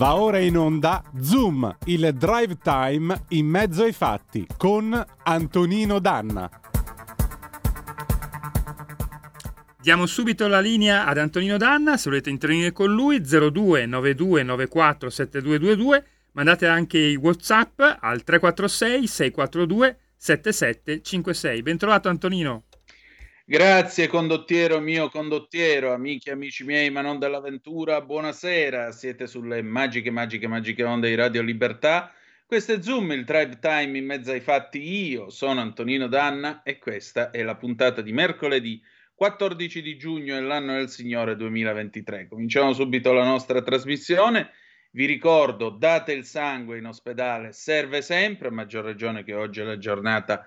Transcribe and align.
Va 0.00 0.14
ora 0.14 0.38
in 0.38 0.56
onda 0.56 1.04
Zoom, 1.20 1.76
il 1.84 2.14
drive 2.14 2.56
time 2.62 3.24
in 3.28 3.46
mezzo 3.46 3.82
ai 3.82 3.92
fatti 3.92 4.46
con 4.56 4.98
Antonino 5.24 5.98
Danna. 5.98 6.48
Diamo 9.78 10.06
subito 10.06 10.48
la 10.48 10.60
linea 10.60 11.04
ad 11.04 11.18
Antonino 11.18 11.58
Danna, 11.58 11.98
se 11.98 12.08
volete 12.08 12.30
intervenire 12.30 12.72
con 12.72 12.90
lui 12.90 13.20
02 13.20 13.84
92 13.84 14.42
94 14.42 15.10
7222, 15.10 16.06
mandate 16.32 16.66
anche 16.66 16.96
i 16.96 17.16
Whatsapp 17.16 17.78
al 17.80 18.24
346 18.24 19.06
642 19.06 19.98
7756. 20.16 21.60
Bentrovato 21.60 22.08
Antonino. 22.08 22.62
Grazie 23.50 24.06
condottiero 24.06 24.78
mio 24.78 25.08
condottiero, 25.08 25.92
amici 25.92 26.28
e 26.28 26.32
amici 26.32 26.62
miei, 26.62 26.88
ma 26.88 27.00
non 27.00 27.18
dell'avventura, 27.18 28.00
buonasera, 28.00 28.92
siete 28.92 29.26
sulle 29.26 29.60
magiche, 29.60 30.12
magiche, 30.12 30.46
magiche 30.46 30.84
onde 30.84 31.08
di 31.08 31.16
Radio 31.16 31.42
Libertà. 31.42 32.12
Questo 32.46 32.74
è 32.74 32.80
Zoom, 32.80 33.10
il 33.10 33.24
drive 33.24 33.58
time 33.58 33.98
in 33.98 34.06
mezzo 34.06 34.30
ai 34.30 34.38
fatti. 34.38 35.08
Io 35.08 35.30
sono 35.30 35.60
Antonino 35.60 36.06
Danna 36.06 36.62
e 36.62 36.78
questa 36.78 37.32
è 37.32 37.42
la 37.42 37.56
puntata 37.56 38.02
di 38.02 38.12
mercoledì 38.12 38.80
14 39.16 39.82
di 39.82 39.96
giugno 39.96 40.36
dell'anno 40.36 40.74
del 40.74 40.88
Signore 40.88 41.34
2023. 41.34 42.28
Cominciamo 42.28 42.72
subito 42.72 43.12
la 43.12 43.24
nostra 43.24 43.62
trasmissione. 43.62 44.52
Vi 44.92 45.06
ricordo, 45.06 45.70
date 45.70 46.12
il 46.12 46.24
sangue 46.24 46.78
in 46.78 46.86
ospedale, 46.86 47.50
serve 47.50 48.00
sempre, 48.00 48.46
a 48.46 48.52
maggior 48.52 48.84
ragione 48.84 49.24
che 49.24 49.34
oggi 49.34 49.60
è 49.60 49.64
la 49.64 49.76
giornata 49.76 50.46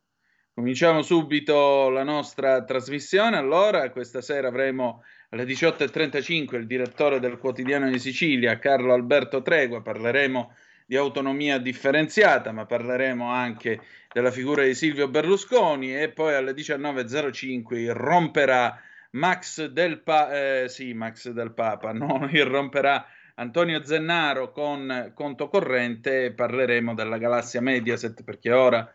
Cominciamo 0.53 1.01
subito 1.01 1.87
la 1.89 2.03
nostra 2.03 2.63
trasmissione. 2.65 3.37
Allora, 3.37 3.89
questa 3.89 4.19
sera 4.19 4.49
avremo 4.49 5.01
alle 5.29 5.45
18.35 5.45 6.57
il 6.57 6.67
direttore 6.67 7.21
del 7.21 7.37
quotidiano 7.37 7.89
di 7.89 7.97
Sicilia, 7.97 8.59
Carlo 8.59 8.93
Alberto 8.93 9.41
Tregua. 9.41 9.81
Parleremo 9.81 10.53
di 10.85 10.97
autonomia 10.97 11.57
differenziata, 11.57 12.51
ma 12.51 12.65
parleremo 12.65 13.31
anche 13.31 13.79
della 14.11 14.29
figura 14.29 14.63
di 14.63 14.73
Silvio 14.73 15.07
Berlusconi 15.07 15.97
e 15.97 16.09
poi 16.09 16.33
alle 16.33 16.51
19.05 16.51 17.77
irromperà 17.77 18.77
Max 19.11 19.67
del, 19.67 20.01
pa- 20.01 20.63
eh, 20.63 20.67
sì, 20.67 20.93
Max 20.93 21.29
del 21.29 21.53
Papa, 21.53 21.93
no, 21.93 22.27
irromperà 22.29 23.05
Antonio 23.35 23.85
Zennaro 23.85 24.51
con 24.51 25.13
conto 25.15 25.47
corrente 25.47 26.25
e 26.25 26.33
parleremo 26.33 26.93
della 26.93 27.17
galassia 27.17 27.61
Mediaset 27.61 28.21
perché 28.25 28.51
ora 28.51 28.93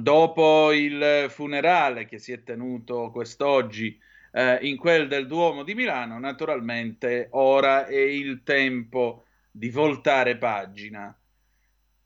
dopo 0.00 0.72
il 0.72 1.26
funerale 1.28 2.06
che 2.06 2.18
si 2.18 2.32
è 2.32 2.42
tenuto 2.42 3.10
quest'oggi 3.10 3.98
eh, 4.32 4.58
in 4.62 4.76
quel 4.76 5.08
del 5.08 5.26
Duomo 5.26 5.62
di 5.62 5.74
Milano, 5.74 6.18
naturalmente 6.18 7.28
ora 7.30 7.86
è 7.86 7.98
il 7.98 8.42
tempo 8.42 9.24
di 9.50 9.70
voltare 9.70 10.36
pagina. 10.36 11.18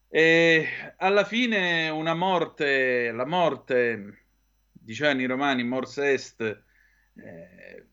E 0.09 0.67
alla 0.99 1.25
fine 1.25 1.89
una 1.89 2.15
morte, 2.15 3.11
la 3.13 3.27
morte, 3.27 4.25
dicevano 4.73 5.23
i 5.23 5.27
romani, 5.27 5.65
mors 5.65 5.99
est, 5.99 6.41
eh, 7.15 7.87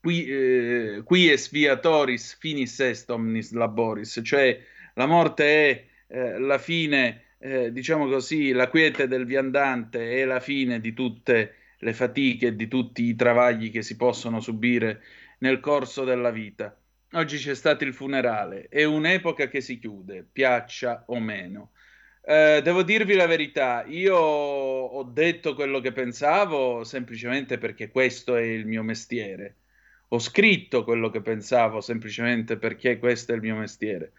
qui, 0.00 0.24
eh, 0.26 1.02
qui 1.04 1.30
esviatoris 1.30 2.36
finis 2.38 2.78
est 2.80 3.10
omnis 3.10 3.52
laboris, 3.52 4.20
cioè 4.22 4.58
la 4.94 5.06
morte 5.06 5.44
è 5.44 5.86
eh, 6.08 6.38
la 6.38 6.58
fine 6.58 7.31
eh, 7.42 7.72
diciamo 7.72 8.06
così, 8.08 8.52
la 8.52 8.68
quiete 8.68 9.08
del 9.08 9.26
viandante 9.26 10.20
è 10.20 10.24
la 10.24 10.38
fine 10.38 10.78
di 10.78 10.92
tutte 10.92 11.56
le 11.78 11.92
fatiche 11.92 12.48
e 12.48 12.56
di 12.56 12.68
tutti 12.68 13.02
i 13.02 13.16
travagli 13.16 13.72
che 13.72 13.82
si 13.82 13.96
possono 13.96 14.38
subire 14.40 15.02
nel 15.38 15.58
corso 15.58 16.04
della 16.04 16.30
vita. 16.30 16.76
Oggi 17.14 17.38
c'è 17.38 17.54
stato 17.54 17.82
il 17.82 17.94
funerale, 17.94 18.68
è 18.68 18.84
un'epoca 18.84 19.48
che 19.48 19.60
si 19.60 19.78
chiude, 19.78 20.24
piaccia 20.30 21.02
o 21.08 21.18
meno. 21.18 21.72
Eh, 22.24 22.60
devo 22.62 22.84
dirvi 22.84 23.14
la 23.14 23.26
verità, 23.26 23.84
io 23.88 24.16
ho 24.16 25.02
detto 25.02 25.54
quello 25.54 25.80
che 25.80 25.90
pensavo 25.90 26.84
semplicemente 26.84 27.58
perché 27.58 27.90
questo 27.90 28.36
è 28.36 28.42
il 28.42 28.66
mio 28.66 28.84
mestiere. 28.84 29.56
Ho 30.08 30.20
scritto 30.20 30.84
quello 30.84 31.10
che 31.10 31.20
pensavo 31.22 31.80
semplicemente 31.80 32.56
perché 32.56 32.98
questo 32.98 33.32
è 33.32 33.34
il 33.34 33.42
mio 33.42 33.56
mestiere. 33.56 34.12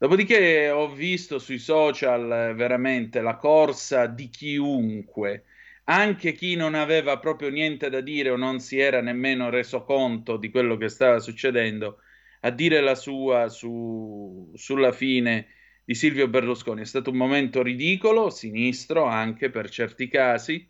Dopodiché 0.00 0.70
ho 0.70 0.88
visto 0.94 1.40
sui 1.40 1.58
social 1.58 2.54
veramente 2.54 3.20
la 3.20 3.34
corsa 3.34 4.06
di 4.06 4.28
chiunque, 4.28 5.46
anche 5.84 6.34
chi 6.34 6.54
non 6.54 6.74
aveva 6.74 7.18
proprio 7.18 7.48
niente 7.48 7.90
da 7.90 8.00
dire 8.00 8.30
o 8.30 8.36
non 8.36 8.60
si 8.60 8.78
era 8.78 9.00
nemmeno 9.00 9.50
reso 9.50 9.82
conto 9.82 10.36
di 10.36 10.50
quello 10.50 10.76
che 10.76 10.88
stava 10.88 11.18
succedendo, 11.18 11.98
a 12.42 12.50
dire 12.50 12.80
la 12.80 12.94
sua 12.94 13.48
su, 13.48 14.52
sulla 14.54 14.92
fine 14.92 15.48
di 15.84 15.96
Silvio 15.96 16.28
Berlusconi. 16.28 16.82
È 16.82 16.84
stato 16.84 17.10
un 17.10 17.16
momento 17.16 17.60
ridicolo, 17.60 18.30
sinistro 18.30 19.02
anche 19.02 19.50
per 19.50 19.68
certi 19.68 20.06
casi, 20.06 20.64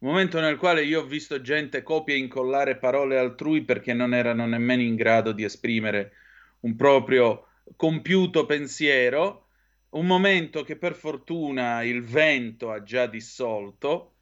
un 0.00 0.10
momento 0.10 0.40
nel 0.40 0.58
quale 0.58 0.84
io 0.84 1.00
ho 1.00 1.06
visto 1.06 1.40
gente 1.40 1.82
copia 1.82 2.14
e 2.14 2.18
incollare 2.18 2.76
parole 2.76 3.16
altrui 3.16 3.62
perché 3.62 3.94
non 3.94 4.12
erano 4.12 4.44
nemmeno 4.44 4.82
in 4.82 4.94
grado 4.94 5.32
di 5.32 5.42
esprimere 5.42 6.12
un 6.60 6.76
proprio 6.76 7.47
compiuto 7.76 8.46
pensiero, 8.46 9.46
un 9.90 10.06
momento 10.06 10.62
che 10.62 10.76
per 10.76 10.94
fortuna 10.94 11.82
il 11.82 12.02
vento 12.02 12.70
ha 12.70 12.82
già 12.82 13.06
dissolto, 13.06 14.14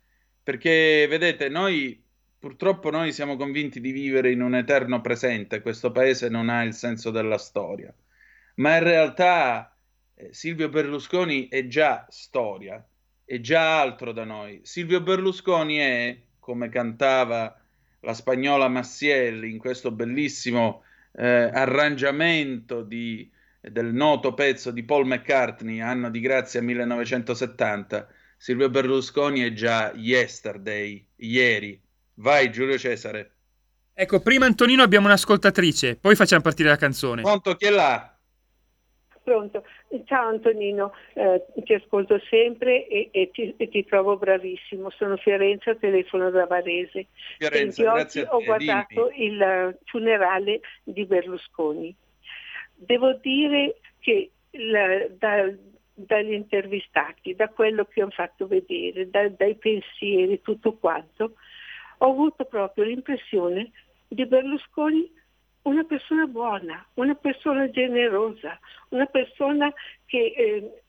perché 0.42 1.06
vedete, 1.08 1.48
noi 1.48 2.02
purtroppo 2.38 2.90
noi 2.90 3.12
siamo 3.12 3.36
convinti 3.36 3.80
di 3.80 3.90
vivere 3.90 4.30
in 4.30 4.42
un 4.42 4.54
eterno 4.54 5.00
presente, 5.00 5.60
questo 5.60 5.90
paese 5.90 6.28
non 6.28 6.48
ha 6.48 6.62
il 6.62 6.74
senso 6.74 7.10
della 7.10 7.38
storia, 7.38 7.92
ma 8.56 8.76
in 8.76 8.84
realtà 8.84 9.76
eh, 10.14 10.32
Silvio 10.32 10.68
Berlusconi 10.68 11.48
è 11.48 11.66
già 11.66 12.06
storia, 12.08 12.86
è 13.24 13.40
già 13.40 13.80
altro 13.80 14.12
da 14.12 14.24
noi. 14.24 14.60
Silvio 14.62 15.00
Berlusconi 15.00 15.76
è, 15.76 16.16
come 16.38 16.68
cantava 16.68 17.60
la 18.00 18.14
spagnola 18.14 18.68
Massiel 18.68 19.44
in 19.44 19.58
questo 19.58 19.90
bellissimo 19.90 20.84
eh, 21.12 21.26
arrangiamento 21.26 22.82
di 22.82 23.28
del 23.70 23.92
noto 23.92 24.34
pezzo 24.34 24.70
di 24.70 24.84
Paul 24.84 25.06
McCartney, 25.06 25.80
anno 25.80 26.10
di 26.10 26.20
grazia 26.20 26.62
1970, 26.62 28.08
Silvio 28.36 28.68
Berlusconi 28.68 29.40
è 29.40 29.52
già 29.52 29.92
yesterday, 29.94 31.04
ieri. 31.16 31.80
Vai 32.14 32.50
Giulio 32.50 32.78
Cesare. 32.78 33.32
Ecco, 33.92 34.20
prima 34.20 34.46
Antonino 34.46 34.82
abbiamo 34.82 35.06
un'ascoltatrice, 35.06 35.96
poi 35.96 36.14
facciamo 36.14 36.42
partire 36.42 36.68
la 36.68 36.76
canzone. 36.76 37.22
Pronto, 37.22 37.54
chi 37.56 37.66
è 37.66 37.70
là? 37.70 38.10
Pronto, 39.22 39.64
ciao 40.04 40.28
Antonino, 40.28 40.92
eh, 41.14 41.44
ti 41.64 41.74
ascolto 41.74 42.20
sempre 42.30 42.86
e, 42.86 43.08
e, 43.10 43.30
ti, 43.32 43.52
e, 43.56 43.68
ti, 43.68 43.84
trovo 43.84 44.16
bravissimo. 44.16 44.90
Sono 44.90 45.16
Fiorenza, 45.16 45.74
telefono 45.74 46.30
da 46.30 46.46
Varese. 46.46 47.08
Fiorenza, 47.38 47.82
Senti, 47.82 48.20
oggi 48.20 48.28
ho 48.30 48.44
guardato 48.44 49.08
dimmi. 49.08 49.26
il 49.26 49.78
funerale 49.86 50.60
di 50.84 51.04
Berlusconi 51.06 51.96
Devo 52.76 53.14
dire 53.14 53.80
che 53.98 54.30
la, 54.50 55.06
da, 55.18 55.52
dagli 55.94 56.32
intervistati, 56.32 57.34
da 57.34 57.48
quello 57.48 57.84
che 57.86 58.02
ho 58.02 58.10
fatto 58.10 58.46
vedere, 58.46 59.10
da, 59.10 59.28
dai 59.28 59.54
pensieri, 59.56 60.42
tutto 60.42 60.74
quanto, 60.74 61.36
ho 61.98 62.10
avuto 62.10 62.44
proprio 62.44 62.84
l'impressione 62.84 63.70
di 64.08 64.26
Berlusconi 64.26 65.10
una 65.62 65.84
persona 65.84 66.26
buona, 66.26 66.86
una 66.94 67.14
persona 67.14 67.68
generosa, 67.70 68.58
una 68.90 69.06
persona 69.06 69.72
che 70.06 70.32
eh, 70.36 70.82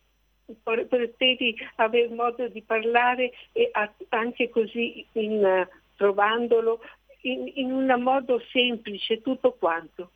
potevi 0.64 1.58
avere 1.76 2.14
modo 2.14 2.48
di 2.48 2.62
parlare 2.62 3.32
e 3.52 3.72
anche 4.10 4.50
così 4.50 5.06
in, 5.14 5.68
trovandolo 5.96 6.80
in, 7.22 7.52
in 7.56 7.72
un 7.72 8.02
modo 8.02 8.40
semplice 8.52 9.22
tutto 9.22 9.54
quanto. 9.54 10.12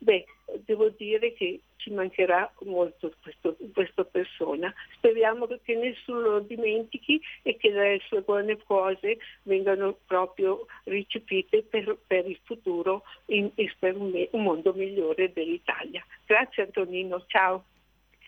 Beh, 0.00 0.24
devo 0.64 0.90
dire 0.90 1.32
che 1.32 1.60
ci 1.76 1.90
mancherà 1.90 2.50
molto 2.60 3.12
questo, 3.20 3.56
questo, 3.72 4.04
persona. 4.04 4.72
Speriamo 4.94 5.46
che 5.62 5.74
nessuno 5.74 6.20
lo 6.20 6.40
dimentichi 6.40 7.20
e 7.42 7.56
che 7.56 7.70
le 7.70 8.00
sue 8.06 8.20
buone 8.22 8.56
cose 8.64 9.18
vengano 9.42 9.98
proprio 10.06 10.66
ricepite 10.84 11.62
per, 11.62 11.98
per 12.06 12.28
il 12.28 12.38
futuro 12.44 13.02
in, 13.26 13.50
per 13.78 13.96
un, 13.96 14.12
un 14.30 14.42
mondo 14.42 14.72
migliore 14.72 15.32
dell'Italia. 15.32 16.04
Grazie 16.24 16.64
Antonino, 16.64 17.24
ciao. 17.26 17.64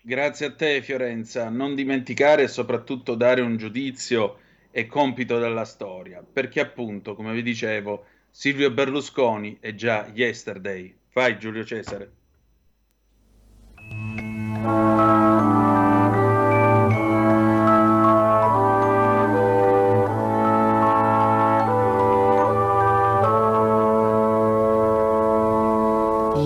Grazie 0.02 0.46
a 0.46 0.54
te 0.54 0.82
Fiorenza, 0.82 1.50
non 1.50 1.74
dimenticare 1.74 2.44
e 2.44 2.48
soprattutto 2.48 3.14
dare 3.14 3.42
un 3.42 3.56
giudizio 3.58 4.38
è 4.70 4.86
compito 4.86 5.38
della 5.38 5.64
storia, 5.64 6.22
perché 6.22 6.60
appunto, 6.60 7.14
come 7.14 7.32
vi 7.32 7.42
dicevo, 7.42 8.06
Silvio 8.30 8.70
Berlusconi 8.70 9.58
è 9.60 9.74
già 9.74 10.10
yesterday. 10.14 10.96
Vai 11.14 11.38
Giulio 11.38 11.64
Cesare. 11.64 12.08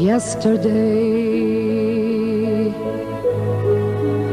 Yesterday, 0.01 0.73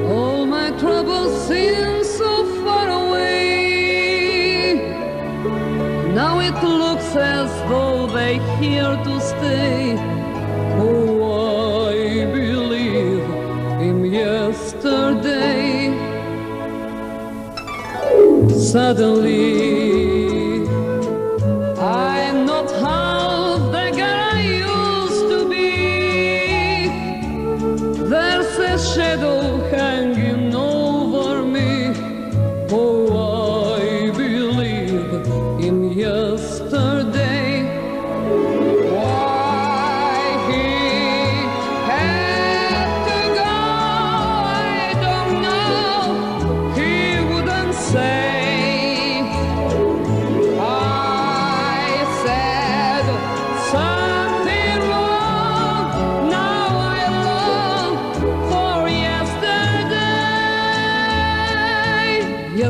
all 0.10 0.46
my 0.46 0.72
troubles 0.80 1.48
seem 1.48 2.04
so 2.04 2.46
far 2.64 2.88
away. 2.90 4.76
Now 6.14 6.40
it 6.40 6.54
looks 6.64 7.16
as 7.16 7.50
though 7.70 8.08
they're 8.08 8.40
here 8.60 8.96
to 9.04 9.11
Suddenly, 18.72 19.71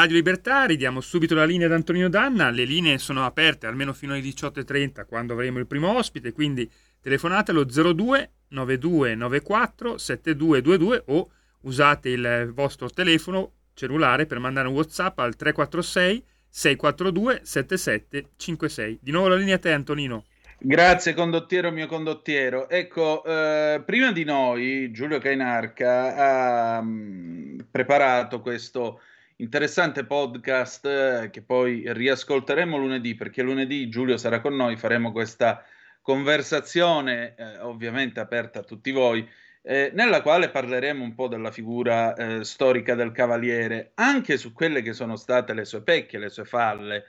Radio 0.09 0.25
Libertà, 0.25 0.65
ridiamo 0.65 1.03
subito 1.03 1.35
la 1.35 1.45
linea 1.45 1.67
ad 1.67 1.75
Antonino 1.75 2.09
Danna, 2.09 2.49
le 2.49 2.65
linee 2.65 2.97
sono 2.97 3.27
aperte 3.27 3.67
almeno 3.67 3.93
fino 3.93 4.15
alle 4.15 4.23
18.30 4.23 5.05
quando 5.05 5.35
avremo 5.35 5.59
il 5.59 5.67
primo 5.67 5.95
ospite, 5.95 6.33
quindi 6.33 6.67
telefonate 6.99 7.51
allo 7.51 7.65
02 7.65 8.31
92 8.49 9.15
94 9.15 9.99
7222 9.99 11.03
o 11.09 11.31
usate 11.61 12.09
il 12.09 12.51
vostro 12.55 12.89
telefono 12.89 13.53
cellulare 13.75 14.25
per 14.25 14.39
mandare 14.39 14.69
un 14.69 14.77
Whatsapp 14.77 15.19
al 15.19 15.37
346 15.37 16.25
642 16.49 17.41
7756. 17.43 19.01
Di 19.03 19.11
nuovo 19.11 19.29
la 19.29 19.37
linea 19.37 19.57
a 19.57 19.59
te 19.59 19.73
Antonino. 19.73 20.25
Grazie 20.59 21.13
condottiero 21.13 21.71
mio 21.71 21.87
condottiero. 21.87 22.71
Ecco, 22.71 23.23
eh, 23.25 23.83
prima 23.85 24.11
di 24.11 24.25
noi 24.25 24.91
Giulio 24.91 25.19
Cainarca 25.19 26.15
ha 26.17 26.81
mh, 26.81 26.89
mm, 26.89 27.59
preparato 27.71 28.41
questo 28.41 29.01
interessante 29.41 30.05
podcast 30.05 30.87
eh, 30.87 31.31
che 31.31 31.43
poi 31.43 31.83
riascolteremo 31.87 32.77
lunedì 32.77 33.15
perché 33.15 33.43
lunedì 33.43 33.89
Giulio 33.89 34.17
sarà 34.17 34.41
con 34.41 34.57
noi, 34.57 34.77
faremo 34.77 35.13
questa 35.13 35.65
conversazione 36.03 37.35
eh, 37.37 37.59
ovviamente 37.59 38.21
aperta 38.21 38.61
a 38.61 38.65
tutti 38.65 38.91
voi 38.91 39.29
eh, 39.63 39.91
nella 39.93 40.23
quale 40.23 40.49
parleremo 40.49 41.05
un 41.05 41.15
po' 41.15 41.29
della 41.29 41.51
figura 41.51 42.15
eh, 42.15 42.43
storica 42.45 42.95
del 42.95 43.13
cavaliere, 43.13 43.93
anche 43.97 44.39
su 44.39 44.53
quelle 44.53 44.81
che 44.81 44.95
sono 44.95 45.17
state 45.17 45.53
le 45.53 45.67
sue 45.67 45.83
pecche, 45.83 46.19
le 46.19 46.31
sue 46.31 46.47
falle. 46.47 47.05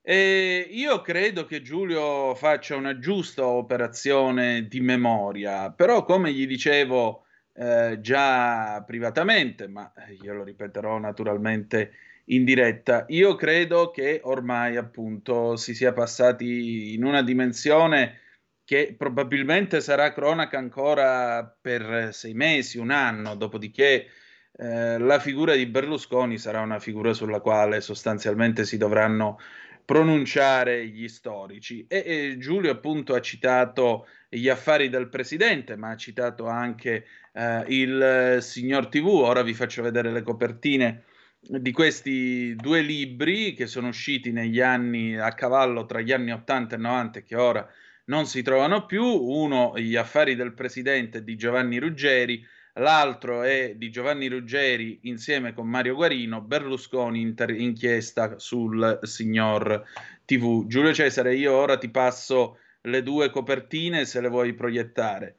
E 0.00 0.66
io 0.70 1.02
credo 1.02 1.44
che 1.44 1.60
Giulio 1.60 2.34
faccia 2.34 2.74
una 2.74 2.98
giusta 2.98 3.46
operazione 3.46 4.66
di 4.66 4.80
memoria, 4.80 5.70
però 5.70 6.04
come 6.04 6.32
gli 6.32 6.46
dicevo 6.46 7.26
eh, 7.58 7.98
già 8.00 8.82
privatamente, 8.86 9.66
ma 9.66 9.92
io 10.22 10.32
lo 10.32 10.44
ripeterò 10.44 10.98
naturalmente 10.98 11.92
in 12.26 12.44
diretta. 12.44 13.04
Io 13.08 13.34
credo 13.34 13.90
che 13.90 14.20
ormai 14.22 14.76
appunto 14.76 15.56
si 15.56 15.74
sia 15.74 15.92
passati 15.92 16.94
in 16.94 17.04
una 17.04 17.22
dimensione 17.22 18.20
che 18.64 18.94
probabilmente 18.96 19.80
sarà 19.80 20.12
cronaca 20.12 20.58
ancora 20.58 21.44
per 21.60 22.10
sei 22.12 22.34
mesi, 22.34 22.78
un 22.78 22.90
anno, 22.90 23.34
dopodiché 23.34 24.06
eh, 24.52 24.98
la 24.98 25.18
figura 25.18 25.54
di 25.54 25.66
Berlusconi 25.66 26.38
sarà 26.38 26.60
una 26.60 26.78
figura 26.78 27.12
sulla 27.14 27.40
quale 27.40 27.80
sostanzialmente 27.80 28.64
si 28.64 28.76
dovranno 28.76 29.38
pronunciare 29.84 30.86
gli 30.86 31.08
storici. 31.08 31.86
E, 31.88 32.02
e 32.04 32.36
Giulio 32.38 32.70
appunto 32.70 33.14
ha 33.14 33.20
citato 33.20 34.06
gli 34.28 34.48
affari 34.48 34.88
del 34.88 35.08
presidente, 35.08 35.76
ma 35.76 35.90
ha 35.90 35.96
citato 35.96 36.46
anche 36.46 37.06
eh, 37.32 37.64
il 37.68 38.38
signor 38.40 38.88
TV. 38.88 39.06
Ora 39.06 39.42
vi 39.42 39.54
faccio 39.54 39.82
vedere 39.82 40.12
le 40.12 40.22
copertine 40.22 41.04
di 41.40 41.72
questi 41.72 42.54
due 42.56 42.80
libri 42.80 43.54
che 43.54 43.66
sono 43.66 43.88
usciti 43.88 44.32
negli 44.32 44.60
anni 44.60 45.16
a 45.16 45.32
cavallo 45.32 45.86
tra 45.86 46.00
gli 46.00 46.12
anni 46.12 46.32
80 46.32 46.74
e 46.74 46.78
90 46.78 47.20
che 47.22 47.36
ora 47.36 47.66
non 48.06 48.26
si 48.26 48.42
trovano 48.42 48.84
più. 48.86 49.04
Uno, 49.04 49.72
Gli 49.76 49.96
affari 49.96 50.34
del 50.34 50.52
presidente 50.52 51.22
di 51.22 51.36
Giovanni 51.36 51.78
Ruggeri, 51.78 52.44
l'altro 52.74 53.42
è 53.42 53.74
di 53.76 53.90
Giovanni 53.90 54.28
Ruggeri 54.28 55.00
insieme 55.04 55.54
con 55.54 55.68
Mario 55.68 55.94
Guarino, 55.94 56.42
Berlusconi 56.42 57.20
inter- 57.20 57.58
inchiesta 57.58 58.38
sul 58.38 58.98
signor 59.02 59.84
TV. 60.24 60.66
Giulio 60.66 60.92
Cesare, 60.92 61.34
io 61.34 61.54
ora 61.54 61.78
ti 61.78 61.88
passo 61.88 62.58
le 62.82 63.02
due 63.02 63.30
copertine 63.30 64.04
se 64.04 64.20
le 64.20 64.28
vuoi 64.28 64.54
proiettare. 64.54 65.36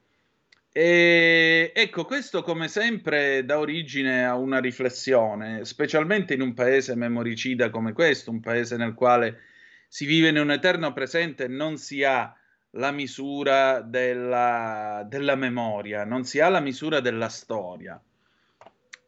E 0.71 1.71
ecco, 1.73 2.05
questo 2.05 2.43
come 2.43 2.67
sempre 2.67 3.43
dà 3.43 3.57
origine 3.57 4.23
a 4.25 4.35
una 4.35 4.59
riflessione, 4.59 5.65
specialmente 5.65 6.35
in 6.35 6.41
un 6.41 6.53
paese 6.53 6.95
memoricida 6.95 7.69
come 7.69 7.91
questo, 7.91 8.29
un 8.29 8.39
paese 8.39 8.77
nel 8.77 8.93
quale 8.93 9.41
si 9.87 10.05
vive 10.05 10.29
in 10.29 10.37
un 10.37 10.51
eterno 10.51 10.93
presente 10.93 11.45
e 11.45 11.47
non 11.47 11.77
si 11.77 12.03
ha 12.03 12.33
la 12.73 12.91
misura 12.91 13.81
della, 13.81 15.03
della 15.07 15.35
memoria, 15.35 16.05
non 16.05 16.23
si 16.23 16.39
ha 16.39 16.49
la 16.49 16.59
misura 16.59 16.99
della 16.99 17.29
storia. 17.29 17.99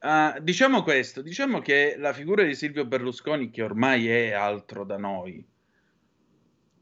Uh, 0.01 0.39
diciamo 0.41 0.81
questo, 0.81 1.21
diciamo 1.21 1.59
che 1.59 1.95
la 1.95 2.11
figura 2.11 2.41
di 2.41 2.55
Silvio 2.55 2.85
Berlusconi, 2.85 3.51
che 3.51 3.61
ormai 3.61 4.09
è 4.09 4.31
altro 4.31 4.83
da 4.83 4.97
noi, 4.97 5.45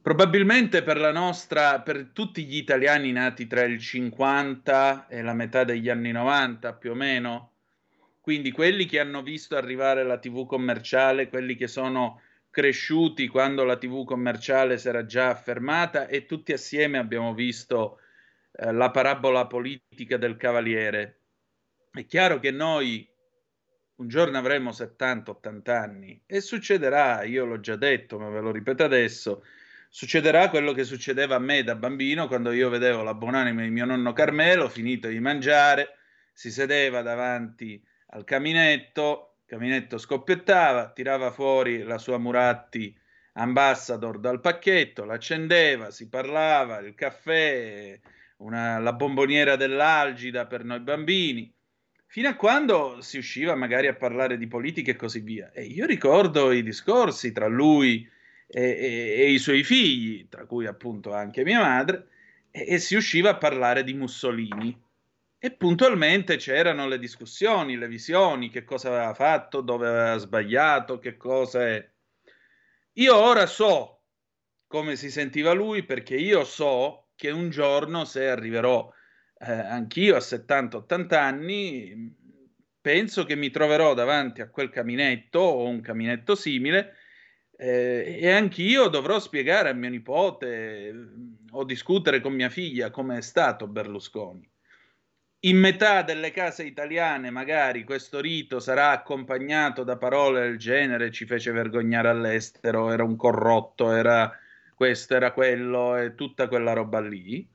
probabilmente 0.10 0.82
per 0.82 0.98
la 0.98 1.12
nostra, 1.12 1.82
per 1.82 2.10
tutti 2.14 2.44
gli 2.46 2.56
italiani 2.56 3.12
nati 3.12 3.46
tra 3.46 3.62
il 3.62 3.78
50 3.78 5.06
e 5.08 5.22
la 5.22 5.36
metà 5.36 5.64
degli 5.64 5.88
anni 5.88 6.12
90 6.12 6.74
più 6.74 6.94
o 6.94 6.96
meno, 6.96 7.52
quindi 8.20 8.50
quelli 8.50 8.88
che 8.88 9.00
hanno 9.00 9.22
visto 9.22 9.56
arrivare 9.56 10.04
la 10.04 10.18
TV 10.18 10.48
commerciale, 10.48 11.30
quelli 11.30 11.56
che 11.56 11.68
sono 11.68 12.24
cresciuti 12.50 13.28
quando 13.28 13.64
la 13.64 13.78
TV 13.78 14.04
commerciale 14.04 14.80
si 14.80 14.88
era 14.88 15.06
già 15.06 15.30
affermata 15.30 16.08
e 16.08 16.26
tutti 16.26 16.54
assieme 16.54 16.98
abbiamo 16.98 17.36
visto 17.36 18.00
eh, 18.54 18.72
la 18.72 18.90
parabola 18.90 19.46
politica 19.46 20.18
del 20.18 20.38
Cavaliere. 20.38 21.20
È 21.92 22.04
chiaro 22.08 22.40
che 22.40 22.50
noi 22.50 23.08
un 23.98 24.08
giorno 24.08 24.40
avremo 24.40 24.72
70-80 24.72 25.70
anni 25.70 26.20
e 26.26 26.42
succederà, 26.42 27.22
io 27.26 27.46
l'ho 27.46 27.60
già 27.60 27.76
detto, 27.76 28.18
ma 28.18 28.30
ve 28.30 28.40
lo 28.40 28.50
ripeto 28.50 28.84
adesso, 28.84 29.44
succederà 29.90 30.50
quello 30.50 30.72
che 30.72 30.84
succedeva 30.84 31.36
a 31.36 31.40
me 31.40 31.64
da 31.64 31.76
bambino 31.76 32.28
quando 32.28 32.52
io 32.52 32.70
vedevo 32.70 33.04
la 33.04 33.16
buonanima 33.16 33.64
di 33.64 33.70
mio 33.70 33.86
nonno 33.86 34.14
Carmelo, 34.14 34.70
finito 34.70 35.08
di 35.08 35.20
mangiare, 35.20 35.98
si 36.32 36.52
sedeva 36.52 37.02
davanti 37.02 37.84
al 38.12 38.24
caminetto, 38.24 39.30
Caminetto 39.50 39.98
scoppiettava, 39.98 40.92
tirava 40.92 41.32
fuori 41.32 41.82
la 41.82 41.98
sua 41.98 42.20
Muratti 42.20 42.96
Ambassador 43.34 44.20
dal 44.20 44.42
pacchetto, 44.42 45.06
l'accendeva, 45.06 45.90
si 45.90 46.08
parlava, 46.08 46.78
il 46.78 46.94
caffè, 46.94 48.00
una, 48.38 48.78
la 48.78 48.94
bomboniera 48.94 49.56
dell'algida 49.56 50.46
per 50.46 50.64
noi 50.64 50.82
bambini, 50.82 51.52
fino 52.06 52.30
a 52.30 52.36
quando 52.36 53.02
si 53.02 53.18
usciva 53.18 53.56
magari 53.56 53.88
a 53.88 53.96
parlare 53.96 54.38
di 54.38 54.46
politica 54.46 54.92
e 54.92 54.96
così 54.96 55.22
via. 55.22 55.52
E 55.52 55.64
io 55.64 55.88
ricordo 55.88 56.52
i 56.52 56.62
discorsi 56.62 57.32
tra 57.32 57.48
lui 57.48 58.02
e, 58.04 58.19
e, 58.52 59.16
e 59.20 59.32
i 59.32 59.38
suoi 59.38 59.64
figli, 59.64 60.28
tra 60.28 60.46
cui 60.46 60.66
appunto 60.66 61.14
anche 61.14 61.44
mia 61.44 61.62
madre, 61.62 62.08
e, 62.52 62.66
e 62.68 62.80
si 62.80 62.96
usciva 62.96 63.30
a 63.32 63.38
parlare 63.38 63.84
di 63.84 63.94
Mussolini 63.94 64.88
e 65.38 65.52
puntualmente 65.52 66.36
c'erano 66.36 66.88
le 66.88 67.00
discussioni, 67.00 67.78
le 67.78 67.88
visioni, 67.88 68.50
che 68.50 68.66
cosa 68.66 68.90
aveva 68.90 69.14
fatto, 69.14 69.62
dove 69.62 69.88
aveva 69.88 70.18
sbagliato, 70.18 71.00
che 71.00 71.16
cosa 71.16 71.66
è. 71.66 71.90
Io 72.94 73.16
ora 73.16 73.46
so 73.46 74.02
come 74.68 74.96
si 74.98 75.10
sentiva 75.10 75.54
lui 75.54 75.84
perché 75.84 76.16
io 76.16 76.44
so 76.44 77.08
che 77.16 77.32
un 77.32 77.50
giorno, 77.50 78.04
se 78.04 78.28
arriverò 78.28 78.92
eh, 79.40 79.52
anch'io 79.52 80.16
a 80.16 80.20
70-80 80.20 81.14
anni, 81.16 82.16
penso 82.82 83.24
che 83.24 83.36
mi 83.36 83.50
troverò 83.50 83.94
davanti 83.94 84.42
a 84.42 84.50
quel 84.50 84.70
caminetto 84.70 85.40
o 85.40 85.68
un 85.68 85.80
caminetto 85.80 86.36
simile 86.36 86.96
eh, 87.62 88.18
e 88.22 88.32
anch'io 88.32 88.88
dovrò 88.88 89.20
spiegare 89.20 89.70
a 89.70 89.74
mio 89.74 89.90
nipote 89.90 90.94
o 91.52 91.64
discutere 91.66 92.22
con 92.22 92.34
mia 92.34 92.50
figlia 92.50 92.90
come 92.90 93.18
è 93.18 93.22
stato 93.22 93.68
Berlusconi 93.68 94.50
in 95.44 95.58
metà 95.58 96.02
delle 96.02 96.32
case 96.32 96.66
italiane 96.66 97.30
magari 97.30 97.86
questo 97.86 98.20
rito 98.20 98.60
sarà 98.60 98.90
accompagnato 98.90 99.86
da 99.86 99.96
parole 99.96 100.42
del 100.42 100.58
genere 100.58 101.12
ci 101.12 101.26
fece 101.26 101.52
vergognare 101.52 102.10
all'estero, 102.10 102.92
era 102.92 103.06
un 103.06 103.16
corrotto, 103.16 103.94
era 103.94 104.38
questo, 104.76 105.16
era 105.16 105.32
quello 105.32 105.96
e 105.96 106.16
tutta 106.16 106.50
quella 106.50 106.74
roba 106.74 107.00
lì. 107.00 107.48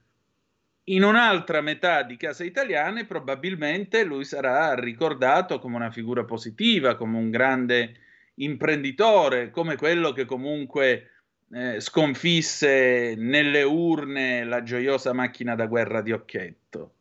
In 0.85 1.03
un'altra 1.03 1.61
metà 1.61 2.03
di 2.03 2.17
case 2.17 2.47
italiane 2.47 3.05
probabilmente 3.05 4.03
lui 4.03 4.25
sarà 4.25 4.75
ricordato 4.75 5.59
come 5.59 5.77
una 5.77 5.91
figura 5.91 6.25
positiva, 6.25 6.97
come 6.97 7.19
un 7.19 7.31
grande 7.31 7.97
imprenditore, 8.37 9.51
come 9.51 9.77
quello 9.77 10.13
che 10.13 10.25
comunque 10.25 11.11
eh, 11.53 11.81
sconfisse 11.81 13.15
nelle 13.17 13.63
urne 13.63 14.45
la 14.45 14.63
gioiosa 14.63 15.13
macchina 15.13 15.55
da 15.55 15.67
guerra 15.67 16.01
di 16.01 16.13
Occhetto. 16.13 16.93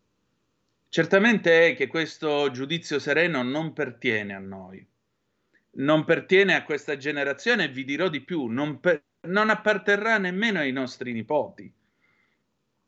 Certamente 0.90 1.70
è 1.70 1.76
che 1.76 1.88
questo 1.88 2.52
giudizio 2.52 3.00
sereno 3.00 3.42
non 3.42 3.74
pertiene 3.74 4.36
a 4.36 4.40
noi, 4.40 4.86
non 5.72 6.06
pertiene 6.06 6.54
a 6.54 6.64
questa 6.64 6.98
generazione 6.98 7.64
e 7.64 7.70
vi 7.70 7.84
dirò 7.84 8.10
di 8.10 8.22
più, 8.22 8.46
non, 8.46 8.80
per, 8.80 9.02
non 9.22 9.50
apparterrà 9.50 10.20
nemmeno 10.20 10.60
ai 10.60 10.72
nostri 10.72 11.14
nipoti. 11.14 11.72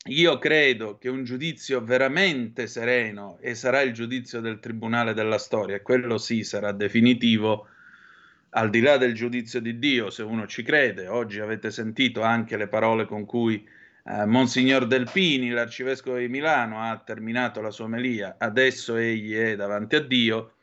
Io 0.09 0.37
credo 0.37 0.99
che 0.99 1.09
un 1.09 1.23
giudizio 1.23 1.83
veramente 1.83 2.67
sereno, 2.67 3.39
e 3.41 3.55
sarà 3.55 3.81
il 3.81 3.91
giudizio 3.91 4.39
del 4.39 4.59
Tribunale 4.59 5.15
della 5.15 5.39
Storia, 5.39 5.81
quello 5.81 6.19
sì 6.19 6.43
sarà 6.43 6.71
definitivo, 6.71 7.69
al 8.57 8.69
di 8.69 8.79
là 8.79 8.97
del 8.97 9.13
giudizio 9.13 9.59
di 9.59 9.77
Dio, 9.79 10.09
se 10.09 10.23
uno 10.23 10.47
ci 10.47 10.63
crede, 10.63 11.07
oggi 11.07 11.39
avete 11.39 11.71
sentito 11.71 12.21
anche 12.21 12.55
le 12.55 12.69
parole 12.69 13.05
con 13.05 13.25
cui 13.25 13.67
eh, 14.05 14.25
Monsignor 14.25 14.87
Delpini, 14.87 15.49
l'arcivescovo 15.49 16.17
di 16.17 16.29
Milano, 16.29 16.81
ha 16.81 16.97
terminato 16.99 17.59
la 17.59 17.69
sua 17.69 17.85
omelia, 17.85 18.35
adesso 18.39 18.95
egli 18.95 19.33
è 19.35 19.57
davanti 19.57 19.97
a 19.97 19.99
Dio, 19.99 20.53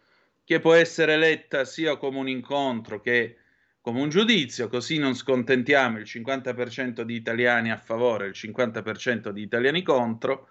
che 0.42 0.58
può 0.58 0.72
essere 0.72 1.18
letta 1.18 1.64
sia 1.66 1.96
come 1.98 2.18
un 2.18 2.28
incontro 2.28 3.00
che 3.00 3.36
come 3.82 4.00
un 4.00 4.10
giudizio, 4.10 4.68
così 4.68 4.96
non 4.98 5.14
scontentiamo 5.14 5.98
il 5.98 6.04
50% 6.04 7.02
di 7.02 7.14
italiani 7.14 7.72
a 7.72 7.76
favore 7.76 8.26
e 8.26 8.28
il 8.28 8.34
50% 8.36 9.30
di 9.30 9.42
italiani 9.42 9.82
contro. 9.82 10.50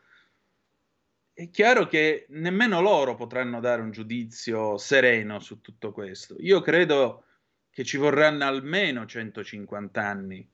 È 1.33 1.49
chiaro 1.49 1.87
che 1.87 2.25
nemmeno 2.29 2.81
loro 2.81 3.15
potranno 3.15 3.61
dare 3.61 3.81
un 3.81 3.91
giudizio 3.91 4.77
sereno 4.77 5.39
su 5.39 5.61
tutto 5.61 5.93
questo. 5.93 6.35
Io 6.39 6.59
credo 6.59 7.23
che 7.71 7.83
ci 7.83 7.97
vorranno 7.97 8.45
almeno 8.45 9.05
150 9.05 10.01
anni 10.01 10.47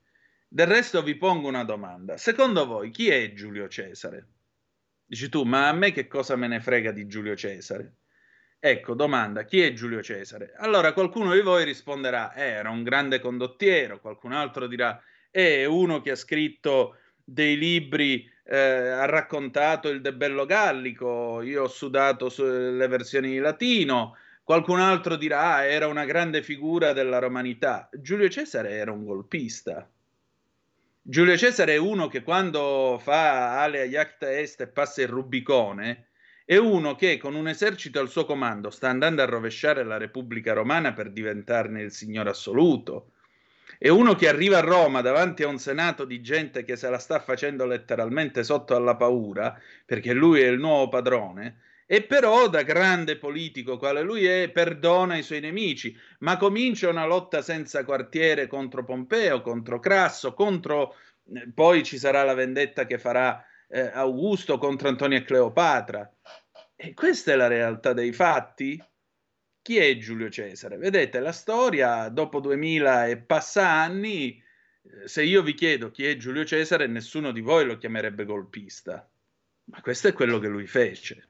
del 0.50 0.68
resto 0.68 1.04
vi 1.04 1.16
pongo 1.18 1.50
una 1.50 1.66
domanda. 1.66 2.16
Secondo 2.16 2.66
voi 2.66 2.90
chi 2.90 3.10
è 3.10 3.34
Giulio 3.34 3.68
Cesare? 3.68 4.28
Dici 5.06 5.28
tu, 5.28 5.44
ma 5.44 5.68
a 5.68 5.74
me 5.74 5.92
che 5.92 6.08
cosa 6.08 6.38
me 6.38 6.48
ne 6.48 6.62
frega 6.62 6.92
di 6.92 7.06
Giulio 7.06 7.36
Cesare? 7.36 7.96
Ecco, 8.60 8.94
domanda, 8.94 9.44
chi 9.44 9.62
è 9.62 9.74
Giulio 9.74 10.02
Cesare? 10.02 10.54
Allora 10.58 10.94
qualcuno 10.94 11.34
di 11.34 11.42
voi 11.42 11.66
risponderà, 11.66 12.34
eh, 12.34 12.46
era 12.46 12.70
un 12.70 12.84
grande 12.84 13.20
condottiero, 13.20 14.00
qualcun 14.00 14.32
altro 14.32 14.68
dirà, 14.68 15.02
è 15.30 15.66
uno 15.66 16.02
che 16.02 16.12
ha 16.12 16.16
scritto 16.16 16.98
dei 17.24 17.58
libri, 17.58 18.26
eh, 18.46 18.58
ha 18.58 19.06
raccontato 19.06 19.90
il 19.90 20.00
De 20.00 20.14
Bello 20.14 20.46
Gallico, 20.46 21.42
io 21.42 21.64
ho 21.64 21.68
sudato 21.68 22.30
sulle 22.30 22.88
versioni 22.88 23.36
in 23.36 23.42
latino, 23.42 24.16
qualcun 24.48 24.80
altro 24.80 25.18
dirà, 25.18 25.56
ah, 25.56 25.66
era 25.66 25.88
una 25.88 26.06
grande 26.06 26.42
figura 26.42 26.94
della 26.94 27.20
romanità. 27.20 27.90
Giulio 27.92 28.30
Cesare 28.30 28.76
era 28.76 28.94
un 28.94 29.04
golpista 29.04 29.86
Giulio 31.02 31.36
Cesare 31.36 31.74
è 31.74 31.78
uno 31.78 32.08
che 32.08 32.24
quando 32.24 32.98
fa 33.02 33.62
Alea 33.62 33.84
Iacta 33.84 34.40
Est 34.40 34.62
e 34.62 34.68
passa 34.68 35.02
il 35.02 35.10
Rubicone, 35.10 36.08
è 36.46 36.56
uno 36.56 36.96
che 36.96 37.18
con 37.18 37.36
un 37.36 37.50
esercito 37.50 38.00
al 38.00 38.10
suo 38.10 38.24
comando 38.24 38.70
sta 38.70 38.88
andando 38.88 39.22
a 39.22 39.26
rovesciare 39.26 39.84
la 39.84 39.98
Repubblica 39.98 40.54
Romana 40.54 40.94
per 40.94 41.12
diventarne 41.12 41.82
il 41.82 41.92
signore 41.92 42.30
assoluto. 42.30 43.12
È 43.78 43.90
uno 43.90 44.16
che 44.16 44.30
arriva 44.30 44.60
a 44.60 44.62
Roma 44.62 45.02
davanti 45.02 45.44
a 45.44 45.48
un 45.50 45.60
senato 45.60 46.06
di 46.06 46.22
gente 46.22 46.64
che 46.64 46.78
se 46.78 46.90
la 46.90 47.00
sta 47.00 47.20
facendo 47.20 47.66
letteralmente 47.66 48.46
sotto 48.46 48.78
alla 48.78 48.96
paura, 48.96 49.58
perché 49.86 50.14
lui 50.14 50.40
è 50.42 50.48
il 50.48 50.58
nuovo 50.58 50.88
padrone, 50.88 51.62
e 51.90 52.04
però 52.04 52.50
da 52.50 52.64
grande 52.64 53.18
politico 53.18 53.78
quale 53.78 54.02
lui 54.02 54.26
è, 54.26 54.50
perdona 54.50 55.16
i 55.16 55.24
suoi 55.24 55.40
nemici, 55.40 55.98
ma 56.20 56.36
comincia 56.36 56.90
una 56.90 57.06
lotta 57.06 57.42
senza 57.42 57.86
quartiere 57.86 58.48
contro 58.48 58.84
Pompeo, 58.84 59.42
contro 59.42 59.80
Crasso, 59.80 60.34
contro 60.34 60.96
eh, 61.34 61.50
poi 61.54 61.84
ci 61.84 61.98
sarà 61.98 62.24
la 62.24 62.34
vendetta 62.34 62.86
che 62.86 62.98
farà 63.00 63.42
eh, 63.70 63.90
Augusto 63.94 64.58
contro 64.58 64.90
Antonio 64.90 65.18
e 65.18 65.24
Cleopatra. 65.24 66.12
E 66.76 66.94
questa 66.94 67.32
è 67.32 67.36
la 67.36 67.48
realtà 67.48 67.94
dei 67.94 68.12
fatti. 68.12 68.84
Chi 69.62 69.78
è 69.78 69.98
Giulio 69.98 70.30
Cesare? 70.30 70.76
Vedete, 70.76 71.20
la 71.22 71.32
storia 71.32 72.10
dopo 72.10 72.42
2000 72.42 73.08
e 73.08 73.18
passa 73.18 73.66
anni, 73.70 74.44
eh, 74.84 75.08
se 75.08 75.24
io 75.24 75.42
vi 75.42 75.54
chiedo 75.54 75.90
chi 75.90 76.06
è 76.06 76.18
Giulio 76.18 76.44
Cesare, 76.44 76.88
nessuno 76.88 77.32
di 77.32 77.40
voi 77.40 77.66
lo 77.66 77.78
chiamerebbe 77.78 78.26
golpista. 78.26 79.10
Ma 79.66 79.80
questo 79.80 80.10
è 80.10 80.14
quello 80.14 80.40
che 80.40 80.48
lui 80.48 80.68
fece. 80.68 81.30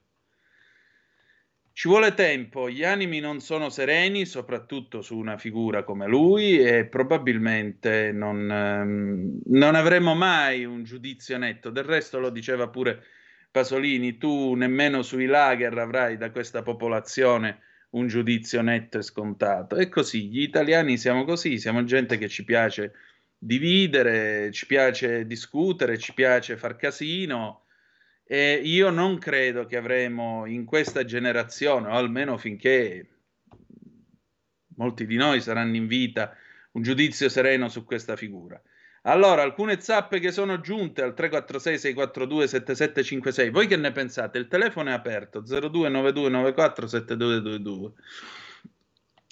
Ci 1.78 1.86
vuole 1.86 2.12
tempo, 2.12 2.68
gli 2.68 2.82
animi 2.82 3.20
non 3.20 3.38
sono 3.38 3.68
sereni, 3.70 4.26
soprattutto 4.26 5.00
su 5.00 5.16
una 5.16 5.38
figura 5.38 5.84
come 5.84 6.08
lui, 6.08 6.58
e 6.58 6.86
probabilmente 6.86 8.10
non, 8.10 8.50
ehm, 8.50 9.42
non 9.44 9.76
avremo 9.76 10.16
mai 10.16 10.64
un 10.64 10.82
giudizio 10.82 11.38
netto. 11.38 11.70
Del 11.70 11.84
resto 11.84 12.18
lo 12.18 12.30
diceva 12.30 12.68
pure 12.68 13.04
Pasolini, 13.52 14.18
tu 14.18 14.54
nemmeno 14.54 15.02
sui 15.02 15.26
lager 15.26 15.78
avrai 15.78 16.16
da 16.16 16.32
questa 16.32 16.62
popolazione 16.62 17.60
un 17.90 18.08
giudizio 18.08 18.60
netto 18.60 18.98
e 18.98 19.02
scontato. 19.02 19.76
E 19.76 19.88
così, 19.88 20.30
gli 20.30 20.42
italiani 20.42 20.98
siamo 20.98 21.24
così, 21.24 21.58
siamo 21.60 21.84
gente 21.84 22.18
che 22.18 22.28
ci 22.28 22.42
piace 22.42 22.92
dividere, 23.38 24.50
ci 24.50 24.66
piace 24.66 25.26
discutere, 25.26 25.96
ci 25.96 26.12
piace 26.12 26.56
far 26.56 26.74
casino 26.74 27.66
e 28.30 28.60
io 28.62 28.90
non 28.90 29.16
credo 29.16 29.64
che 29.64 29.78
avremo 29.78 30.44
in 30.44 30.66
questa 30.66 31.06
generazione, 31.06 31.88
o 31.88 31.92
almeno 31.92 32.36
finché 32.36 33.06
molti 34.76 35.06
di 35.06 35.16
noi 35.16 35.40
saranno 35.40 35.76
in 35.76 35.86
vita, 35.86 36.36
un 36.72 36.82
giudizio 36.82 37.30
sereno 37.30 37.70
su 37.70 37.84
questa 37.84 38.16
figura. 38.16 38.60
Allora, 39.02 39.40
alcune 39.40 39.80
zappe 39.80 40.18
che 40.20 40.30
sono 40.30 40.60
giunte 40.60 41.00
al 41.00 41.14
346-642-7756, 41.16 43.50
voi 43.50 43.66
che 43.66 43.76
ne 43.76 43.92
pensate? 43.92 44.36
Il 44.36 44.48
telefono 44.48 44.90
è 44.90 44.92
aperto 44.92 45.40
0292947222. 45.40 47.92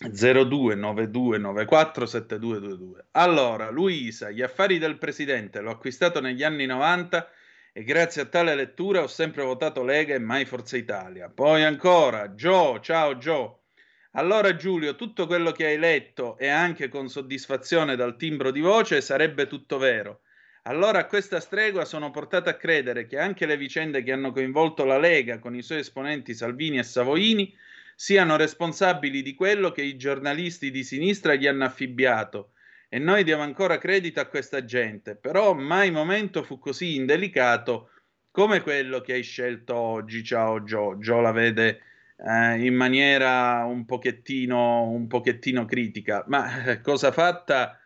0292947222. 0.04 3.04
Allora, 3.10 3.68
Luisa, 3.68 4.30
gli 4.30 4.40
affari 4.40 4.78
del 4.78 4.96
presidente 4.96 5.60
l'ho 5.60 5.72
acquistato 5.72 6.22
negli 6.22 6.42
anni 6.42 6.64
90 6.64 7.30
e 7.76 7.84
grazie 7.84 8.22
a 8.22 8.24
tale 8.24 8.54
lettura 8.54 9.02
ho 9.02 9.06
sempre 9.06 9.42
votato 9.42 9.84
Lega 9.84 10.14
e 10.14 10.18
mai 10.18 10.46
Forza 10.46 10.78
Italia. 10.78 11.28
Poi 11.28 11.62
ancora, 11.62 12.34
Gio, 12.34 12.80
ciao 12.80 13.18
Gio. 13.18 13.64
Allora 14.12 14.56
Giulio, 14.56 14.96
tutto 14.96 15.26
quello 15.26 15.52
che 15.52 15.66
hai 15.66 15.76
letto 15.76 16.38
e 16.38 16.48
anche 16.48 16.88
con 16.88 17.10
soddisfazione 17.10 17.94
dal 17.94 18.16
timbro 18.16 18.50
di 18.50 18.60
voce 18.60 19.02
sarebbe 19.02 19.46
tutto 19.46 19.76
vero. 19.76 20.22
Allora 20.62 21.00
a 21.00 21.04
questa 21.04 21.38
stregua 21.38 21.84
sono 21.84 22.10
portato 22.10 22.48
a 22.48 22.54
credere 22.54 23.04
che 23.04 23.18
anche 23.18 23.44
le 23.44 23.58
vicende 23.58 24.02
che 24.02 24.12
hanno 24.12 24.32
coinvolto 24.32 24.86
la 24.86 24.96
Lega 24.96 25.38
con 25.38 25.54
i 25.54 25.60
suoi 25.60 25.80
esponenti 25.80 26.32
Salvini 26.32 26.78
e 26.78 26.82
Savoini 26.82 27.54
siano 27.94 28.36
responsabili 28.36 29.20
di 29.20 29.34
quello 29.34 29.70
che 29.70 29.82
i 29.82 29.98
giornalisti 29.98 30.70
di 30.70 30.82
sinistra 30.82 31.34
gli 31.34 31.46
hanno 31.46 31.64
affibbiato 31.64 32.52
e 32.88 32.98
noi 32.98 33.24
diamo 33.24 33.42
ancora 33.42 33.78
credito 33.78 34.20
a 34.20 34.26
questa 34.26 34.64
gente, 34.64 35.16
però 35.16 35.54
mai 35.54 35.90
momento 35.90 36.42
fu 36.42 36.58
così 36.58 36.94
indelicato 36.94 37.90
come 38.30 38.60
quello 38.60 39.00
che 39.00 39.14
hai 39.14 39.22
scelto 39.22 39.74
oggi. 39.74 40.22
Ciao 40.22 40.62
Gio, 40.62 40.98
Gio 40.98 41.20
la 41.20 41.32
vede 41.32 41.80
eh, 42.16 42.64
in 42.64 42.74
maniera 42.74 43.64
un 43.64 43.84
pochettino, 43.84 44.88
un 44.88 45.06
pochettino 45.08 45.64
critica, 45.64 46.24
ma 46.28 46.64
eh, 46.64 46.80
cosa 46.80 47.12
fatta, 47.12 47.78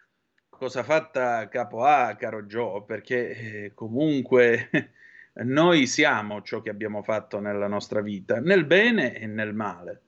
cosa 0.49 0.83
fatta 0.83 1.49
capo 1.49 1.85
A, 1.85 2.17
caro 2.17 2.47
Gio, 2.47 2.85
perché 2.85 3.65
eh, 3.65 3.75
comunque 3.75 4.69
noi 5.45 5.87
siamo 5.87 6.43
ciò 6.43 6.61
che 6.61 6.71
abbiamo 6.71 7.03
fatto 7.03 7.41
nella 7.41 7.69
nostra 7.69 8.03
vita, 8.03 8.41
nel 8.41 8.67
bene 8.67 9.15
e 9.17 9.27
nel 9.27 9.55
male 9.55 10.03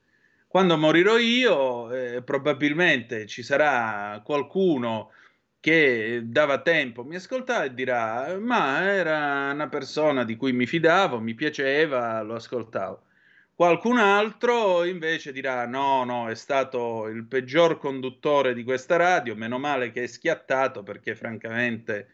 quando 0.52 0.76
morirò 0.76 1.16
io, 1.16 1.90
eh, 1.90 2.20
probabilmente 2.22 3.26
ci 3.26 3.42
sarà 3.42 4.20
qualcuno 4.22 5.12
che 5.58 6.20
dava 6.24 6.60
tempo, 6.60 7.04
mi 7.04 7.14
ascoltava 7.14 7.64
e 7.64 7.72
dirà: 7.72 8.38
Ma 8.38 8.82
era 8.82 9.50
una 9.50 9.68
persona 9.68 10.24
di 10.24 10.36
cui 10.36 10.52
mi 10.52 10.66
fidavo, 10.66 11.20
mi 11.20 11.32
piaceva, 11.32 12.20
lo 12.20 12.34
ascoltavo. 12.34 13.02
Qualcun 13.54 13.96
altro 13.96 14.84
invece 14.84 15.32
dirà: 15.32 15.66
No, 15.66 16.04
no, 16.04 16.28
è 16.28 16.34
stato 16.34 17.06
il 17.06 17.24
peggior 17.24 17.78
conduttore 17.78 18.52
di 18.52 18.62
questa 18.62 18.96
radio. 18.96 19.34
Meno 19.34 19.58
male 19.58 19.90
che 19.90 20.02
è 20.02 20.06
schiattato 20.06 20.82
perché, 20.82 21.14
francamente, 21.14 22.08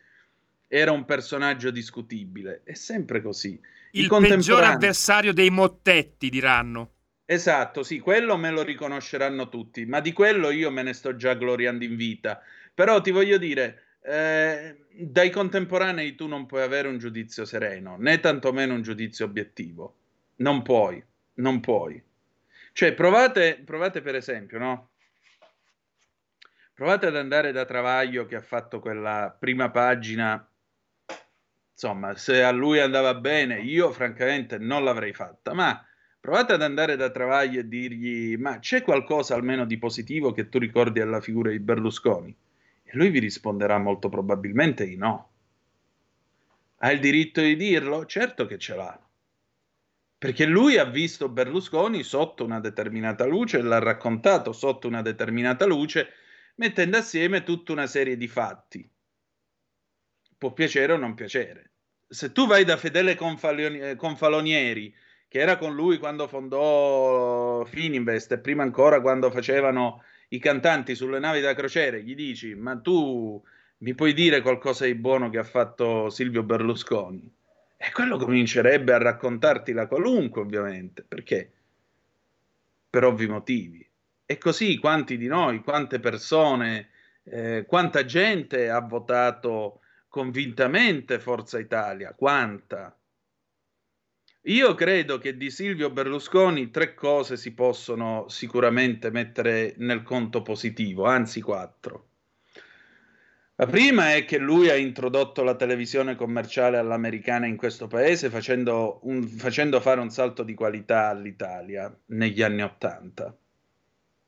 era 0.69 0.93
un 0.93 1.05
personaggio 1.05 1.73
discutibile. 1.73 2.61
È 2.63 2.75
sempre 2.75 3.21
così. 3.21 3.61
Il 3.91 4.07
peggior 4.07 4.63
avversario 4.63 5.33
dei 5.33 5.51
mottetti, 5.51 6.31
diranno. 6.31 6.93
Esatto, 7.31 7.83
sì, 7.83 7.99
quello 7.99 8.39
me 8.39 8.51
lo 8.51 8.63
riconosceranno 8.63 9.51
tutti, 9.51 9.85
ma 9.85 10.01
di 10.01 10.15
quello 10.15 10.49
io 10.49 10.71
me 10.71 10.83
ne 10.83 10.95
sto 10.95 11.15
già 11.15 11.35
gloriando 11.35 11.85
in 11.85 11.95
vita. 11.95 12.41
Però 12.73 13.03
ti 13.03 13.11
voglio 13.11 13.37
dire, 13.37 13.97
eh, 14.01 14.87
dai 14.93 15.29
contemporanei 15.29 16.15
tu 16.15 16.27
non 16.27 16.47
puoi 16.47 16.63
avere 16.63 16.89
un 16.89 16.97
giudizio 16.97 17.45
sereno, 17.45 17.97
né 17.99 18.19
tantomeno 18.21 18.73
un 18.73 18.81
giudizio 18.81 19.27
obiettivo. 19.27 19.97
Non 20.37 20.63
puoi, 20.63 21.05
non 21.35 21.61
puoi. 21.61 22.03
Cioè, 22.73 22.95
provate, 22.95 23.61
provate 23.63 24.01
per 24.01 24.15
esempio, 24.15 24.59
no? 24.59 24.93
Provate 26.73 27.09
ad 27.09 27.17
andare 27.17 27.53
da 27.53 27.67
Travaglio 27.67 28.25
che 28.25 28.37
ha 28.37 28.41
fatto 28.41 28.81
quella 28.81 29.37
prima 29.39 29.71
pagina. 29.71 30.51
Insomma, 31.73 32.17
se 32.17 32.43
a 32.43 32.53
lui 32.53 32.81
andava 32.81 33.13
bene, 33.13 33.61
io 33.61 33.93
francamente 33.93 34.57
non 34.57 34.83
l'avrei 34.83 35.13
fatta, 35.13 35.53
ma 35.53 35.83
Provate 36.21 36.53
ad 36.53 36.63
andare 36.63 36.97
da 36.97 37.11
Travaglio 37.11 37.61
e 37.61 37.69
dirgli: 37.69 38.37
Ma 38.37 38.59
c'è 38.59 38.83
qualcosa 38.83 39.35
almeno 39.35 39.65
di 39.65 39.79
positivo 39.79 40.33
che 40.33 40.49
tu 40.49 40.59
ricordi 40.59 41.01
alla 41.01 41.21
figura 41.21 41.51
di 41.51 41.59
Berlusconi? 41.59 42.37
E 42.83 42.91
lui 42.95 43.11
vi 43.11 43.19
risponderà 43.19 43.79
molto 43.79 44.09
probabilmente 44.09 44.87
di 44.87 44.97
no. 44.97 45.31
Ha 46.79 46.91
il 46.91 47.01
diritto 47.01 47.41
di 47.41 47.57
dirlo? 47.57 48.07
Certo 48.07 48.47
che 48.47 48.59
ce 48.59 48.75
l'ha. 48.75 49.01
Perché 50.19 50.47
lui 50.47 50.79
ha 50.79 50.85
visto 50.85 51.29
Berlusconi 51.29 52.03
sotto 52.03 52.45
una 52.45 52.61
determinata 52.61 53.25
luce 53.25 53.59
e 53.59 53.63
l'ha 53.63 53.79
raccontato 53.79 54.53
sotto 54.53 54.89
una 54.89 55.03
determinata 55.03 55.65
luce, 55.65 56.09
mettendo 56.57 56.97
assieme 56.97 57.45
tutta 57.45 57.73
una 57.73 57.87
serie 57.87 58.17
di 58.17 58.27
fatti. 58.27 58.91
Può 60.37 60.53
piacere 60.53 60.93
o 60.93 60.97
non 60.97 61.15
piacere. 61.15 61.71
Se 62.09 62.33
tu 62.33 62.47
vai 62.47 62.65
da 62.65 62.77
Fedele 62.77 63.15
Confalonieri 63.15 64.95
che 65.29 65.39
era 65.39 65.59
con 65.59 65.75
lui 65.75 65.99
quando 65.99 66.27
fondò 66.27 67.65
Fininvest 67.65 68.33
e 68.33 68.39
prima 68.39 68.63
ancora 68.63 69.01
quando 69.01 69.31
facevano 69.31 70.03
i 70.29 70.39
cantanti 70.39 70.95
sulle 70.95 71.19
navi 71.19 71.41
da 71.41 71.55
crociere, 71.55 72.03
gli 72.03 72.15
dici, 72.15 72.55
ma 72.55 72.77
tu 72.79 73.43
mi 73.79 73.95
puoi 73.95 74.13
dire 74.13 74.41
qualcosa 74.41 74.87
di 74.87 74.95
buono 74.95 75.31
che 75.31 75.39
ha 75.39 75.45
fatto 75.45 76.11
Silvio 76.11 76.43
Berlusconi? 76.43 77.31
E 77.77 77.93
quello 77.93 78.17
comincerebbe 78.17 78.93
a 78.93 78.99
raccontarti 78.99 79.73
la 79.73 79.87
qualunque, 79.87 80.41
ovviamente, 80.41 81.05
perché? 81.07 81.53
Per 82.91 83.05
ovvi 83.05 83.29
motivi. 83.29 83.89
E 84.27 84.39
così 84.39 84.79
quanti 84.79 85.17
di 85.17 85.27
noi, 85.27 85.61
quante 85.63 86.01
persone, 86.01 86.89
eh, 87.23 87.65
quanta 87.67 88.05
gente 88.05 88.69
ha 88.69 88.81
votato 88.81 89.81
convintamente 90.09 91.21
Forza 91.21 91.59
Italia, 91.59 92.15
quanta? 92.15 92.98
Io 94.43 94.75
credo 94.75 95.19
che 95.19 95.37
di 95.37 95.51
Silvio 95.51 95.91
Berlusconi 95.91 96.71
tre 96.71 96.95
cose 96.95 97.37
si 97.37 97.53
possono 97.53 98.27
sicuramente 98.29 99.11
mettere 99.11 99.75
nel 99.79 100.03
conto 100.03 100.43
positivo, 100.43 101.05
anzi 101.05 101.41
quattro. 101.41 102.07
La 103.57 103.67
prima 103.67 104.15
è 104.15 104.25
che 104.25 104.39
lui 104.39 104.71
ha 104.71 104.77
introdotto 104.77 105.43
la 105.43 105.57
televisione 105.57 106.15
commerciale 106.15 106.79
all'americana 106.79 107.47
in 107.47 107.57
questo 107.57 107.89
paese 107.89 108.31
facendo, 108.31 109.01
un, 109.03 109.27
facendo 109.27 109.81
fare 109.81 110.01
un 110.01 110.11
salto 110.11 110.45
di 110.45 110.55
qualità 110.55 111.09
all'Italia 111.09 111.93
negli 112.07 112.41
anni 112.41 112.63
Ottanta. 112.63 113.37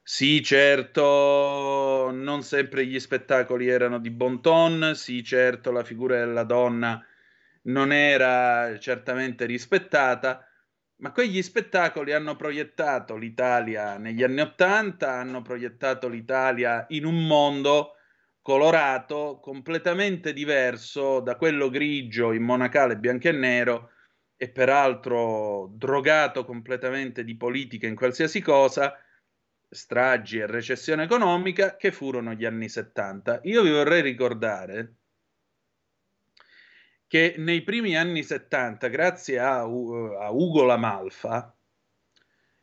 Sì, 0.02 0.42
certo, 0.42 2.10
non 2.12 2.42
sempre 2.42 2.84
gli 2.84 2.98
spettacoli 2.98 3.68
erano 3.68 4.00
di 4.00 4.10
bon 4.10 4.42
ton, 4.42 4.92
sì, 4.96 5.22
certo, 5.22 5.70
la 5.70 5.84
figura 5.84 6.16
della 6.18 6.42
donna 6.42 7.00
non 7.62 7.92
era 7.92 8.78
certamente 8.78 9.44
rispettata, 9.44 10.44
ma 11.00 11.12
quegli 11.12 11.42
spettacoli 11.42 12.12
hanno 12.12 12.36
proiettato 12.36 13.16
l'Italia 13.16 13.96
negli 13.96 14.22
anni 14.22 14.40
Ottanta, 14.40 15.12
hanno 15.12 15.42
proiettato 15.42 16.08
l'Italia 16.08 16.84
in 16.90 17.04
un 17.04 17.26
mondo 17.26 17.94
colorato 18.42 19.38
completamente 19.40 20.32
diverso 20.32 21.20
da 21.20 21.36
quello 21.36 21.68
grigio, 21.70 22.32
immonacale, 22.32 22.96
bianco 22.96 23.28
e 23.28 23.32
nero 23.32 23.90
e 24.36 24.50
peraltro 24.50 25.70
drogato 25.74 26.44
completamente 26.44 27.24
di 27.24 27.36
politica 27.36 27.86
in 27.86 27.94
qualsiasi 27.94 28.40
cosa, 28.40 28.94
stragi 29.68 30.38
e 30.38 30.46
recessione 30.46 31.04
economica 31.04 31.76
che 31.76 31.92
furono 31.92 32.32
gli 32.32 32.44
anni 32.44 32.68
70. 32.68 33.40
Io 33.44 33.62
vi 33.62 33.70
vorrei 33.70 34.02
ricordare 34.02 34.99
che 37.10 37.34
nei 37.38 37.62
primi 37.62 37.96
anni 37.96 38.22
70, 38.22 38.86
grazie 38.86 39.40
a, 39.40 39.62
a 39.62 40.30
Ugo 40.30 40.62
Lamalfa, 40.62 41.52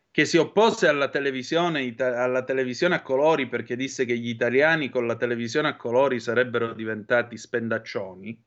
che 0.09 0.23
si 0.23 0.37
oppose 0.37 0.87
alla 0.87 1.09
televisione, 1.09 1.93
alla 1.97 2.45
televisione 2.45 2.95
a 2.95 3.01
colori 3.01 3.49
perché 3.49 3.75
disse 3.75 4.05
che 4.05 4.17
gli 4.17 4.29
italiani 4.29 4.87
con 4.87 5.05
la 5.05 5.17
televisione 5.17 5.67
a 5.67 5.75
colori 5.75 6.21
sarebbero 6.21 6.73
diventati 6.73 7.35
spendaccioni, 7.35 8.41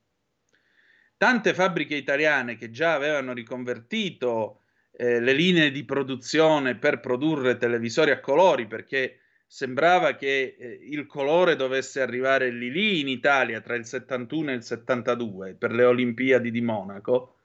tante 1.19 1.53
fabbriche 1.53 1.97
italiane 1.97 2.57
che 2.57 2.71
già 2.71 2.95
avevano 2.95 3.35
riconvertito 3.35 4.63
eh, 4.93 5.21
le 5.21 5.35
linee 5.35 5.71
di 5.71 5.85
produzione 5.85 6.79
per 6.79 7.01
produrre 7.01 7.59
televisori 7.59 8.11
a 8.11 8.21
colori 8.21 8.67
perché 8.67 9.19
sembrava 9.53 10.15
che 10.15 10.55
eh, 10.57 10.79
il 10.81 11.07
colore 11.07 11.57
dovesse 11.57 12.01
arrivare 12.01 12.53
lì 12.53 12.71
lì 12.71 13.01
in 13.01 13.09
Italia 13.09 13.61
tra 13.61 13.75
il 13.75 13.85
71 13.85 14.53
e 14.53 14.55
il 14.55 14.63
72 14.63 15.57
per 15.57 15.73
le 15.73 15.83
Olimpiadi 15.83 16.53
di 16.53 16.61
Monaco. 16.61 17.41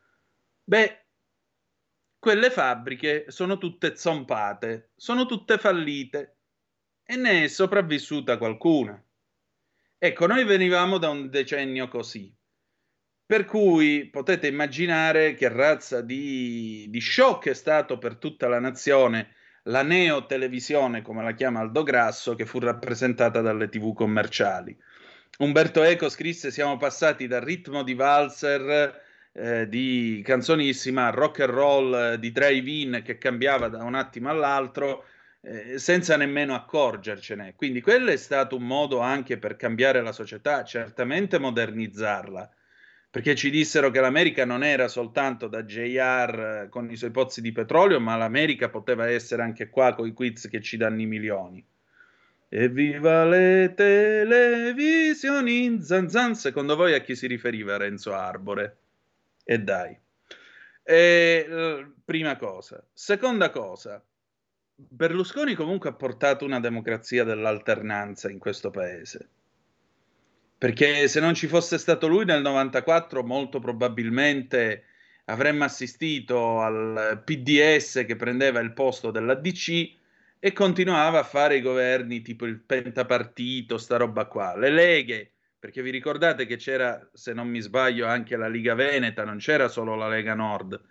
Beh, 0.64 1.06
quelle 2.20 2.52
fabbriche 2.52 3.26
sono 3.30 3.58
tutte 3.58 3.96
zompate, 3.96 4.92
sono 4.96 5.26
tutte 5.26 5.58
fallite 5.58 6.38
e 7.04 7.16
ne 7.16 7.46
è 7.46 7.48
sopravvissuta 7.48 8.38
qualcuna. 8.38 9.04
Ecco, 9.98 10.28
noi 10.28 10.44
venivamo 10.44 11.00
da 11.00 11.10
un 11.10 11.28
decennio 11.28 11.88
così. 11.88 12.32
Per 13.26 13.46
cui 13.46 14.10
potete 14.12 14.46
immaginare 14.46 15.34
che 15.34 15.50
razza 15.50 16.02
di, 16.02 16.86
di 16.88 17.02
shock 17.02 17.50
è 17.50 17.56
stato 17.56 17.98
per 17.98 18.18
tutta 18.18 18.48
la 18.48 18.60
nazione 18.60 19.34
la 19.68 19.84
neotelevisione, 19.84 21.02
come 21.02 21.24
la 21.24 21.34
chiama 21.34 21.60
Aldo 21.60 21.84
Grasso, 21.84 22.36
che 22.36 22.46
fu 22.46 22.60
rappresentata 22.60 23.42
dalle 23.42 23.70
tv 23.70 23.94
commerciali. 23.94 24.76
Umberto 25.40 25.84
Eco 25.84 26.10
scrisse: 26.10 26.52
Siamo 26.52 26.78
passati 26.78 27.28
dal 27.28 27.42
ritmo 27.42 27.84
di 27.84 27.94
valzer 27.94 29.02
eh, 29.34 29.68
di 29.68 30.22
canzonissima 30.24 31.10
rock 31.10 31.42
and 31.42 31.52
roll 31.52 31.94
eh, 31.94 32.20
di 32.20 32.32
drive-in 32.32 33.02
che 33.04 33.18
cambiava 33.18 33.68
da 33.68 33.84
un 33.84 33.96
attimo 33.96 34.30
all'altro 34.30 35.06
eh, 35.42 35.78
senza 35.78 36.16
nemmeno 36.16 36.56
accorgercene. 36.56 37.54
Quindi 37.56 37.82
quello 37.82 38.12
è 38.12 38.18
stato 38.18 38.56
un 38.56 38.66
modo 38.66 39.00
anche 39.00 39.38
per 39.38 39.56
cambiare 39.56 40.02
la 40.02 40.12
società, 40.12 40.64
certamente 40.64 41.38
modernizzarla 41.38 42.50
perché 43.16 43.34
ci 43.34 43.50
dissero 43.50 43.92
che 43.92 44.02
l'America 44.02 44.44
non 44.44 44.62
era 44.62 44.90
soltanto 44.90 45.48
da 45.48 45.64
JR 45.64 46.64
eh, 46.66 46.70
con 46.70 46.92
i 46.92 46.98
suoi 46.98 47.12
pozzi 47.12 47.40
di 47.40 47.54
petrolio, 47.54 48.02
ma 48.02 48.18
l'America 48.18 48.68
poteva 48.68 49.08
essere 49.08 49.42
anche 49.42 49.70
qua 49.70 49.96
con 49.96 50.06
i 50.06 50.12
quiz 50.12 50.50
che 50.50 50.60
ci 50.60 50.76
danno 50.76 51.00
i 51.00 51.06
milioni. 51.06 51.66
Evviva 52.50 53.24
le 53.24 53.72
televisioni, 53.74 55.82
zan 55.82 56.10
zan, 56.10 56.36
secondo 56.36 56.76
voi 56.76 56.94
a 56.94 57.00
chi 57.00 57.16
si 57.16 57.28
riferiva 57.28 57.78
Renzo 57.78 58.14
Arbore? 58.14 58.78
E 59.46 59.60
dai. 59.60 59.98
E, 60.84 61.86
prima 62.04 62.36
cosa. 62.36 62.86
Seconda 62.92 63.50
cosa, 63.50 64.04
Berlusconi 64.76 65.54
comunque 65.54 65.88
ha 65.88 65.94
portato 65.94 66.44
una 66.44 66.60
democrazia 66.60 67.24
dell'alternanza 67.24 68.30
in 68.30 68.40
questo 68.40 68.72
paese 68.72 69.30
perché 70.66 71.08
se 71.08 71.20
non 71.20 71.36
ci 71.36 71.46
fosse 71.46 71.78
stato 71.78 72.08
lui 72.08 72.26
nel 72.26 72.42
94 72.42 73.22
molto 73.22 73.60
probabilmente 73.60 74.86
avremmo 75.26 75.64
assistito 75.64 76.60
al 76.60 77.22
PDS 77.24 78.04
che 78.08 78.16
prendeva 78.16 78.62
il 78.62 78.74
posto 78.74 79.12
della 79.12 79.36
DC 79.36 79.94
e 80.40 80.54
continuava 80.54 81.20
a 81.20 81.24
fare 81.24 81.58
i 81.58 81.62
governi 81.62 82.24
tipo 82.24 82.48
il 82.48 82.58
pentapartito, 82.58 83.78
sta 83.78 83.98
roba 83.98 84.26
qua, 84.26 84.58
le 84.58 84.72
leghe, 84.72 85.34
perché 85.60 85.84
vi 85.84 85.92
ricordate 85.92 86.48
che 86.48 86.56
c'era, 86.56 87.12
se 87.14 87.32
non 87.34 87.48
mi 87.48 87.62
sbaglio, 87.62 88.08
anche 88.08 88.36
la 88.36 88.48
Liga 88.48 88.74
Veneta, 88.74 89.24
non 89.24 89.38
c'era 89.38 89.68
solo 89.68 89.94
la 89.94 90.08
Lega 90.08 90.34
Nord. 90.34 90.82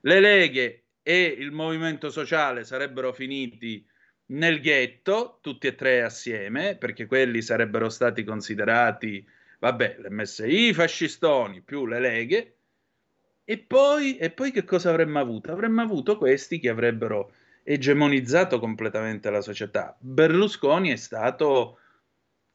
Le 0.00 0.20
leghe 0.20 0.84
e 1.02 1.36
il 1.38 1.50
movimento 1.50 2.08
sociale 2.08 2.64
sarebbero 2.64 3.12
finiti 3.12 3.86
nel 4.30 4.60
ghetto, 4.60 5.38
tutti 5.40 5.66
e 5.66 5.74
tre 5.74 6.02
assieme, 6.02 6.76
perché 6.76 7.06
quelli 7.06 7.42
sarebbero 7.42 7.88
stati 7.88 8.24
considerati, 8.24 9.26
vabbè, 9.58 9.98
l'MSI, 10.00 10.74
fascistoni 10.74 11.60
più 11.62 11.86
le 11.86 12.00
leghe, 12.00 12.56
e 13.44 13.58
poi, 13.58 14.18
e 14.18 14.30
poi 14.30 14.50
che 14.50 14.64
cosa 14.64 14.90
avremmo 14.90 15.18
avuto? 15.18 15.50
Avremmo 15.50 15.80
avuto 15.80 16.18
questi 16.18 16.58
che 16.58 16.68
avrebbero 16.68 17.32
egemonizzato 17.62 18.58
completamente 18.58 19.30
la 19.30 19.40
società. 19.40 19.96
Berlusconi 19.98 20.90
è 20.90 20.96
stato 20.96 21.78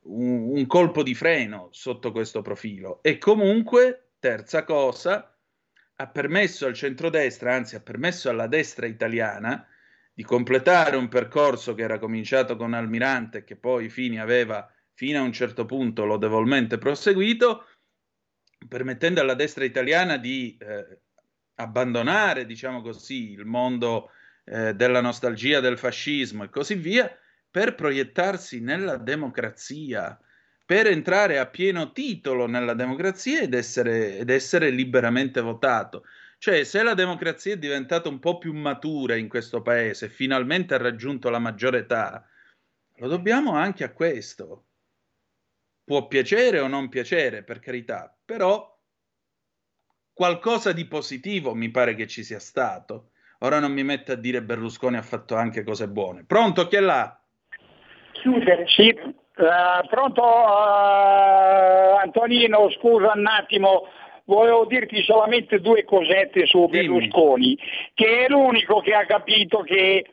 un, 0.03 0.55
un 0.55 0.67
colpo 0.67 1.01
di 1.01 1.15
freno 1.15 1.69
sotto 1.71 2.11
questo 2.11 2.43
profilo 2.43 3.01
e 3.01 3.17
comunque, 3.17 4.09
terza 4.19 4.63
cosa, 4.63 5.35
ha 5.95 6.07
permesso 6.07 6.67
al 6.67 6.73
centrodestra, 6.73 7.55
anzi 7.55 7.75
ha 7.75 7.79
permesso 7.79 8.29
alla 8.29 8.47
destra 8.47 8.85
italiana, 8.85 9.67
di 10.13 10.23
completare 10.23 10.95
un 10.95 11.07
percorso 11.07 11.73
che 11.73 11.81
era 11.81 11.97
cominciato 11.97 12.55
con 12.55 12.73
Almirante 12.73 13.39
e 13.39 13.43
che 13.43 13.55
poi 13.55 13.89
Fini 13.89 14.19
aveva 14.19 14.71
fino 14.93 15.19
a 15.19 15.23
un 15.23 15.33
certo 15.33 15.65
punto 15.65 16.05
lodevolmente 16.05 16.77
proseguito, 16.77 17.65
permettendo 18.67 19.21
alla 19.21 19.33
destra 19.33 19.65
italiana 19.65 20.17
di 20.17 20.55
eh, 20.59 20.99
abbandonare, 21.55 22.45
diciamo 22.45 22.81
così, 22.81 23.31
il 23.31 23.45
mondo 23.45 24.11
eh, 24.45 24.75
della 24.75 25.01
nostalgia 25.01 25.59
del 25.59 25.79
fascismo 25.79 26.43
e 26.43 26.49
così 26.49 26.75
via, 26.75 27.11
per 27.49 27.75
proiettarsi 27.75 28.61
nella 28.61 28.97
democrazia, 28.97 30.19
per 30.65 30.87
entrare 30.87 31.39
a 31.39 31.47
pieno 31.47 31.91
titolo 31.91 32.47
nella 32.47 32.73
democrazia 32.73 33.41
ed 33.41 33.53
essere, 33.53 34.17
ed 34.17 34.29
essere 34.29 34.69
liberamente 34.69 35.41
votato. 35.41 36.03
Cioè, 36.43 36.65
se 36.65 36.83
la 36.83 36.93
democrazia 36.93 37.53
è 37.53 37.57
diventata 37.57 38.09
un 38.09 38.19
po' 38.19 38.37
più 38.37 38.51
matura 38.51 39.15
in 39.15 39.29
questo 39.29 39.61
paese, 39.61 40.09
finalmente 40.09 40.73
ha 40.73 40.77
raggiunto 40.77 41.29
la 41.29 41.39
maggiore 41.39 41.77
età, 41.77 42.27
lo 42.97 43.07
dobbiamo 43.07 43.53
anche 43.55 43.85
a 43.85 43.93
questo. 43.93 44.65
Può 45.85 46.05
piacere 46.07 46.59
o 46.59 46.67
non 46.67 46.89
piacere, 46.89 47.43
per 47.43 47.59
carità, 47.59 48.13
però 48.25 48.77
qualcosa 50.11 50.73
di 50.73 50.83
positivo 50.85 51.53
mi 51.53 51.69
pare 51.69 51.95
che 51.95 52.07
ci 52.07 52.25
sia 52.25 52.39
stato. 52.39 53.11
Ora 53.39 53.59
non 53.59 53.71
mi 53.71 53.83
metto 53.85 54.11
a 54.11 54.15
dire 54.15 54.43
Berlusconi 54.43 54.97
ha 54.97 55.01
fatto 55.01 55.37
anche 55.37 55.63
cose 55.63 55.87
buone. 55.87 56.25
Pronto, 56.25 56.67
chi 56.67 56.75
è 56.75 56.81
là? 56.81 57.17
Chiudere, 58.11 58.67
sì. 58.67 58.89
Uh, 58.89 59.87
pronto 59.87 60.21
uh, 60.21 61.99
Antonino, 62.01 62.69
scusa 62.71 63.13
un 63.15 63.27
attimo, 63.27 63.87
volevo 64.25 64.65
dirti 64.65 65.01
solamente 65.03 65.59
due 65.59 65.83
cosette 65.83 66.45
su 66.45 66.67
Berlusconi, 66.67 67.57
che 67.93 68.25
è 68.25 68.29
l'unico 68.29 68.79
che 68.79 68.93
ha 68.93 69.05
capito 69.05 69.59
che 69.61 70.05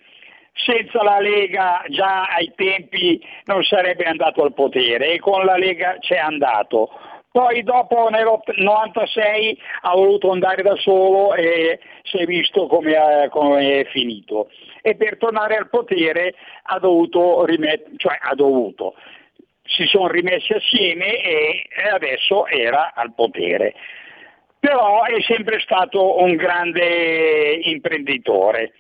senza 0.53 1.03
la 1.03 1.21
Lega 1.21 1.83
già 1.89 2.25
ai 2.25 2.53
tempi 2.55 3.23
non 3.45 3.63
sarebbe 3.63 4.05
andato 4.05 4.43
al 4.43 4.53
potere 4.53 5.13
e 5.13 5.19
con 5.19 5.45
la 5.45 5.57
Lega 5.57 5.97
c'è 5.99 6.17
andato. 6.17 6.91
Poi 7.33 7.63
dopo 7.63 8.09
nel 8.09 8.27
96 8.57 9.59
ha 9.83 9.95
voluto 9.95 10.33
andare 10.33 10.63
da 10.63 10.75
solo 10.77 11.33
e 11.35 11.79
si 12.03 12.17
è 12.17 12.25
visto 12.25 12.67
come, 12.67 12.93
è 12.93 13.85
finito. 13.91 14.51
E 14.83 14.97
per 14.97 15.17
tornare 15.17 15.57
al 15.57 15.69
potere 15.69 16.35
ha 16.65 16.81
dovuto, 16.81 17.45
rimet- 17.45 17.97
cioè 17.99 18.19
ha 18.21 18.35
dovuto, 18.35 18.95
si 19.71 19.87
sono 19.87 20.09
rimessi 20.09 20.53
assieme 20.53 21.23
e 21.23 21.69
adesso 21.93 22.47
era 22.47 22.93
al 22.95 23.15
potere 23.15 23.75
però 24.61 25.05
è 25.05 25.21
sempre 25.23 25.59
stato 25.61 26.23
un 26.23 26.37
grande 26.37 27.61
imprenditore. 27.65 28.75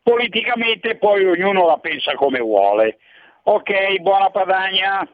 Politicamente 0.00 0.96
poi 0.96 1.24
ognuno 1.26 1.66
la 1.66 1.78
pensa 1.78 2.14
come 2.14 2.38
vuole. 2.38 2.98
Ok, 3.42 3.98
buona 4.00 4.30
Padagna. 4.30 5.06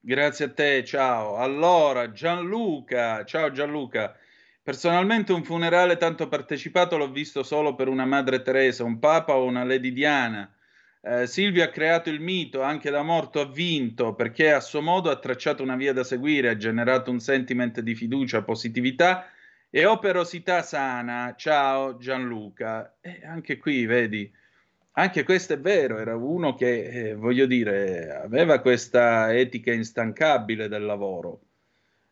Grazie 0.00 0.46
a 0.46 0.52
te, 0.52 0.84
ciao. 0.84 1.36
Allora, 1.36 2.10
Gianluca, 2.10 3.24
ciao 3.24 3.52
Gianluca. 3.52 4.16
Personalmente 4.64 5.32
un 5.32 5.44
funerale 5.44 5.96
tanto 5.96 6.28
partecipato 6.28 6.96
l'ho 6.96 7.10
visto 7.10 7.44
solo 7.44 7.74
per 7.74 7.88
una 7.88 8.04
Madre 8.04 8.42
Teresa, 8.42 8.84
un 8.84 8.98
Papa 8.98 9.36
o 9.36 9.44
una 9.44 9.64
Lady 9.64 9.92
Diana. 9.92 10.52
Eh, 11.04 11.26
Silvio 11.26 11.64
ha 11.64 11.68
creato 11.68 12.10
il 12.10 12.20
mito, 12.20 12.62
anche 12.62 12.88
da 12.90 13.02
morto 13.02 13.40
ha 13.40 13.50
vinto, 13.50 14.14
perché 14.14 14.52
a 14.52 14.60
suo 14.60 14.80
modo 14.80 15.10
ha 15.10 15.18
tracciato 15.18 15.60
una 15.62 15.74
via 15.74 15.92
da 15.92 16.04
seguire, 16.04 16.48
ha 16.48 16.56
generato 16.56 17.10
un 17.10 17.18
sentiment 17.18 17.80
di 17.80 17.96
fiducia, 17.96 18.42
positività 18.42 19.26
e 19.68 19.84
operosità 19.84 20.62
sana, 20.62 21.34
ciao 21.36 21.96
Gianluca. 21.96 22.98
E 23.00 23.20
anche 23.24 23.56
qui, 23.58 23.84
vedi, 23.84 24.32
anche 24.92 25.24
questo 25.24 25.54
è 25.54 25.58
vero, 25.58 25.98
era 25.98 26.14
uno 26.14 26.54
che, 26.54 27.08
eh, 27.10 27.14
voglio 27.16 27.46
dire, 27.46 28.10
aveva 28.14 28.60
questa 28.60 29.34
etica 29.34 29.72
instancabile 29.72 30.68
del 30.68 30.84
lavoro. 30.84 31.40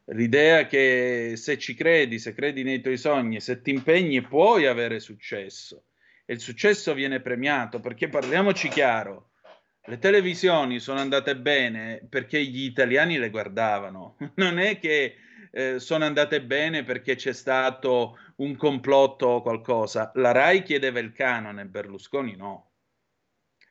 L'idea 0.07 0.66
che 0.66 1.35
se 1.37 1.59
ci 1.59 1.74
credi, 1.74 2.18
se 2.18 2.35
credi 2.35 2.64
nei 2.64 2.81
tuoi 2.81 2.96
sogni, 2.96 3.40
se 3.40 3.62
ti 3.62 3.70
impegni, 3.70 4.20
puoi 4.22 4.66
avere 4.66 4.98
successo. 4.98 5.85
E 6.31 6.35
il 6.35 6.40
successo 6.40 6.95
viene 6.95 7.19
premiato, 7.19 7.81
perché 7.81 8.07
parliamoci 8.07 8.69
chiaro, 8.69 9.31
le 9.87 9.99
televisioni 9.99 10.79
sono 10.79 11.01
andate 11.01 11.37
bene 11.37 12.07
perché 12.09 12.40
gli 12.45 12.62
italiani 12.62 13.19
le 13.19 13.31
guardavano. 13.31 14.16
Non 14.37 14.61
è 14.61 14.79
che 14.79 15.16
eh, 15.51 15.81
sono 15.81 16.05
andate 16.05 16.40
bene 16.40 16.85
perché 16.85 17.16
c'è 17.16 17.33
stato 17.33 18.16
un 18.37 18.55
complotto 18.55 19.27
o 19.27 19.43
qualcosa. 19.43 20.12
La 20.14 20.31
RAI 20.31 20.62
chiedeva 20.62 21.01
il 21.01 21.11
canone, 21.11 21.64
Berlusconi 21.64 22.37
no. 22.37 22.75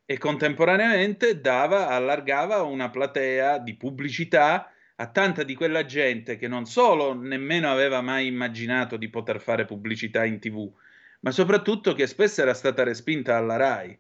E 0.06 0.18
contemporaneamente 0.18 1.40
dava, 1.40 1.88
allargava 1.88 2.64
una 2.64 2.90
platea 2.90 3.60
di 3.60 3.78
pubblicità 3.78 4.70
a 4.98 5.08
tanta 5.08 5.44
di 5.44 5.56
quella 5.56 5.86
gente 5.86 6.36
che 6.36 6.50
non 6.50 6.66
solo 6.66 7.14
nemmeno 7.14 7.72
aveva 7.72 8.02
mai 8.02 8.28
immaginato 8.28 8.98
di 8.98 9.08
poter 9.08 9.40
fare 9.40 9.64
pubblicità 9.64 10.26
in 10.26 10.40
tv, 10.40 10.70
ma 11.20 11.32
soprattutto 11.32 11.94
che 11.94 12.08
spesso 12.08 12.42
era 12.42 12.54
stata 12.54 12.84
respinta 12.84 13.36
alla 13.36 13.56
RAI. 13.56 14.00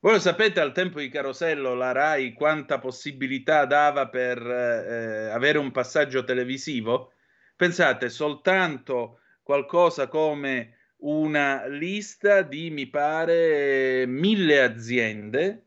Voi 0.00 0.12
lo 0.12 0.18
sapete, 0.18 0.60
al 0.60 0.72
tempo 0.72 0.98
di 0.98 1.08
Carosello 1.08 1.74
la 1.74 1.92
RAI 1.92 2.32
quanta 2.32 2.78
possibilità 2.78 3.66
dava 3.66 4.08
per 4.08 4.38
eh, 4.40 5.30
avere 5.30 5.58
un 5.58 5.70
passaggio 5.70 6.24
televisivo? 6.24 7.12
Pensate, 7.54 8.08
soltanto 8.08 9.20
qualcosa 9.42 10.08
come 10.08 10.76
una 11.00 11.66
lista 11.66 12.42
di, 12.42 12.70
mi 12.70 12.86
pare, 12.86 14.06
mille 14.06 14.62
aziende 14.62 15.66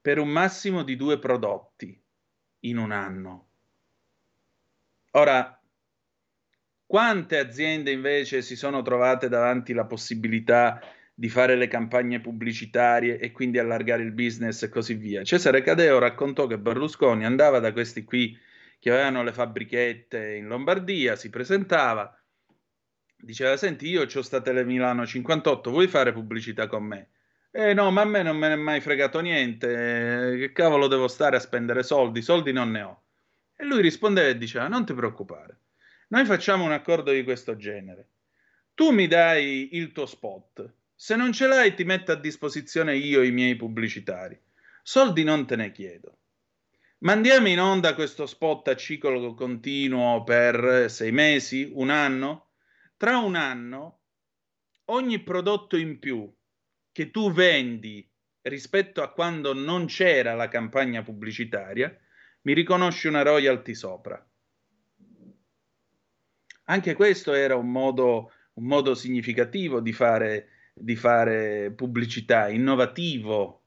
per 0.00 0.18
un 0.18 0.28
massimo 0.28 0.82
di 0.82 0.96
due 0.96 1.18
prodotti 1.18 1.98
in 2.60 2.78
un 2.78 2.92
anno. 2.92 3.48
Ora, 5.12 5.59
quante 6.90 7.38
aziende 7.38 7.92
invece 7.92 8.42
si 8.42 8.56
sono 8.56 8.82
trovate 8.82 9.28
davanti 9.28 9.72
la 9.72 9.84
possibilità 9.84 10.82
di 11.14 11.28
fare 11.28 11.54
le 11.54 11.68
campagne 11.68 12.18
pubblicitarie 12.18 13.20
e 13.20 13.30
quindi 13.30 13.60
allargare 13.60 14.02
il 14.02 14.10
business 14.10 14.64
e 14.64 14.70
così 14.70 14.94
via? 14.94 15.22
Cesare 15.22 15.62
Cadeo 15.62 16.00
raccontò 16.00 16.48
che 16.48 16.58
Berlusconi 16.58 17.24
andava 17.24 17.60
da 17.60 17.72
questi 17.72 18.02
qui 18.02 18.36
che 18.80 18.90
avevano 18.90 19.22
le 19.22 19.32
fabbrichette 19.32 20.34
in 20.34 20.48
Lombardia, 20.48 21.14
si 21.14 21.30
presentava, 21.30 22.12
diceva: 23.16 23.56
Senti, 23.56 23.86
io 23.86 24.02
ho 24.12 24.22
sta 24.22 24.42
Milano 24.64 25.06
58, 25.06 25.70
vuoi 25.70 25.86
fare 25.86 26.12
pubblicità 26.12 26.66
con 26.66 26.82
me? 26.82 27.10
Eh 27.52 27.72
no, 27.72 27.92
ma 27.92 28.00
a 28.00 28.04
me 28.04 28.24
non 28.24 28.36
me 28.36 28.48
ne 28.48 28.54
è 28.54 28.56
mai 28.56 28.80
fregato 28.80 29.20
niente. 29.20 30.34
Che 30.38 30.50
cavolo 30.52 30.88
devo 30.88 31.06
stare 31.06 31.36
a 31.36 31.40
spendere 31.40 31.84
soldi? 31.84 32.20
Soldi 32.20 32.50
non 32.50 32.72
ne 32.72 32.82
ho. 32.82 33.02
E 33.54 33.64
lui 33.64 33.80
rispondeva 33.80 34.26
e 34.26 34.36
diceva: 34.36 34.66
Non 34.66 34.84
ti 34.84 34.92
preoccupare, 34.92 35.59
noi 36.10 36.24
facciamo 36.24 36.64
un 36.64 36.72
accordo 36.72 37.12
di 37.12 37.22
questo 37.22 37.56
genere. 37.56 38.08
Tu 38.74 38.90
mi 38.90 39.06
dai 39.06 39.76
il 39.76 39.92
tuo 39.92 40.06
spot, 40.06 40.74
se 40.92 41.14
non 41.14 41.32
ce 41.32 41.46
l'hai 41.46 41.74
ti 41.74 41.84
metto 41.84 42.10
a 42.10 42.16
disposizione 42.16 42.96
io 42.96 43.22
i 43.22 43.30
miei 43.30 43.54
pubblicitari. 43.54 44.38
Soldi 44.82 45.22
non 45.22 45.46
te 45.46 45.54
ne 45.54 45.70
chiedo. 45.70 46.18
Mandiamo 46.98 47.46
in 47.46 47.60
onda 47.60 47.94
questo 47.94 48.26
spot 48.26 48.68
a 48.68 48.76
ciclo 48.76 49.34
continuo 49.34 50.24
per 50.24 50.90
sei 50.90 51.12
mesi, 51.12 51.70
un 51.74 51.90
anno? 51.90 52.54
Tra 52.96 53.18
un 53.18 53.36
anno, 53.36 54.00
ogni 54.86 55.20
prodotto 55.20 55.76
in 55.76 56.00
più 56.00 56.28
che 56.90 57.12
tu 57.12 57.30
vendi 57.32 58.04
rispetto 58.42 59.00
a 59.00 59.12
quando 59.12 59.54
non 59.54 59.86
c'era 59.86 60.34
la 60.34 60.48
campagna 60.48 61.02
pubblicitaria, 61.02 61.96
mi 62.42 62.52
riconosci 62.52 63.06
una 63.06 63.22
royalty 63.22 63.74
sopra. 63.74 64.24
Anche 66.70 66.94
questo 66.94 67.34
era 67.34 67.56
un 67.56 67.70
modo, 67.70 68.32
un 68.54 68.64
modo 68.64 68.94
significativo 68.94 69.80
di 69.80 69.92
fare, 69.92 70.48
di 70.72 70.94
fare 70.94 71.72
pubblicità, 71.72 72.48
innovativo. 72.48 73.62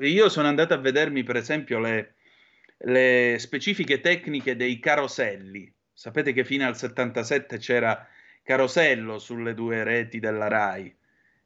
Io 0.00 0.28
sono 0.28 0.48
andato 0.48 0.72
a 0.72 0.78
vedermi, 0.78 1.24
per 1.24 1.36
esempio, 1.36 1.80
le, 1.80 2.14
le 2.78 3.36
specifiche 3.38 4.00
tecniche 4.00 4.54
dei 4.56 4.78
caroselli. 4.78 5.72
Sapete 5.92 6.32
che 6.32 6.44
fino 6.44 6.66
al 6.66 6.76
77 6.76 7.58
c'era 7.58 8.06
carosello 8.42 9.18
sulle 9.18 9.54
due 9.54 9.82
reti 9.82 10.20
della 10.20 10.48
RAI 10.48 10.96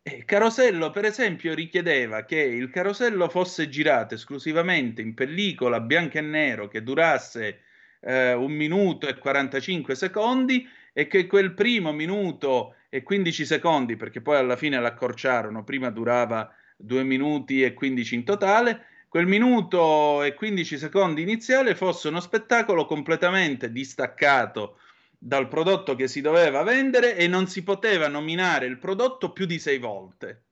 eh, 0.08 0.24
Carosello, 0.24 0.90
per 0.90 1.04
esempio, 1.04 1.54
richiedeva 1.54 2.24
che 2.24 2.38
il 2.40 2.70
carosello 2.70 3.28
fosse 3.28 3.68
girato 3.68 4.14
esclusivamente 4.14 5.02
in 5.02 5.14
pellicola 5.14 5.80
bianco 5.80 6.18
e 6.18 6.22
nero 6.22 6.68
che 6.68 6.82
durasse 6.82 7.60
eh, 8.00 8.32
un 8.32 8.52
minuto 8.52 9.06
e 9.06 9.18
45 9.18 9.94
secondi 9.94 10.66
e 10.98 11.06
che 11.06 11.28
quel 11.28 11.54
primo 11.54 11.92
minuto 11.92 12.74
e 12.88 13.04
15 13.04 13.46
secondi, 13.46 13.94
perché 13.94 14.20
poi 14.20 14.36
alla 14.36 14.56
fine 14.56 14.80
l'accorciarono, 14.80 15.62
prima 15.62 15.90
durava 15.90 16.52
2 16.76 17.04
minuti 17.04 17.62
e 17.62 17.72
15 17.72 18.14
in 18.16 18.24
totale, 18.24 18.86
quel 19.06 19.28
minuto 19.28 20.24
e 20.24 20.34
15 20.34 20.76
secondi 20.76 21.22
iniziale 21.22 21.76
fosse 21.76 22.08
uno 22.08 22.18
spettacolo 22.18 22.84
completamente 22.84 23.70
distaccato 23.70 24.80
dal 25.16 25.46
prodotto 25.46 25.94
che 25.94 26.08
si 26.08 26.20
doveva 26.20 26.64
vendere 26.64 27.14
e 27.14 27.28
non 27.28 27.46
si 27.46 27.62
poteva 27.62 28.08
nominare 28.08 28.66
il 28.66 28.78
prodotto 28.78 29.30
più 29.30 29.46
di 29.46 29.60
sei 29.60 29.78
volte. 29.78 30.46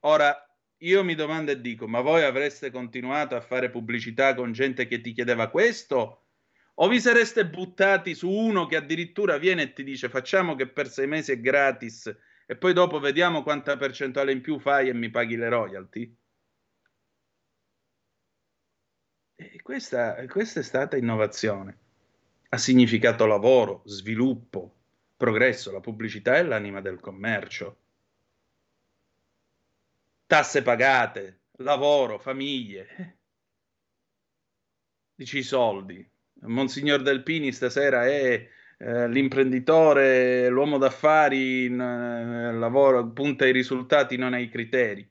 Ora, 0.00 0.36
io 0.80 1.02
mi 1.02 1.14
domando 1.14 1.52
e 1.52 1.62
dico, 1.62 1.88
ma 1.88 2.02
voi 2.02 2.24
avreste 2.24 2.70
continuato 2.70 3.34
a 3.34 3.40
fare 3.40 3.70
pubblicità 3.70 4.34
con 4.34 4.52
gente 4.52 4.86
che 4.86 5.00
ti 5.00 5.12
chiedeva 5.12 5.48
questo? 5.48 6.25
O 6.78 6.88
vi 6.88 7.00
sareste 7.00 7.46
buttati 7.46 8.14
su 8.14 8.30
uno 8.30 8.66
che 8.66 8.76
addirittura 8.76 9.38
viene 9.38 9.62
e 9.62 9.72
ti 9.72 9.82
dice 9.82 10.08
facciamo 10.08 10.54
che 10.54 10.68
per 10.68 10.88
sei 10.88 11.06
mesi 11.06 11.32
è 11.32 11.40
gratis 11.40 12.14
e 12.46 12.56
poi 12.56 12.72
dopo 12.72 12.98
vediamo 13.00 13.42
quanta 13.42 13.76
percentuale 13.76 14.32
in 14.32 14.40
più 14.40 14.58
fai 14.58 14.88
e 14.88 14.94
mi 14.94 15.10
paghi 15.10 15.36
le 15.36 15.48
royalty? 15.48 16.16
Questa, 19.62 20.26
questa 20.26 20.60
è 20.60 20.62
stata 20.62 20.96
innovazione 20.96 21.78
ha 22.48 22.58
significato 22.58 23.26
lavoro, 23.26 23.82
sviluppo, 23.84 24.74
progresso. 25.16 25.72
La 25.72 25.80
pubblicità 25.80 26.36
è 26.36 26.42
l'anima 26.42 26.80
del 26.80 27.00
commercio. 27.00 27.80
Tasse 30.26 30.62
pagate, 30.62 31.40
lavoro, 31.58 32.18
famiglie. 32.18 33.18
Dici 35.14 35.38
i 35.38 35.42
soldi. 35.42 36.08
Monsignor 36.42 37.02
Delpini 37.02 37.52
stasera 37.52 38.06
è 38.06 38.48
eh, 38.78 39.08
l'imprenditore, 39.08 40.48
l'uomo 40.48 40.78
d'affari, 40.78 41.66
eh, 41.66 41.68
lavoro, 42.52 43.10
punta 43.10 43.44
ai 43.44 43.52
risultati, 43.52 44.16
non 44.16 44.34
ai 44.34 44.48
criteri. 44.48 45.08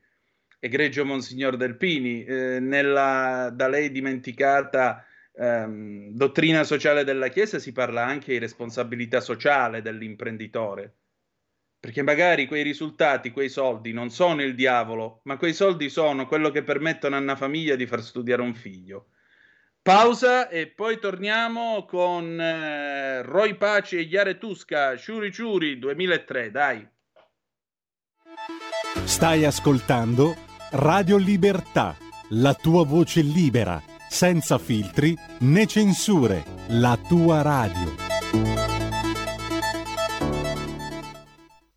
Egregio 0.59 1.05
Monsignor 1.05 1.57
Delpini, 1.57 2.23
eh, 2.23 2.59
nella 2.59 3.51
da 3.53 3.67
lei 3.67 3.91
dimenticata 3.91 5.05
ehm, 5.33 6.09
dottrina 6.11 6.63
sociale 6.63 7.03
della 7.03 7.27
Chiesa 7.29 7.59
si 7.59 7.71
parla 7.71 8.05
anche 8.05 8.31
di 8.31 8.39
responsabilità 8.39 9.19
sociale 9.19 9.81
dell'imprenditore. 9.81 10.95
Perché 11.79 12.01
magari 12.01 12.47
quei 12.47 12.63
risultati, 12.63 13.31
quei 13.31 13.49
soldi 13.49 13.93
non 13.93 14.09
sono 14.09 14.41
il 14.41 14.55
diavolo, 14.55 15.21
ma 15.25 15.37
quei 15.37 15.53
soldi 15.53 15.89
sono 15.89 16.25
quello 16.25 16.49
che 16.49 16.63
permettono 16.63 17.15
a 17.15 17.19
una 17.19 17.35
famiglia 17.35 17.75
di 17.75 17.85
far 17.85 18.01
studiare 18.01 18.41
un 18.41 18.55
figlio. 18.55 19.09
Pausa 19.85 20.49
e 20.49 20.65
poi 20.65 20.97
torniamo 20.97 21.85
con 21.85 22.41
eh, 22.41 23.21
Roy 23.21 23.53
Paci 23.53 23.99
e 23.99 24.07
Chiare 24.07 24.39
Tusca, 24.39 24.97
Ciuri 24.97 25.31
Ciuri 25.31 25.77
2003, 25.77 26.49
dai. 26.49 26.87
Stai 29.03 29.45
ascoltando 29.45 30.35
Radio 30.71 31.17
Libertà, 31.17 31.95
la 32.29 32.55
tua 32.55 32.83
voce 32.83 33.21
libera 33.21 33.79
senza 34.09 34.57
filtri 34.57 35.15
né 35.41 35.67
censure, 35.67 36.43
la 36.69 36.97
tua 37.07 37.43
radio. 37.43 37.93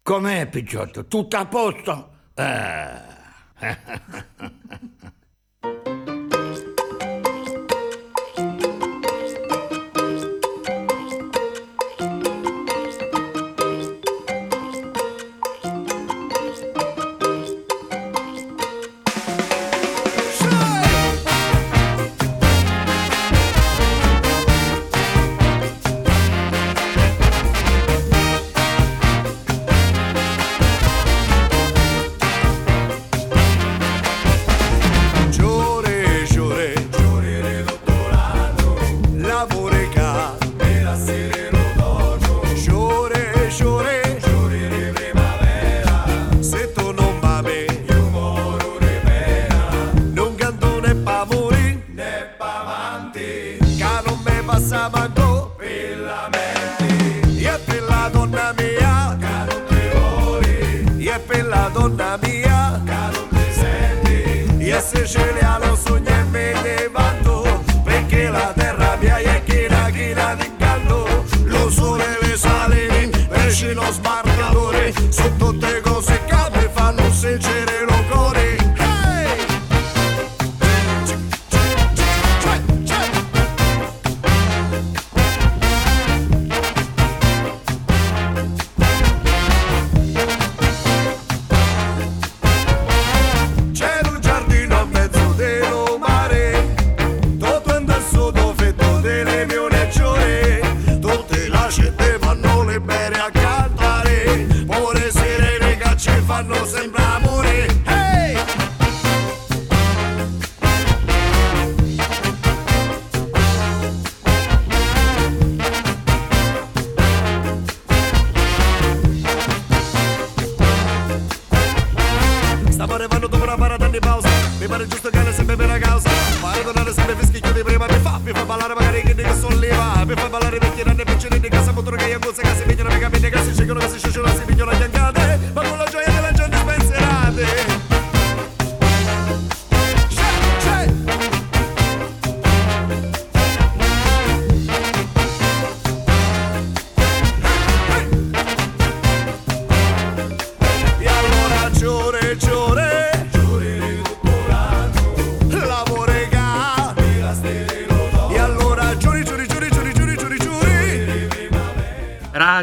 Com'è, 0.01 0.49
Picciotto? 0.49 1.05
Tutto 1.05 1.37
a 1.37 1.45
posto? 1.45 2.11
Eh. 2.33 4.27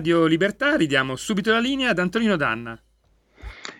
Radio 0.05 0.27
Libertà 0.27 0.75
ridiamo 0.75 1.15
subito 1.15 1.51
la 1.51 1.57
linea 1.57 1.89
ad 1.89 1.97
Antonino 1.97 2.35
Danna. 2.35 2.79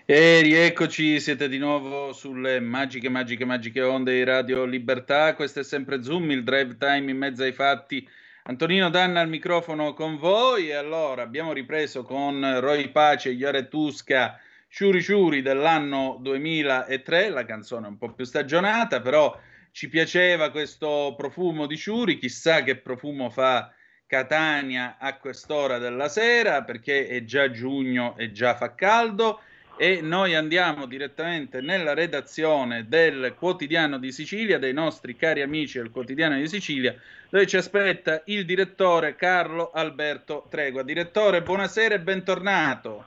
E 0.06 0.42
rieccoci, 0.42 1.20
siete 1.20 1.48
di 1.48 1.60
nuovo 1.60 2.14
sulle 2.14 2.60
magiche, 2.60 3.10
magiche, 3.10 3.46
magiche 3.46 3.84
onde 3.84 4.12
di 4.12 4.24
Radio 4.24 4.66
Libertà. 4.66 5.36
Questo 5.36 5.60
è 5.60 5.64
sempre 5.64 6.02
Zoom, 6.02 6.32
il 6.32 6.44
drive 6.44 6.78
time 6.78 7.12
in 7.12 7.18
mezzo 7.18 7.44
ai 7.44 7.52
fatti. 7.52 8.10
Antonino 8.46 8.90
Danna 8.90 9.20
al 9.20 9.30
microfono 9.30 9.94
con 9.94 10.18
voi. 10.18 10.70
E 10.70 10.74
allora 10.74 11.22
abbiamo 11.22 11.54
ripreso 11.54 12.02
con 12.02 12.60
Roy 12.60 12.90
Pace, 12.90 13.30
Iore 13.30 13.68
Tusca, 13.68 14.40
Ciuri 14.68 15.04
Ciuri 15.04 15.44
dell'anno 15.44 16.18
2003. 16.22 17.30
La 17.30 17.46
canzone 17.46 17.86
è 17.86 17.90
un 17.90 18.00
po' 18.00 18.12
più 18.14 18.26
stagionata, 18.26 19.00
però 19.00 19.40
ci 19.72 19.90
piaceva 19.90 20.50
questo 20.50 21.14
profumo 21.16 21.68
di 21.68 21.78
Ciuri. 21.78 22.18
Chissà 22.18 22.64
che 22.64 22.78
profumo 22.78 23.30
fa 23.30 23.72
Catania 24.08 24.98
a 25.00 25.18
quest'ora 25.18 25.78
della 25.78 26.08
sera 26.08 26.64
perché 26.64 27.08
è 27.08 27.24
già 27.24 27.50
giugno 27.50 28.16
e 28.18 28.32
già 28.32 28.56
fa 28.56 28.76
caldo 28.76 29.40
e 29.78 30.00
noi 30.02 30.36
andiamo 30.36 30.86
direttamente 30.86 31.60
nella 31.60 31.94
redazione 31.94 32.88
del 32.88 33.36
quotidiano 33.38 33.98
di 33.98 34.12
Sicilia, 34.12 34.58
dei 34.58 34.74
nostri 34.74 35.16
cari 35.16 35.42
amici 35.42 35.80
del 35.80 35.92
quotidiano 35.92 36.36
di 36.38 36.48
Sicilia, 36.48 36.96
dove 37.30 37.46
ci 37.46 37.58
aspetta 37.58 38.22
il 38.26 38.46
direttore 38.46 39.16
Carlo 39.16 39.72
Alberto 39.74 40.46
Tregua. 40.50 40.84
Direttore, 40.84 41.42
buonasera 41.42 41.96
e 41.96 42.00
bentornato. 42.00 43.06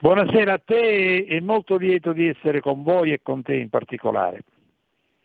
Buonasera 0.00 0.54
a 0.54 0.60
te 0.64 1.26
e 1.28 1.40
molto 1.40 1.76
lieto 1.76 2.12
di 2.12 2.28
essere 2.28 2.60
con 2.60 2.82
voi 2.82 3.12
e 3.12 3.20
con 3.22 3.42
te 3.42 3.54
in 3.54 3.68
particolare. 3.68 4.42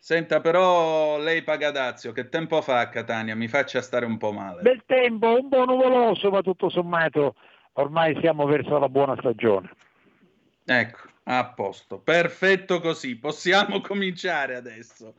Senta, 0.04 0.42
però 0.42 1.16
lei 1.16 1.42
paga 1.42 1.70
Dazio, 1.70 2.12
che 2.12 2.28
tempo 2.28 2.60
fa 2.60 2.80
a 2.80 2.90
Catania? 2.90 3.34
Mi 3.34 3.48
faccia 3.48 3.80
stare 3.80 4.04
un 4.04 4.18
po' 4.18 4.32
male. 4.32 4.60
Bel 4.60 4.82
tempo, 4.84 5.28
un 5.40 5.48
po' 5.48 5.64
nuvoloso, 5.64 6.28
ma 6.28 6.42
tutto 6.42 6.68
sommato 6.68 7.36
ormai 7.72 8.14
siamo 8.20 8.44
verso 8.44 8.76
la 8.76 8.90
buona 8.90 9.16
stagione. 9.16 9.70
Ecco, 10.62 11.08
a 11.22 11.46
posto, 11.54 12.00
perfetto 12.00 12.80
così, 12.80 13.16
possiamo 13.16 13.80
cominciare 13.88 14.56
adesso. 14.56 15.14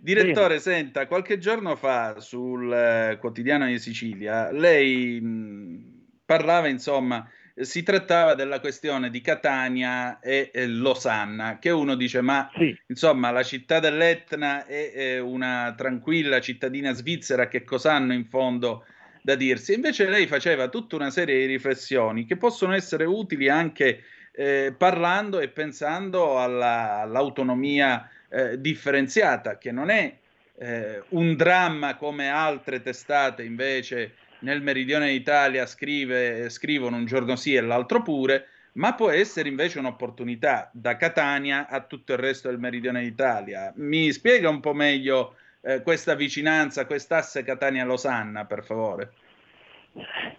Direttore, 0.00 0.48
Bene. 0.56 0.60
senta, 0.60 1.06
qualche 1.06 1.36
giorno 1.36 1.76
fa 1.76 2.18
sul 2.18 2.72
eh, 2.72 3.18
quotidiano 3.20 3.66
di 3.66 3.78
Sicilia 3.78 4.50
lei 4.50 5.20
mh, 5.20 6.06
parlava 6.24 6.68
insomma 6.68 7.28
si 7.54 7.82
trattava 7.82 8.34
della 8.34 8.60
questione 8.60 9.10
di 9.10 9.20
Catania 9.20 10.20
e, 10.20 10.50
e 10.52 10.66
Losanna, 10.66 11.58
che 11.58 11.70
uno 11.70 11.94
dice 11.94 12.20
ma 12.20 12.50
sì. 12.54 12.76
insomma 12.86 13.30
la 13.30 13.42
città 13.42 13.80
dell'Etna 13.80 14.66
è, 14.66 14.92
è, 14.92 15.18
una 15.20 15.74
tranquilla 15.76 16.40
cittadina 16.40 16.92
svizzera, 16.92 17.48
che 17.48 17.64
cosa 17.64 17.92
hanno 17.92 18.12
in 18.14 18.26
fondo 18.26 18.84
da 19.22 19.34
dirsi? 19.34 19.74
Invece 19.74 20.08
lei 20.08 20.26
faceva 20.26 20.68
tutta 20.68 20.96
una 20.96 21.10
serie 21.10 21.38
di 21.38 21.52
riflessioni 21.52 22.24
che 22.24 22.36
possono 22.36 22.74
essere 22.74 23.04
utili 23.04 23.48
anche 23.48 24.02
eh, 24.32 24.74
parlando 24.76 25.40
e 25.40 25.48
pensando 25.48 26.40
alla, 26.40 27.00
all'autonomia 27.00 28.08
eh, 28.30 28.60
differenziata, 28.60 29.58
che 29.58 29.70
non 29.72 29.90
è 29.90 30.16
eh, 30.58 31.02
un 31.10 31.36
dramma 31.36 31.96
come 31.96 32.30
altre 32.30 32.80
testate 32.80 33.42
invece 33.42 34.14
nel 34.42 34.62
meridione 34.62 35.08
d'Italia 35.08 35.66
scrive, 35.66 36.48
scrivono 36.50 36.96
un 36.96 37.06
giorno 37.06 37.34
sì 37.36 37.54
e 37.54 37.60
l'altro 37.60 38.02
pure, 38.02 38.46
ma 38.74 38.94
può 38.94 39.10
essere 39.10 39.48
invece 39.48 39.78
un'opportunità 39.78 40.70
da 40.72 40.96
Catania 40.96 41.68
a 41.68 41.80
tutto 41.80 42.12
il 42.12 42.18
resto 42.18 42.48
del 42.48 42.58
meridione 42.58 43.02
d'Italia. 43.02 43.72
Mi 43.76 44.10
spiega 44.12 44.48
un 44.48 44.60
po' 44.60 44.72
meglio 44.72 45.34
eh, 45.60 45.82
questa 45.82 46.14
vicinanza, 46.14 46.86
quest'asse 46.86 47.44
Catania-Losanna, 47.44 48.46
per 48.46 48.64
favore? 48.64 49.12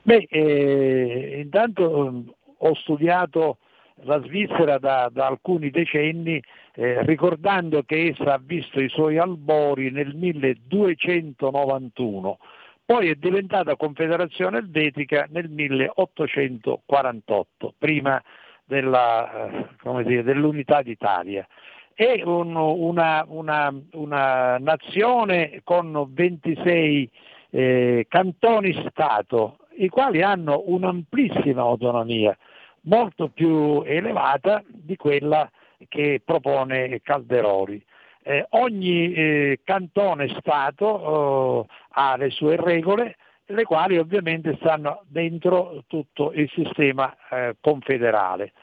Beh, 0.02 0.26
eh, 0.30 1.42
intanto 1.44 2.08
eh, 2.08 2.24
ho 2.58 2.74
studiato 2.76 3.60
la 4.06 4.20
Svizzera 4.24 4.80
da, 4.80 5.10
da 5.12 5.28
alcuni 5.28 5.70
decenni, 5.70 6.42
eh, 6.76 7.06
ricordando 7.06 7.84
che 7.84 8.08
essa 8.08 8.34
ha 8.34 8.42
visto 8.44 8.82
i 8.82 8.90
suoi 8.90 9.20
albori 9.20 9.92
nel 9.92 10.16
1291 10.16 12.40
poi 12.86 13.10
è 13.10 13.16
diventata 13.16 13.76
Confederazione 13.76 14.58
Elvetica 14.58 15.28
nel 15.30 15.50
1848, 15.50 17.74
prima 17.78 18.22
della, 18.66 19.50
eh, 19.50 19.68
dire, 20.04 20.24
dell'unità 20.24 20.82
d'Italia. 20.82 21.48
È 21.94 22.22
un, 22.24 22.56
una, 22.56 23.24
una, 23.28 23.74
una, 23.92 24.58
nazione 24.58 25.62
con 25.64 26.08
26 26.10 27.10
eh, 27.52 28.06
cantoni-Stato, 28.10 29.58
i 29.78 29.90
quali 29.90 30.22
hanno 30.22 30.64
un'amplissima 30.66 31.62
autonomia, 31.62 32.36
molto 32.82 33.30
più 33.30 33.84
elevata 33.86 34.64
di 34.68 34.96
quella 34.96 35.50
che 35.88 36.22
propone 36.24 37.00
Calderoli. 37.02 37.84
Eh, 38.26 38.46
ogni 38.52 39.14
eh, 39.14 39.60
cantone 39.66 40.34
Stato 40.40 41.68
eh, 41.68 41.74
ha 41.94 42.16
le 42.18 42.30
sue 42.30 42.56
regole, 42.56 43.18
le 43.46 43.64
quali 43.64 43.98
ovviamente 43.98 44.56
stanno 44.60 45.04
dentro 45.08 45.84
tutto 45.88 46.32
il 46.34 46.50
sistema 46.50 47.16
eh, 47.30 47.56
confederale, 47.60 48.54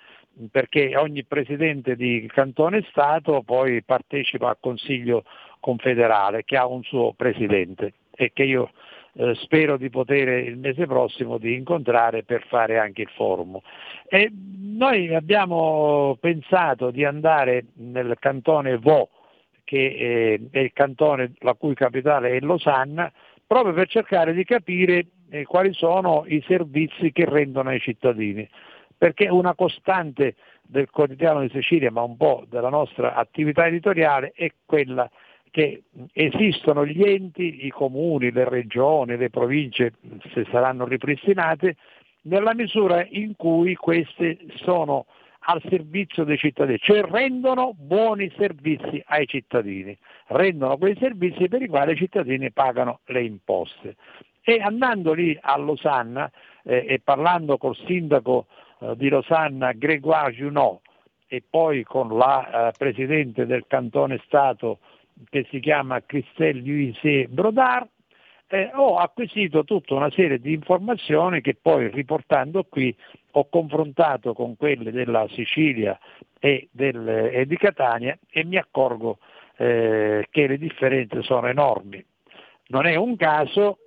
perché 0.51 0.97
ogni 0.97 1.25
presidente 1.25 1.97
di 1.97 2.29
cantone 2.33 2.85
Stato 2.91 3.43
poi 3.43 3.83
partecipa 3.83 4.49
al 4.49 4.59
Consiglio 4.61 5.25
confederale 5.61 6.45
che 6.45 6.57
ha 6.57 6.67
un 6.67 6.83
suo 6.83 7.13
presidente 7.13 7.95
e 8.13 8.33
che 8.33 8.45
io 8.45 8.71
eh, 9.15 9.35
spero 9.37 9.77
di 9.77 9.91
poter 9.91 10.29
il 10.45 10.57
mese 10.57 10.87
prossimo 10.87 11.39
di 11.39 11.55
incontrare 11.55 12.23
per 12.23 12.47
fare 12.47 12.79
anche 12.79 13.03
il 13.03 13.11
forum. 13.15 13.59
E 14.09 14.31
noi 14.33 15.15
abbiamo 15.15 16.17
pensato 16.21 16.91
di 16.91 17.05
andare 17.05 17.67
nel 17.75 18.17
cantone 18.19 18.79
Vo, 18.79 19.11
che 19.71 19.85
eh, 19.87 20.41
è 20.51 20.59
il 20.59 20.73
cantone 20.73 21.35
la 21.43 21.55
cui 21.55 21.75
capitale 21.75 22.31
è 22.31 22.41
Losanna, 22.41 23.13
proprio 23.47 23.73
per 23.73 23.87
cercare 23.87 24.33
di 24.33 24.43
capire 24.43 25.07
eh, 25.31 25.45
quali 25.45 25.73
sono 25.75 26.25
i 26.27 26.43
servizi 26.45 27.13
che 27.13 27.25
rendono 27.25 27.69
ai 27.69 27.79
cittadini, 27.79 28.49
perché 28.99 29.29
una 29.29 29.55
costante 29.55 30.35
del 30.61 30.91
quotidiano 30.91 31.43
di 31.43 31.51
Sicilia, 31.51 31.93
ma 31.93 32.03
un 32.03 32.17
po' 32.17 32.45
della 32.51 32.69
nostra 32.69 33.15
attività 33.15 33.69
editoriale, 33.69 34.33
è 34.35 34.51
quella 34.67 35.09
che 35.53 35.85
esistono 36.15 36.85
gli 36.85 37.05
enti, 37.05 37.65
i 37.65 37.71
comuni, 37.71 38.33
le 38.33 38.49
regioni, 38.49 39.17
le 39.17 39.31
province, 39.31 39.93
se 40.35 40.49
saranno 40.51 40.85
ripristinate, 40.85 41.77
nella 42.23 42.55
misura 42.55 43.07
in 43.09 43.37
cui 43.37 43.77
queste 43.77 44.37
sono 44.65 45.07
al 45.45 45.63
servizio 45.69 46.25
dei 46.25 46.37
cittadini, 46.37 46.79
cioè 46.79 47.03
rendono 47.03 47.73
buoni 47.75 48.31
servizi 48.37 49.03
ai 49.07 49.27
cittadini, 49.27 49.97
rendono 50.29 50.77
quei 50.77 50.97
servizi 50.99 51.49
per 51.49 51.63
i 51.63 51.69
quali 51.69 51.93
i 51.93 51.97
cittadini 51.97 52.51
pagano 52.53 53.01
le 53.07 53.23
imposte. 53.23 53.97
E 54.43 54.61
andando 54.61 55.13
lì 55.13 55.37
a 55.41 55.57
Losanna 55.57 56.31
eh, 56.65 56.85
e 56.89 57.01
parlando 57.03 57.57
col 57.57 57.77
sindaco 57.87 58.47
eh, 58.81 58.97
di 58.97 59.09
Losanna 59.09 59.73
Grégoire 59.73 60.33
Junot 60.33 60.81
e 61.27 61.43
poi 61.49 61.85
con 61.85 62.17
la 62.17 62.69
eh, 62.69 62.73
presidente 62.77 63.47
del 63.47 63.65
cantone 63.67 64.21
Stato 64.25 64.79
che 65.29 65.47
si 65.51 65.61
chiama 65.61 66.03
Christelle 66.05 66.61
Louise 66.61 67.29
Brodard, 67.29 67.89
eh, 68.53 68.71
ho 68.75 68.97
acquisito 68.97 69.63
tutta 69.63 69.95
una 69.95 70.11
serie 70.11 70.41
di 70.41 70.53
informazioni 70.53 71.41
che 71.41 71.57
poi 71.61 71.89
riportando 71.89 72.65
qui 72.69 72.95
ho 73.33 73.49
confrontato 73.49 74.33
con 74.33 74.57
quelle 74.57 74.91
della 74.91 75.27
Sicilia 75.29 75.97
e, 76.41 76.69
del, 76.73 77.09
e 77.09 77.47
di 77.47 77.57
Catania 77.57 78.19
e 78.29 78.45
mi 78.45 78.57
accorgo 78.57 79.19
eh, 79.57 80.27
che 80.31 80.47
le 80.49 80.59
differenze 80.59 81.23
sono 81.23 81.47
enormi. 81.47 82.05
Non 82.69 82.87
è 82.87 82.97
un 82.97 83.15
caso 83.15 83.79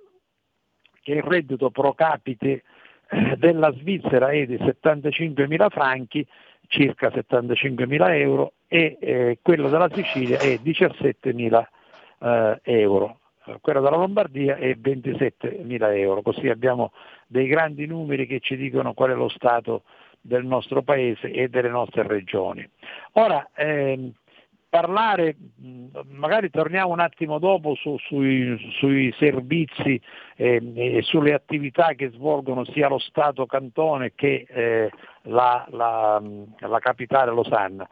che 1.02 1.12
il 1.12 1.22
reddito 1.22 1.68
pro 1.68 1.92
capite 1.92 2.62
eh, 3.10 3.36
della 3.36 3.70
Svizzera 3.72 4.30
è 4.30 4.46
di 4.46 4.56
75 4.56 5.46
mila 5.46 5.68
franchi, 5.68 6.26
circa 6.68 7.10
75 7.12 7.86
mila 7.86 8.16
euro 8.16 8.54
e 8.66 8.96
eh, 8.98 9.38
quello 9.42 9.68
della 9.68 9.90
Sicilia 9.92 10.38
è 10.38 10.56
17 10.56 11.34
mila 11.34 11.68
eh, 12.18 12.60
euro, 12.62 13.18
quello 13.60 13.80
della 13.80 13.96
Lombardia 13.96 14.56
è 14.56 14.74
27 14.74 15.60
mila 15.62 15.94
euro, 15.94 16.22
così 16.22 16.48
abbiamo 16.48 16.92
dei 17.26 17.46
grandi 17.46 17.86
numeri 17.86 18.26
che 18.26 18.40
ci 18.40 18.56
dicono 18.56 18.94
qual 18.94 19.10
è 19.10 19.14
lo 19.14 19.28
stato 19.28 19.82
del 20.20 20.44
nostro 20.44 20.82
paese 20.82 21.30
e 21.30 21.48
delle 21.48 21.68
nostre 21.68 22.06
regioni. 22.06 22.66
Ora, 23.12 23.50
ehm, 23.54 24.12
parlare, 24.74 25.36
magari 26.08 26.50
torniamo 26.50 26.90
un 26.92 26.98
attimo 26.98 27.38
dopo 27.38 27.76
su, 27.76 27.96
sui, 27.98 28.58
sui, 28.78 29.14
servizi 29.18 30.00
eh, 30.34 30.72
e 30.74 31.02
sulle 31.02 31.32
attività 31.32 31.92
che 31.92 32.10
svolgono 32.10 32.64
sia 32.64 32.88
lo 32.88 32.98
Stato 32.98 33.46
Cantone 33.46 34.14
che 34.16 34.44
eh, 34.48 34.90
la, 35.22 35.64
la, 35.70 36.20
la, 36.58 36.78
capitale 36.80 37.30
Losanna. 37.30 37.88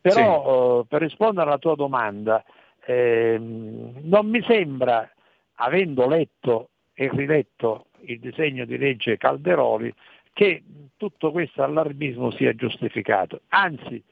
Però 0.00 0.12
sì. 0.12 0.84
eh, 0.84 0.86
per 0.86 1.00
rispondere 1.00 1.48
alla 1.48 1.58
tua 1.58 1.74
domanda, 1.74 2.44
ehm, 2.84 4.00
non 4.02 4.28
mi 4.28 4.42
sembra, 4.42 5.08
avendo 5.56 6.06
letto 6.08 6.70
e 6.94 7.08
riletto 7.12 7.86
il 8.02 8.18
disegno 8.20 8.64
di 8.64 8.78
legge 8.78 9.16
Calderoli, 9.16 9.92
che 10.32 10.62
tutto 10.96 11.32
questo 11.32 11.62
allarmismo 11.62 12.30
sia 12.32 12.54
giustificato. 12.54 13.42
Anzi, 13.48 14.02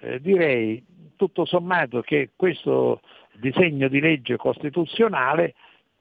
eh, 0.00 0.20
direi 0.20 0.84
tutto 1.16 1.44
sommato 1.44 2.00
che 2.00 2.30
questo 2.36 3.00
disegno 3.34 3.88
di 3.88 4.00
legge 4.00 4.36
costituzionale 4.36 5.54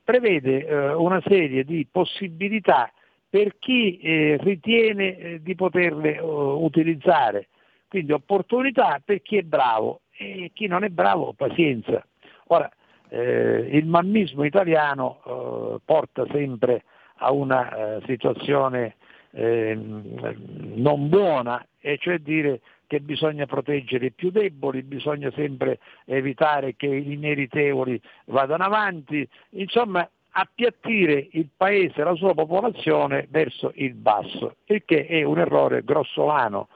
prevede 0.03 0.65
eh, 0.65 0.93
una 0.93 1.21
serie 1.25 1.63
di 1.63 1.87
possibilità 1.89 2.91
per 3.29 3.57
chi 3.57 3.97
eh, 3.97 4.37
ritiene 4.41 5.17
eh, 5.17 5.41
di 5.41 5.55
poterle 5.55 6.19
uh, 6.19 6.63
utilizzare, 6.63 7.47
quindi 7.87 8.11
opportunità 8.11 9.01
per 9.03 9.23
chi 9.23 9.37
è 9.37 9.41
bravo 9.41 10.01
e 10.15 10.51
chi 10.53 10.67
non 10.67 10.83
è 10.83 10.89
bravo 10.89 11.33
pazienza. 11.33 12.05
Ora, 12.53 12.69
eh, 13.09 13.67
il 13.71 13.87
mammismo 13.87 14.43
italiano 14.43 15.21
eh, 15.25 15.81
porta 15.83 16.23
sempre 16.31 16.83
a 17.17 17.31
una 17.31 17.99
situazione 18.05 18.95
ehm, 19.31 20.75
non 20.75 21.09
buona, 21.09 21.65
e 21.79 21.97
cioè 21.97 22.19
dire 22.19 22.61
che 22.85 22.99
bisogna 22.99 23.47
proteggere 23.47 24.07
i 24.07 24.11
più 24.11 24.29
deboli, 24.29 24.83
bisogna 24.83 25.31
sempre 25.31 25.79
evitare 26.05 26.75
che 26.75 26.85
i 26.85 27.17
meritevoli 27.17 27.99
vadano 28.25 28.65
avanti, 28.65 29.27
insomma 29.51 30.07
appiattire 30.35 31.29
il 31.31 31.47
paese 31.55 32.03
la 32.03 32.13
sua 32.13 32.35
popolazione 32.35 33.25
verso 33.31 33.71
il 33.75 33.95
basso, 33.95 34.57
il 34.65 34.83
che 34.85 35.07
è 35.07 35.23
un 35.23 35.39
errore 35.39 35.83
grossolano, 35.83 36.67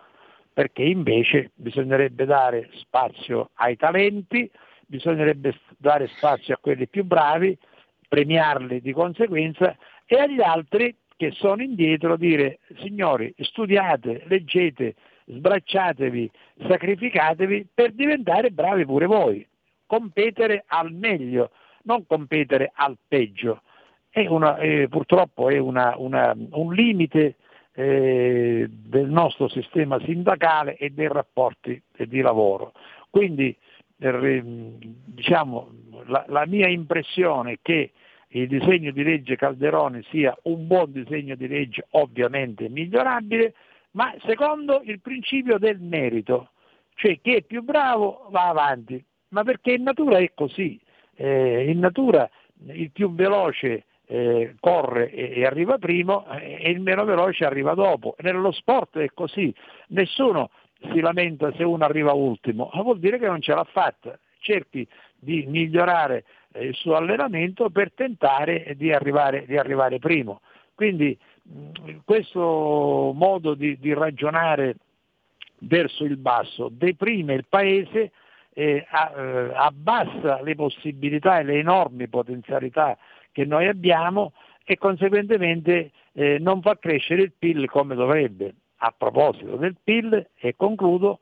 perché 0.54 0.82
invece 0.82 1.52
bisognerebbe 1.54 2.26
dare 2.26 2.70
spazio 2.74 3.52
ai 3.56 3.76
talenti, 3.76 4.50
bisognerebbe 4.88 5.60
dare 5.78 6.08
spazio 6.08 6.56
a 6.56 6.60
quelli 6.60 6.88
più 6.88 7.04
bravi, 7.04 7.56
premiarli 8.08 8.82
di 8.82 8.94
conseguenza 8.94 9.76
e 10.06 10.18
agli 10.18 10.42
altri 10.42 10.96
che 11.16 11.32
sono 11.32 11.62
indietro 11.62 12.16
dire 12.16 12.60
signori 12.80 13.34
studiate, 13.40 14.24
leggete, 14.28 14.96
sbracciatevi, 15.26 16.32
sacrificatevi 16.68 17.68
per 17.74 17.92
diventare 17.92 18.52
bravi 18.52 18.86
pure 18.86 19.06
voi, 19.08 19.46
competere 19.86 20.64
al 20.68 20.94
meglio, 20.94 21.52
non 21.84 22.06
competere 22.06 22.72
al 22.74 22.98
peggio. 23.08 23.62
È 24.10 24.26
una, 24.28 24.58
eh, 24.58 24.88
purtroppo 24.90 25.50
è 25.50 25.58
una, 25.58 25.96
una, 25.98 26.36
un 26.52 26.74
limite 26.74 27.36
eh, 27.74 28.68
del 28.70 29.10
nostro 29.10 29.50
sistema 29.50 30.00
sindacale 30.00 30.78
e 30.78 30.90
dei 30.92 31.08
rapporti 31.08 31.82
di 31.96 32.22
lavoro. 32.22 32.74
Quindi 33.10 33.56
diciamo, 33.98 35.72
la, 36.06 36.26
la 36.28 36.46
mia 36.46 36.68
impressione 36.68 37.54
è 37.54 37.60
che 37.62 37.92
il 38.30 38.48
disegno 38.48 38.92
di 38.92 39.04
legge 39.04 39.36
Calderoni 39.36 40.04
sia 40.10 40.38
un 40.44 40.68
buon 40.68 40.92
disegno 40.92 41.36
di 41.36 41.48
legge 41.48 41.86
ovviamente 41.92 42.70
migliorabile, 42.70 43.54
ma 43.92 44.14
secondo 44.26 44.82
il 44.84 45.00
principio 45.00 45.58
del 45.58 45.80
merito, 45.80 46.52
cioè 46.96 47.20
chi 47.22 47.36
è 47.36 47.42
più 47.42 47.64
bravo 47.64 48.28
va 48.30 48.48
avanti, 48.48 49.04
ma 49.30 49.44
perché 49.44 49.74
in 49.74 49.84
natura 49.84 50.18
è 50.18 50.32
così, 50.34 50.80
eh, 51.16 51.70
in 51.70 51.80
natura 51.80 52.30
il 52.68 52.92
più 52.92 53.14
veloce 53.14 53.86
eh, 54.08 54.56
corre 54.60 55.12
e, 55.12 55.40
e, 55.40 55.46
arriva 55.46 55.78
primo 55.78 56.26
eh, 56.32 56.60
e 56.62 56.70
il 56.70 56.80
meno 56.80 57.06
veloce 57.06 57.46
arriva 57.46 57.74
dopo. 57.74 58.16
Nello 58.20 58.52
sport 58.52 58.98
è 59.00 59.10
così, 59.14 59.54
nessuno 59.90 60.50
si 60.92 61.00
lamenta 61.00 61.52
se 61.54 61.64
uno 61.64 61.84
arriva 61.84 62.14
ultimo, 62.14 62.70
ma 62.74 62.82
vuol 62.82 63.00
dire 63.00 63.18
che 63.20 63.28
non 63.28 63.42
ce 63.42 63.54
l'ha 63.54 63.64
fatta, 63.64 64.18
cerchi 64.40 64.88
di 65.16 65.46
migliorare 65.48 66.24
eh, 66.54 66.66
il 66.68 66.76
suo 66.76 66.96
allenamento 66.96 67.70
per 67.70 67.92
tentare 67.94 68.74
di 68.78 68.92
arrivare, 68.92 69.46
di 69.46 69.58
arrivare 69.58 70.00
primo. 70.00 70.42
Quindi 70.74 71.18
questo 72.04 73.12
modo 73.16 73.54
di, 73.54 73.80
di, 73.80 73.94
ragionare 73.94 74.76
verso 75.60 76.04
il 76.04 76.18
basso 76.18 76.70
deprime 76.72 77.34
il 77.34 77.46
paese, 77.48 78.12
eh, 78.54 78.86
abbassa 78.90 80.42
le 80.42 80.56
possibilità 80.56 81.40
e 81.40 81.44
le 81.44 81.60
enormi 81.60 82.08
potenzialità 82.08 82.98
che 83.32 83.46
noi 83.46 83.68
abbiamo 83.68 84.34
e 84.64 84.78
conseguentemente 84.78 85.92
eh, 86.14 86.38
non 86.40 86.62
fa 86.62 86.78
crescere 86.78 87.22
il 87.22 87.34
PIL 87.38 87.70
come 87.70 87.96
dovrebbe. 87.96 88.54
A 88.78 88.94
proposito 88.96 89.56
del 89.56 89.76
PIL, 89.84 90.30
e 90.38 90.56
concludo, 90.56 91.20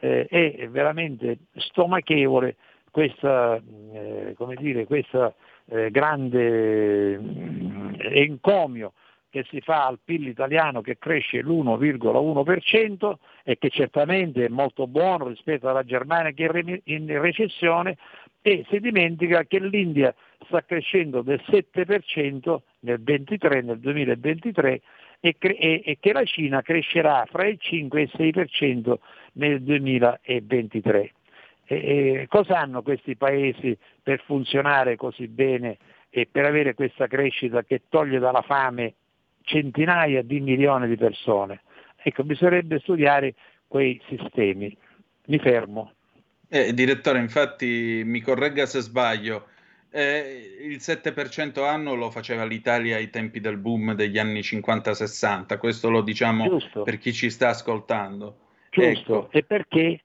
eh, 0.00 0.26
è 0.26 0.68
veramente 0.68 1.38
stomachevole 1.54 2.56
questa, 2.90 3.60
eh, 3.92 4.34
dire, 4.56 4.86
questa 4.86 5.34
eh, 5.66 5.90
grande 5.90 7.18
mm, 7.18 7.94
encomio 8.00 8.92
che 9.30 9.44
si 9.50 9.60
fa 9.60 9.86
al 9.86 9.98
PIL 10.02 10.26
italiano 10.28 10.80
che 10.80 10.98
cresce 10.98 11.42
l'1,1% 11.42 13.14
e 13.44 13.58
che 13.58 13.68
certamente 13.68 14.46
è 14.46 14.48
molto 14.48 14.86
buono 14.86 15.28
rispetto 15.28 15.68
alla 15.68 15.84
Germania 15.84 16.30
che 16.30 16.46
è 16.46 16.80
in 16.84 17.20
recessione 17.20 17.98
e 18.40 18.64
si 18.70 18.80
dimentica 18.80 19.44
che 19.44 19.60
l'India 19.60 20.14
sta 20.46 20.64
crescendo 20.64 21.20
del 21.20 21.42
7% 21.46 22.58
nel, 22.80 23.02
23, 23.02 23.60
nel 23.60 23.78
2023 23.78 24.80
e, 25.20 25.36
cre- 25.38 25.56
e, 25.56 25.96
che 26.00 26.12
la 26.12 26.24
Cina 26.24 26.62
crescerà 26.62 27.26
fra 27.28 27.46
il 27.46 27.58
5 27.58 28.00
e 28.00 28.02
il 28.02 28.10
6% 28.14 28.94
nel 29.32 29.62
2023. 29.62 31.12
E, 31.64 31.76
e 31.76 32.26
cosa 32.28 32.58
hanno 32.58 32.82
questi 32.82 33.16
paesi 33.16 33.76
per 34.02 34.22
funzionare 34.24 34.96
così 34.96 35.28
bene 35.28 35.78
e 36.10 36.26
per 36.30 36.44
avere 36.44 36.74
questa 36.74 37.06
crescita 37.06 37.62
che 37.62 37.82
toglie 37.88 38.18
dalla 38.18 38.42
fame 38.42 38.94
centinaia 39.42 40.22
di 40.22 40.40
milioni 40.40 40.88
di 40.88 40.96
persone. 40.96 41.62
Ecco, 41.96 42.24
bisognerebbe 42.24 42.78
studiare 42.80 43.34
quei 43.66 44.00
sistemi. 44.08 44.74
Mi 45.26 45.38
fermo. 45.38 45.92
Eh, 46.48 46.72
direttore, 46.72 47.18
infatti 47.18 48.02
mi 48.04 48.20
corregga 48.20 48.64
se 48.64 48.80
sbaglio, 48.80 49.48
eh, 49.90 50.58
il 50.60 50.76
7% 50.76 51.64
anno 51.64 51.94
lo 51.94 52.10
faceva 52.10 52.44
l'Italia 52.44 52.96
ai 52.96 53.10
tempi 53.10 53.40
del 53.40 53.56
boom 53.56 53.94
degli 53.94 54.18
anni 54.18 54.40
50-60, 54.40 55.58
questo 55.58 55.90
lo 55.90 56.02
diciamo 56.02 56.48
Giusto. 56.48 56.82
per 56.82 56.98
chi 56.98 57.12
ci 57.12 57.30
sta 57.30 57.48
ascoltando. 57.48 58.36
Giusto, 58.70 59.24
ecco. 59.24 59.28
e 59.30 59.42
perché? 59.44 60.00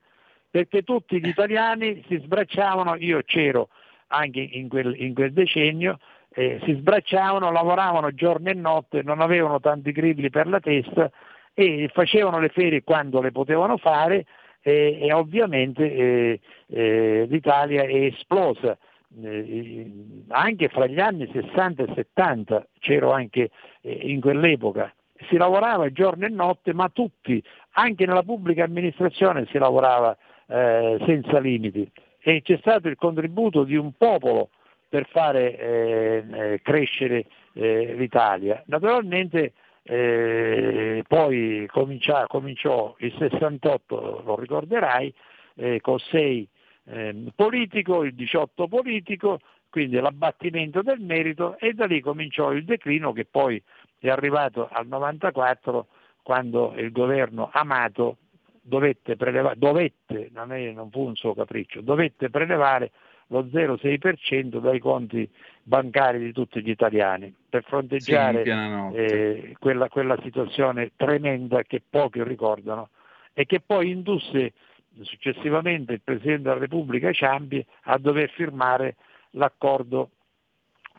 Perché 0.49 0.83
tutti 0.83 1.19
gli 1.19 1.27
italiani 1.27 2.03
si 2.07 2.17
sbracciavano, 2.17 2.95
io 2.95 3.21
c'ero 3.23 3.69
anche 4.07 4.39
in 4.39 4.69
quel, 4.69 4.95
in 5.01 5.13
quel 5.13 5.33
decennio, 5.33 5.99
eh, 6.29 6.59
si 6.63 6.73
sbracciavano, 6.73 7.51
lavoravano 7.51 8.11
giorno 8.11 8.49
e 8.49 8.53
notte, 8.53 9.01
non 9.01 9.19
avevano 9.19 9.59
tanti 9.59 9.91
gribli 9.91 10.29
per 10.29 10.47
la 10.47 10.59
testa 10.59 11.11
e 11.53 11.89
facevano 11.93 12.39
le 12.39 12.49
ferie 12.49 12.83
quando 12.83 13.21
le 13.21 13.31
potevano 13.31 13.77
fare 13.77 14.25
eh, 14.61 14.97
e 15.01 15.13
ovviamente 15.13 15.93
eh, 15.93 16.39
eh 16.67 17.25
l'Italia 17.27 17.83
è 17.83 18.05
esplosa. 18.05 18.77
Eh, 19.21 19.91
anche 20.29 20.69
fra 20.69 20.87
gli 20.87 20.99
anni 20.99 21.29
60 21.31 21.83
e 21.83 21.93
70 21.93 22.67
c'ero 22.79 23.11
anche 23.11 23.51
eh, 23.81 23.91
in 23.91 24.21
quell'epoca. 24.21 24.93
Si 25.29 25.37
lavorava 25.37 25.91
giorno 25.91 26.25
e 26.25 26.29
notte, 26.29 26.73
ma 26.73 26.89
tutti, 26.89 27.41
anche 27.73 28.05
nella 28.05 28.23
pubblica 28.23 28.63
amministrazione 28.63 29.45
si 29.51 29.57
lavorava 29.57 30.17
senza 30.45 31.39
limiti 31.39 31.89
e 32.19 32.41
c'è 32.41 32.57
stato 32.59 32.87
il 32.87 32.95
contributo 32.95 33.63
di 33.63 33.75
un 33.75 33.93
popolo 33.93 34.49
per 34.87 35.07
fare 35.09 35.57
eh, 35.57 36.23
eh, 36.31 36.61
crescere 36.61 37.25
eh, 37.53 37.95
l'Italia. 37.95 38.61
Naturalmente 38.67 39.53
eh, 39.81 41.03
poi 41.07 41.67
comincia, 41.71 42.27
cominciò 42.27 42.95
il 42.99 43.13
68, 43.17 44.21
lo 44.23 44.39
ricorderai, 44.39 45.13
eh, 45.55 45.81
con 45.81 45.97
6 45.97 46.47
ehm, 46.85 47.31
politico, 47.35 48.03
il 48.03 48.13
18 48.13 48.67
politico, 48.67 49.39
quindi 49.69 49.99
l'abbattimento 49.99 50.81
del 50.81 50.99
merito 50.99 51.57
e 51.57 51.73
da 51.73 51.85
lì 51.85 51.99
cominciò 51.99 52.51
il 52.51 52.63
declino 52.63 53.11
che 53.11 53.25
poi 53.25 53.61
è 53.97 54.09
arrivato 54.09 54.67
al 54.71 54.87
94 54.87 55.87
quando 56.21 56.73
il 56.77 56.91
governo 56.91 57.49
Amato 57.51 58.17
dovette 58.61 59.15
prelevare, 59.15 59.57
dovette, 59.57 60.29
non, 60.31 60.53
è, 60.53 60.71
non 60.71 60.89
fu 60.89 61.01
un 61.01 61.15
suo 61.15 61.33
capriccio, 61.33 61.81
dovette 61.81 62.29
prelevare 62.29 62.91
lo 63.27 63.43
0,6% 63.43 64.59
dai 64.59 64.79
conti 64.79 65.29
bancari 65.63 66.19
di 66.19 66.31
tutti 66.31 66.61
gli 66.61 66.69
italiani 66.69 67.33
per 67.49 67.63
fronteggiare 67.63 68.43
sì, 68.43 68.97
eh, 68.97 69.55
quella, 69.59 69.87
quella 69.89 70.17
situazione 70.21 70.91
tremenda 70.95 71.63
che 71.63 71.81
pochi 71.87 72.23
ricordano 72.23 72.89
e 73.33 73.45
che 73.45 73.59
poi 73.59 73.89
indusse 73.89 74.53
successivamente 75.01 75.93
il 75.93 76.01
Presidente 76.03 76.43
della 76.43 76.59
Repubblica 76.59 77.11
Ciampi 77.11 77.65
a 77.83 77.97
dover 77.97 78.29
firmare 78.29 78.95
l'accordo 79.31 80.11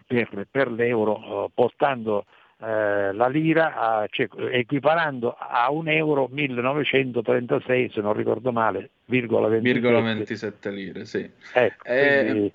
per, 0.07 0.47
per 0.51 0.71
l'euro, 0.71 1.47
eh, 1.47 1.51
portando 1.55 2.27
eh, 2.61 3.13
la 3.13 3.29
lira, 3.29 3.75
a, 3.75 4.07
cioè, 4.09 4.29
equiparando 4.51 5.35
a 5.39 5.71
un 5.71 5.89
euro 5.89 6.29
1936, 6.31 7.91
se 7.91 8.01
non 8.01 8.13
ricordo 8.13 8.53
male, 8.53 8.91
virgola 9.07 9.49
27, 9.49 10.15
27 10.15 10.71
lire. 10.71 11.05
Sì. 11.05 11.31
Ecco, 11.53 11.85
eh... 11.85 12.25
quindi, 12.27 12.53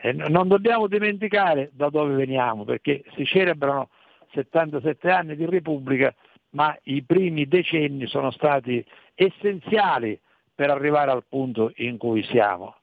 eh, 0.00 0.12
non 0.12 0.48
dobbiamo 0.48 0.86
dimenticare 0.86 1.70
da 1.72 1.88
dove 1.88 2.14
veniamo, 2.14 2.64
perché 2.64 3.04
si 3.14 3.24
celebrano 3.24 3.88
77 4.32 5.10
anni 5.10 5.36
di 5.36 5.46
Repubblica, 5.46 6.14
ma 6.50 6.76
i 6.84 7.02
primi 7.02 7.46
decenni 7.46 8.06
sono 8.06 8.30
stati 8.30 8.84
essenziali 9.14 10.18
per 10.58 10.70
arrivare 10.70 11.12
al 11.12 11.22
punto 11.28 11.70
in 11.76 11.98
cui 11.98 12.24
siamo. 12.24 12.74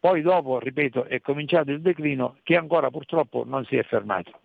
Poi 0.00 0.20
dopo, 0.20 0.58
ripeto, 0.58 1.04
è 1.04 1.20
cominciato 1.20 1.70
il 1.70 1.80
declino 1.80 2.38
che 2.42 2.56
ancora 2.56 2.90
purtroppo 2.90 3.44
non 3.46 3.64
si 3.66 3.76
è 3.76 3.84
fermato. 3.84 4.40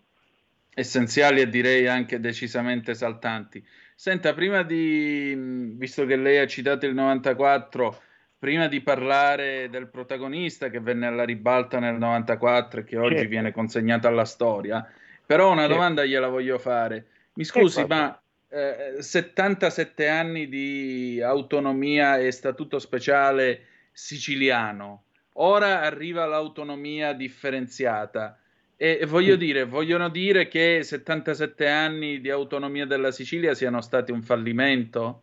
Essenziali 0.72 1.40
e 1.40 1.48
direi 1.48 1.88
anche 1.88 2.20
decisamente 2.20 2.94
saltanti. 2.94 3.60
Senta, 3.92 4.34
prima 4.34 4.62
di, 4.62 5.34
visto 5.76 6.06
che 6.06 6.14
lei 6.14 6.38
ha 6.38 6.46
citato 6.46 6.86
il 6.86 6.94
94, 6.94 8.02
prima 8.38 8.68
di 8.68 8.80
parlare 8.80 9.68
del 9.68 9.88
protagonista 9.88 10.70
che 10.70 10.78
venne 10.78 11.06
alla 11.06 11.24
ribalta 11.24 11.80
nel 11.80 11.96
94 11.96 12.80
e 12.80 12.84
che 12.84 12.98
oggi 12.98 13.14
certo. 13.16 13.28
viene 13.28 13.50
consegnato 13.50 14.06
alla 14.06 14.24
storia, 14.24 14.88
però 15.26 15.50
una 15.50 15.62
certo. 15.62 15.74
domanda 15.74 16.04
gliela 16.04 16.28
voglio 16.28 16.58
fare. 16.58 17.06
Mi 17.32 17.42
scusi, 17.42 17.84
ma 17.84 18.16
eh, 18.56 19.02
77 19.02 20.08
anni 20.08 20.48
di 20.48 21.20
autonomia 21.20 22.16
e 22.16 22.30
statuto 22.30 22.78
speciale 22.78 23.66
siciliano, 23.92 25.02
ora 25.34 25.82
arriva 25.82 26.24
l'autonomia 26.24 27.12
differenziata. 27.12 28.38
E 28.78 29.04
voglio 29.06 29.36
dire, 29.36 29.64
vogliono 29.64 30.08
dire 30.08 30.48
che 30.48 30.82
77 30.82 31.68
anni 31.68 32.20
di 32.20 32.30
autonomia 32.30 32.86
della 32.86 33.10
Sicilia 33.10 33.54
siano 33.54 33.82
stati 33.82 34.10
un 34.10 34.22
fallimento? 34.22 35.22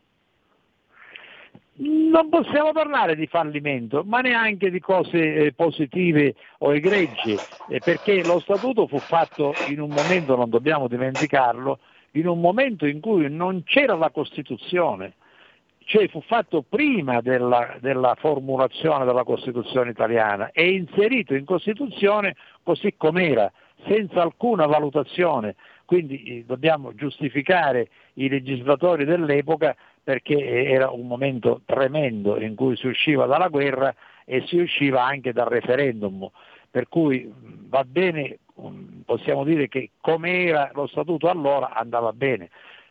Non 1.75 2.29
possiamo 2.29 2.71
parlare 2.71 3.15
di 3.15 3.25
fallimento, 3.25 4.03
ma 4.05 4.21
neanche 4.21 4.69
di 4.69 4.79
cose 4.79 5.33
eh, 5.33 5.53
positive 5.53 6.35
o 6.59 6.73
egregie, 6.73 7.37
eh, 7.69 7.79
perché 7.83 8.23
lo 8.23 8.39
statuto 8.39 8.85
fu 8.85 8.99
fatto 8.99 9.53
in 9.69 9.79
un 9.79 9.89
momento, 9.89 10.35
non 10.35 10.51
dobbiamo 10.51 10.87
dimenticarlo, 10.87 11.79
in 12.13 12.27
un 12.27 12.39
momento 12.39 12.85
in 12.85 12.99
cui 12.99 13.29
non 13.29 13.63
c'era 13.63 13.95
la 13.95 14.09
Costituzione, 14.09 15.13
cioè 15.85 16.07
fu 16.07 16.21
fatto 16.21 16.63
prima 16.67 17.21
della, 17.21 17.77
della, 17.79 18.15
formulazione 18.17 19.05
della 19.05 19.23
Costituzione 19.23 19.91
italiana 19.91 20.51
e 20.51 20.71
inserito 20.71 21.33
in 21.35 21.45
Costituzione 21.45 22.35
così 22.63 22.95
com'era, 22.97 23.51
senza 23.85 24.21
alcuna 24.21 24.65
valutazione. 24.65 25.55
Quindi 25.85 26.23
eh, 26.23 26.43
dobbiamo 26.45 26.93
giustificare 26.95 27.89
i 28.13 28.29
legislatori 28.29 29.05
dell'epoca 29.05 29.75
perché 30.03 30.65
era 30.69 30.89
un 30.91 31.07
momento 31.07 31.61
tremendo 31.65 32.39
in 32.39 32.55
cui 32.55 32.75
si 32.75 32.87
usciva 32.87 33.25
dalla 33.25 33.47
guerra 33.47 33.93
e 34.25 34.45
si 34.47 34.57
usciva 34.57 35.03
anche 35.03 35.33
dal 35.33 35.47
referendum. 35.47 36.29
Per 36.69 36.87
cui 36.87 37.31
va 37.67 37.83
bene, 37.83 38.39
possiamo 39.05 39.43
dire 39.43 39.67
che 39.67 39.91
come 39.99 40.45
era 40.45 40.71
lo 40.73 40.87
statuto 40.87 41.29
allora 41.29 41.73
andava 41.73 42.13
bene. 42.13 42.49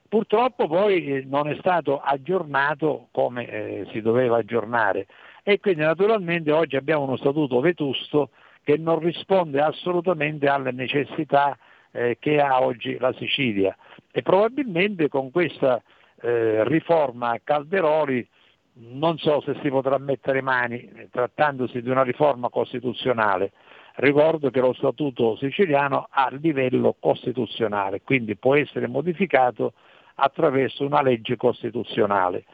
Purtroppo 0.09 0.67
poi 0.67 1.07
eh, 1.07 1.25
non 1.25 1.49
è 1.49 1.57
stato 1.59 2.01
aggiornato 2.01 3.09
come 3.13 3.49
eh, 3.49 3.87
si 3.93 4.03
doveva 4.03 4.39
aggiornare 4.39 5.07
e 5.43 5.59
quindi 5.59 5.81
naturalmente 5.81 6.53
oggi 6.53 6.77
abbiamo 6.77 7.05
uno 7.05 7.17
statuto 7.17 7.61
vetusto 7.61 8.31
che 8.63 8.77
non 8.77 8.99
risponde 8.99 9.61
assolutamente 9.61 10.47
alle 10.47 10.71
necessità 10.71 11.57
eh, 11.93 12.19
che 12.21 12.41
ha 12.41 12.63
oggi 12.63 12.99
la 12.99 13.13
Sicilia 13.15 13.75
e 14.11 14.23
probabilmente 14.23 15.09
con 15.09 15.31
questa 15.31 15.83
eh, 16.21 16.63
riforma 16.65 17.41
Calderoli 17.43 18.29
non 18.75 19.19
so 19.19 19.41
se 19.43 19.57
si 19.63 19.69
potrà 19.69 19.99
mettere 19.99 20.41
mani 20.41 20.91
eh, 20.95 21.09
trattandosi 21.11 21.83
di 21.83 21.91
una 21.91 22.03
riforma 22.03 22.49
costituzionale. 22.49 23.53
Ricordo 23.95 24.51
che 24.51 24.61
lo 24.61 24.73
statuto 24.73 25.37
siciliano 25.37 26.07
ha 26.11 26.29
livello 26.31 26.97
costituzionale, 26.99 28.01
quindi 28.03 28.37
può 28.37 28.55
essere 28.57 28.87
modificato 28.87 29.75
attraverso 30.15 30.85
una 30.85 31.03
legge 31.03 31.37
costituzionale. 31.37 32.45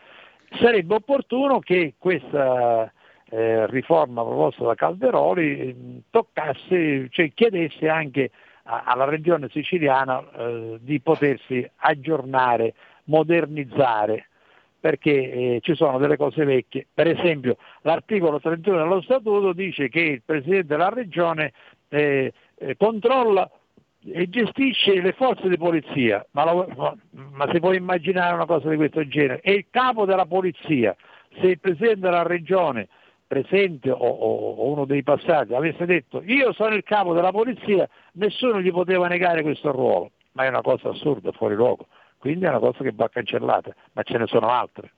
Sarebbe 0.60 0.94
opportuno 0.94 1.58
che 1.60 1.94
questa 1.98 2.90
eh, 3.30 3.66
riforma 3.66 4.22
proposta 4.22 4.64
da 4.64 4.74
Calderoli 4.74 5.58
eh, 5.58 5.76
toccasse, 6.10 7.08
cioè 7.10 7.32
chiedesse 7.34 7.88
anche 7.88 8.30
a, 8.64 8.84
alla 8.86 9.04
regione 9.04 9.48
siciliana 9.50 10.24
eh, 10.30 10.78
di 10.80 11.00
potersi 11.00 11.68
aggiornare, 11.76 12.74
modernizzare, 13.04 14.27
perché 14.80 15.10
eh, 15.10 15.58
ci 15.62 15.74
sono 15.74 15.98
delle 15.98 16.16
cose 16.16 16.44
vecchie. 16.44 16.86
Per 16.92 17.06
esempio 17.08 17.56
l'articolo 17.82 18.40
31 18.40 18.78
dello 18.78 19.00
Statuto 19.02 19.52
dice 19.52 19.88
che 19.88 20.00
il 20.00 20.22
Presidente 20.24 20.66
della 20.66 20.88
Regione 20.88 21.52
eh, 21.88 22.32
eh, 22.56 22.76
controlla 22.76 23.50
e 24.04 24.28
gestisce 24.28 25.00
le 25.00 25.12
forze 25.12 25.48
di 25.48 25.56
polizia, 25.56 26.24
ma, 26.30 26.52
lo, 26.52 26.96
ma, 27.10 27.48
si 27.52 27.58
può 27.58 27.72
immaginare 27.72 28.34
una 28.34 28.46
cosa 28.46 28.68
di 28.68 28.76
questo 28.76 29.06
genere, 29.06 29.40
è 29.40 29.50
il 29.50 29.66
capo 29.70 30.04
della 30.04 30.24
polizia, 30.24 30.94
se 31.40 31.48
il 31.48 31.58
Presidente 31.58 32.00
della 32.00 32.22
Regione 32.22 32.88
presente 33.26 33.90
o, 33.90 33.96
o, 33.96 34.70
uno 34.70 34.86
dei 34.86 35.02
passati 35.02 35.52
avesse 35.52 35.84
detto 35.84 36.22
io 36.24 36.52
sono 36.54 36.74
il 36.74 36.82
capo 36.82 37.12
della 37.12 37.32
polizia, 37.32 37.86
nessuno 38.12 38.60
gli 38.60 38.70
poteva 38.70 39.08
negare 39.08 39.42
questo 39.42 39.70
ruolo, 39.72 40.12
ma 40.32 40.44
è 40.44 40.48
una 40.48 40.62
cosa 40.62 40.88
assurda, 40.88 41.32
fuori 41.32 41.54
luogo, 41.54 41.88
quindi 42.18 42.44
è 42.44 42.48
una 42.48 42.58
cosa 42.58 42.82
che 42.82 42.92
va 42.94 43.08
cancellata, 43.08 43.74
ma 43.92 44.02
ce 44.02 44.18
ne 44.18 44.26
sono 44.26 44.50
altre. 44.50 44.92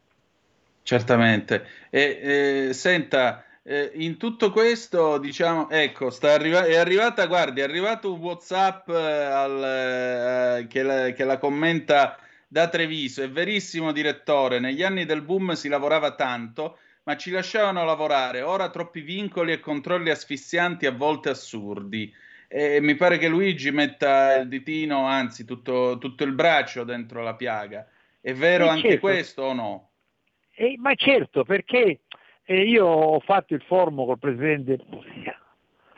Certamente. 0.83 1.66
E, 1.91 2.68
eh, 2.68 2.73
senta, 2.73 3.45
eh, 3.62 3.91
in 3.95 4.16
tutto 4.16 4.51
questo, 4.51 5.18
diciamo, 5.18 5.68
ecco, 5.71 6.11
arriva- 6.23 6.64
è 6.64 6.77
arrivata, 6.77 7.27
guardi, 7.27 7.61
è 7.61 7.64
arrivato 7.64 8.12
un 8.12 8.21
WhatsApp 8.21 8.89
eh, 8.89 8.95
al, 8.95 9.64
eh, 10.62 10.66
che, 10.66 10.83
la, 10.83 11.11
che 11.11 11.25
la 11.25 11.39
commenta 11.39 12.18
da 12.49 12.68
Treviso. 12.68 13.23
È 13.23 13.31
verissimo, 13.31 13.93
direttore, 13.93 14.59
negli 14.59 14.83
anni 14.83 15.05
del 15.05 15.23
boom 15.23 15.53
si 15.53 15.68
lavorava 15.68 16.14
tanto, 16.14 16.79
ma 17.05 17.16
ci 17.16 17.31
lasciavano 17.31 17.85
lavorare. 17.85 18.41
Ora 18.43 18.71
troppi 18.71 19.03
vincoli 19.03 19.53
e 19.53 19.61
controlli 19.61 20.11
asfissianti, 20.11 20.87
a 20.87 20.93
volte 20.93 21.29
assurdi. 21.29 22.12
E 22.53 22.80
mi 22.80 22.96
pare 22.96 23.18
che 23.18 23.28
Luigi 23.28 23.70
metta 23.70 24.34
il 24.34 24.48
ditino, 24.48 25.07
anzi 25.07 25.44
tutto, 25.44 25.98
tutto 25.98 26.24
il 26.24 26.32
braccio 26.32 26.82
dentro 26.82 27.22
la 27.22 27.36
piaga. 27.36 27.86
È 28.20 28.34
vero 28.34 28.68
anche 28.68 28.88
certo. 28.90 29.07
questo 29.07 29.42
o 29.42 29.53
no? 29.53 29.90
Eh, 30.57 30.74
ma 30.76 30.94
certo, 30.94 31.44
perché 31.44 32.01
e 32.51 32.62
io 32.62 32.84
ho 32.84 33.20
fatto 33.20 33.55
il 33.55 33.62
formo 33.62 34.05
col 34.05 34.18
presidente 34.18 34.78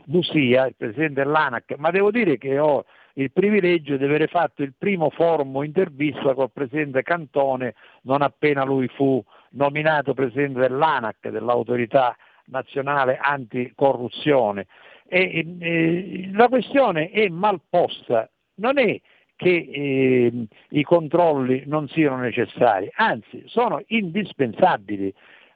Busia, 0.05 0.67
il 0.67 0.75
presidente 0.77 1.23
dell'ANAC, 1.23 1.77
ma 1.79 1.91
devo 1.91 2.11
dire 2.11 2.37
che 2.37 2.59
ho 2.59 2.85
il 3.15 3.33
privilegio 3.33 3.97
di 3.97 4.05
avere 4.05 4.27
fatto 4.27 4.63
il 4.63 4.75
primo 4.77 5.09
forum 5.09 5.63
intervista 5.65 6.35
col 6.35 6.51
presidente 6.53 7.03
Cantone 7.03 7.75
non 8.03 8.21
appena 8.21 8.65
lui 8.65 8.89
fu 8.89 9.25
nominato 9.53 10.13
presidente 10.13 10.61
dell'ANAC, 10.61 11.31
dell'autorità 11.31 12.15
nazionale 12.47 13.17
anticorruzione. 13.17 14.67
E, 15.15 15.47
e, 15.61 16.31
la 16.33 16.49
questione 16.49 17.11
è 17.11 17.29
mal 17.29 17.61
posta, 17.69 18.31
non 18.55 18.79
è 18.79 18.99
che 19.37 19.69
eh, 19.71 20.47
i 20.71 20.83
controlli 20.85 21.65
non 21.67 21.87
siano 21.89 22.17
necessari, 22.17 22.91
anzi 22.95 23.43
sono 23.45 23.83
indispensabili. 23.89 25.13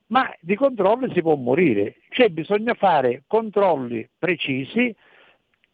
Ma 0.08 0.30
di 0.40 0.56
controlli 0.56 1.10
si 1.14 1.22
può 1.22 1.36
morire, 1.36 1.96
cioè 2.10 2.28
bisogna 2.28 2.74
fare 2.74 3.22
controlli 3.26 4.06
precisi, 4.18 4.94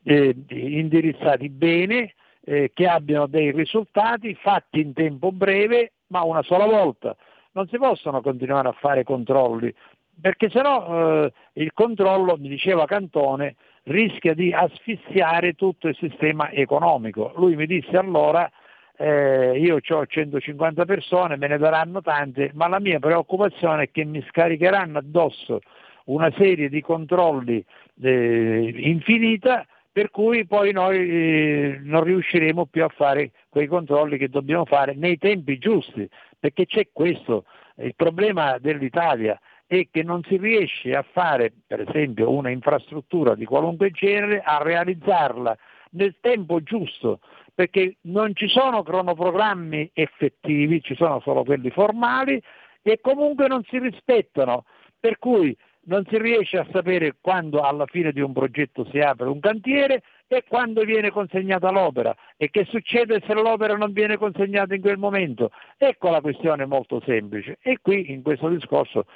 eh, 0.04 0.36
indirizzati 0.48 1.48
bene, 1.48 2.14
eh, 2.44 2.70
che 2.72 2.86
abbiano 2.86 3.26
dei 3.26 3.50
risultati 3.50 4.32
fatti 4.36 4.78
in 4.78 4.92
tempo 4.92 5.32
breve, 5.32 5.94
ma 6.06 6.22
una 6.22 6.42
sola 6.42 6.66
volta. 6.66 7.16
Non 7.54 7.66
si 7.66 7.78
possono 7.78 8.20
continuare 8.20 8.68
a 8.68 8.76
fare 8.78 9.02
controlli, 9.02 9.74
perché 10.20 10.50
sennò 10.50 11.24
eh, 11.24 11.32
il 11.54 11.72
controllo, 11.72 12.36
mi 12.38 12.48
diceva 12.48 12.84
Cantone, 12.84 13.56
rischia 13.84 14.34
di 14.34 14.52
asfissiare 14.52 15.54
tutto 15.54 15.88
il 15.88 15.96
sistema 15.96 16.50
economico. 16.50 17.32
Lui 17.36 17.56
mi 17.56 17.66
disse 17.66 17.96
allora 17.96 18.50
eh, 18.96 19.58
io 19.58 19.76
ho 19.76 20.06
150 20.06 20.84
persone, 20.84 21.36
me 21.36 21.48
ne 21.48 21.58
daranno 21.58 22.00
tante, 22.02 22.50
ma 22.54 22.68
la 22.68 22.78
mia 22.78 22.98
preoccupazione 22.98 23.84
è 23.84 23.90
che 23.90 24.04
mi 24.04 24.24
scaricheranno 24.28 24.98
addosso 24.98 25.60
una 26.04 26.32
serie 26.36 26.68
di 26.68 26.80
controlli 26.80 27.64
eh, 28.00 28.74
infinita 28.76 29.66
per 29.90 30.10
cui 30.10 30.46
poi 30.46 30.72
noi 30.72 30.96
eh, 30.96 31.80
non 31.82 32.02
riusciremo 32.04 32.66
più 32.66 32.82
a 32.82 32.88
fare 32.88 33.30
quei 33.48 33.66
controlli 33.66 34.16
che 34.16 34.28
dobbiamo 34.28 34.64
fare 34.64 34.94
nei 34.94 35.18
tempi 35.18 35.58
giusti, 35.58 36.08
perché 36.38 36.64
c'è 36.64 36.88
questo, 36.92 37.44
il 37.76 37.94
problema 37.94 38.56
dell'Italia 38.58 39.38
è 39.78 39.88
che 39.90 40.02
non 40.02 40.22
si 40.24 40.36
riesce 40.36 40.94
a 40.94 41.02
fare, 41.02 41.52
per 41.66 41.80
esempio, 41.80 42.30
una 42.30 42.50
infrastruttura 42.50 43.34
di 43.34 43.46
qualunque 43.46 43.90
genere, 43.90 44.42
a 44.44 44.62
realizzarla 44.62 45.56
nel 45.92 46.16
tempo 46.20 46.62
giusto, 46.62 47.20
perché 47.54 47.96
non 48.02 48.34
ci 48.34 48.48
sono 48.48 48.82
cronoprogrammi 48.82 49.90
effettivi, 49.94 50.82
ci 50.82 50.94
sono 50.94 51.20
solo 51.20 51.44
quelli 51.44 51.70
formali 51.70 52.42
e 52.82 53.00
comunque 53.00 53.46
non 53.46 53.62
si 53.64 53.78
rispettano, 53.78 54.64
per 55.00 55.18
cui 55.18 55.56
non 55.84 56.04
si 56.08 56.18
riesce 56.18 56.58
a 56.58 56.66
sapere 56.70 57.16
quando 57.20 57.60
alla 57.60 57.86
fine 57.86 58.12
di 58.12 58.20
un 58.20 58.32
progetto 58.32 58.86
si 58.90 58.98
apre 58.98 59.28
un 59.28 59.40
cantiere 59.40 60.02
e 60.36 60.44
quando 60.48 60.82
viene 60.82 61.10
consegnata 61.10 61.70
l'opera 61.70 62.14
e 62.36 62.50
che 62.50 62.64
succede 62.64 63.22
se 63.26 63.34
l'opera 63.34 63.76
non 63.76 63.92
viene 63.92 64.16
consegnata 64.16 64.74
in 64.74 64.80
quel 64.80 64.98
momento. 64.98 65.50
Ecco 65.76 66.10
la 66.10 66.20
questione 66.20 66.64
molto 66.64 67.02
semplice 67.04 67.58
e 67.60 67.78
qui 67.82 68.10
in 68.12 68.22
questo 68.22 68.48
discorso 68.48 69.06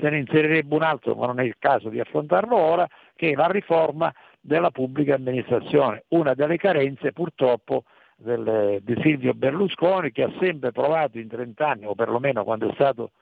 se 0.00 0.10
ne 0.10 0.18
inserirebbe 0.18 0.74
un 0.74 0.82
altro, 0.82 1.14
ma 1.14 1.26
non 1.26 1.40
è 1.40 1.44
il 1.44 1.56
caso 1.58 1.88
di 1.88 2.00
affrontarlo 2.00 2.56
ora, 2.56 2.88
che 3.14 3.30
è 3.30 3.34
la 3.34 3.46
riforma 3.46 4.12
della 4.40 4.70
pubblica 4.70 5.14
amministrazione, 5.14 6.04
una 6.08 6.34
delle 6.34 6.56
carenze 6.56 7.12
purtroppo 7.12 7.84
del, 8.16 8.80
di 8.82 9.00
Silvio 9.02 9.34
Berlusconi 9.34 10.10
che 10.12 10.24
ha 10.24 10.32
sempre 10.38 10.72
provato 10.72 11.18
in 11.18 11.28
30 11.28 11.66
anni, 11.66 11.86
o 11.86 11.94
perlomeno 11.94 12.44
quando 12.44 12.68
è 12.68 12.74
stato 12.74 13.12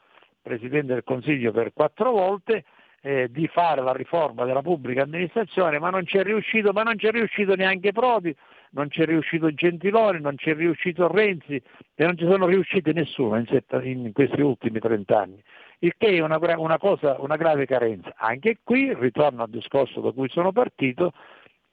Presidente 0.42 0.94
del 0.94 1.04
Consiglio 1.04 1.52
per 1.52 1.72
quattro 1.72 2.12
volte, 2.12 2.64
eh, 3.02 3.28
di 3.30 3.46
fare 3.48 3.82
la 3.82 3.92
riforma 3.92 4.44
della 4.44 4.62
pubblica 4.62 5.02
amministrazione, 5.02 5.78
ma 5.78 5.90
non 5.90 6.04
c'è 6.04 6.22
riuscito, 6.22 6.72
ma 6.72 6.82
non 6.82 6.96
c'è 6.96 7.10
riuscito 7.10 7.54
neanche 7.54 7.92
Prodi, 7.92 8.34
non 8.72 8.88
c'è 8.88 9.06
riuscito 9.06 9.52
Gentiloni, 9.52 10.20
non 10.20 10.36
c'è 10.36 10.54
riuscito 10.54 11.08
Renzi 11.08 11.60
e 11.94 12.04
non 12.04 12.16
ci 12.16 12.26
sono 12.26 12.46
riusciti 12.46 12.92
nessuno 12.92 13.36
in, 13.38 13.46
setta, 13.46 13.82
in 13.82 14.12
questi 14.12 14.40
ultimi 14.40 14.78
trent'anni, 14.78 15.42
il 15.80 15.94
che 15.96 16.08
è 16.08 16.20
una, 16.20 16.38
una, 16.56 16.78
cosa, 16.78 17.16
una 17.20 17.36
grave 17.36 17.66
carenza. 17.66 18.12
Anche 18.16 18.58
qui, 18.62 18.94
ritorno 18.94 19.42
al 19.42 19.50
discorso 19.50 20.00
da 20.00 20.12
cui 20.12 20.28
sono 20.28 20.52
partito, 20.52 21.12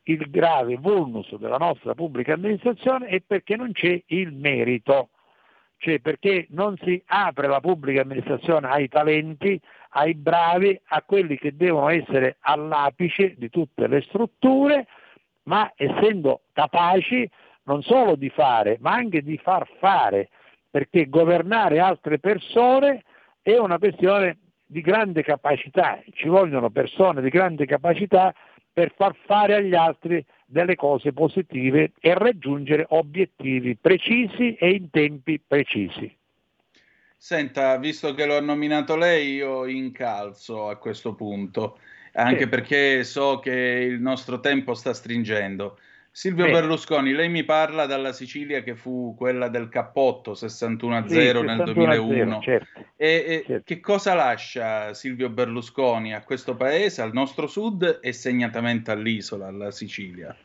il 0.04 0.30
grave 0.30 0.78
vulnus 0.78 1.36
della 1.36 1.58
nostra 1.58 1.94
pubblica 1.94 2.34
amministrazione 2.34 3.08
è 3.08 3.22
perché 3.26 3.58
non 3.58 3.74
c'è 3.74 4.02
il 4.08 4.32
merito 4.32 5.10
cioè 5.78 6.00
perché 6.00 6.48
non 6.50 6.76
si 6.84 7.02
apre 7.06 7.48
la 7.48 7.60
pubblica 7.60 8.02
amministrazione 8.02 8.68
ai 8.68 8.88
talenti, 8.88 9.60
ai 9.98 10.14
bravi, 10.14 10.80
a 10.90 11.02
quelli 11.02 11.38
che 11.38 11.56
devono 11.56 11.90
essere 11.90 12.38
all'apice 12.42 13.34
di 13.36 13.50
tutte 13.50 13.88
le 13.88 14.02
strutture, 14.02 14.86
ma 15.44 15.72
essendo 15.76 16.42
capaci 16.54 17.28
non 17.64 17.82
solo 17.82 18.16
di 18.16 18.30
fare, 18.30 18.78
ma 18.80 18.92
anche 18.92 19.24
di 19.24 19.38
far 19.38 19.68
fare, 19.80 20.30
perché 20.70 21.10
governare 21.10 21.80
altre 21.80 22.20
persone 22.20 23.04
è 23.42 23.58
una 23.58 23.80
questione 23.80 24.38
di 24.68 24.82
grande 24.82 25.24
capacità, 25.24 26.00
ci 26.14 26.28
vogliono 26.28 26.70
persone 26.70 27.22
di 27.22 27.30
grande 27.30 27.66
capacità 27.66 28.34
per 28.72 28.94
far 28.96 29.16
fare 29.26 29.56
agli 29.56 29.74
altri 29.74 30.24
delle 30.46 30.76
cose 30.76 31.12
positive 31.12 31.94
e 32.00 32.14
raggiungere 32.14 32.86
obiettivi 32.90 33.76
precisi 33.76 34.54
e 34.54 34.70
in 34.70 34.92
tempi 34.92 35.42
precisi. 35.46 36.16
Senta, 37.20 37.78
visto 37.78 38.14
che 38.14 38.26
lo 38.26 38.38
ha 38.38 38.42
nominato 38.42 38.96
lei, 38.96 39.34
io 39.34 39.66
incalzo 39.66 40.70
a 40.70 40.78
questo 40.78 41.16
punto, 41.16 41.80
anche 42.14 42.44
sì. 42.44 42.48
perché 42.48 43.04
so 43.04 43.40
che 43.40 43.52
il 43.52 44.00
nostro 44.00 44.40
tempo 44.40 44.76
sta 44.76 44.94
stringendo. 44.94 45.80
Silvio 46.18 46.46
sì. 46.46 46.52
Berlusconi, 46.52 47.14
lei 47.14 47.30
mi 47.30 47.44
parla 47.44 47.86
dalla 47.86 48.12
Sicilia 48.12 48.64
che 48.64 48.76
fu 48.76 49.14
quella 49.16 49.50
del 49.50 49.70
cappotto 49.70 50.32
61-0 50.32 51.08
sì, 51.08 51.46
nel 51.46 51.64
2001. 51.64 52.42
Certo. 52.42 52.86
E, 52.96 53.08
e 53.28 53.44
certo. 53.46 53.64
che 53.64 53.80
cosa 53.80 54.16
lascia 54.16 54.96
Silvio 54.96 55.30
Berlusconi 55.30 56.16
a 56.16 56.24
questo 56.24 56.56
paese, 56.56 57.04
al 57.04 57.14
nostro 57.14 57.46
sud 57.46 58.00
e 58.02 58.14
segnatamente 58.14 58.90
all'isola, 58.90 59.46
alla 59.46 59.70
Sicilia? 59.70 60.36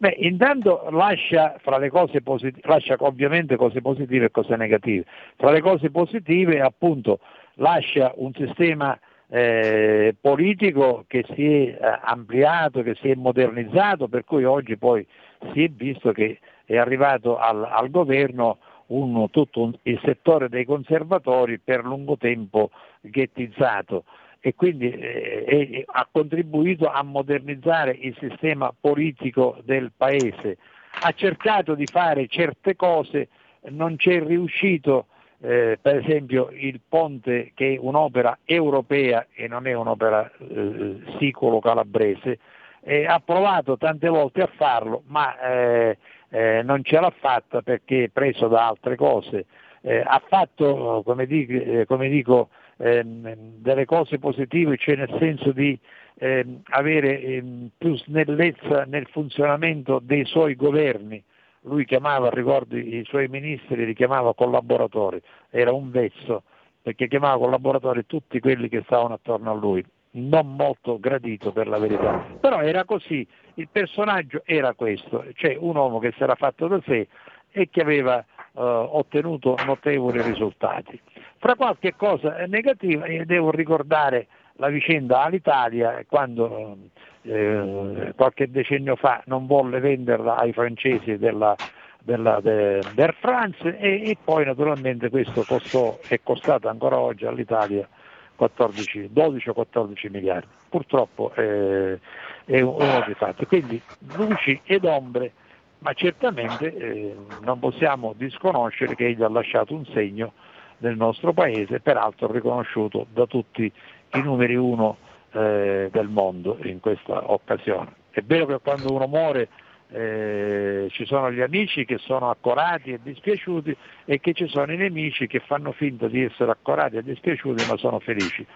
Beh, 0.00 0.16
intanto 0.20 0.88
lascia, 0.92 1.60
cose 1.90 2.22
positive, 2.22 2.66
lascia 2.66 2.96
ovviamente 3.00 3.56
cose 3.56 3.82
positive 3.82 4.24
e 4.24 4.30
cose 4.30 4.56
negative. 4.56 5.04
Fra 5.36 5.50
le 5.50 5.60
cose 5.60 5.90
positive, 5.90 6.58
appunto, 6.62 7.18
lascia 7.56 8.10
un 8.16 8.32
sistema 8.32 8.98
eh, 9.28 10.16
politico 10.18 11.04
che 11.06 11.26
si 11.34 11.44
è 11.44 11.76
eh, 11.78 11.98
ampliato, 12.02 12.80
che 12.80 12.94
si 12.94 13.10
è 13.10 13.14
modernizzato, 13.14 14.08
per 14.08 14.24
cui 14.24 14.44
oggi 14.44 14.78
poi 14.78 15.06
si 15.52 15.64
è 15.64 15.68
visto 15.68 16.12
che 16.12 16.38
è 16.64 16.78
arrivato 16.78 17.36
al, 17.36 17.62
al 17.62 17.90
governo 17.90 18.56
un, 18.86 19.28
tutto 19.28 19.60
un, 19.60 19.74
il 19.82 20.00
settore 20.02 20.48
dei 20.48 20.64
conservatori 20.64 21.58
per 21.58 21.84
lungo 21.84 22.16
tempo 22.16 22.70
ghettizzato 23.02 24.04
e 24.40 24.54
quindi 24.54 24.90
eh, 24.90 25.84
ha 25.86 26.08
contribuito 26.10 26.88
a 26.88 27.02
modernizzare 27.02 27.96
il 28.00 28.16
sistema 28.18 28.74
politico 28.78 29.58
del 29.64 29.92
Paese. 29.94 30.56
Ha 31.02 31.12
cercato 31.12 31.74
di 31.74 31.86
fare 31.86 32.26
certe 32.26 32.74
cose, 32.74 33.28
non 33.68 33.96
c'è 33.96 34.22
riuscito 34.22 35.06
eh, 35.42 35.78
per 35.80 35.96
esempio 35.96 36.50
il 36.52 36.80
ponte 36.86 37.52
che 37.54 37.74
è 37.74 37.78
un'opera 37.78 38.38
europea 38.44 39.26
e 39.32 39.48
non 39.48 39.66
è 39.66 39.72
un'opera 39.72 40.30
eh, 40.38 41.00
sicolo-calabrese, 41.18 42.38
eh, 42.82 43.06
ha 43.06 43.20
provato 43.20 43.76
tante 43.76 44.08
volte 44.08 44.42
a 44.42 44.50
farlo 44.54 45.02
ma 45.06 45.38
eh, 45.38 45.98
eh, 46.30 46.62
non 46.62 46.82
ce 46.82 47.00
l'ha 47.00 47.12
fatta 47.18 47.62
perché 47.62 48.04
è 48.04 48.08
preso 48.08 48.48
da 48.48 48.66
altre 48.66 48.96
cose. 48.96 49.46
Eh, 49.82 50.02
ha 50.04 50.22
fatto, 50.26 51.02
come 51.04 51.24
dico, 51.26 51.84
come 51.86 52.10
dico 52.10 52.50
delle 52.80 53.84
cose 53.84 54.18
positive, 54.18 54.78
cioè 54.78 54.96
nel 54.96 55.14
senso 55.18 55.52
di 55.52 55.78
ehm, 56.14 56.62
avere 56.70 57.20
ehm, 57.20 57.70
più 57.76 57.94
snellezza 57.96 58.84
nel 58.86 59.06
funzionamento 59.10 60.00
dei 60.02 60.24
suoi 60.24 60.54
governi, 60.54 61.22
lui 61.64 61.84
chiamava, 61.84 62.30
ricordo, 62.30 62.78
i 62.78 63.04
suoi 63.06 63.28
ministri, 63.28 63.84
li 63.84 63.94
chiamava 63.94 64.32
collaboratori, 64.32 65.20
era 65.50 65.72
un 65.72 65.90
vezzo, 65.90 66.44
perché 66.80 67.06
chiamava 67.06 67.36
collaboratori 67.36 68.06
tutti 68.06 68.40
quelli 68.40 68.70
che 68.70 68.80
stavano 68.84 69.14
attorno 69.14 69.50
a 69.50 69.54
lui, 69.54 69.84
non 70.12 70.54
molto 70.54 70.98
gradito 70.98 71.52
per 71.52 71.68
la 71.68 71.78
verità, 71.78 72.24
però 72.40 72.62
era 72.62 72.84
così, 72.84 73.26
il 73.54 73.68
personaggio 73.70 74.40
era 74.46 74.72
questo, 74.72 75.22
cioè 75.34 75.54
un 75.60 75.76
uomo 75.76 75.98
che 75.98 76.12
si 76.16 76.22
era 76.22 76.34
fatto 76.34 76.66
da 76.66 76.80
sé 76.86 77.08
e 77.50 77.68
che 77.68 77.82
aveva 77.82 78.24
ottenuto 78.62 79.56
notevoli 79.64 80.22
risultati. 80.22 81.00
Fra 81.38 81.54
qualche 81.54 81.94
cosa 81.96 82.44
negativa, 82.46 83.06
devo 83.24 83.50
ricordare 83.50 84.26
la 84.54 84.68
vicenda 84.68 85.22
all'Italia 85.22 86.04
quando 86.06 86.76
eh, 87.22 88.12
qualche 88.14 88.50
decennio 88.50 88.96
fa 88.96 89.22
non 89.26 89.46
volle 89.46 89.80
venderla 89.80 90.36
ai 90.36 90.52
francesi 90.52 91.16
della, 91.16 91.56
della, 92.02 92.40
de, 92.40 92.80
France 93.18 93.76
e, 93.78 94.10
e, 94.10 94.16
poi 94.22 94.44
naturalmente 94.44 95.08
questo 95.10 95.42
costò, 95.42 95.98
è 96.06 96.20
costato 96.22 96.68
ancora 96.68 96.98
oggi 96.98 97.26
all'Italia 97.26 97.88
14, 98.36 99.10
12 99.12 99.48
o 99.50 99.52
14 99.52 100.08
miliardi. 100.08 100.46
Purtroppo 100.68 101.32
eh, 101.34 101.98
è 102.44 102.60
uno 102.60 103.02
dei 103.04 103.14
fatti. 103.14 103.44
Quindi 103.46 103.80
luci 104.16 104.60
ed 104.64 104.84
ombre, 104.84 105.32
ma 105.80 105.92
certamente 105.92 106.74
eh, 106.74 107.16
non 107.42 107.58
possiamo 107.58 108.14
disconoscere 108.16 108.94
che 108.94 109.06
egli 109.06 109.22
ha 109.22 109.28
lasciato 109.28 109.74
un 109.74 109.84
segno 109.86 110.32
nel 110.78 110.96
nostro 110.96 111.32
paese, 111.32 111.80
peraltro 111.80 112.30
riconosciuto 112.30 113.06
da 113.12 113.26
tutti 113.26 113.70
i 114.12 114.22
numeri 114.22 114.56
uno 114.56 114.96
eh, 115.32 115.88
del 115.90 116.08
mondo 116.08 116.58
in 116.62 116.80
questa 116.80 117.30
occasione. 117.30 117.94
È 118.10 118.20
vero 118.22 118.46
che 118.46 118.58
quando 118.62 118.92
uno 118.92 119.06
muore 119.06 119.48
eh, 119.92 120.88
ci 120.90 121.04
sono 121.04 121.32
gli 121.32 121.40
amici 121.40 121.84
che 121.84 121.98
sono 121.98 122.30
accorati 122.30 122.92
e 122.92 123.00
dispiaciuti 123.02 123.76
e 124.04 124.20
che 124.20 124.32
ci 124.34 124.46
sono 124.48 124.72
i 124.72 124.76
nemici 124.76 125.26
che 125.26 125.40
fanno 125.40 125.72
finta 125.72 126.06
di 126.06 126.22
essere 126.22 126.50
accorati 126.50 126.96
e 126.96 127.02
dispiaciuti 127.02 127.66
ma 127.68 127.76
sono 127.76 127.98
felici. 128.00 128.46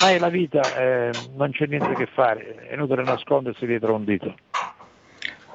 Ma 0.00 0.10
è 0.10 0.18
la 0.18 0.28
vita, 0.28 0.60
eh, 0.76 1.10
non 1.36 1.50
c'è 1.50 1.66
niente 1.66 1.92
che 1.94 2.06
fare, 2.06 2.68
è 2.68 2.74
inutile 2.74 3.02
nascondersi 3.02 3.66
dietro 3.66 3.94
un 3.94 4.04
dito. 4.04 4.34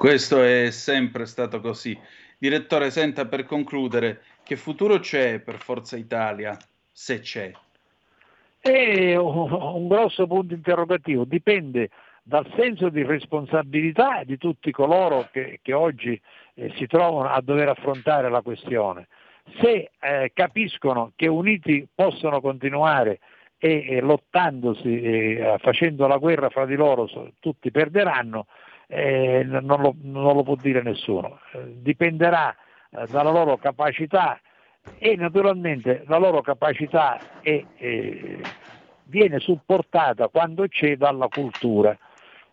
Questo 0.06 0.43
è 0.43 0.70
sempre 0.70 1.26
stato 1.26 1.60
così. 1.60 1.99
Direttore, 2.38 2.91
senta 2.91 3.26
per 3.26 3.43
concludere, 3.43 4.22
che 4.43 4.56
futuro 4.56 4.99
c'è 4.99 5.39
per 5.39 5.56
Forza 5.56 5.97
Italia, 5.97 6.56
se 6.91 7.22
c'è? 7.22 7.51
È 8.60 9.16
un 9.16 9.88
grosso 9.88 10.28
punto 10.28 10.53
interrogativo, 10.53 11.24
dipende 11.24 11.89
dal 12.22 12.45
senso 12.56 12.89
di 12.89 13.01
responsabilità 13.01 14.22
di 14.24 14.38
tutti 14.38 14.70
coloro 14.70 15.28
che, 15.32 15.58
che 15.64 15.74
oggi 15.74 16.22
eh, 16.53 16.72
si 16.76 16.86
trovano 16.86 17.30
a 17.30 17.41
dover 17.41 17.70
affrontare 17.70 18.30
la 18.30 18.43
questione. 18.43 19.08
Se 19.60 19.89
eh, 19.99 20.32
capiscono 20.36 21.14
che 21.16 21.26
uniti 21.26 21.88
possono 21.95 22.41
continuare 22.41 23.22
e, 23.58 23.84
e 23.89 24.01
lottandosi, 24.01 25.01
e, 25.01 25.56
facendo 25.62 26.06
la 26.06 26.18
guerra 26.18 26.49
fra 26.51 26.68
di 26.68 26.76
loro, 26.76 27.10
tutti 27.39 27.72
perderanno, 27.72 28.45
eh, 28.88 29.43
non, 29.43 29.81
lo, 29.81 29.95
non, 30.01 30.36
lo, 30.36 30.43
può 30.43 30.55
dire 30.55 30.81
nessuno. 30.81 31.39
Eh, 31.53 31.81
dipenderà 31.81 32.55
eh, 32.89 33.05
dalla 33.07 33.31
loro 33.31 33.57
capacità 33.57 34.39
e 34.97 35.15
naturalmente 35.15 36.03
la 36.07 36.17
loro 36.17 36.41
capacità 36.41 37.19
è, 37.41 37.63
viene 39.05 39.39
supportata 39.39 40.27
quando 40.27 40.67
c'è 40.67 40.95
dalla 40.95 41.27
cultura, 41.27 41.97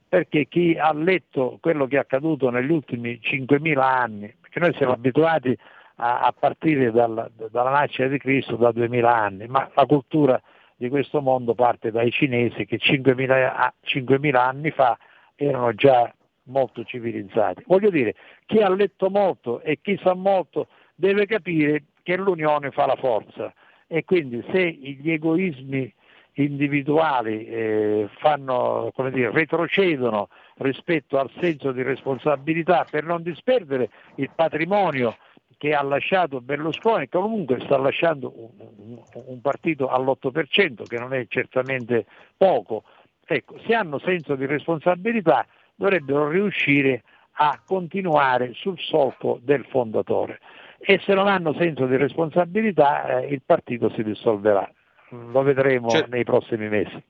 perché 0.09 0.47
chi 0.49 0.77
ha 0.79 0.93
letto 0.93 1.59
quello 1.61 1.87
che 1.87 1.97
è 1.97 2.01
accaduto 2.01 2.51
negli 2.51 2.71
ultimi 2.71 3.19
5.000 3.23 3.79
anni, 3.79 4.35
perché 4.41 4.61
noi 4.61 4.75
siamo 4.75 4.93
abituati 4.93 5.57
a, 5.97 6.21
a 6.21 6.35
partire 6.39 6.91
dal, 6.91 7.31
dalla 7.51 7.71
nascita 7.71 8.09
di 8.09 8.19
Cristo 8.19 8.57
da 8.57 8.71
2.000 8.71 9.05
anni, 9.05 9.47
ma 9.47 9.71
la 9.75 9.87
cultura 9.87 10.41
di 10.77 10.89
questo 10.89 11.21
mondo 11.21 11.55
parte 11.55 11.91
dai 11.91 12.11
cinesi 12.11 12.67
che 12.67 12.77
5.000, 12.77 13.71
5.000 13.85 14.35
anni 14.35 14.71
fa 14.71 14.99
erano 15.37 15.73
già 15.75 16.13
molto 16.45 16.85
civilizzati. 16.85 17.63
Voglio 17.67 17.91
dire, 17.91 18.15
chi 18.47 18.59
ha 18.59 18.69
letto 18.69 19.11
molto 19.11 19.61
e 19.61 19.79
chi 19.81 19.99
sa 20.03 20.15
molto 20.15 20.69
deve 20.95 21.27
capire 21.27 21.85
che 22.03 22.17
l'unione 22.17 22.71
fa 22.71 22.87
la 22.87 22.97
forza 22.97 23.53
e 23.87 24.05
quindi 24.05 24.45
se 24.51 24.71
gli 24.71 25.11
egoismi 25.11 25.93
individuali 26.35 27.45
eh, 27.45 28.09
fanno, 28.19 28.91
dire, 29.11 29.31
retrocedono 29.31 30.29
rispetto 30.57 31.19
al 31.19 31.31
senso 31.41 31.73
di 31.73 31.83
responsabilità 31.83 32.87
per 32.91 33.05
non 33.05 33.23
disperdere 33.23 33.91
il 34.17 34.31
patrimonio 34.35 35.17
che 35.59 35.75
ha 35.75 35.83
lasciato 35.83 36.41
Berlusconi, 36.41 37.09
che 37.09 37.19
comunque 37.19 37.61
sta 37.61 37.77
lasciando 37.77 38.33
un, 38.35 39.01
un, 39.13 39.41
partito 39.41 39.89
all'8%, 39.89 40.83
che 40.85 40.99
non 40.99 41.15
è 41.15 41.25
certamente 41.29 42.07
poco. 42.37 42.83
Ecco, 43.25 43.61
se 43.65 43.75
hanno 43.75 44.01
senso 44.01 44.35
di 44.35 44.47
responsabilità 44.47 45.47
dovrebbero 45.75 46.29
riuscire 46.29 47.03
a 47.37 47.61
continuare 47.65 48.53
sul 48.55 48.79
solco 48.79 49.39
del 49.43 49.65
fondatore 49.67 50.39
e 50.79 51.01
se 51.05 51.15
non 51.15 51.29
hanno 51.29 51.55
senso 51.55 51.87
di 51.87 51.97
responsabilità 51.97 53.21
eh, 53.21 53.29
il 53.29 53.43
partito 53.45 53.91
si 53.91 54.03
dissolverà. 54.03 54.69
Lo 55.11 55.43
vedremo 55.43 55.91
cioè, 55.91 56.07
nei 56.09 56.25
prossimi 56.25 56.69
mesi. 56.69 57.01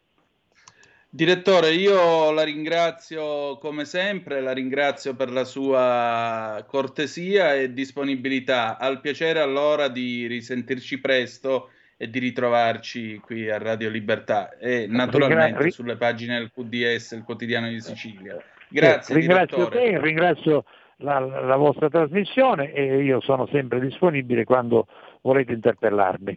Direttore, 1.09 1.73
io 1.73 2.31
la 2.33 2.43
ringrazio 2.43 3.59
come 3.59 3.85
sempre, 3.85 4.41
la 4.41 4.53
ringrazio 4.53 5.15
per 5.15 5.31
la 5.31 5.45
sua 5.45 6.65
cortesia 6.67 7.55
e 7.55 7.73
disponibilità. 7.73 8.79
Al 8.79 9.01
piacere 9.01 9.41
allora 9.41 9.89
di 9.89 10.27
risentirci 10.27 11.01
presto 11.01 11.71
e 12.03 12.11
di 12.11 12.19
ritrovarci 12.19 13.21
qui 13.21 13.49
a 13.49 13.59
Radio 13.59 13.89
Libertà 13.89 14.59
e 14.59 14.87
naturalmente 14.89 15.71
sulle 15.71 15.95
pagine 15.95 16.37
del 16.37 16.51
QDS, 16.51 17.13
il 17.13 17.23
quotidiano 17.23 17.69
di 17.69 17.81
Sicilia. 17.81 18.43
Grazie. 18.67 19.15
Eh, 19.15 19.19
ringrazio 19.19 19.69
te, 19.69 20.01
ringrazio 20.01 20.65
la, 20.97 21.21
la, 21.21 21.55
vostra 21.55 21.89
trasmissione 21.89 22.73
e 22.73 23.05
io 23.05 23.21
sono 23.21 23.47
sempre 23.53 23.79
disponibile 23.79 24.43
quando 24.43 24.89
volete 25.21 25.53
interpellarmi. 25.53 26.37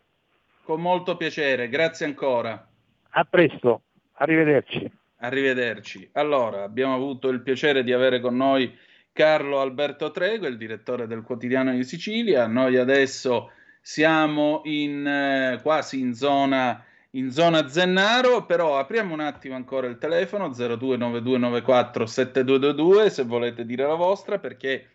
Con 0.61 0.81
molto 0.81 1.17
piacere, 1.17 1.67
grazie 1.67 2.05
ancora. 2.05 2.67
A 3.09 3.25
presto, 3.27 3.81
arrivederci. 4.17 4.91
Arrivederci. 5.17 6.09
Allora, 6.11 6.61
abbiamo 6.61 6.93
avuto 6.93 7.29
il 7.29 7.41
piacere 7.41 7.83
di 7.83 7.91
avere 7.91 8.19
con 8.19 8.35
noi 8.35 8.71
Carlo 9.11 9.61
Alberto 9.61 10.11
Trego, 10.11 10.45
il 10.45 10.57
direttore 10.57 11.07
del 11.07 11.23
quotidiano 11.23 11.71
di 11.71 11.83
Sicilia. 11.83 12.45
Noi 12.45 12.77
adesso 12.77 13.49
siamo 13.87 14.61
in, 14.63 15.05
eh, 15.05 15.59
quasi 15.61 15.99
in 15.99 16.15
zona 16.15 16.83
in 17.11 17.31
zona 17.31 17.69
Zennaro, 17.69 18.47
però 18.47 18.79
apriamo 18.79 19.13
un 19.13 19.19
attimo 19.19 19.53
ancora 19.55 19.85
il 19.85 19.99
telefono 19.99 20.49
0292947222 20.49 23.05
se 23.07 23.23
volete 23.23 23.63
dire 23.63 23.85
la 23.85 23.93
vostra 23.93 24.39
perché 24.39 24.87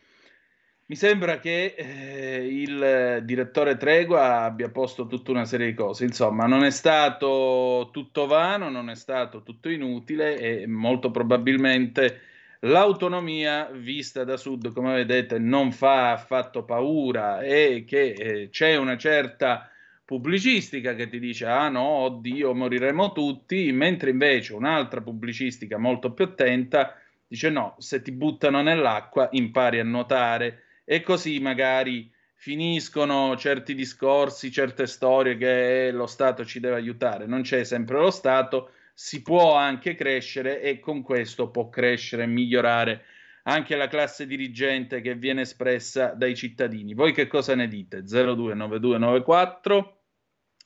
mi 0.87 0.97
sembra 0.97 1.39
che 1.39 1.77
eh, 1.79 2.45
il 2.45 3.23
direttore 3.25 3.77
Tregua 3.77 4.43
abbia 4.43 4.71
posto 4.71 5.07
tutta 5.07 5.31
una 5.31 5.45
serie 5.45 5.69
di 5.69 5.75
cose, 5.75 6.05
insomma 6.05 6.47
non 6.47 6.65
è 6.65 6.71
stato 6.71 7.91
tutto 7.93 8.27
vano, 8.27 8.71
non 8.71 8.91
è 8.91 8.97
stato 8.97 9.45
tutto 9.45 9.69
inutile 9.71 10.37
e 10.37 10.67
molto 10.67 11.13
probabilmente 11.13 12.23
l'autonomia 12.61 13.71
vista 13.73 14.25
da 14.25 14.37
sud, 14.37 14.73
come 14.73 14.95
vedete, 14.95 15.39
non 15.39 15.73
fa 15.73 16.13
affatto 16.13 16.65
paura 16.65 17.41
e 17.41 17.85
che 17.87 18.13
eh, 18.13 18.49
c'è 18.51 18.77
una 18.77 18.97
certa 18.97 19.71
pubblicistica 20.05 20.95
che 20.95 21.09
ti 21.09 21.19
dice 21.19 21.47
ah 21.47 21.69
no, 21.69 21.83
oddio, 21.83 22.55
moriremo 22.55 23.13
tutti, 23.13 23.71
mentre 23.73 24.11
invece 24.11 24.55
un'altra 24.55 25.01
pubblicistica 25.01 25.79
molto 25.79 26.13
più 26.13 26.25
attenta 26.25 26.97
dice 27.31 27.49
no, 27.49 27.77
se 27.79 28.03
ti 28.03 28.11
buttano 28.11 28.61
nell'acqua 28.61 29.29
impari 29.31 29.79
a 29.79 29.85
nuotare 29.85 30.65
e 30.85 31.01
così 31.01 31.39
magari 31.39 32.13
finiscono 32.35 33.37
certi 33.37 33.73
discorsi, 33.75 34.51
certe 34.51 34.89
storie 34.89 35.37
che 35.37 35.91
lo 35.93 36.07
Stato 36.07 36.45
ci 36.45 36.59
deve 36.59 36.75
aiutare. 36.75 37.27
Non 37.27 37.43
c'è 37.43 37.63
sempre 37.63 38.01
lo 38.01 38.11
Stato, 38.11 38.71
si 39.03 39.23
può 39.23 39.55
anche 39.55 39.95
crescere 39.95 40.61
e 40.61 40.79
con 40.79 41.01
questo 41.01 41.49
può 41.49 41.71
crescere 41.71 42.25
e 42.25 42.27
migliorare 42.27 43.05
anche 43.45 43.75
la 43.75 43.89
classe 43.89 44.27
dirigente 44.27 45.01
che 45.01 45.15
viene 45.15 45.41
espressa 45.41 46.09
dai 46.09 46.37
cittadini. 46.37 46.93
Voi 46.93 47.15
che 47.15 47.27
cosa 47.27 47.55
ne 47.55 47.67
dite? 47.67 48.03
029294 48.03 50.03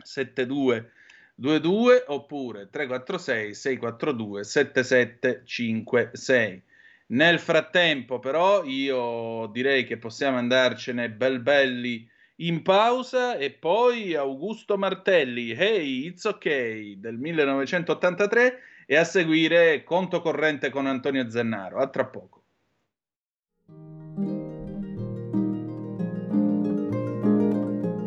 7222 0.02 2.04
oppure 2.08 2.68
346 2.70 3.54
642 3.54 4.42
7756. 4.42 6.62
Nel 7.06 7.38
frattempo, 7.38 8.18
però, 8.18 8.64
io 8.64 9.46
direi 9.52 9.84
che 9.84 9.96
possiamo 9.96 10.38
andarcene 10.38 11.08
bel 11.08 11.38
belli 11.38 12.10
in 12.36 12.62
pausa 12.62 13.36
e 13.36 13.52
poi 13.52 14.14
Augusto 14.14 14.76
Martelli, 14.76 15.52
Hey, 15.52 16.06
it's 16.06 16.24
ok 16.24 16.94
del 16.96 17.16
1983 17.16 18.58
e 18.86 18.96
a 18.96 19.04
seguire 19.04 19.84
Conto 19.84 20.20
corrente 20.20 20.70
con 20.70 20.86
Antonio 20.86 21.30
Zennaro. 21.30 21.78
A 21.78 21.86
tra 21.88 22.06
poco. 22.06 22.42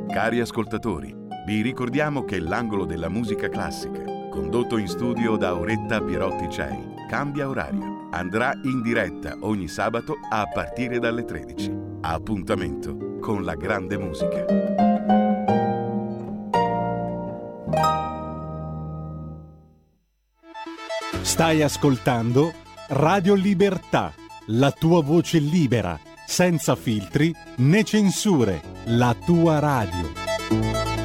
Cari 0.09 0.39
ascoltatori, 0.39 1.15
vi 1.45 1.61
ricordiamo 1.61 2.25
che 2.25 2.39
l'angolo 2.39 2.85
della 2.85 3.07
musica 3.07 3.49
classica, 3.49 4.03
condotto 4.29 4.77
in 4.77 4.87
studio 4.87 5.37
da 5.37 5.49
Auretta 5.49 6.01
Pierotti 6.01 6.49
Cei, 6.49 6.95
cambia 7.07 7.47
orario. 7.47 8.09
Andrà 8.11 8.51
in 8.63 8.81
diretta 8.81 9.37
ogni 9.41 9.67
sabato 9.67 10.15
a 10.31 10.47
partire 10.51 10.97
dalle 10.97 11.23
13. 11.23 11.71
Appuntamento 12.01 13.06
con 13.27 13.43
la 13.43 13.55
grande 13.55 13.97
musica. 13.97 14.45
Stai 21.23 21.61
ascoltando 21.61 22.53
Radio 22.87 23.33
Libertà, 23.33 24.13
la 24.45 24.71
tua 24.71 25.03
voce 25.03 25.39
libera, 25.39 25.99
senza 26.25 26.77
filtri 26.77 27.35
né 27.57 27.83
censure, 27.83 28.61
la 28.85 29.13
tua 29.25 29.59
radio. 29.59 30.96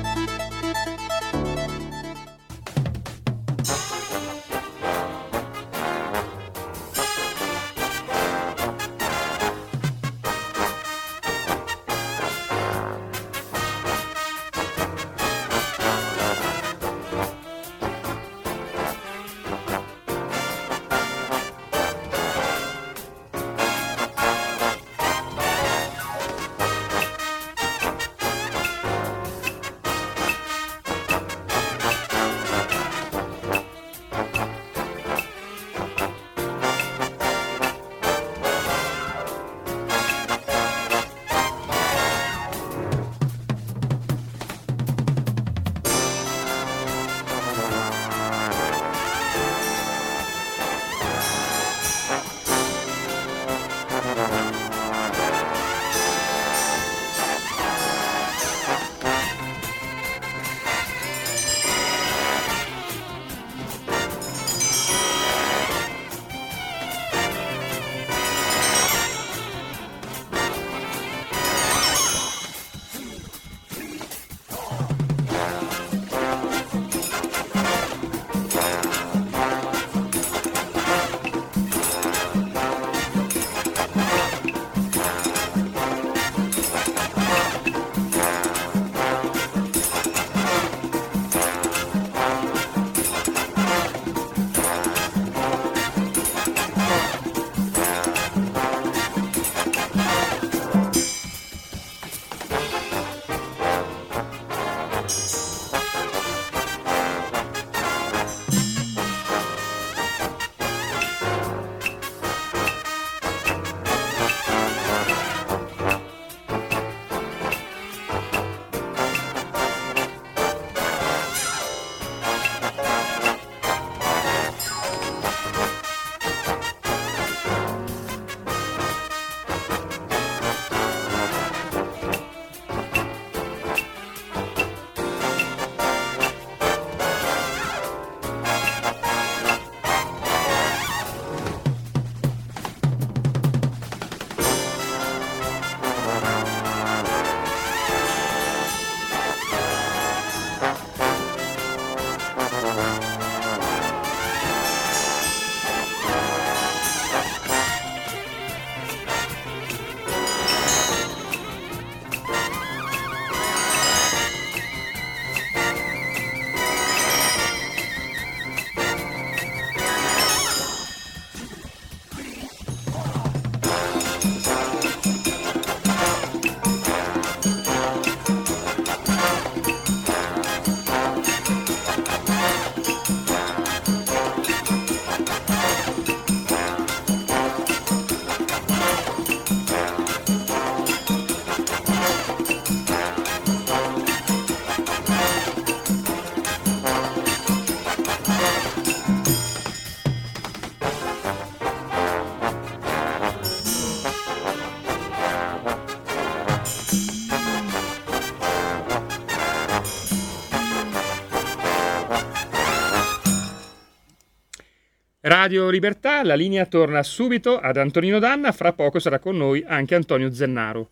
Radio 215.32 215.70
Libertà, 215.70 216.22
la 216.22 216.34
linea 216.34 216.66
torna 216.66 217.02
subito 217.02 217.58
ad 217.58 217.78
Antonino 217.78 218.18
Danna, 218.18 218.52
fra 218.52 218.74
poco 218.74 218.98
sarà 218.98 219.18
con 219.18 219.34
noi 219.34 219.64
anche 219.66 219.94
Antonio 219.94 220.30
Zennaro. 220.30 220.90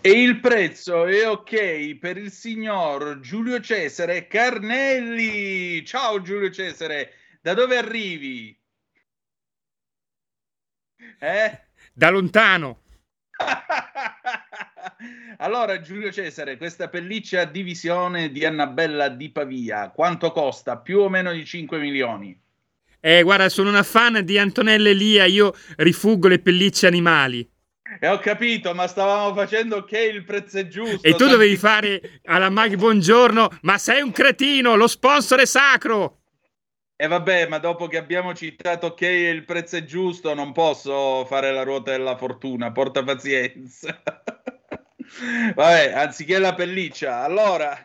E 0.00 0.08
il 0.08 0.40
prezzo 0.40 1.04
è 1.04 1.28
ok 1.28 1.96
per 1.96 2.16
il 2.16 2.30
signor 2.30 3.20
Giulio 3.20 3.60
Cesare 3.60 4.26
Carnelli. 4.26 5.84
Ciao 5.84 6.22
Giulio 6.22 6.50
Cesare, 6.50 7.12
da 7.42 7.52
dove 7.52 7.76
arrivi? 7.76 8.58
Eh? 11.18 11.60
Da 11.92 12.08
lontano. 12.08 12.80
allora 15.36 15.78
Giulio 15.82 16.10
Cesare, 16.10 16.56
questa 16.56 16.88
pelliccia 16.88 17.42
a 17.42 17.44
divisione 17.44 18.30
di 18.30 18.46
Annabella 18.46 19.10
di 19.10 19.28
Pavia, 19.28 19.90
quanto 19.90 20.32
costa? 20.32 20.78
Più 20.78 21.00
o 21.00 21.10
meno 21.10 21.32
di 21.32 21.44
5 21.44 21.78
milioni? 21.78 22.41
Eh, 23.04 23.24
guarda, 23.24 23.48
sono 23.48 23.68
una 23.68 23.82
fan 23.82 24.24
di 24.24 24.38
Antonella 24.38 24.90
Elia, 24.90 25.24
io 25.24 25.52
rifuggo 25.78 26.28
le 26.28 26.38
pellicce 26.38 26.86
animali. 26.86 27.40
E 27.40 28.06
eh, 28.06 28.08
ho 28.08 28.20
capito, 28.20 28.72
ma 28.74 28.86
stavamo 28.86 29.34
facendo 29.34 29.78
ok, 29.78 29.90
il 29.90 30.22
prezzo 30.22 30.58
è 30.58 30.68
giusto. 30.68 31.00
E 31.02 31.16
tu 31.16 31.26
dovevi 31.26 31.56
fare 31.56 32.20
alla 32.26 32.48
Maghi 32.48 32.76
buongiorno, 32.76 33.58
ma 33.62 33.76
sei 33.76 34.02
un 34.02 34.12
cretino, 34.12 34.76
lo 34.76 34.86
sponsor 34.86 35.40
è 35.40 35.46
sacro. 35.46 36.20
E 36.94 37.04
eh 37.04 37.08
vabbè, 37.08 37.48
ma 37.48 37.58
dopo 37.58 37.88
che 37.88 37.96
abbiamo 37.96 38.36
citato 38.36 38.86
ok, 38.86 39.00
il 39.00 39.44
prezzo 39.44 39.78
è 39.78 39.84
giusto, 39.84 40.32
non 40.32 40.52
posso 40.52 41.24
fare 41.24 41.52
la 41.52 41.64
ruota 41.64 41.90
della 41.90 42.16
fortuna, 42.16 42.70
porta 42.70 43.02
pazienza. 43.02 44.00
vabbè, 45.56 45.92
anziché 45.92 46.38
la 46.38 46.54
pelliccia. 46.54 47.24
Allora, 47.24 47.76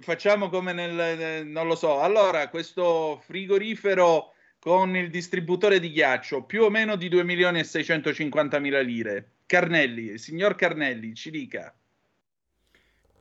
facciamo 0.00 0.50
come 0.50 0.74
nel, 0.74 1.46
non 1.46 1.66
lo 1.66 1.74
so. 1.74 2.00
Allora, 2.00 2.50
questo 2.50 3.22
frigorifero 3.24 4.31
con 4.62 4.96
il 4.96 5.10
distributore 5.10 5.80
di 5.80 5.90
ghiaccio, 5.90 6.44
più 6.44 6.62
o 6.62 6.70
meno 6.70 6.94
di 6.94 7.08
2 7.08 7.24
milioni 7.24 7.58
e 7.58 7.64
650 7.64 8.60
mila 8.60 8.78
lire. 8.78 9.30
Carnelli, 9.44 10.18
signor 10.18 10.54
Carnelli, 10.54 11.16
ci 11.16 11.32
dica. 11.32 11.74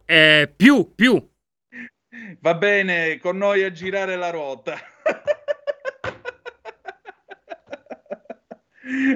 Eh, 0.05 0.53
più, 0.55 0.93
più. 0.93 1.27
Va 2.41 2.53
bene, 2.53 3.17
con 3.17 3.37
noi 3.37 3.63
a 3.63 3.71
girare 3.71 4.17
la 4.17 4.29
ruota. 4.29 4.77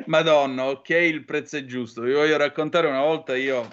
Madonna, 0.08 0.66
ok, 0.70 0.90
il 0.90 1.26
prezzo 1.26 1.58
è 1.58 1.66
giusto. 1.66 2.02
Vi 2.02 2.14
voglio 2.14 2.38
raccontare 2.38 2.88
una 2.88 3.02
volta 3.02 3.36
io 3.36 3.70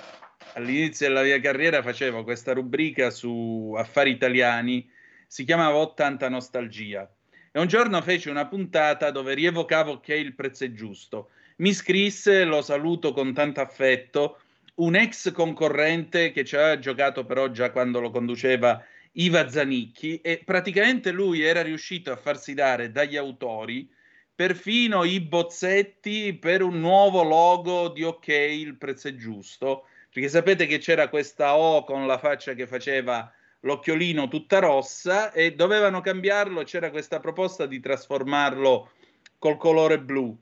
all'inizio 0.53 1.09
della 1.09 1.22
mia 1.22 1.40
carriera 1.40 1.80
facevo 1.80 2.22
questa 2.22 2.53
rubrica 2.53 3.09
su 3.09 3.72
affari 3.78 4.11
italiani, 4.11 4.86
si 5.26 5.44
chiamava 5.44 5.76
80 5.76 6.28
nostalgia 6.28 7.11
e 7.53 7.61
un 7.61 7.66
giorno 7.66 8.00
feci 8.00 8.28
una 8.28 8.48
puntata 8.48 9.11
dove 9.11 9.34
rievocavo 9.34 10.00
che 10.00 10.14
il 10.14 10.34
prezzo 10.34 10.64
è 10.64 10.72
giusto. 10.72 11.30
Mi 11.57 11.72
scrisse, 11.72 12.44
lo 12.44 12.62
saluto 12.62 13.12
con 13.12 13.34
tanto 13.34 13.61
affetto, 13.61 14.40
un 14.76 14.96
ex 14.96 15.30
concorrente 15.32 16.32
che 16.32 16.44
ci 16.44 16.57
aveva 16.57 16.78
giocato 16.78 17.24
però 17.26 17.50
già 17.50 17.70
quando 17.70 18.00
lo 18.00 18.11
conduceva 18.11 18.82
Iva 19.12 19.48
Zanicchi 19.48 20.20
e 20.22 20.40
praticamente 20.42 21.12
lui 21.12 21.42
era 21.42 21.61
riuscito 21.61 22.11
a 22.11 22.16
farsi 22.16 22.55
dare 22.55 22.90
dagli 22.90 23.16
autori 23.16 23.88
perfino 24.34 25.05
i 25.05 25.20
bozzetti 25.20 26.34
per 26.34 26.62
un 26.62 26.80
nuovo 26.80 27.22
logo 27.22 27.88
di 27.88 28.03
OK, 28.03 28.28
il 28.28 28.76
prezzo 28.76 29.09
è 29.09 29.14
giusto, 29.14 29.86
perché 30.11 30.28
sapete 30.28 30.66
che 30.66 30.78
c'era 30.78 31.09
questa 31.09 31.57
O 31.57 31.84
con 31.84 32.07
la 32.07 32.18
faccia 32.18 32.55
che 32.55 32.66
faceva 32.66 33.32
l'occhiolino 33.62 34.28
tutta 34.28 34.58
rossa 34.58 35.32
e 35.32 35.54
dovevano 35.54 36.00
cambiarlo, 36.00 36.62
c'era 36.62 36.90
questa 36.90 37.20
proposta 37.20 37.66
di 37.66 37.80
trasformarlo 37.80 38.90
col 39.38 39.56
colore 39.56 39.98
blu. 40.00 40.36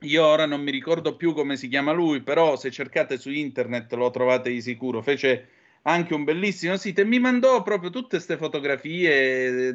Io 0.00 0.24
ora 0.24 0.46
non 0.46 0.60
mi 0.62 0.70
ricordo 0.70 1.16
più 1.16 1.32
come 1.32 1.56
si 1.56 1.68
chiama 1.68 1.92
lui, 1.92 2.22
però 2.22 2.56
se 2.56 2.70
cercate 2.70 3.18
su 3.18 3.30
internet 3.30 3.92
lo 3.92 4.10
trovate 4.10 4.50
di 4.50 4.60
sicuro. 4.60 5.00
Fece 5.02 5.48
anche 5.82 6.14
un 6.14 6.24
bellissimo 6.24 6.76
sito 6.76 7.00
e 7.00 7.04
mi 7.04 7.18
mandò 7.18 7.62
proprio 7.62 7.90
tutte 7.90 8.16
queste 8.16 8.36
fotografie, 8.36 9.74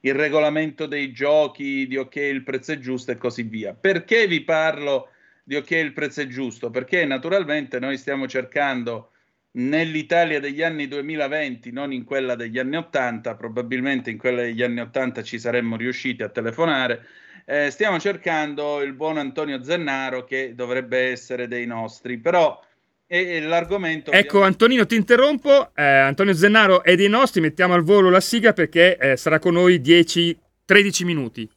il 0.00 0.14
regolamento 0.14 0.86
dei 0.86 1.12
giochi, 1.12 1.86
di 1.86 1.96
ok 1.96 2.16
il 2.16 2.42
prezzo 2.42 2.72
è 2.72 2.78
giusto 2.78 3.10
e 3.10 3.16
così 3.16 3.42
via. 3.42 3.74
Perché 3.74 4.26
vi 4.26 4.42
parlo 4.42 5.08
di 5.42 5.56
ok 5.56 5.70
il 5.72 5.92
prezzo 5.92 6.20
è 6.20 6.26
giusto? 6.26 6.70
Perché 6.70 7.04
naturalmente 7.04 7.78
noi 7.78 7.98
stiamo 7.98 8.26
cercando 8.28 9.10
nell'Italia 9.56 10.40
degli 10.40 10.62
anni 10.62 10.88
2020, 10.88 11.70
non 11.72 11.92
in 11.92 12.04
quella 12.04 12.34
degli 12.34 12.58
anni 12.58 12.76
80, 12.76 13.34
probabilmente 13.36 14.10
in 14.10 14.18
quella 14.18 14.42
degli 14.42 14.62
anni 14.62 14.80
80 14.80 15.22
ci 15.22 15.38
saremmo 15.38 15.76
riusciti 15.76 16.22
a 16.22 16.28
telefonare. 16.28 17.06
Eh, 17.44 17.70
stiamo 17.70 18.00
cercando 18.00 18.82
il 18.82 18.92
buon 18.92 19.18
Antonio 19.18 19.62
Zennaro 19.62 20.24
che 20.24 20.54
dovrebbe 20.54 21.10
essere 21.10 21.46
dei 21.46 21.66
nostri, 21.66 22.18
però 22.18 22.60
è 23.06 23.40
l'argomento. 23.40 24.10
Ecco, 24.10 24.42
Antonino, 24.42 24.84
ti 24.84 24.96
interrompo. 24.96 25.70
Eh, 25.74 25.82
Antonio 25.82 26.34
Zennaro 26.34 26.82
è 26.82 26.96
dei 26.96 27.08
nostri, 27.08 27.40
mettiamo 27.40 27.74
al 27.74 27.82
volo 27.82 28.10
la 28.10 28.20
sigla 28.20 28.52
perché 28.52 28.96
eh, 28.96 29.16
sarà 29.16 29.38
con 29.38 29.54
noi 29.54 29.80
10-13 29.80 31.04
minuti. 31.04 31.48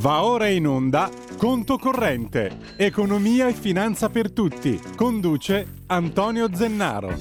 Va 0.00 0.22
ora 0.22 0.46
in 0.46 0.66
onda 0.66 1.10
Conto 1.38 1.78
corrente, 1.78 2.50
economia 2.76 3.46
e 3.46 3.52
finanza 3.52 4.08
per 4.08 4.32
tutti. 4.32 4.76
Conduce 4.96 5.84
Antonio 5.86 6.52
Zennaro. 6.52 7.14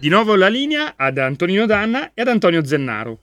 Di 0.00 0.08
nuovo 0.08 0.36
la 0.36 0.48
linea 0.48 0.94
ad 0.96 1.18
Antonino 1.18 1.66
Danna 1.66 2.12
e 2.14 2.22
ad 2.22 2.28
Antonio 2.28 2.64
Zennaro. 2.64 3.18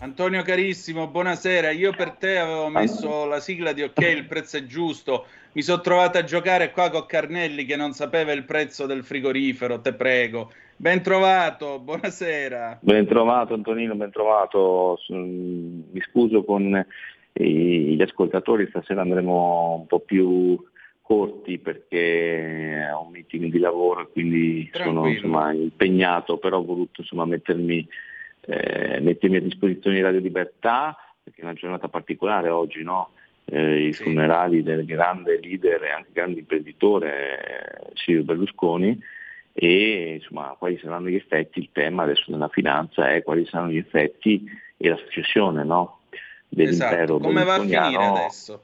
Antonio 0.00 0.42
carissimo, 0.42 1.08
buonasera. 1.08 1.70
Io 1.70 1.94
per 1.94 2.10
te 2.10 2.36
avevo 2.36 2.68
messo 2.68 3.24
la 3.24 3.40
sigla 3.40 3.72
di 3.72 3.80
Ok, 3.80 3.98
il 3.98 4.26
prezzo 4.26 4.58
è 4.58 4.66
giusto. 4.66 5.24
Mi 5.52 5.62
sono 5.62 5.80
trovato 5.80 6.18
a 6.18 6.24
giocare 6.24 6.70
qua 6.70 6.90
con 6.90 7.06
Carnelli 7.06 7.64
che 7.64 7.76
non 7.76 7.94
sapeva 7.94 8.32
il 8.32 8.44
prezzo 8.44 8.84
del 8.84 9.04
frigorifero, 9.04 9.80
te 9.80 9.94
prego. 9.94 10.52
Ben 10.76 11.02
trovato, 11.02 11.78
buonasera. 11.78 12.78
Ben 12.82 13.06
trovato 13.06 13.54
Antonino, 13.54 13.94
ben 13.94 14.10
trovato. 14.10 14.98
Mi 15.08 16.00
scuso 16.10 16.44
con 16.44 16.84
gli 17.32 18.02
ascoltatori, 18.02 18.66
stasera 18.68 19.00
andremo 19.00 19.76
un 19.80 19.86
po' 19.86 20.00
più 20.00 20.58
corti 21.00 21.58
perché 21.58 22.90
ho 22.94 23.04
un 23.04 23.10
meeting 23.10 23.50
di 23.50 23.58
lavoro 23.58 24.02
e 24.02 24.08
quindi 24.12 24.68
Tranquillo. 24.70 25.00
sono 25.00 25.12
insomma, 25.12 25.52
impegnato, 25.52 26.38
però 26.38 26.58
ho 26.58 26.64
voluto 26.64 27.00
insomma, 27.00 27.24
mettermi, 27.24 27.86
eh, 28.46 28.98
mettermi, 29.00 29.36
a 29.36 29.40
disposizione 29.40 29.96
di 29.96 30.02
Radio 30.02 30.20
Libertà 30.20 30.96
perché 31.22 31.40
è 31.40 31.44
una 31.44 31.54
giornata 31.54 31.88
particolare 31.88 32.48
oggi, 32.48 32.82
no? 32.82 33.10
eh, 33.44 33.86
i 33.86 33.92
sì. 33.92 34.04
funerali 34.04 34.62
del 34.62 34.84
grande 34.84 35.38
leader 35.40 35.84
e 35.84 35.90
anche 35.90 36.10
grande 36.12 36.40
imprenditore 36.40 37.38
eh, 37.38 37.90
Silvio 37.94 38.24
Berlusconi 38.24 38.98
e 39.52 40.14
insomma 40.14 40.54
quali 40.58 40.78
saranno 40.78 41.08
gli 41.08 41.14
effetti, 41.14 41.58
il 41.58 41.68
tema 41.72 42.04
adesso 42.04 42.30
della 42.30 42.48
finanza 42.48 43.10
è 43.10 43.22
quali 43.22 43.44
saranno 43.46 43.70
gli 43.70 43.78
effetti 43.78 44.44
e 44.76 44.88
la 44.88 44.96
successione 44.96 45.62
no, 45.64 46.00
dell'impero 46.48 47.16
esatto. 47.16 47.18
Come 47.18 47.44
va 47.44 47.54
a 47.54 47.60
finire 47.60 48.04
adesso? 48.04 48.62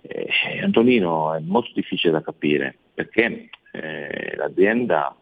Eh, 0.00 0.62
Antonino 0.62 1.34
è 1.34 1.40
molto 1.40 1.70
difficile 1.74 2.12
da 2.12 2.22
capire 2.22 2.76
perché 2.94 3.50
eh, 3.72 4.34
l'azienda 4.36 5.14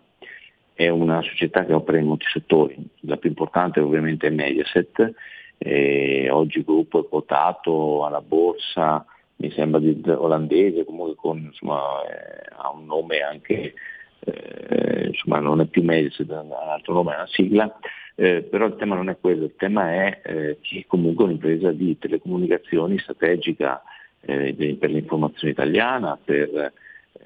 è 0.73 0.89
una 0.89 1.23
società 1.23 1.65
che 1.65 1.73
opera 1.73 1.99
in 1.99 2.07
molti 2.07 2.27
settori, 2.29 2.77
la 3.01 3.17
più 3.17 3.31
importante 3.31 3.81
ovviamente 3.81 4.27
è 4.27 4.31
Mediaset, 4.31 5.15
eh, 5.59 6.29
oggi 6.31 6.59
il 6.59 6.65
gruppo 6.65 7.01
è 7.03 7.09
quotato 7.09 8.05
alla 8.05 8.21
borsa, 8.21 9.05
mi 9.37 9.51
sembra 9.53 9.81
di 9.81 10.03
olandese, 10.07 10.85
comunque 10.85 11.15
con, 11.15 11.39
insomma, 11.39 12.03
eh, 12.03 12.53
ha 12.57 12.71
un 12.71 12.85
nome 12.85 13.21
anche 13.21 13.75
eh, 14.21 15.07
insomma 15.09 15.41
non 15.41 15.61
è 15.61 15.67
più 15.67 15.83
Mediaset, 15.83 16.31
ha 16.31 16.41
un 16.41 16.53
altro 16.53 16.95
nome, 16.95 17.13
è 17.13 17.17
una 17.17 17.27
sigla, 17.27 17.79
eh, 18.15 18.43
però 18.43 18.67
il 18.67 18.77
tema 18.77 18.95
non 18.95 19.09
è 19.09 19.17
quello, 19.21 19.45
il 19.45 19.55
tema 19.57 19.93
è 19.93 20.21
eh, 20.25 20.59
che 20.61 20.85
comunque 20.87 21.25
è 21.25 21.29
un'impresa 21.29 21.73
di 21.73 21.99
telecomunicazioni 21.99 22.99
strategica 22.99 23.83
eh, 24.21 24.77
per 24.79 24.91
l'informazione 24.91 25.53
italiana, 25.53 26.19
per 26.23 26.49
eh, 26.49 26.73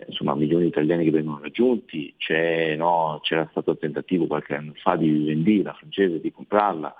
insomma, 0.06 0.34
milioni 0.34 0.64
di 0.64 0.68
italiani 0.68 1.04
che 1.04 1.10
vengono 1.10 1.40
raggiunti, 1.40 2.14
no, 2.76 3.20
c'era 3.22 3.46
stato 3.50 3.72
il 3.72 3.78
tentativo 3.78 4.26
qualche 4.26 4.54
anno 4.54 4.72
fa 4.74 4.96
di 4.96 5.24
vendere 5.24 5.62
la 5.62 5.74
francese, 5.74 6.20
di 6.20 6.32
comprarla, 6.32 6.94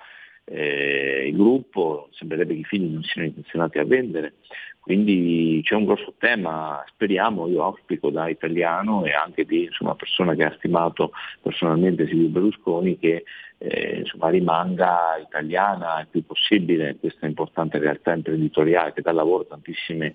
eh, 0.51 1.28
il 1.28 1.36
gruppo 1.36 2.09
sembrerebbe 2.12 2.55
che 2.55 2.61
i 2.61 2.64
figli 2.64 2.92
non 2.92 3.03
siano 3.03 3.28
intenzionati 3.28 3.78
a 3.78 3.84
vendere, 3.84 4.34
quindi 4.80 5.61
c'è 5.62 5.76
un 5.76 5.84
grosso 5.84 6.14
tema, 6.18 6.82
speriamo, 6.88 7.46
io 7.46 7.62
auspico 7.62 8.11
da 8.11 8.28
italiano 8.28 9.05
e 9.05 9.12
anche 9.12 9.44
di 9.44 9.64
insomma, 9.64 9.94
persona 9.94 10.34
che 10.34 10.44
ha 10.44 10.55
stimato 10.57 11.12
personalmente 11.40 12.07
Silvio 12.07 12.28
Berlusconi 12.28 12.98
che 12.98 13.24
eh, 13.59 13.98
insomma, 13.98 14.30
rimanga 14.30 15.18
italiana 15.24 16.01
il 16.01 16.09
più 16.11 16.24
possibile. 16.24 16.96
Questa 16.98 17.26
importante 17.26 17.78
realtà 17.78 18.14
imprenditoriale 18.14 18.92
che 18.92 19.03
dà 19.03 19.12
lavoro 19.12 19.42
a 19.42 19.46
tantissime 19.51 20.14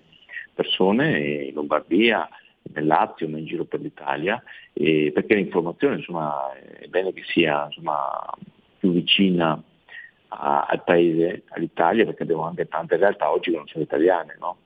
persone 0.52 1.44
in 1.44 1.54
Lombardia, 1.54 2.28
nel 2.74 2.86
Lazio 2.86 3.28
ma 3.28 3.38
in 3.38 3.46
giro 3.46 3.64
per 3.64 3.80
l'Italia, 3.80 4.42
perché 4.74 5.36
l'informazione 5.36 5.96
insomma, 5.96 6.52
è 6.52 6.86
bene 6.88 7.12
che 7.12 7.22
sia 7.24 7.66
insomma, 7.66 8.20
più 8.78 8.90
vicina 8.92 9.62
a, 10.28 10.66
al 10.68 10.82
paese, 10.84 11.42
all'Italia, 11.50 12.04
perché 12.04 12.22
abbiamo 12.22 12.44
anche 12.44 12.68
tante 12.68 12.96
realtà 12.96 13.30
oggi 13.30 13.50
che 13.50 13.56
non 13.56 13.66
sono 13.66 13.84
italiane, 13.84 14.36
no? 14.38 14.58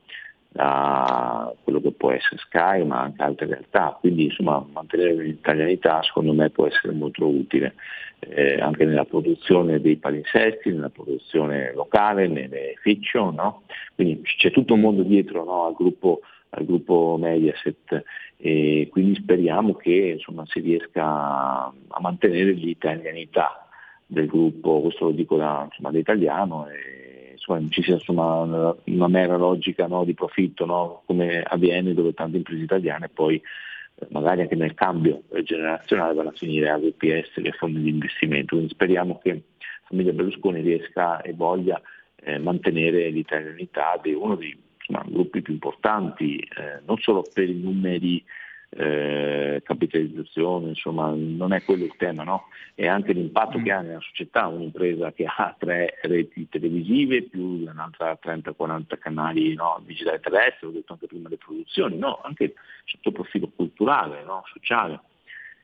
da 0.52 1.54
quello 1.62 1.80
che 1.80 1.92
può 1.92 2.10
essere 2.10 2.38
Sky 2.38 2.82
ma 2.82 3.02
anche 3.02 3.22
altre 3.22 3.46
realtà, 3.46 3.96
quindi 4.00 4.24
insomma 4.24 4.64
mantenere 4.72 5.14
l'italianità 5.14 6.02
secondo 6.02 6.32
me 6.32 6.50
può 6.50 6.66
essere 6.66 6.92
molto 6.92 7.24
utile 7.26 7.74
eh, 8.18 8.60
anche 8.60 8.84
nella 8.84 9.04
produzione 9.04 9.80
dei 9.80 9.96
palinsesti, 9.96 10.70
nella 10.70 10.90
produzione 10.90 11.72
locale, 11.72 12.26
nelle 12.26 12.74
fiction, 12.82 13.34
no? 13.34 13.62
quindi 13.94 14.22
c'è 14.22 14.50
tutto 14.50 14.74
un 14.74 14.80
mondo 14.80 15.02
dietro 15.02 15.44
no, 15.44 15.66
al, 15.66 15.74
gruppo, 15.74 16.20
al, 16.50 16.64
gruppo, 16.64 17.16
Mediaset 17.18 18.02
e 18.36 18.88
quindi 18.90 19.20
speriamo 19.20 19.74
che 19.74 20.14
insomma, 20.16 20.44
si 20.46 20.58
riesca 20.60 21.04
a 21.04 22.00
mantenere 22.00 22.50
l'italianità 22.50 23.68
del 24.10 24.26
gruppo, 24.26 24.80
questo 24.80 25.06
lo 25.06 25.10
dico 25.12 25.36
da, 25.36 25.62
insomma, 25.64 25.90
da 25.90 25.98
italiano. 25.98 26.68
E, 26.68 27.30
insomma, 27.32 27.60
ci 27.70 27.82
sia 27.82 27.94
insomma, 27.94 28.74
una, 28.84 29.08
mera 29.08 29.36
logica 29.36 29.86
no, 29.86 30.04
di 30.04 30.14
profitto, 30.14 30.66
no, 30.66 31.02
come 31.06 31.42
avviene 31.42 31.94
dove 31.94 32.12
tante 32.12 32.36
imprese 32.36 32.62
italiane 32.62 33.08
poi 33.08 33.36
eh, 33.36 34.06
magari 34.10 34.42
anche 34.42 34.56
nel 34.56 34.74
cambio 34.74 35.22
generazionale 35.42 36.14
vanno 36.14 36.30
a 36.30 36.34
finire 36.36 36.68
a 36.68 36.78
VPS, 36.78 37.36
le 37.36 37.52
fondi 37.52 37.80
di 37.82 37.90
investimento. 37.90 38.56
Quindi 38.56 38.72
speriamo 38.72 39.20
che 39.22 39.32
la 39.32 39.40
famiglia 39.84 40.12
Berlusconi 40.12 40.60
riesca 40.60 41.20
e 41.22 41.32
voglia 41.32 41.80
eh, 42.22 42.38
mantenere 42.38 43.08
l'italianità 43.10 43.98
di 44.02 44.12
uno 44.12 44.34
dei 44.34 44.56
insomma, 44.76 45.04
gruppi 45.08 45.40
più 45.40 45.54
importanti, 45.54 46.38
eh, 46.38 46.80
non 46.84 46.98
solo 46.98 47.24
per 47.32 47.48
i 47.48 47.54
numeri 47.54 48.22
eh, 48.70 49.62
capitalizzazione, 49.64 50.68
insomma 50.68 51.12
non 51.14 51.52
è 51.52 51.62
quello 51.64 51.84
il 51.84 51.94
tema, 51.96 52.22
no? 52.22 52.44
è 52.74 52.86
anche 52.86 53.12
l'impatto 53.12 53.58
mm. 53.58 53.64
che 53.64 53.72
ha 53.72 53.80
nella 53.80 54.00
società, 54.00 54.46
un'impresa 54.46 55.12
che 55.12 55.24
ha 55.24 55.54
tre 55.58 55.98
reti 56.02 56.48
televisive 56.48 57.22
più 57.22 57.68
un'altra 57.68 58.18
30-40 58.22 58.98
canali 58.98 59.54
no? 59.54 59.82
digitali 59.84 60.20
terrestri, 60.20 60.68
ho 60.68 60.70
detto 60.70 60.92
anche 60.92 61.06
prima 61.06 61.28
le 61.28 61.36
produzioni, 61.36 61.98
no? 61.98 62.20
anche 62.22 62.54
sotto 62.84 63.08
il 63.08 63.14
profilo 63.14 63.50
culturale, 63.54 64.22
no? 64.22 64.42
sociale 64.52 65.00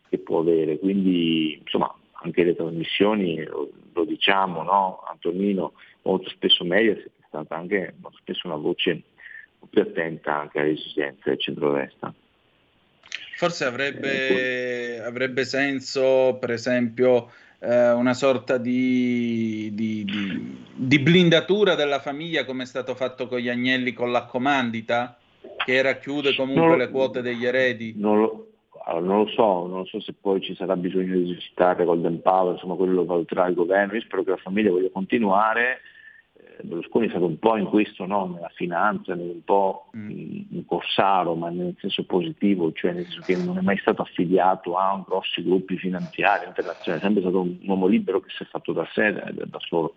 che 0.09 0.19
può 0.19 0.41
avere, 0.41 0.79
quindi 0.79 1.59
insomma 1.59 1.93
anche 2.23 2.45
le 2.45 2.57
trasmissioni, 2.57 3.43
lo, 3.45 3.71
diciamo, 4.05 4.63
no? 4.63 5.03
Antonino 5.09 5.73
molto 6.03 6.29
spesso 6.31 6.65
meglio 6.65 6.93
è 6.93 7.05
stata 7.27 7.57
anche 7.57 7.95
molto 8.01 8.19
spesso 8.19 8.47
una 8.47 8.57
voce 8.57 9.03
più 9.69 9.81
attenta 9.83 10.41
anche 10.41 10.61
alle 10.61 10.71
esigenze 10.73 11.31
del 11.31 11.41
centro-destra. 11.41 12.13
Forse 13.37 13.67
avrebbe, 13.67 15.03
avrebbe 15.05 15.45
senso, 15.45 16.39
per 16.41 16.53
esempio, 16.53 17.31
eh, 17.59 17.91
una 17.91 18.15
sorta 18.15 18.57
di, 18.57 19.71
di, 19.75 20.05
di, 20.05 20.57
di, 20.75 20.99
blindatura 20.99 21.75
della 21.75 22.01
famiglia 22.01 22.47
come 22.47 22.63
è 22.63 22.67
stato 22.67 22.95
fatto 22.95 23.27
con 23.27 23.39
gli 23.39 23.51
agnelli 23.51 23.93
con 23.93 24.11
la 24.11 24.25
comandita, 24.25 25.19
che 25.63 25.83
racchiude 25.83 26.35
comunque 26.35 26.69
lo, 26.69 26.77
le 26.77 26.89
quote 26.89 27.21
degli 27.21 27.45
eredi. 27.45 27.93
Non 27.99 28.21
lo, 28.21 28.47
non 29.03 29.19
lo, 29.19 29.29
so, 29.29 29.67
non 29.67 29.85
so 29.85 30.01
se 30.01 30.15
poi 30.19 30.41
ci 30.41 30.55
sarà 30.55 30.75
bisogno 30.75 31.17
di 31.17 31.31
esercitare 31.31 31.85
Golden 31.85 32.23
Power, 32.23 32.55
insomma 32.55 32.75
quello 32.75 32.95
lo 32.95 33.05
valuterà 33.05 33.49
il 33.49 33.55
governo, 33.55 33.97
io 33.97 34.01
spero 34.01 34.25
che 34.25 34.31
la 34.31 34.37
famiglia 34.39 34.71
voglia 34.71 34.89
continuare 34.91 35.81
Berlusconi 36.63 37.07
è 37.07 37.11
stato 37.11 37.27
un 37.27 37.39
po' 37.39 37.57
in 37.57 37.67
questo, 37.67 38.07
no? 38.07 38.27
nella 38.27 38.51
finanza, 38.55 39.13
un 39.13 39.45
po' 39.45 39.91
mm. 39.97 40.11
un 40.51 40.65
corsaro, 40.65 41.35
ma 41.35 41.51
nel 41.51 41.75
senso 41.79 42.05
positivo, 42.05 42.73
cioè 42.73 42.93
nel 42.93 43.05
senso 43.05 43.21
che 43.21 43.37
non 43.37 43.59
è 43.59 43.61
mai 43.61 43.79
stato 43.79 44.03
affiliato 44.03 44.77
a 44.77 45.03
grossi 45.07 45.43
gruppi 45.43 45.77
finanziari 45.77 46.47
internazionali, 46.47 47.01
è 47.01 47.05
sempre 47.05 47.23
stato 47.23 47.41
un 47.41 47.59
uomo 47.67 47.87
libero 47.87 48.21
che 48.21 48.31
si 48.31 48.43
è 48.43 48.47
fatto 48.47 48.73
da 48.73 48.87
sé, 48.93 49.13
da 49.13 49.59
solo. 49.61 49.95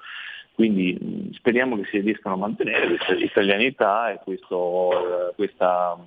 Quindi 0.53 1.31
speriamo 1.35 1.77
che 1.77 1.85
si 1.85 1.99
riescano 1.99 2.35
a 2.35 2.39
mantenere 2.39 2.87
questa 2.87 3.13
italianità 3.13 4.11
e 4.11 4.19
questo, 4.21 5.31
questa, 5.35 5.97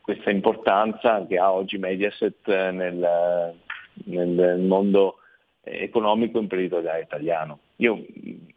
questa, 0.00 0.30
importanza 0.30 1.24
che 1.26 1.38
ha 1.38 1.52
oggi 1.52 1.78
Mediaset 1.78 2.48
nel, 2.72 3.54
nel 4.04 4.58
mondo 4.58 5.18
economico 5.62 6.40
imprenditoriale 6.40 7.02
italiano. 7.02 7.60
Io, 7.76 8.04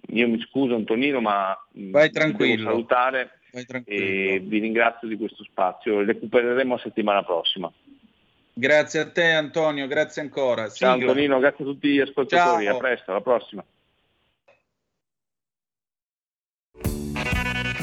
io, 0.07 0.27
mi 0.27 0.39
scuso 0.41 0.75
Antonino, 0.75 1.19
ma 1.21 1.57
Vai 1.71 2.09
tranquillo. 2.09 2.55
devo 2.57 2.69
salutare 2.69 3.39
Vai 3.51 3.65
tranquillo. 3.65 4.01
e 4.03 4.39
vi 4.39 4.59
ringrazio 4.59 5.07
di 5.07 5.17
questo 5.17 5.43
spazio. 5.43 6.03
Recupereremo 6.03 6.75
la 6.75 6.81
settimana 6.81 7.23
prossima. 7.23 7.71
Grazie 8.53 8.99
a 8.99 9.09
te 9.09 9.31
Antonio, 9.31 9.87
grazie 9.87 10.21
ancora. 10.21 10.69
Ciao 10.69 10.93
Sigla. 10.95 11.09
Antonino, 11.11 11.39
grazie 11.39 11.63
a 11.63 11.67
tutti 11.67 11.87
gli 11.89 11.99
ascoltatori, 11.99 12.65
Ciao. 12.65 12.75
a 12.75 12.79
presto, 12.79 13.11
alla 13.11 13.21
prossima. 13.21 13.63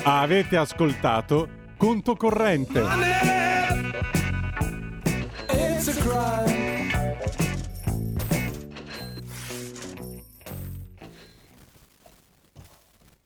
Avete 0.05 0.57
ascoltato 0.57 1.49
Conto 1.77 2.15
Corrente. 2.15 2.83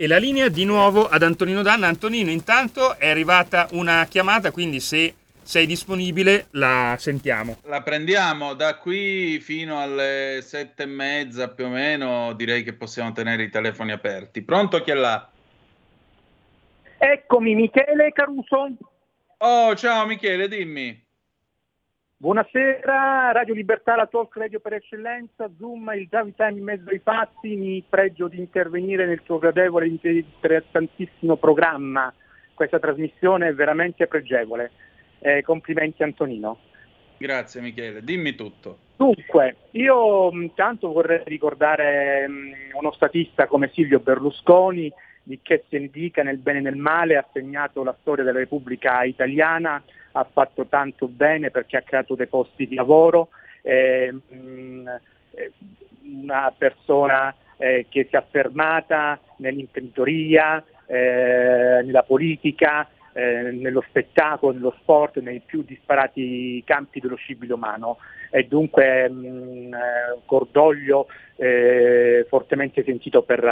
E 0.03 0.07
la 0.07 0.16
linea 0.16 0.48
di 0.48 0.64
nuovo 0.64 1.11
ad 1.11 1.22
Antonino 1.22 1.61
Danna. 1.61 1.86
Antonino, 1.86 2.30
intanto 2.30 2.96
è 2.96 3.11
arrivata 3.11 3.68
una 3.72 4.07
chiamata, 4.09 4.51
quindi 4.51 4.80
se 4.80 5.14
sei 5.42 5.66
disponibile 5.66 6.46
la 6.53 6.96
sentiamo. 6.98 7.59
La 7.64 7.82
prendiamo 7.82 8.55
da 8.55 8.76
qui 8.76 9.38
fino 9.40 9.78
alle 9.78 10.40
sette 10.42 10.84
e 10.84 10.86
mezza 10.86 11.51
più 11.51 11.66
o 11.66 11.68
meno, 11.68 12.32
direi 12.32 12.62
che 12.62 12.72
possiamo 12.72 13.12
tenere 13.12 13.42
i 13.42 13.51
telefoni 13.51 13.92
aperti. 13.92 14.40
Pronto 14.40 14.80
chi 14.80 14.90
è 14.90 14.94
là? 14.94 15.30
Eccomi, 16.96 17.55
Michele 17.55 18.11
Caruso. 18.14 18.68
Oh, 19.36 19.76
ciao 19.76 20.07
Michele, 20.07 20.48
dimmi. 20.48 21.09
Buonasera, 22.23 23.33
Radio 23.33 23.55
Libertà, 23.55 23.97
la 23.97 24.07
talk 24.07 24.37
radio 24.37 24.61
per 24.61 24.75
eccellenza, 24.75 25.51
Zoom, 25.57 25.91
il 25.97 26.07
Javi 26.07 26.35
Time 26.37 26.59
in 26.59 26.64
mezzo 26.64 26.91
ai 26.91 26.99
fatti, 26.99 27.57
mi 27.57 27.83
pregio 27.89 28.29
di 28.29 28.39
intervenire 28.39 29.07
nel 29.07 29.23
tuo 29.23 29.39
gradevole 29.39 29.87
e 29.87 30.12
interessantissimo 30.12 31.37
programma. 31.37 32.12
Questa 32.53 32.79
trasmissione 32.79 33.49
è 33.49 33.55
veramente 33.55 34.07
pregevole. 34.07 34.71
Eh, 35.21 35.41
complimenti 35.41 36.03
Antonino. 36.03 36.59
Grazie 37.16 37.62
Michele, 37.62 38.05
dimmi 38.05 38.35
tutto. 38.35 38.77
Dunque, 38.97 39.57
io 39.71 40.29
intanto 40.33 40.93
vorrei 40.93 41.23
ricordare 41.25 42.27
um, 42.29 42.53
uno 42.79 42.93
statista 42.93 43.47
come 43.47 43.71
Silvio 43.73 44.01
Berlusconi, 44.01 44.93
di 45.23 45.39
che 45.41 45.64
se 45.71 45.79
ne 45.79 45.89
dica 45.89 46.23
nel 46.23 46.37
bene 46.37 46.59
e 46.59 46.62
nel 46.62 46.77
male, 46.77 47.16
ha 47.16 47.27
segnato 47.33 47.83
la 47.83 47.97
storia 47.99 48.25
della 48.25 48.41
Repubblica 48.41 49.05
Italiana 49.05 49.83
ha 50.12 50.26
fatto 50.30 50.66
tanto 50.66 51.06
bene 51.08 51.50
perché 51.50 51.76
ha 51.76 51.82
creato 51.82 52.14
dei 52.14 52.26
posti 52.26 52.66
di 52.66 52.74
lavoro, 52.74 53.28
eh, 53.62 54.14
una 56.02 56.52
persona 56.56 57.34
eh, 57.56 57.86
che 57.88 58.06
si 58.08 58.14
è 58.14 58.18
affermata 58.18 59.18
nell'imprenditoria, 59.36 60.64
eh, 60.86 61.82
nella 61.84 62.02
politica, 62.02 62.88
eh, 63.12 63.50
nello 63.52 63.84
spettacolo, 63.88 64.52
nello 64.52 64.74
sport, 64.80 65.18
nei 65.20 65.40
più 65.40 65.62
disparati 65.62 66.62
campi 66.64 67.00
dello 67.00 67.16
scibile 67.16 67.54
umano 67.54 67.98
e 68.30 68.44
dunque 68.44 69.08
mh, 69.08 69.26
mm, 69.26 69.74
eh, 69.74 70.18
cordoglio 70.24 71.08
eh, 71.36 72.26
fortemente 72.28 72.84
sentito 72.84 73.22
per 73.22 73.42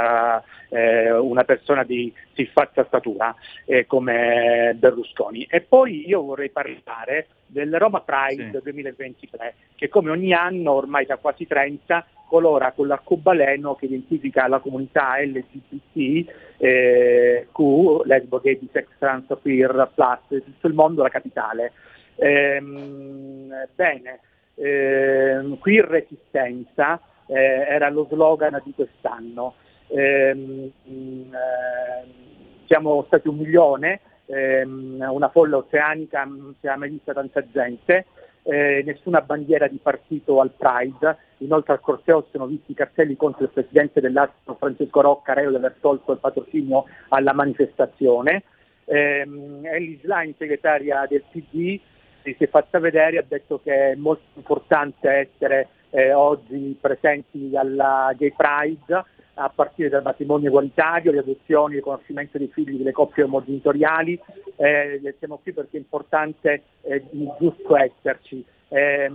eh, 0.68 1.10
una 1.12 1.44
persona 1.44 1.82
di 1.82 2.12
siffatta 2.34 2.84
statura 2.84 3.34
eh, 3.64 3.86
come 3.86 4.74
Berlusconi. 4.76 5.46
E 5.50 5.62
poi 5.62 6.06
io 6.06 6.22
vorrei 6.22 6.50
parlare 6.50 7.28
del 7.46 7.76
Roma 7.78 8.02
Pride 8.02 8.50
sì. 8.52 8.60
2023 8.62 9.54
che 9.74 9.88
come 9.88 10.10
ogni 10.10 10.32
anno 10.32 10.72
ormai 10.72 11.06
da 11.06 11.16
quasi 11.16 11.46
30 11.46 12.06
colora 12.28 12.72
con 12.72 12.86
l'arcobaleno 12.86 13.74
che 13.74 13.86
identifica 13.86 14.46
la 14.46 14.60
comunità 14.60 15.18
LGBT, 15.20 16.30
eh, 16.58 17.48
lesbo, 18.04 18.40
gay, 18.40 18.58
bisex, 18.58 18.86
trans, 18.98 19.26
queer, 19.40 19.90
plus, 19.94 20.42
tutto 20.44 20.66
il 20.66 20.74
mondo, 20.74 21.02
la 21.02 21.08
capitale. 21.08 21.72
Ehm, 22.16 23.52
bene, 23.74 24.20
eh, 24.54 25.56
qui 25.58 25.80
Resistenza 25.80 27.00
eh, 27.26 27.34
era 27.34 27.88
lo 27.88 28.06
slogan 28.10 28.60
di 28.64 28.72
quest'anno. 28.74 29.54
Eh, 29.88 30.70
siamo 32.66 33.04
stati 33.06 33.28
un 33.28 33.36
milione, 33.36 34.00
ehm, 34.26 35.06
una 35.08 35.28
folla 35.30 35.56
oceanica, 35.56 36.24
non 36.24 36.54
si 36.60 36.66
è 36.66 36.74
mai 36.76 36.90
vista 36.90 37.12
tanta 37.12 37.42
gente, 37.50 38.04
eh, 38.48 38.82
nessuna 38.82 39.20
bandiera 39.20 39.68
di 39.68 39.78
partito 39.82 40.40
al 40.40 40.52
Pride, 40.56 41.16
inoltre 41.38 41.74
al 41.74 41.80
corteo 41.80 42.26
sono 42.32 42.46
visti 42.46 42.72
cartelli 42.72 43.14
contro 43.14 43.44
il 43.44 43.50
presidente 43.50 44.00
dell'Astro 44.00 44.54
Francesco 44.54 45.02
Rocca, 45.02 45.34
reo 45.34 45.50
di 45.50 45.56
aver 45.56 45.76
tolto 45.80 46.12
il 46.12 46.18
patrocinio 46.18 46.86
alla 47.08 47.34
manifestazione. 47.34 48.44
Eh, 48.86 49.26
Ellie 49.62 49.98
Schlein, 50.00 50.34
segretaria 50.38 51.04
del 51.06 51.24
PD, 51.30 51.78
si 52.22 52.44
è 52.44 52.48
fatta 52.48 52.78
vedere, 52.78 53.18
ha 53.18 53.24
detto 53.26 53.60
che 53.62 53.92
è 53.92 53.94
molto 53.96 54.24
importante 54.34 55.10
essere 55.10 55.68
eh, 55.90 56.14
oggi 56.14 56.76
presenti 56.80 57.52
alla 57.54 58.14
Gay 58.16 58.32
Pride, 58.34 59.04
a 59.38 59.50
partire 59.54 59.88
dal 59.88 60.02
matrimonio 60.02 60.48
egualitario, 60.48 61.12
le 61.12 61.20
adozioni, 61.20 61.74
il 61.74 61.78
riconoscimento 61.78 62.38
dei 62.38 62.48
figli 62.48 62.76
delle 62.76 62.92
coppie 62.92 63.22
omogenitoriali. 63.22 64.20
Eh, 64.56 65.14
siamo 65.18 65.38
qui 65.38 65.52
perché 65.52 65.76
è 65.76 65.80
importante 65.80 66.62
e 66.82 67.04
giusto 67.38 67.76
esserci. 67.76 68.44
Eh, 68.68 69.10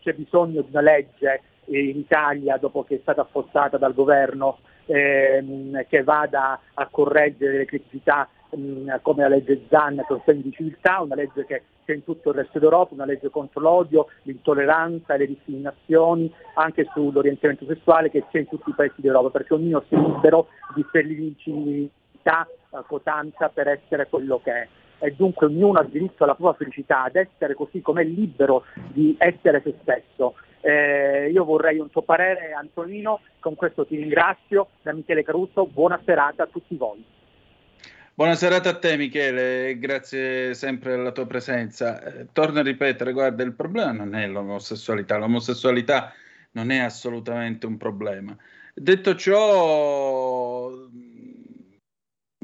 c'è 0.00 0.12
bisogno 0.12 0.60
di 0.60 0.68
una 0.70 0.82
legge 0.82 1.42
in 1.66 1.98
Italia 1.98 2.56
dopo 2.58 2.84
che 2.84 2.96
è 2.96 2.98
stata 3.00 3.22
affossata 3.22 3.78
dal 3.78 3.94
governo 3.94 4.58
ehm, 4.86 5.86
che 5.88 6.02
vada 6.02 6.60
a 6.74 6.88
correggere 6.90 7.58
le 7.58 7.64
criticità 7.64 8.28
come 9.02 9.22
la 9.22 9.28
legge 9.28 9.62
Zan 9.68 10.02
con 10.06 10.20
segni 10.24 10.42
di 10.42 10.52
civiltà, 10.52 11.00
una 11.00 11.14
legge 11.14 11.44
che 11.46 11.62
c'è 11.84 11.94
in 11.94 12.04
tutto 12.04 12.30
il 12.30 12.36
resto 12.36 12.58
d'Europa, 12.58 12.94
una 12.94 13.04
legge 13.04 13.30
contro 13.30 13.60
l'odio, 13.60 14.08
l'intolleranza 14.22 15.14
e 15.14 15.18
le 15.18 15.26
discriminazioni, 15.26 16.32
anche 16.54 16.88
sull'orientamento 16.92 17.64
sessuale 17.66 18.10
che 18.10 18.24
c'è 18.30 18.40
in 18.40 18.48
tutti 18.48 18.70
i 18.70 18.74
paesi 18.74 19.00
d'Europa, 19.00 19.30
perché 19.30 19.54
ognuno 19.54 19.82
sia 19.88 19.98
libero 19.98 20.48
di 20.74 20.84
felicità, 20.90 22.46
eh, 22.46 22.82
cotanza 22.86 23.48
per 23.48 23.68
essere 23.68 24.08
quello 24.08 24.40
che 24.42 24.52
è 24.52 24.68
e 25.02 25.14
dunque 25.16 25.46
ognuno 25.46 25.78
ha 25.78 25.84
diritto 25.84 26.24
alla 26.24 26.34
propria 26.34 26.58
felicità, 26.58 27.04
ad 27.04 27.16
essere 27.16 27.54
così 27.54 27.80
come 27.80 28.02
è 28.02 28.04
libero 28.04 28.64
di 28.92 29.16
essere 29.18 29.62
se 29.64 29.74
stesso. 29.80 30.34
Eh, 30.60 31.30
io 31.32 31.44
vorrei 31.44 31.78
un 31.78 31.88
tuo 31.88 32.02
parere 32.02 32.52
Antonino, 32.52 33.20
con 33.40 33.54
questo 33.54 33.86
ti 33.86 33.96
ringrazio, 33.96 34.68
da 34.82 34.92
Michele 34.92 35.24
Caruso, 35.24 35.66
buona 35.66 35.98
serata 36.04 36.42
a 36.42 36.46
tutti 36.46 36.76
voi. 36.76 37.02
Buona 38.20 38.34
serata 38.34 38.68
a 38.68 38.78
te 38.78 38.98
Michele, 38.98 39.78
grazie 39.78 40.52
sempre 40.52 40.90
della 40.90 41.10
tua 41.10 41.24
presenza. 41.24 42.02
Eh, 42.02 42.26
torno 42.32 42.58
a 42.58 42.62
ripetere, 42.62 43.14
guarda, 43.14 43.42
il 43.42 43.54
problema 43.54 43.92
non 43.92 44.14
è 44.14 44.26
l'omosessualità, 44.26 45.16
l'omosessualità 45.16 46.12
non 46.50 46.70
è 46.70 46.80
assolutamente 46.80 47.64
un 47.64 47.78
problema. 47.78 48.36
Detto 48.74 49.14
ciò, 49.14 50.70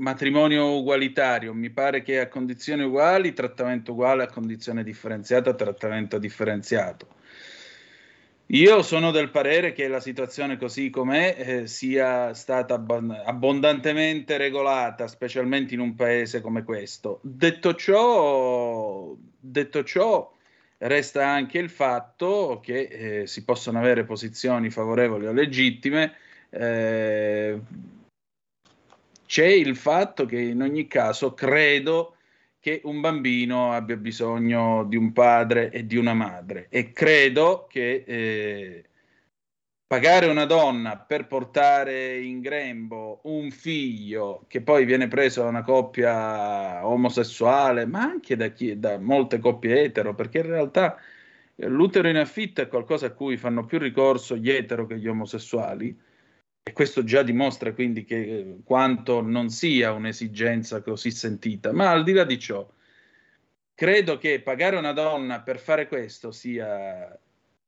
matrimonio 0.00 0.78
ugualitario, 0.78 1.52
mi 1.52 1.68
pare 1.68 2.00
che 2.00 2.20
a 2.20 2.28
condizioni 2.28 2.82
uguali, 2.82 3.34
trattamento 3.34 3.92
uguale, 3.92 4.22
a 4.22 4.28
condizione 4.28 4.82
differenziata, 4.82 5.52
trattamento 5.52 6.16
differenziato. 6.16 7.16
Io 8.50 8.82
sono 8.82 9.10
del 9.10 9.30
parere 9.30 9.72
che 9.72 9.88
la 9.88 9.98
situazione 9.98 10.56
così 10.56 10.88
com'è 10.88 11.34
eh, 11.36 11.66
sia 11.66 12.32
stata 12.32 12.74
abb- 12.74 13.10
abbondantemente 13.24 14.36
regolata, 14.36 15.08
specialmente 15.08 15.74
in 15.74 15.80
un 15.80 15.96
paese 15.96 16.40
come 16.40 16.62
questo. 16.62 17.18
Detto 17.22 17.74
ciò, 17.74 19.16
detto 19.40 19.82
ciò 19.82 20.32
resta 20.78 21.26
anche 21.26 21.58
il 21.58 21.70
fatto 21.70 22.60
che 22.62 23.22
eh, 23.22 23.26
si 23.26 23.42
possono 23.42 23.78
avere 23.78 24.04
posizioni 24.04 24.70
favorevoli 24.70 25.26
o 25.26 25.32
legittime. 25.32 26.14
Eh, 26.50 27.60
c'è 29.26 29.46
il 29.46 29.74
fatto 29.74 30.24
che 30.24 30.38
in 30.38 30.62
ogni 30.62 30.86
caso 30.86 31.34
credo 31.34 32.15
che 32.66 32.80
un 32.82 33.00
bambino 33.00 33.70
abbia 33.70 33.96
bisogno 33.96 34.82
di 34.88 34.96
un 34.96 35.12
padre 35.12 35.70
e 35.70 35.86
di 35.86 35.96
una 35.96 36.14
madre. 36.14 36.66
E 36.68 36.90
credo 36.90 37.68
che 37.70 38.02
eh, 38.04 38.84
pagare 39.86 40.26
una 40.26 40.46
donna 40.46 40.98
per 40.98 41.28
portare 41.28 42.18
in 42.18 42.40
grembo 42.40 43.20
un 43.26 43.52
figlio 43.52 44.46
che 44.48 44.62
poi 44.62 44.84
viene 44.84 45.06
preso 45.06 45.42
da 45.42 45.48
una 45.48 45.62
coppia 45.62 46.84
omosessuale, 46.84 47.86
ma 47.86 48.00
anche 48.00 48.34
da, 48.34 48.48
chi, 48.48 48.76
da 48.76 48.98
molte 48.98 49.38
coppie 49.38 49.84
etero, 49.84 50.16
perché 50.16 50.38
in 50.38 50.46
realtà 50.46 50.98
eh, 51.54 51.68
l'utero 51.68 52.08
in 52.08 52.16
affitto 52.16 52.62
è 52.62 52.66
qualcosa 52.66 53.06
a 53.06 53.12
cui 53.12 53.36
fanno 53.36 53.64
più 53.64 53.78
ricorso 53.78 54.34
gli 54.36 54.50
etero 54.50 54.86
che 54.86 54.98
gli 54.98 55.06
omosessuali 55.06 55.96
e 56.68 56.72
questo 56.72 57.04
già 57.04 57.22
dimostra 57.22 57.72
quindi 57.72 58.04
che, 58.04 58.16
eh, 58.16 58.56
quanto 58.64 59.20
non 59.20 59.50
sia 59.50 59.92
un'esigenza 59.92 60.82
così 60.82 61.12
sentita. 61.12 61.72
Ma 61.72 61.92
al 61.92 62.02
di 62.02 62.12
là 62.12 62.24
di 62.24 62.40
ciò, 62.40 62.68
credo 63.72 64.18
che 64.18 64.40
pagare 64.40 64.74
una 64.74 64.90
donna 64.90 65.42
per 65.42 65.60
fare 65.60 65.86
questo 65.86 66.32
sia 66.32 67.16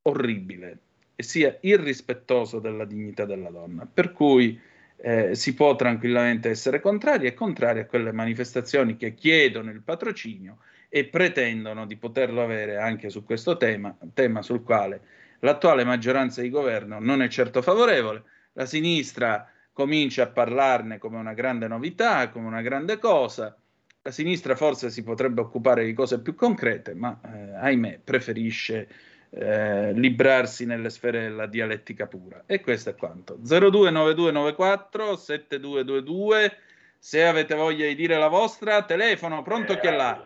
orribile 0.03 0.79
e 1.15 1.23
sia 1.23 1.57
irrispettoso 1.61 2.59
della 2.59 2.85
dignità 2.85 3.25
della 3.25 3.51
donna. 3.51 3.87
Per 3.87 4.11
cui 4.11 4.61
eh, 4.97 5.37
si 5.37 5.55
può 5.55 5.77
tranquillamente 5.77 6.49
essere 6.51 6.81
contrari 6.81 7.29
e 7.29 7.35
contrari 7.35 7.79
a 7.79 7.87
quelle 7.87 8.11
manifestazioni 8.11 8.97
che 8.97 9.15
chiedono 9.15 9.71
il 9.71 9.83
patrocinio 9.83 10.59
e 10.89 11.05
pretendono 11.05 11.87
di 11.87 11.95
poterlo 11.95 12.43
avere 12.43 12.79
anche 12.79 13.11
su 13.11 13.23
questo 13.23 13.57
tema, 13.57 13.97
tema 14.13 14.43
sul 14.43 14.65
quale 14.65 15.01
l'attuale 15.39 15.85
maggioranza 15.85 16.41
di 16.41 16.51
governo 16.51 16.99
non 16.99 17.23
è 17.23 17.29
certo 17.29 17.63
favorevole 17.63 18.25
la 18.59 18.67
sinistra 18.67 19.49
comincia 19.73 20.25
a 20.25 20.27
parlarne 20.27 20.99
come 20.99 21.17
una 21.17 21.33
grande 21.33 21.69
novità, 21.69 22.29
come 22.29 22.49
una 22.49 22.61
grande 22.61 22.99
cosa. 22.99 23.57
La 24.03 24.11
sinistra 24.11 24.57
forse 24.57 24.91
si 24.91 25.05
potrebbe 25.05 25.41
occupare 25.41 25.85
di 25.85 25.93
cose 25.93 26.21
più 26.21 26.35
concrete, 26.35 26.93
ma 26.95 27.21
eh, 27.25 27.55
ahimè 27.55 28.01
preferisce 28.03 28.89
eh, 29.31 29.93
librarsi 29.93 30.67
nelle 30.67 30.91
sfere 30.91 31.21
della 31.21 31.47
dialettica 31.47 32.09
pura. 32.09 32.43
E 32.47 32.61
questo 32.61 32.91
è 32.91 32.97
quanto. 32.97 33.39
029294 33.41 35.17
7222. 35.17 36.57
Se 36.99 37.25
avete 37.25 37.55
voglia 37.55 37.87
di 37.87 37.95
dire 37.95 38.19
la 38.19 38.27
vostra, 38.27 38.83
telefono, 38.83 39.43
pronto 39.43 39.79
chi 39.79 39.87
è 39.87 39.95
là? 39.95 40.21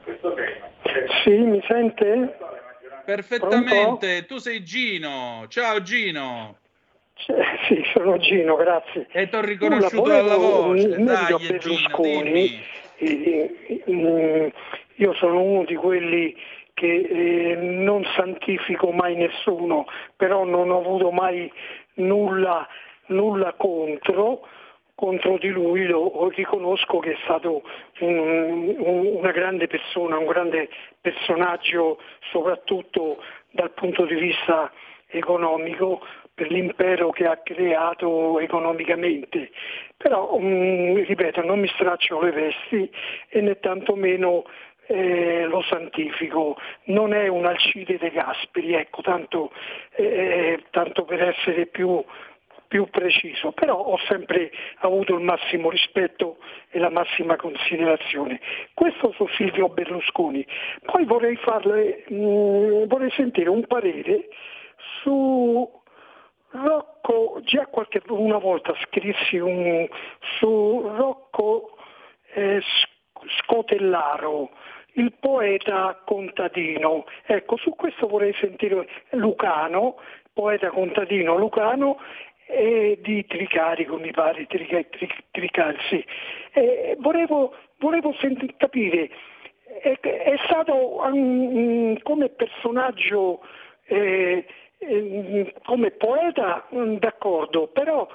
Sì, 1.23 1.37
mi 1.37 1.63
sente? 1.69 2.39
Perfettamente, 3.05 4.25
Pronto? 4.25 4.27
tu 4.27 4.39
sei 4.39 4.65
Gino. 4.65 5.45
Ciao 5.49 5.83
Gino. 5.83 6.61
Sì, 7.69 7.83
sono 7.93 8.19
Gino, 8.19 8.57
grazie. 8.57 9.07
E 9.13 9.29
ti 9.29 9.37
ho 9.37 9.41
riconosciuto 9.41 10.09
dalla 10.09 10.37
voce, 10.37 10.89
dai 10.99 11.37
Berlusconi, 11.47 12.61
Gino, 12.99 14.51
io 14.97 15.15
sono 15.15 15.41
uno 15.41 15.65
di 15.65 15.75
quelli 15.75 16.37
che 16.75 17.01
eh, 17.01 17.57
non 17.57 18.05
santifico 18.17 18.91
mai 18.91 19.15
nessuno, 19.17 19.87
però 20.17 20.45
non 20.45 20.71
ho 20.71 20.79
avuto 20.79 21.11
mai 21.11 21.51
nulla, 21.95 22.67
nulla 23.07 23.53
contro, 23.55 24.47
contro 24.95 25.39
di 25.39 25.49
lui, 25.49 25.87
lo 25.87 26.29
riconosco 26.29 26.99
che 26.99 27.13
è 27.13 27.17
stato 27.25 27.63
un, 28.01 28.75
un, 28.79 29.07
una 29.19 29.33
grande 29.33 29.67
persona, 29.67 30.19
un 30.19 30.27
grande 30.27 30.69
personaggio 31.01 31.99
soprattutto 32.31 33.23
dal 33.51 33.73
punto 33.73 34.05
di 34.07 34.15
vista 34.15 34.71
economico, 35.09 36.01
per 36.43 36.51
l'impero 36.51 37.11
che 37.11 37.27
ha 37.27 37.37
creato 37.37 38.41
economicamente. 38.41 39.51
Però, 39.97 40.35
um, 40.35 40.97
ripeto, 41.05 41.43
non 41.43 41.61
mi 41.61 41.69
straccio 41.69 42.21
le 42.21 42.33
vesti 42.33 42.91
e 43.29 43.41
né 43.41 43.61
tantomeno 43.61 44.45
eh, 44.87 45.45
lo 45.45 45.63
santifico. 45.63 46.57
Non 46.85 47.15
è 47.15 47.29
un 47.29 47.47
Alcide 47.47 47.99
De 47.99 48.11
Gasperi, 48.11 48.75
ecco, 48.75 49.03
tanto, 49.03 49.53
eh, 49.95 50.65
tanto 50.71 51.05
per 51.05 51.23
essere 51.23 51.67
più, 51.67 52.05
più 52.67 52.89
preciso, 52.91 53.53
però 53.53 53.77
ho 53.77 53.99
sempre 54.09 54.51
avuto 54.79 55.15
il 55.15 55.23
massimo 55.23 55.71
rispetto 55.71 56.39
e 56.71 56.81
la 56.81 56.91
massima 56.91 57.37
considerazione. 57.37 58.41
Questo 58.75 59.13
su 59.13 59.29
Silvio 59.37 59.69
Berlusconi. 59.69 60.45
Poi 60.85 61.05
vorrei, 61.05 61.37
farle, 61.37 62.03
mh, 62.09 62.15
mm, 62.17 62.85
vorrei 62.87 63.13
sentire 63.13 63.49
un 63.49 63.65
parere 63.65 64.27
su 65.03 65.81
Rocco, 66.53 67.41
già 67.45 67.67
qualche, 67.67 68.03
una 68.09 68.39
volta 68.39 68.75
scrissi 68.85 69.39
un, 69.39 69.87
su 70.39 70.81
Rocco 70.97 71.77
eh, 72.35 72.61
Scotellaro, 73.41 74.51
il 74.95 75.13
poeta 75.19 76.01
contadino. 76.05 77.05
Ecco, 77.25 77.57
su 77.57 77.75
questo 77.75 78.07
vorrei 78.07 78.35
sentire 78.35 78.87
Lucano, 79.11 79.97
poeta 80.33 80.69
contadino 80.71 81.37
Lucano, 81.37 81.99
e 82.47 82.99
di 83.01 83.25
Tricarico, 83.25 83.97
mi 83.97 84.11
pare, 84.11 84.47
Tric, 84.47 84.91
Tric, 84.91 85.25
Tricalzi. 85.31 86.05
Eh, 86.53 86.97
volevo, 87.01 87.55
volevo 87.79 88.13
senti, 88.21 88.53
capire, 88.57 89.09
è, 89.81 89.99
è 89.99 90.37
stato 90.45 91.03
um, 91.03 91.99
come 92.03 92.29
personaggio 92.29 93.41
eh, 93.87 94.45
Ehm, 94.85 95.53
come 95.63 95.93
poeta 95.93 96.67
mm, 96.75 96.97
d'accordo, 96.97 97.69
però 97.69 98.09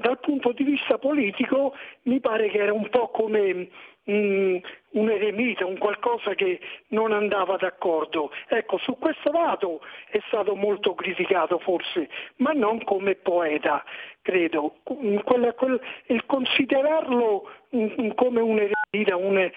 dal 0.00 0.18
punto 0.18 0.50
di 0.50 0.64
vista 0.64 0.98
politico 0.98 1.72
mi 2.02 2.18
pare 2.18 2.48
che 2.48 2.58
era 2.58 2.72
un 2.72 2.88
po' 2.88 3.08
come 3.10 3.68
mm, 4.10 4.56
un 4.90 5.10
eremita, 5.10 5.64
un 5.64 5.78
qualcosa 5.78 6.34
che 6.34 6.58
non 6.88 7.12
andava 7.12 7.56
d'accordo. 7.56 8.32
Ecco, 8.48 8.78
su 8.78 8.98
questo 8.98 9.30
lato 9.30 9.80
è 10.10 10.18
stato 10.26 10.56
molto 10.56 10.94
criticato 10.94 11.60
forse, 11.60 12.08
ma 12.36 12.50
non 12.50 12.82
come 12.82 13.14
poeta, 13.14 13.84
credo. 14.20 14.78
Mm, 14.92 15.18
quella, 15.18 15.52
quel, 15.52 15.80
il 16.06 16.26
considerarlo 16.26 17.48
come 18.16 18.40
un 18.40 18.58
eremita 18.58 19.16
un 19.16 19.50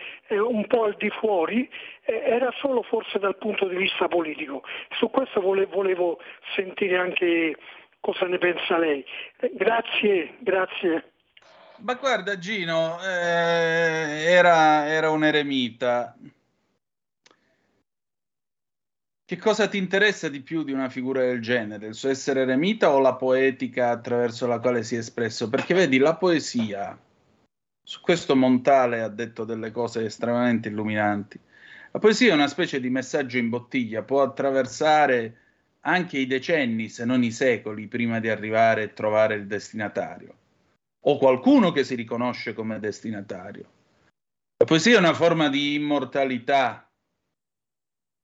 po' 0.72 0.85
al 0.85 0.95
di 0.98 1.10
fuori, 1.10 1.69
era 2.06 2.49
solo 2.61 2.81
forse 2.84 3.19
dal 3.19 3.38
punto 3.38 3.68
di 3.68 3.76
vista 3.76 4.07
politico. 4.07 4.64
Su 4.98 5.10
questo 5.10 5.41
volevo 5.41 6.18
sentire 6.56 6.98
anche 6.98 7.57
cosa 7.99 8.26
ne 8.26 8.38
pensa 8.38 8.77
lei. 8.77 9.03
Grazie, 9.52 10.38
grazie. 10.39 11.11
Ma 11.80 11.95
guarda 11.95 12.38
Gino, 12.38 12.99
eh, 13.03 14.23
era, 14.31 14.88
era 14.88 15.10
un 15.10 15.26
eremita. 15.26 16.15
Che 19.26 19.38
cosa 19.38 19.68
ti 19.68 19.77
interessa 19.77 20.30
di 20.30 20.41
più 20.41 20.64
di 20.64 20.72
una 20.72 20.89
figura 20.89 21.22
del 21.22 21.41
genere? 21.41 21.88
Il 21.88 21.95
suo 21.95 22.10
essere 22.10 22.41
eremita 22.41 22.91
o 22.91 22.99
la 22.99 23.15
poetica 23.15 23.89
attraverso 23.89 24.48
la 24.48 24.60
quale 24.60 24.84
si 24.84 24.95
è 24.95 24.99
espresso? 24.99 25.49
Perché 25.49 25.73
vedi, 25.73 25.98
la 25.98 26.15
poesia, 26.15 26.98
su 27.84 27.99
questo 28.02 28.36
Montale 28.36 29.02
ha 29.02 29.10
detto 29.10 29.44
delle 29.44 29.72
cose 29.72 30.06
estremamente 30.06 30.70
illuminanti. 30.70 31.40
La 31.91 31.99
poesia 31.99 32.32
è 32.32 32.36
una 32.36 32.48
specie 32.48 32.80
di 32.80 32.90
messaggio 32.90 33.38
in 33.38 33.49
bottiglia, 33.49 34.03
può 34.03 34.22
attraversare 34.22 35.38
anche 35.82 36.18
i 36.20 36.28
decenni, 36.28 36.90
se 36.90 37.06
non 37.06 37.24
i 37.24 37.32
secoli, 37.32 37.88
prima 37.88 38.20
di 38.20 38.30
arrivare 38.30 38.84
e 38.84 38.94
trovare 38.94 39.36
il 39.36 39.48
destinatario, 39.48 40.36
o 41.02 41.18
qualcuno 41.18 41.72
che 41.72 41.84
si 41.84 41.95
riconosce 41.95 42.53
come 42.53 42.80
destinatario. 42.80 43.70
La 44.58 44.66
poesia 44.66 44.95
è 44.95 44.99
una 44.99 45.14
forma 45.14 45.49
di 45.49 45.74
immortalità, 45.74 46.88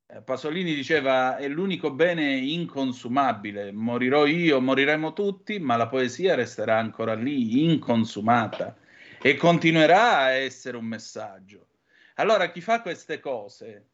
eh, 0.09 0.21
Pasolini 0.21 0.73
diceva 0.73 1.35
è 1.35 1.47
l'unico 1.49 1.91
bene 1.91 2.37
inconsumabile, 2.37 3.73
morirò 3.73 4.25
io, 4.25 4.61
moriremo 4.61 5.11
tutti, 5.11 5.59
ma 5.59 5.75
la 5.75 5.87
poesia 5.87 6.35
resterà 6.35 6.77
ancora 6.77 7.15
lì, 7.15 7.65
inconsumata 7.65 8.77
e 9.21 9.35
continuerà 9.35 10.17
a 10.17 10.31
essere 10.31 10.77
un 10.77 10.85
messaggio. 10.85 11.67
Allora 12.15 12.49
chi 12.51 12.61
fa 12.61 12.81
queste 12.81 13.19
cose 13.19 13.89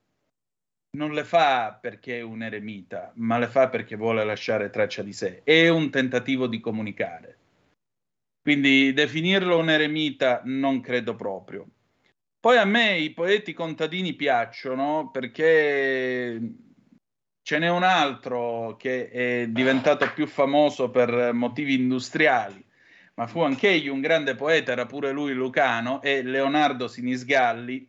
non 0.97 1.13
le 1.13 1.23
fa 1.23 1.77
perché 1.79 2.19
è 2.19 2.21
un 2.21 2.43
eremita, 2.43 3.11
ma 3.15 3.37
le 3.37 3.47
fa 3.47 3.69
perché 3.69 3.95
vuole 3.95 4.23
lasciare 4.23 4.69
traccia 4.69 5.01
di 5.01 5.13
sé, 5.13 5.41
è 5.43 5.67
un 5.69 5.89
tentativo 5.89 6.47
di 6.47 6.59
comunicare. 6.59 7.37
Quindi 8.41 8.93
definirlo 8.93 9.57
un 9.57 9.69
eremita 9.69 10.41
non 10.43 10.81
credo 10.81 11.15
proprio. 11.15 11.67
Poi 12.39 12.57
a 12.57 12.65
me 12.65 12.97
i 12.97 13.11
poeti 13.11 13.53
contadini 13.53 14.13
piacciono 14.13 15.09
perché 15.11 16.39
ce 17.41 17.59
n'è 17.59 17.69
un 17.69 17.83
altro 17.83 18.75
che 18.77 19.09
è 19.09 19.47
diventato 19.47 20.11
più 20.13 20.27
famoso 20.27 20.89
per 20.89 21.31
motivi 21.33 21.75
industriali, 21.75 22.63
ma 23.15 23.27
fu 23.27 23.41
anch'egli 23.41 23.87
un 23.87 24.01
grande 24.01 24.35
poeta, 24.35 24.71
era 24.71 24.85
pure 24.85 25.11
lui 25.11 25.33
lucano, 25.33 26.01
è 26.01 26.21
Leonardo 26.23 26.87
Sinisgalli, 26.87 27.87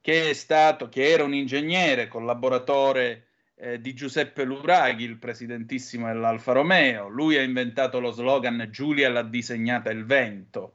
che 0.00 0.34
stato, 0.34 0.88
che 0.88 1.10
era 1.10 1.24
un 1.24 1.34
ingegnere, 1.34 2.08
collaboratore 2.08 3.26
eh, 3.56 3.80
di 3.80 3.92
Giuseppe 3.92 4.44
Luraghi, 4.44 5.04
il 5.04 5.16
presidentissimo 5.16 6.06
dell'Alfa 6.06 6.52
Romeo. 6.52 7.08
Lui 7.08 7.36
ha 7.36 7.42
inventato 7.42 8.00
lo 8.00 8.12
slogan 8.12 8.68
Giulia 8.70 9.10
l'ha 9.10 9.22
disegnata 9.22 9.90
il 9.90 10.04
vento 10.04 10.72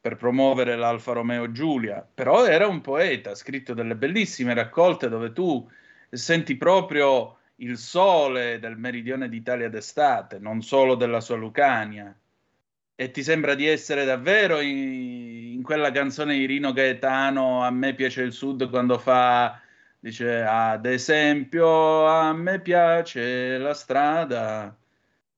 per 0.00 0.16
promuovere 0.16 0.76
l'Alfa 0.76 1.12
Romeo 1.12 1.50
Giulia, 1.50 2.06
però 2.12 2.46
era 2.46 2.66
un 2.66 2.80
poeta, 2.80 3.30
ha 3.30 3.34
scritto 3.34 3.74
delle 3.74 3.96
bellissime 3.96 4.54
raccolte 4.54 5.08
dove 5.08 5.32
tu 5.32 5.68
senti 6.10 6.56
proprio 6.56 7.38
il 7.56 7.76
sole 7.76 8.58
del 8.58 8.76
meridione 8.76 9.28
d'Italia 9.28 9.68
d'estate, 9.68 10.38
non 10.38 10.62
solo 10.62 10.94
della 10.94 11.20
sua 11.20 11.36
Lucania, 11.36 12.14
e 13.00 13.12
ti 13.12 13.22
sembra 13.22 13.54
di 13.54 13.64
essere 13.64 14.04
davvero 14.04 14.58
in, 14.58 15.62
quella 15.62 15.92
canzone 15.92 16.36
di 16.36 16.46
Rino 16.46 16.72
Gaetano, 16.72 17.62
A 17.62 17.70
me 17.70 17.94
piace 17.94 18.22
il 18.22 18.32
sud, 18.32 18.68
quando 18.68 18.98
fa, 18.98 19.60
dice, 20.00 20.42
ad 20.42 20.84
esempio, 20.84 22.06
a 22.06 22.32
me 22.32 22.58
piace 22.60 23.56
la 23.58 23.72
strada 23.72 24.76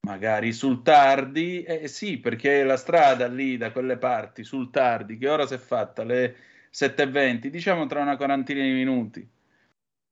magari 0.07 0.53
sul 0.53 0.81
tardi, 0.81 1.61
eh 1.61 1.87
sì, 1.87 2.17
perché 2.17 2.63
la 2.63 2.77
strada 2.77 3.27
lì 3.27 3.57
da 3.57 3.71
quelle 3.71 3.97
parti, 3.97 4.43
sul 4.43 4.71
tardi, 4.71 5.19
che 5.19 5.29
ora 5.29 5.45
si 5.45 5.53
è 5.53 5.59
fatta? 5.59 6.03
Le 6.03 6.35
7.20, 6.73 7.45
diciamo 7.49 7.85
tra 7.85 8.01
una 8.01 8.17
quarantina 8.17 8.63
di 8.63 8.71
minuti. 8.71 9.29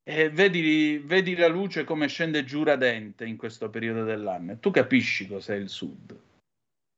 E 0.03 0.29
vedi, 0.29 1.01
vedi 1.03 1.35
la 1.35 1.47
luce 1.47 1.83
come 1.83 2.07
scende 2.07 2.43
giù 2.43 2.63
radente 2.63 3.25
in 3.25 3.37
questo 3.37 3.71
periodo 3.71 4.03
dell'anno 4.03 4.51
e 4.51 4.59
tu 4.59 4.69
capisci 4.69 5.27
cos'è 5.27 5.55
il 5.55 5.69
sud. 5.69 6.27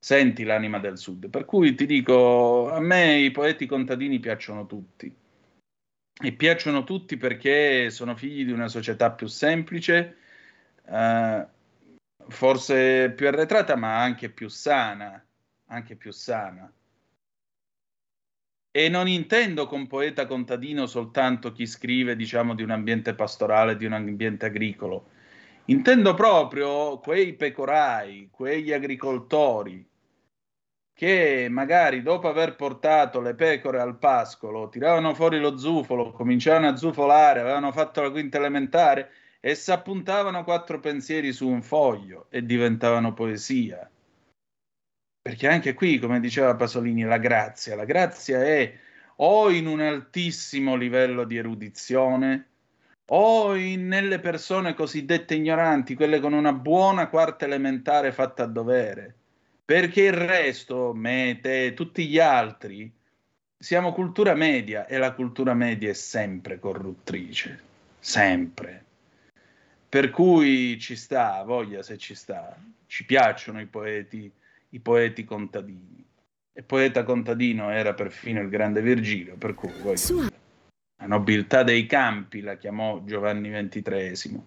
Senti 0.04 0.44
l'anima 0.44 0.80
del 0.80 0.98
sud. 0.98 1.30
Per 1.30 1.46
cui 1.46 1.76
ti 1.76 1.86
dico, 1.86 2.72
a 2.72 2.80
me 2.80 3.20
i 3.20 3.30
poeti 3.30 3.68
contadini 3.68 4.20
piacciono 4.20 4.66
tutti. 4.66 5.16
E 6.24 6.32
piacciono 6.34 6.84
tutti 6.84 7.18
perché 7.18 7.92
sono 7.92 8.16
figli 8.16 8.44
di 8.44 8.52
una 8.52 8.68
società 8.68 9.12
più 9.12 9.28
semplice, 9.28 10.18
eh, 10.88 11.48
forse 12.30 13.12
più 13.12 13.28
arretrata, 13.28 13.76
ma 13.76 14.02
anche 14.02 14.32
più 14.32 14.48
sana, 14.48 15.24
anche 15.68 15.96
più 15.96 16.12
sana. 16.12 16.72
E 18.72 18.90
non 18.90 19.08
intendo 19.08 19.68
con 19.68 19.86
poeta 19.86 20.26
contadino 20.26 20.88
soltanto 20.88 21.52
chi 21.52 21.68
scrive, 21.68 22.16
diciamo, 22.16 22.56
di 22.56 22.64
un 22.64 22.72
ambiente 22.72 23.14
pastorale, 23.14 23.78
di 23.78 23.86
un 23.86 23.94
ambiente 23.94 24.48
agricolo. 24.48 25.10
Intendo 25.66 26.16
proprio 26.16 26.98
quei 26.98 27.34
pecorai, 27.34 28.30
quegli 28.32 28.74
agricoltori 28.74 29.90
che 31.02 31.48
magari 31.50 32.04
dopo 32.04 32.30
aver 32.30 32.56
portato 32.56 33.22
le 33.22 33.34
pecore 33.34 33.80
al 33.80 33.98
pascolo, 33.98 34.70
tiravano 34.70 35.16
fuori 35.16 35.40
lo 35.40 35.58
zufolo, 35.58 36.12
cominciavano 36.12 36.68
a 36.68 36.76
zufolare, 36.76 37.40
avevano 37.40 37.72
fatto 37.72 38.04
la 38.04 38.12
quinta 38.12 38.38
elementare 38.38 39.10
e 39.40 39.56
si 39.56 39.72
appuntavano 39.72 40.44
quattro 40.44 40.80
pensieri 40.80 41.34
su 41.34 41.48
un 41.50 41.64
foglio 41.64 42.28
e 42.30 42.46
diventavano 42.46 43.16
poesia. 43.16 43.90
Perché 45.24 45.48
anche 45.48 45.74
qui, 45.74 45.98
come 45.98 46.20
diceva 46.20 46.56
Pasolini, 46.56 47.02
la 47.02 47.18
grazia, 47.18 47.76
la 47.76 47.86
grazia 47.86 48.44
è 48.44 48.72
o 49.16 49.50
in 49.50 49.66
un 49.66 49.80
altissimo 49.82 50.76
livello 50.76 51.24
di 51.24 51.36
erudizione 51.36 52.50
o 53.08 53.56
in, 53.56 53.88
nelle 53.88 54.20
persone 54.20 54.76
cosiddette 54.76 55.34
ignoranti, 55.34 55.96
quelle 55.96 56.20
con 56.20 56.34
una 56.34 56.54
buona 56.54 57.08
quarta 57.08 57.46
elementare 57.46 58.12
fatta 58.12 58.44
a 58.44 58.48
dovere. 58.48 59.16
Perché 59.72 60.02
il 60.02 60.12
resto, 60.12 60.92
me, 60.94 61.40
te, 61.42 61.74
tutti 61.74 62.06
gli 62.06 62.20
altri, 62.20 62.92
siamo 63.58 63.94
cultura 63.94 64.34
media 64.34 64.86
e 64.86 64.98
la 64.98 65.14
cultura 65.14 65.54
media 65.54 65.90
è 65.90 65.94
sempre 65.94 66.60
corruttrice, 66.60 67.58
sempre. 67.98 68.84
Per 69.88 70.10
cui 70.10 70.78
ci 70.78 70.98
sta, 70.98 71.42
voglia 71.44 71.84
se 71.84 71.98
ci 71.98 72.16
sta, 72.16 72.62
ci 72.86 73.06
piacciono 73.06 73.62
i 73.62 73.66
poeti, 73.66 74.30
i 74.72 74.80
poeti 74.82 75.24
contadini. 75.24 76.06
E 76.52 76.64
poeta 76.64 77.04
contadino 77.04 77.70
era 77.72 77.94
perfino 77.94 78.42
il 78.42 78.50
grande 78.50 78.82
Virgilio, 78.82 79.38
per 79.38 79.54
cui 79.54 79.72
voglio 79.82 80.30
la 80.98 81.08
nobiltà 81.08 81.64
dei 81.64 81.86
campi 81.86 82.42
la 82.42 82.58
chiamò 82.58 83.02
Giovanni 83.06 83.50
XXIII. 83.50 84.44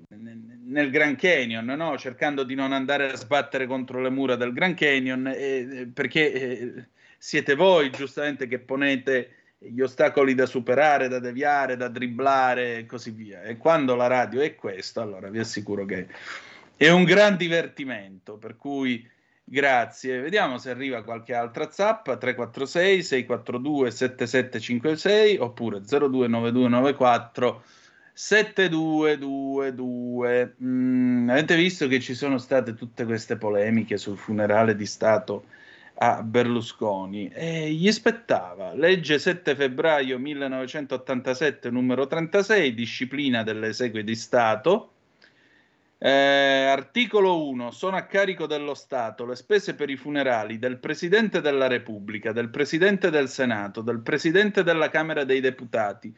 nel 0.09 0.91
Grand 0.91 1.16
Canyon, 1.16 1.65
no? 1.65 1.97
cercando 1.99 2.43
di 2.45 2.55
non 2.55 2.73
andare 2.73 3.11
a 3.11 3.16
sbattere 3.16 3.66
contro 3.66 4.01
le 4.01 4.11
mura 4.11 4.37
del 4.37 4.53
Grand 4.53 4.77
Canyon, 4.77 5.33
eh, 5.35 5.91
perché 5.93 6.33
eh, 6.33 6.89
siete 7.19 7.55
voi 7.55 7.91
giustamente 7.91 8.47
che 8.47 8.59
ponete 8.59 9.31
gli 9.59 9.81
ostacoli 9.81 10.35
da 10.35 10.47
superare, 10.47 11.09
da 11.09 11.19
deviare, 11.19 11.77
da 11.77 11.89
dribblare 11.89 12.79
e 12.79 12.87
così 12.87 13.11
via. 13.11 13.43
E 13.43 13.57
quando 13.57 13.95
la 13.95 14.07
radio 14.07 14.41
è 14.41 14.55
questo, 14.55 15.01
allora 15.01 15.31
vi 15.31 15.39
assicuro 15.39 15.85
che 15.85 16.07
è 16.77 16.91
un 16.91 17.05
gran 17.05 17.37
divertimento, 17.37 18.37
per 18.37 18.57
cui 18.57 19.09
grazie. 19.43 20.21
Vediamo 20.21 20.59
se 20.59 20.71
arriva 20.71 21.03
qualche 21.03 21.35
altra 21.35 21.71
zappa, 21.71 22.16
346 22.16 23.03
642 23.03 23.91
7756 23.91 25.37
oppure 25.39 25.81
029294 25.81 27.62
7222. 28.16 30.55
Mm, 30.62 31.28
avete 31.28 31.57
visto 31.57 31.89
che 31.89 31.99
ci 31.99 32.15
sono 32.15 32.39
state 32.39 32.74
tutte 32.74 33.05
queste 33.05 33.36
polemiche 33.36 33.99
sul 33.99 34.16
funerale 34.16 34.77
di 34.77 34.86
Stato 34.86 35.47
a 35.97 36.23
Berlusconi 36.23 37.28
e 37.28 37.73
gli 37.73 37.91
spettava. 37.91 38.73
Legge 38.74 39.19
7 39.19 39.57
febbraio 39.57 40.19
1987 40.19 41.70
numero 41.70 42.07
36, 42.07 42.73
disciplina 42.73 43.43
delle 43.43 43.69
esequie 43.69 44.05
di 44.05 44.15
Stato. 44.15 44.91
Eh, 45.99 46.11
articolo 46.11 47.49
1. 47.49 47.70
Sono 47.73 47.97
a 47.97 48.03
carico 48.03 48.47
dello 48.47 48.74
Stato 48.74 49.27
le 49.27 49.36
spese 49.36 49.74
per 49.74 49.91
i 49.91 49.97
funerali 49.97 50.59
del 50.59 50.78
Presidente 50.78 51.41
della 51.41 51.66
Repubblica, 51.66 52.31
del 52.31 52.51
Presidente 52.51 53.11
del 53.11 53.28
Senato, 53.28 53.81
del 53.81 54.01
Presidente 54.01 54.62
della 54.62 54.91
Camera 54.91 55.24
dei 55.24 55.41
Deputati, 55.41 56.15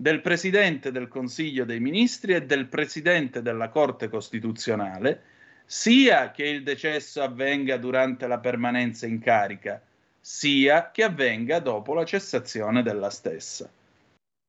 del 0.00 0.22
Presidente 0.22 0.92
del 0.92 1.08
Consiglio 1.08 1.66
dei 1.66 1.78
Ministri 1.78 2.32
e 2.32 2.46
del 2.46 2.68
Presidente 2.68 3.42
della 3.42 3.68
Corte 3.68 4.08
Costituzionale 4.08 5.20
sia 5.66 6.30
che 6.30 6.46
il 6.46 6.62
decesso 6.62 7.20
avvenga 7.20 7.76
durante 7.76 8.26
la 8.26 8.38
permanenza 8.38 9.06
in 9.06 9.20
carica, 9.20 9.78
sia 10.18 10.90
che 10.90 11.02
avvenga 11.02 11.58
dopo 11.58 11.92
la 11.92 12.06
cessazione 12.06 12.82
della 12.82 13.10
stessa. 13.10 13.70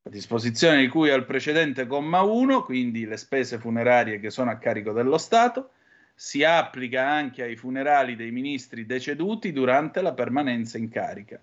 La 0.03 0.09
disposizione 0.09 0.79
di 0.79 0.87
cui 0.87 1.09
al 1.09 1.25
precedente 1.25 1.85
comma 1.85 2.21
1, 2.21 2.63
quindi 2.63 3.05
le 3.05 3.17
spese 3.17 3.59
funerarie 3.59 4.21
che 4.21 4.29
sono 4.29 4.51
a 4.51 4.55
carico 4.55 4.93
dello 4.93 5.17
Stato, 5.17 5.71
si 6.15 6.45
applica 6.45 7.05
anche 7.05 7.43
ai 7.43 7.57
funerali 7.57 8.15
dei 8.15 8.31
ministri 8.31 8.85
deceduti 8.85 9.51
durante 9.51 10.01
la 10.01 10.13
permanenza 10.13 10.77
in 10.77 10.87
carica. 10.87 11.41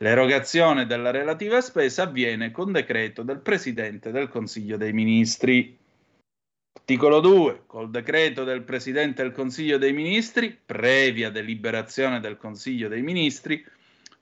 L'erogazione 0.00 0.86
della 0.86 1.10
relativa 1.10 1.60
spesa 1.60 2.04
avviene 2.04 2.52
con 2.52 2.70
decreto 2.70 3.24
del 3.24 3.40
Presidente 3.40 4.12
del 4.12 4.28
Consiglio 4.28 4.76
dei 4.76 4.92
Ministri. 4.92 5.76
Articolo 6.72 7.18
2. 7.18 7.64
Col 7.66 7.90
decreto 7.90 8.44
del 8.44 8.62
Presidente 8.62 9.22
del 9.22 9.32
Consiglio 9.32 9.76
dei 9.76 9.92
Ministri, 9.92 10.56
previa 10.64 11.30
deliberazione 11.30 12.20
del 12.20 12.36
Consiglio 12.36 12.86
dei 12.86 13.02
Ministri, 13.02 13.66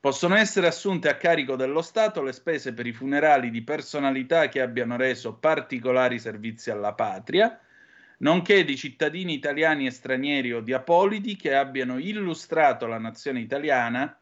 possono 0.00 0.36
essere 0.36 0.66
assunte 0.66 1.10
a 1.10 1.16
carico 1.18 1.56
dello 1.56 1.82
Stato 1.82 2.22
le 2.22 2.32
spese 2.32 2.72
per 2.72 2.86
i 2.86 2.94
funerali 2.94 3.50
di 3.50 3.60
personalità 3.60 4.48
che 4.48 4.62
abbiano 4.62 4.96
reso 4.96 5.34
particolari 5.34 6.18
servizi 6.18 6.70
alla 6.70 6.94
patria, 6.94 7.60
nonché 8.20 8.64
di 8.64 8.78
cittadini 8.78 9.34
italiani 9.34 9.84
e 9.84 9.90
stranieri 9.90 10.54
o 10.54 10.60
di 10.60 10.72
apolidi 10.72 11.36
che 11.36 11.54
abbiano 11.54 11.98
illustrato 11.98 12.86
la 12.86 12.98
nazione 12.98 13.40
italiana 13.40 14.18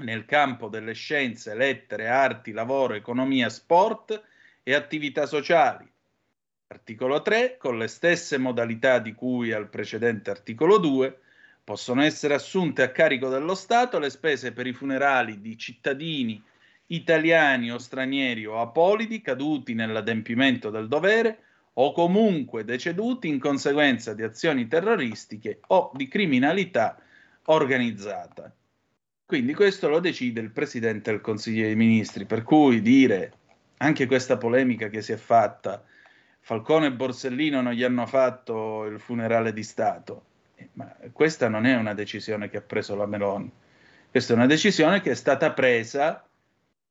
nel 0.00 0.24
campo 0.24 0.68
delle 0.68 0.92
scienze, 0.92 1.54
lettere, 1.54 2.08
arti, 2.08 2.52
lavoro, 2.52 2.94
economia, 2.94 3.48
sport 3.48 4.22
e 4.62 4.74
attività 4.74 5.26
sociali 5.26 5.90
Articolo 6.72 7.20
3. 7.20 7.56
Con 7.56 7.78
le 7.78 7.88
stesse 7.88 8.38
modalità 8.38 9.00
di 9.00 9.12
cui 9.12 9.50
al 9.50 9.68
precedente 9.68 10.30
articolo 10.30 10.78
2, 10.78 11.18
possono 11.64 12.00
essere 12.00 12.34
assunte 12.34 12.82
a 12.82 12.92
carico 12.92 13.28
dello 13.28 13.56
Stato 13.56 13.98
le 13.98 14.08
spese 14.08 14.52
per 14.52 14.68
i 14.68 14.72
funerali 14.72 15.40
di 15.40 15.58
cittadini 15.58 16.40
italiani 16.86 17.72
o 17.72 17.78
stranieri 17.78 18.46
o 18.46 18.60
apolidi 18.60 19.20
caduti 19.20 19.74
nell'adempimento 19.74 20.70
del 20.70 20.86
dovere 20.86 21.42
o 21.72 21.90
comunque 21.90 22.62
deceduti 22.62 23.26
in 23.26 23.40
conseguenza 23.40 24.14
di 24.14 24.22
azioni 24.22 24.68
terroristiche 24.68 25.58
o 25.68 25.90
di 25.92 26.06
criminalità 26.06 27.02
organizzata. 27.46 28.54
Quindi 29.30 29.54
questo 29.54 29.88
lo 29.88 30.00
decide 30.00 30.40
il 30.40 30.50
Presidente 30.50 31.12
del 31.12 31.20
Consiglio 31.20 31.62
dei 31.62 31.76
Ministri, 31.76 32.24
per 32.24 32.42
cui 32.42 32.82
dire 32.82 33.32
anche 33.76 34.06
questa 34.06 34.36
polemica 34.36 34.88
che 34.88 35.02
si 35.02 35.12
è 35.12 35.16
fatta 35.16 35.84
Falcone 36.40 36.86
e 36.86 36.92
Borsellino 36.92 37.60
non 37.60 37.72
gli 37.72 37.84
hanno 37.84 38.06
fatto 38.06 38.86
il 38.86 38.98
funerale 38.98 39.52
di 39.52 39.62
Stato. 39.62 40.24
Eh, 40.56 40.70
ma 40.72 40.92
questa 41.12 41.48
non 41.48 41.64
è 41.64 41.76
una 41.76 41.94
decisione 41.94 42.50
che 42.50 42.56
ha 42.56 42.60
preso 42.60 42.96
la 42.96 43.06
Meloni, 43.06 43.48
questa 44.10 44.32
è 44.32 44.36
una 44.36 44.46
decisione 44.46 45.00
che 45.00 45.12
è 45.12 45.14
stata 45.14 45.52
presa 45.52 46.26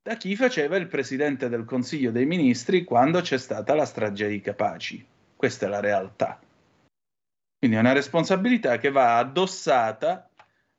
da 0.01 0.15
chi 0.15 0.37
faceva 0.37 0.77
il 0.77 0.87
presidente 0.87 1.49
del 1.49 1.65
Consiglio 1.65 2.11
dei 2.11 2.25
Ministri 2.25 2.85
quando 2.85 3.19
c'è 3.19 3.37
stata 3.37 3.75
la 3.75 3.85
strage 3.85 4.29
di 4.29 4.39
Capaci. 4.39 5.05
Questa 5.35 5.65
è 5.65 5.69
la 5.69 5.81
realtà. 5.81 6.39
Quindi 7.57 7.75
è 7.75 7.81
una 7.81 7.91
responsabilità 7.91 8.77
che 8.77 8.91
va 8.91 9.17
addossata 9.17 10.28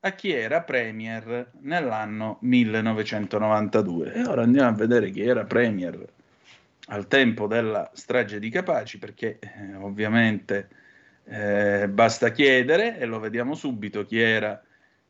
a 0.01 0.13
chi 0.13 0.33
era 0.33 0.63
premier 0.63 1.53
nell'anno 1.61 2.39
1992. 2.41 4.13
E 4.15 4.23
ora 4.25 4.43
andiamo 4.43 4.69
a 4.69 4.73
vedere 4.73 5.11
chi 5.11 5.23
era 5.23 5.45
premier 5.45 6.07
al 6.87 7.07
tempo 7.07 7.47
della 7.47 7.91
strage 7.93 8.39
di 8.39 8.51
Capaci, 8.51 8.99
perché 8.99 9.39
eh, 9.39 9.75
ovviamente 9.77 10.69
eh, 11.25 11.89
basta 11.89 12.33
chiedere 12.33 12.99
e 12.99 13.05
lo 13.05 13.21
vediamo 13.21 13.55
subito 13.55 14.05
chi 14.05 14.19
era 14.19 14.61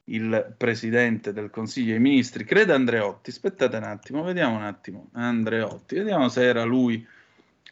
il 0.04 0.54
presidente 0.56 1.32
del 1.32 1.50
Consiglio 1.50 1.92
dei 1.92 2.00
Ministri, 2.00 2.44
credo 2.44 2.74
Andreotti. 2.74 3.30
Aspettate 3.30 3.76
un 3.76 3.84
attimo, 3.84 4.22
vediamo 4.22 4.56
un 4.56 4.64
attimo. 4.64 5.08
Andreotti, 5.12 5.94
vediamo 5.94 6.28
se 6.28 6.44
era 6.44 6.64
lui 6.64 7.06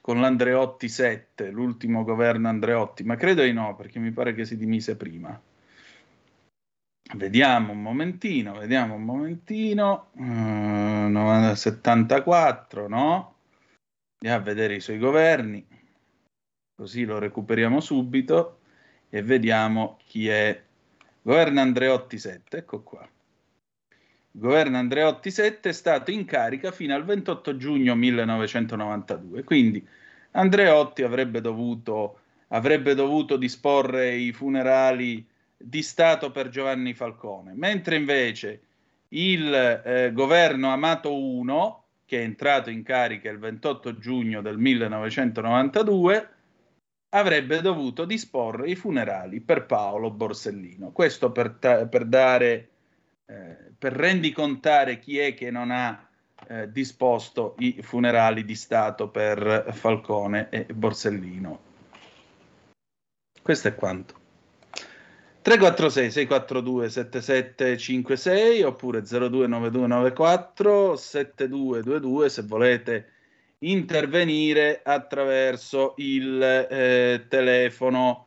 con 0.00 0.20
l'Andreotti 0.20 0.88
7, 0.88 1.50
l'ultimo 1.50 2.04
governo 2.04 2.48
Andreotti, 2.48 3.02
ma 3.02 3.16
credo 3.16 3.42
di 3.42 3.52
no, 3.52 3.74
perché 3.76 3.98
mi 3.98 4.12
pare 4.12 4.32
che 4.34 4.44
si 4.44 4.56
dimise 4.56 4.96
prima. 4.96 5.38
Vediamo 7.14 7.72
un 7.72 7.80
momentino, 7.80 8.58
vediamo 8.58 8.94
un 8.94 9.02
momentino. 9.02 10.10
Uh, 10.12 11.54
74, 11.54 12.86
no? 12.86 13.36
Andiamo 14.20 14.42
a 14.42 14.44
vedere 14.44 14.74
i 14.74 14.80
suoi 14.80 14.98
governi, 14.98 15.66
così 16.74 17.04
lo 17.04 17.18
recuperiamo 17.18 17.80
subito 17.80 18.60
e 19.08 19.22
vediamo 19.22 19.98
chi 20.04 20.28
è. 20.28 20.62
Governo 21.22 21.60
Andreotti 21.60 22.18
7, 22.18 22.58
ecco 22.58 22.82
qua. 22.82 23.08
Il 23.88 24.40
governo 24.40 24.76
Andreotti 24.76 25.30
7 25.30 25.70
è 25.70 25.72
stato 25.72 26.10
in 26.10 26.26
carica 26.26 26.72
fino 26.72 26.94
al 26.94 27.04
28 27.04 27.56
giugno 27.56 27.94
1992, 27.94 29.44
quindi 29.44 29.86
Andreotti 30.32 31.02
avrebbe 31.02 31.40
dovuto, 31.40 32.20
avrebbe 32.48 32.94
dovuto 32.94 33.38
disporre 33.38 34.14
i 34.14 34.32
funerali 34.32 35.26
di 35.58 35.82
Stato 35.82 36.30
per 36.30 36.48
Giovanni 36.48 36.94
Falcone, 36.94 37.52
mentre 37.54 37.96
invece 37.96 38.62
il 39.08 39.52
eh, 39.52 40.12
governo 40.12 40.70
Amato 40.70 41.14
1 41.14 41.82
che 42.08 42.20
è 42.20 42.22
entrato 42.22 42.70
in 42.70 42.82
carica 42.82 43.28
il 43.28 43.38
28 43.38 43.98
giugno 43.98 44.40
del 44.40 44.56
1992, 44.56 46.28
avrebbe 47.10 47.60
dovuto 47.60 48.06
disporre 48.06 48.70
i 48.70 48.76
funerali 48.76 49.42
per 49.42 49.66
Paolo 49.66 50.10
Borsellino. 50.10 50.90
Questo 50.90 51.30
per, 51.30 51.50
ta- 51.58 51.86
per 51.86 52.06
dare, 52.06 52.68
eh, 53.26 53.56
per 53.76 53.92
rendicontare 53.92 54.98
chi 54.98 55.18
è 55.18 55.34
che 55.34 55.50
non 55.50 55.70
ha 55.70 56.08
eh, 56.46 56.72
disposto 56.72 57.56
i 57.58 57.82
funerali 57.82 58.42
di 58.42 58.54
Stato 58.54 59.10
per 59.10 59.66
Falcone 59.72 60.48
e 60.48 60.64
Borsellino. 60.64 61.60
Questo 63.42 63.68
è 63.68 63.74
quanto. 63.74 64.17
346 65.48 66.10
642 66.10 66.90
7756 66.90 68.62
oppure 68.64 69.00
029294 69.00 70.94
7222 70.94 72.28
se 72.28 72.42
volete 72.42 73.06
intervenire 73.60 74.82
attraverso 74.84 75.94
il 75.96 76.42
eh, 76.42 77.24
telefono 77.28 78.26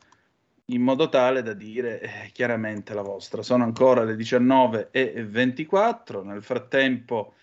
in 0.65 0.81
modo 0.81 1.09
tale 1.09 1.43
da 1.43 1.53
dire 1.53 2.01
eh, 2.01 2.31
chiaramente 2.31 2.95
la 2.95 3.03
vostra. 3.03 3.43
Sono 3.43 3.65
ancora 3.65 4.03
le 4.03 4.15
19.24, 4.15 6.23
nel 6.23 6.41
frattempo 6.41 7.35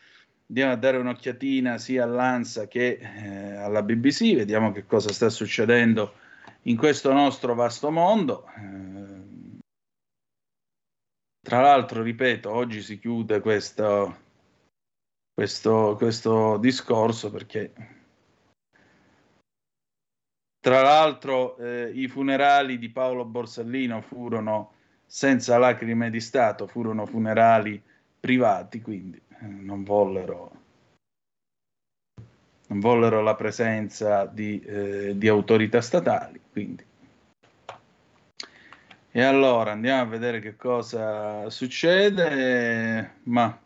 andiamo 0.49 0.73
a 0.73 0.77
dare 0.77 0.97
un'occhiatina 0.97 1.79
sia 1.79 2.03
all'ANSA 2.03 2.67
che 2.67 2.99
eh, 3.01 3.55
alla 3.55 3.85
BBC, 3.85 4.35
vediamo 4.35 4.73
che 4.73 4.87
cosa 4.87 5.13
sta 5.13 5.29
succedendo 5.29 6.15
in 6.63 6.77
questo 6.77 7.13
nostro 7.13 7.55
vasto 7.55 7.93
mondo. 7.93 8.45
Eh, 8.57 9.18
tra 11.49 11.63
l'altro, 11.63 12.03
ripeto, 12.03 12.53
oggi 12.53 12.83
si 12.83 12.99
chiude 12.99 13.41
questo, 13.41 14.17
questo, 15.33 15.95
questo 15.97 16.59
discorso 16.59 17.31
perché 17.31 17.73
tra 20.61 20.83
l'altro 20.83 21.57
eh, 21.57 21.91
i 21.95 22.07
funerali 22.07 22.77
di 22.77 22.91
Paolo 22.91 23.25
Borsellino 23.25 24.03
furono 24.03 24.75
senza 25.07 25.57
lacrime 25.57 26.11
di 26.11 26.21
Stato, 26.21 26.67
furono 26.67 27.07
funerali 27.07 27.83
privati, 28.21 28.83
quindi 28.83 29.19
eh, 29.41 29.47
non 29.47 29.85
vollero, 29.85 30.53
non 32.67 32.79
vollero 32.79 33.23
la 33.23 33.37
presenza 33.37 34.27
di, 34.27 34.61
eh, 34.61 35.17
di 35.17 35.29
autorità 35.29 35.81
statali. 35.81 36.39
Quindi 36.53 36.88
e 39.11 39.23
allora 39.23 39.73
andiamo 39.73 40.03
a 40.03 40.07
vedere 40.07 40.41
che 40.41 40.57
cosa 40.57 41.49
succede. 41.51 43.15
Ma 43.25 43.59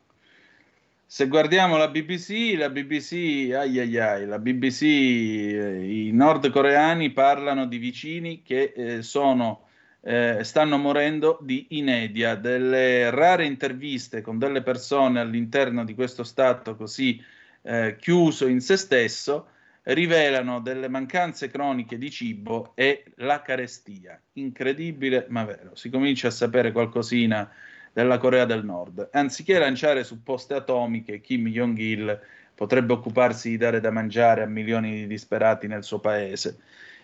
se 1.07 1.29
guardiamo 1.29 1.77
la 1.77 1.89
BBC, 1.89 2.55
la 2.57 2.71
BBC, 2.71 3.51
ai 3.53 3.79
ai 3.79 3.99
ai, 3.99 4.27
la 4.27 4.39
BBC, 4.39 4.83
eh, 4.83 6.07
i 6.07 6.11
nordcoreani 6.13 7.11
parlano 7.11 7.67
di 7.67 7.77
vicini 7.77 8.43
che 8.43 8.73
eh, 8.75 9.03
sono 9.03 9.67
eh, 10.01 10.39
stanno 10.43 10.79
morendo 10.79 11.39
di 11.43 11.67
inedia. 11.71 12.35
Delle 12.35 13.11
rare 13.11 13.45
interviste 13.45 14.21
con 14.21 14.39
delle 14.39 14.63
persone 14.63 15.21
all'interno 15.21 15.85
di 15.85 15.95
questo 15.95 16.25
Stato 16.25 16.77
così 16.77 17.23
eh, 17.63 17.97
chiuso 17.99 18.47
in 18.47 18.61
se 18.61 18.77
stesso 18.77 19.49
rivelano 19.85 20.61
delle 20.61 20.89
mancanze 20.89 21.49
croniche 21.49 21.99
di 21.99 22.11
cibo 22.11 22.73
e 22.75 23.05
la 23.17 23.43
carestia. 23.43 24.21
Incredibile 24.35 25.27
ma 25.29 25.45
vero. 25.45 25.75
Si 25.75 25.91
comincia 25.91 26.29
a 26.29 26.33
sapere 26.33 26.73
qualcosina 26.73 27.51
della 27.93 28.19
Corea 28.19 28.45
del 28.45 28.65
Nord. 28.65 29.09
Anziché 29.13 29.59
lanciare 29.59 30.05
supposte 30.05 30.55
atomiche, 30.55 31.21
Kim 31.21 31.47
Jong-il 31.49 32.21
potrebbe 32.55 32.93
occuparsi 32.93 33.51
di 33.51 33.57
dare 33.57 33.81
da 33.81 33.91
mangiare 33.91 34.43
a 34.43 34.47
milioni 34.47 34.93
di 34.93 35.07
disperati 35.07 35.67
nel 35.67 35.83
suo 35.83 35.99
paese, 35.99 36.59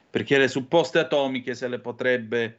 perché 0.09 0.39
le 0.39 0.49
supposte 0.49 0.99
atomiche 0.99 1.55
se 1.55 1.69
le 1.69 1.81
potrebbe 1.81 2.59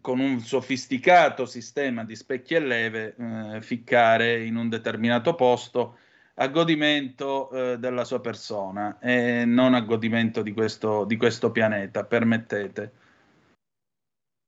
con 0.00 0.20
un 0.20 0.40
sofisticato 0.40 1.46
sistema 1.46 2.04
di 2.04 2.14
specchi 2.14 2.54
e 2.54 2.60
leve 2.60 3.14
eh, 3.18 3.62
ficcare 3.62 4.44
in 4.44 4.56
un 4.56 4.68
determinato 4.68 5.34
posto 5.34 5.98
a 6.38 6.48
godimento 6.48 7.50
eh, 7.50 7.78
della 7.78 8.04
sua 8.04 8.20
persona 8.20 8.98
e 8.98 9.44
non 9.44 9.74
a 9.74 9.80
godimento 9.80 10.42
di 10.42 10.52
questo, 10.52 11.04
di 11.04 11.16
questo 11.16 11.50
pianeta, 11.50 12.04
permettete. 12.04 12.92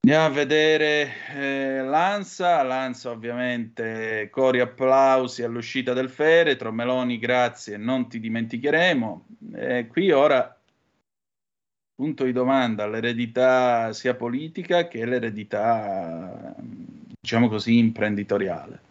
Andiamo 0.00 0.26
a 0.26 0.30
vedere 0.30 1.12
eh, 1.34 1.82
l'ANSA, 1.82 2.62
l'ANSA 2.62 3.10
ovviamente 3.10 4.28
cori 4.30 4.60
applausi 4.60 5.42
all'uscita 5.42 5.92
del 5.92 6.08
feretro, 6.08 6.72
Meloni 6.72 7.18
grazie, 7.18 7.76
non 7.76 8.08
ti 8.08 8.20
dimenticheremo. 8.20 9.26
E 9.54 9.86
qui 9.86 10.10
ora 10.10 10.58
punto 11.94 12.24
di 12.24 12.32
domanda, 12.32 12.86
l'eredità 12.86 13.92
sia 13.92 14.14
politica 14.14 14.86
che 14.86 15.04
l'eredità, 15.04 16.54
diciamo 17.20 17.48
così, 17.48 17.76
imprenditoriale. 17.78 18.87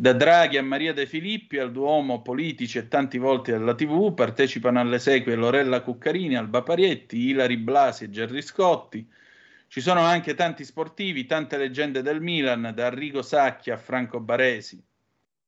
Da 0.00 0.12
Draghi 0.12 0.56
a 0.56 0.62
Maria 0.62 0.92
De 0.92 1.06
Filippi, 1.06 1.58
al 1.58 1.72
Duomo, 1.72 2.22
politici 2.22 2.78
e 2.78 2.86
tanti 2.86 3.18
volti 3.18 3.50
della 3.50 3.74
TV, 3.74 4.14
partecipano 4.14 4.78
alle 4.78 5.00
sequie 5.00 5.34
Lorella 5.34 5.82
Cuccarini, 5.82 6.36
Alba 6.36 6.62
Parietti, 6.62 7.30
Ilari 7.30 7.56
Blasi 7.56 8.04
e 8.04 8.10
Gerry 8.10 8.40
Scotti. 8.40 9.04
Ci 9.66 9.80
sono 9.80 9.98
anche 10.02 10.34
tanti 10.34 10.64
sportivi, 10.64 11.26
tante 11.26 11.56
leggende 11.56 12.00
del 12.00 12.20
Milan, 12.20 12.70
da 12.76 12.86
Arrigo 12.86 13.22
Sacchi 13.22 13.72
a 13.72 13.76
Franco 13.76 14.20
Baresi. 14.20 14.80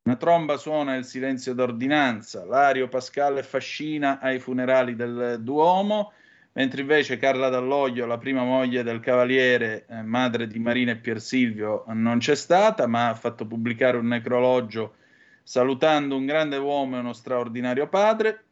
Una 0.02 0.16
tromba 0.16 0.56
suona 0.56 0.96
il 0.96 1.04
silenzio 1.04 1.54
d'ordinanza, 1.54 2.44
Lario 2.44 2.88
Pascale 2.88 3.44
fascina 3.44 4.18
ai 4.18 4.40
funerali 4.40 4.96
del 4.96 5.36
Duomo 5.42 6.12
mentre 6.52 6.80
invece 6.80 7.16
Carla 7.16 7.48
Dall'Oglio, 7.48 8.06
la 8.06 8.18
prima 8.18 8.44
moglie 8.44 8.82
del 8.82 9.00
cavaliere, 9.00 9.86
eh, 9.88 10.02
madre 10.02 10.46
di 10.46 10.58
Marina 10.58 10.92
e 10.92 10.96
Pier 10.96 11.20
Silvio, 11.20 11.84
non 11.88 12.18
c'è 12.18 12.34
stata, 12.34 12.86
ma 12.86 13.08
ha 13.08 13.14
fatto 13.14 13.46
pubblicare 13.46 13.96
un 13.96 14.06
necrologio 14.06 14.94
salutando 15.42 16.16
un 16.16 16.26
grande 16.26 16.56
uomo 16.56 16.96
e 16.96 17.00
uno 17.00 17.12
straordinario 17.12 17.88
padre. 17.88 18.44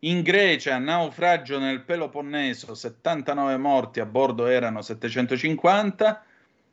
In 0.00 0.22
Grecia, 0.22 0.78
naufragio 0.78 1.58
nel 1.58 1.82
Peloponneso, 1.82 2.74
79 2.74 3.56
morti, 3.58 4.00
a 4.00 4.06
bordo 4.06 4.46
erano 4.46 4.80
750. 4.80 6.24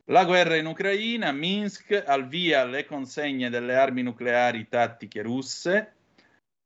La 0.06 0.24
guerra 0.24 0.56
in 0.56 0.66
Ucraina, 0.66 1.30
Minsk, 1.32 2.02
al 2.06 2.26
via 2.26 2.64
le 2.64 2.86
consegne 2.86 3.50
delle 3.50 3.76
armi 3.76 4.02
nucleari 4.02 4.66
tattiche 4.68 5.20
russe. 5.20 5.92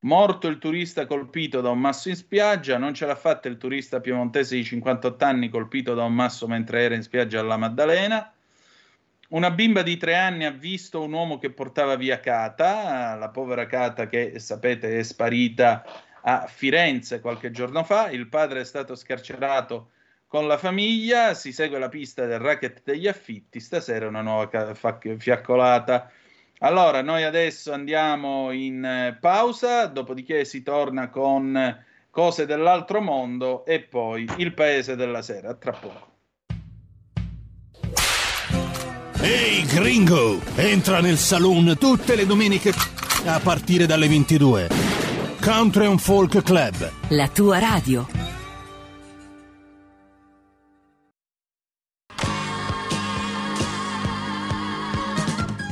Morto 0.04 0.48
il 0.48 0.58
turista 0.58 1.06
colpito 1.06 1.60
da 1.60 1.70
un 1.70 1.78
masso 1.78 2.08
in 2.08 2.16
spiaggia, 2.16 2.76
non 2.76 2.92
ce 2.92 3.06
l'ha 3.06 3.14
fatta 3.14 3.46
il 3.46 3.56
turista 3.56 4.00
piemontese 4.00 4.56
di 4.56 4.64
58 4.64 5.24
anni 5.24 5.48
colpito 5.48 5.94
da 5.94 6.02
un 6.02 6.12
masso 6.12 6.48
mentre 6.48 6.82
era 6.82 6.96
in 6.96 7.02
spiaggia 7.02 7.38
alla 7.38 7.56
Maddalena. 7.56 8.32
Una 9.28 9.52
bimba 9.52 9.82
di 9.82 9.96
tre 9.96 10.16
anni 10.16 10.44
ha 10.44 10.50
visto 10.50 11.02
un 11.02 11.12
uomo 11.12 11.38
che 11.38 11.50
portava 11.50 11.94
via 11.94 12.18
Cata, 12.18 13.14
la 13.14 13.28
povera 13.28 13.66
Cata 13.66 14.08
che 14.08 14.40
sapete 14.40 14.98
è 14.98 15.02
sparita 15.04 15.84
a 16.22 16.46
Firenze 16.48 17.20
qualche 17.20 17.52
giorno 17.52 17.84
fa. 17.84 18.10
Il 18.10 18.26
padre 18.26 18.62
è 18.62 18.64
stato 18.64 18.96
scarcerato 18.96 19.90
con 20.26 20.48
la 20.48 20.58
famiglia, 20.58 21.32
si 21.34 21.52
segue 21.52 21.78
la 21.78 21.88
pista 21.88 22.26
del 22.26 22.40
racket 22.40 22.82
degli 22.82 23.06
affitti, 23.06 23.60
stasera 23.60 24.08
una 24.08 24.20
nuova 24.20 24.74
fiaccolata 25.16 26.10
allora, 26.64 27.02
noi 27.02 27.24
adesso 27.24 27.72
andiamo 27.72 28.52
in 28.52 28.84
eh, 28.84 29.18
pausa, 29.20 29.86
dopodiché 29.86 30.44
si 30.44 30.62
torna 30.62 31.10
con 31.10 31.76
cose 32.08 32.46
dell'altro 32.46 33.00
mondo 33.00 33.64
e 33.64 33.80
poi 33.80 34.28
il 34.36 34.54
paese 34.54 34.94
della 34.94 35.22
sera. 35.22 35.54
Tra 35.54 35.72
poco. 35.72 36.10
Ehi, 39.20 39.60
hey, 39.60 39.66
gringo! 39.66 40.40
Entra 40.56 41.00
nel 41.00 41.16
saloon 41.16 41.76
tutte 41.78 42.14
le 42.14 42.26
domeniche 42.26 42.72
a 43.24 43.40
partire 43.40 43.86
dalle 43.86 44.08
22. 44.08 44.68
Country 45.40 45.86
and 45.86 45.98
Folk 45.98 46.42
Club. 46.42 46.90
La 47.08 47.28
tua 47.28 47.58
radio. 47.58 48.21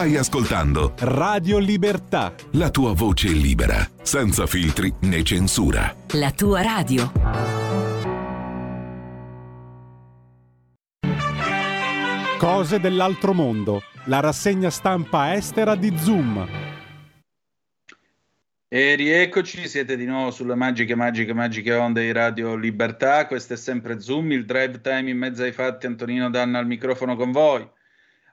Stai 0.00 0.16
ascoltando 0.16 0.94
Radio 1.00 1.58
Libertà. 1.58 2.32
La 2.52 2.70
tua 2.70 2.94
voce 2.94 3.28
libera, 3.28 3.86
senza 4.00 4.46
filtri 4.46 4.90
né 5.00 5.22
censura. 5.22 5.94
La 6.12 6.30
tua 6.30 6.62
radio. 6.62 7.12
Cose 12.38 12.80
dell'altro 12.80 13.34
mondo. 13.34 13.82
La 14.06 14.20
rassegna 14.20 14.70
stampa 14.70 15.34
estera 15.34 15.74
di 15.74 15.94
Zoom. 15.98 16.48
E 18.68 18.94
rieccoci, 18.94 19.68
siete 19.68 19.98
di 19.98 20.06
nuovo 20.06 20.30
sulle 20.30 20.54
magiche, 20.54 20.94
magiche, 20.94 21.34
magiche 21.34 21.74
onde 21.74 22.00
di 22.00 22.12
Radio 22.12 22.54
Libertà. 22.56 23.26
Questo 23.26 23.52
è 23.52 23.56
sempre 23.58 24.00
Zoom, 24.00 24.32
il 24.32 24.46
drive 24.46 24.80
time 24.80 25.10
in 25.10 25.18
mezzo 25.18 25.42
ai 25.42 25.52
fatti. 25.52 25.84
Antonino 25.84 26.30
Danna 26.30 26.58
al 26.58 26.66
microfono 26.66 27.16
con 27.16 27.32
voi. 27.32 27.68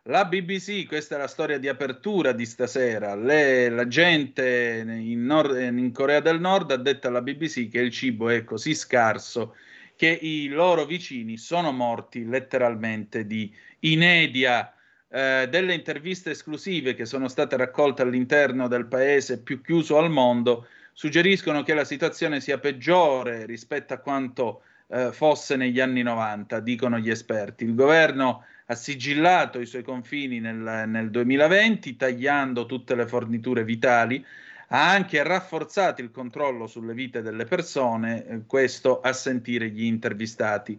La 0.09 0.23
BBC, 0.23 0.87
questa 0.87 1.15
è 1.15 1.17
la 1.17 1.27
storia 1.27 1.57
di 1.57 1.67
apertura 1.67 2.31
di 2.31 2.45
stasera. 2.45 3.13
Le, 3.13 3.67
la 3.67 3.89
gente 3.89 4.81
in, 4.87 5.25
Nord, 5.25 5.59
in, 5.59 5.91
Corea 5.91 6.21
del 6.21 6.39
Nord 6.39 6.71
ha 6.71 6.77
detto 6.77 7.09
alla 7.09 7.21
BBC 7.21 7.67
che 7.67 7.79
il 7.79 7.91
cibo 7.91 8.29
è 8.29 8.45
così 8.45 8.73
scarso 8.73 9.55
che 9.97 10.07
i 10.07 10.47
loro 10.47 10.85
vicini 10.85 11.35
sono 11.35 11.73
morti 11.73 12.25
letteralmente 12.25 13.27
di 13.27 13.53
inedia. 13.79 14.73
Eh, 15.09 15.47
delle 15.49 15.73
interviste 15.73 16.31
esclusive 16.31 16.93
che 16.93 17.05
sono 17.05 17.27
state 17.27 17.57
raccolte 17.57 18.03
all'interno 18.03 18.69
del 18.69 18.85
paese 18.85 19.41
più 19.41 19.59
chiuso 19.61 19.97
al 19.97 20.09
mondo 20.09 20.67
suggeriscono 20.93 21.63
che 21.63 21.73
la 21.73 21.83
situazione 21.83 22.39
sia 22.39 22.59
peggiore 22.59 23.45
rispetto 23.45 23.93
a 23.93 23.97
quanto 23.97 24.61
eh, 24.87 25.11
fosse 25.11 25.57
negli 25.57 25.81
anni 25.81 26.01
90, 26.01 26.61
dicono 26.61 26.97
gli 26.97 27.09
esperti. 27.09 27.65
Il 27.65 27.75
governo 27.75 28.45
ha 28.69 28.75
sigillato 28.75 29.59
i 29.59 29.65
suoi 29.65 29.83
confini 29.83 30.39
nel, 30.39 30.83
nel 30.87 31.09
2020, 31.09 31.95
tagliando 31.95 32.65
tutte 32.65 32.95
le 32.95 33.07
forniture 33.07 33.63
vitali, 33.63 34.23
ha 34.69 34.89
anche 34.89 35.23
rafforzato 35.23 36.01
il 36.01 36.11
controllo 36.11 36.67
sulle 36.67 36.93
vite 36.93 37.21
delle 37.21 37.45
persone, 37.45 38.25
eh, 38.25 38.41
questo 38.45 38.99
a 38.99 39.13
sentire 39.13 39.69
gli 39.69 39.83
intervistati. 39.83 40.77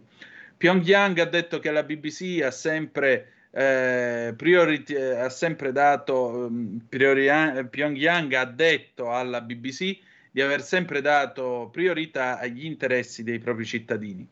Pyongyang 0.55 1.17
ha 1.17 1.25
detto 1.25 1.57
che 1.59 1.71
la 1.71 1.81
BBC 1.83 2.41
ha 2.43 2.51
sempre, 2.51 3.31
eh, 3.49 4.33
priority, 4.37 4.93
ha 4.95 5.29
sempre 5.29 5.71
dato, 5.71 6.47
mm, 6.49 6.77
priori- 6.89 7.27
Pyongyang 7.69 8.33
ha 8.33 8.45
detto 8.45 9.11
alla 9.11 9.41
BBC 9.41 9.97
di 10.29 10.41
aver 10.41 10.61
sempre 10.61 11.01
dato 11.01 11.69
priorità 11.71 12.37
agli 12.37 12.65
interessi 12.65 13.23
dei 13.23 13.39
propri 13.39 13.65
cittadini. 13.65 14.27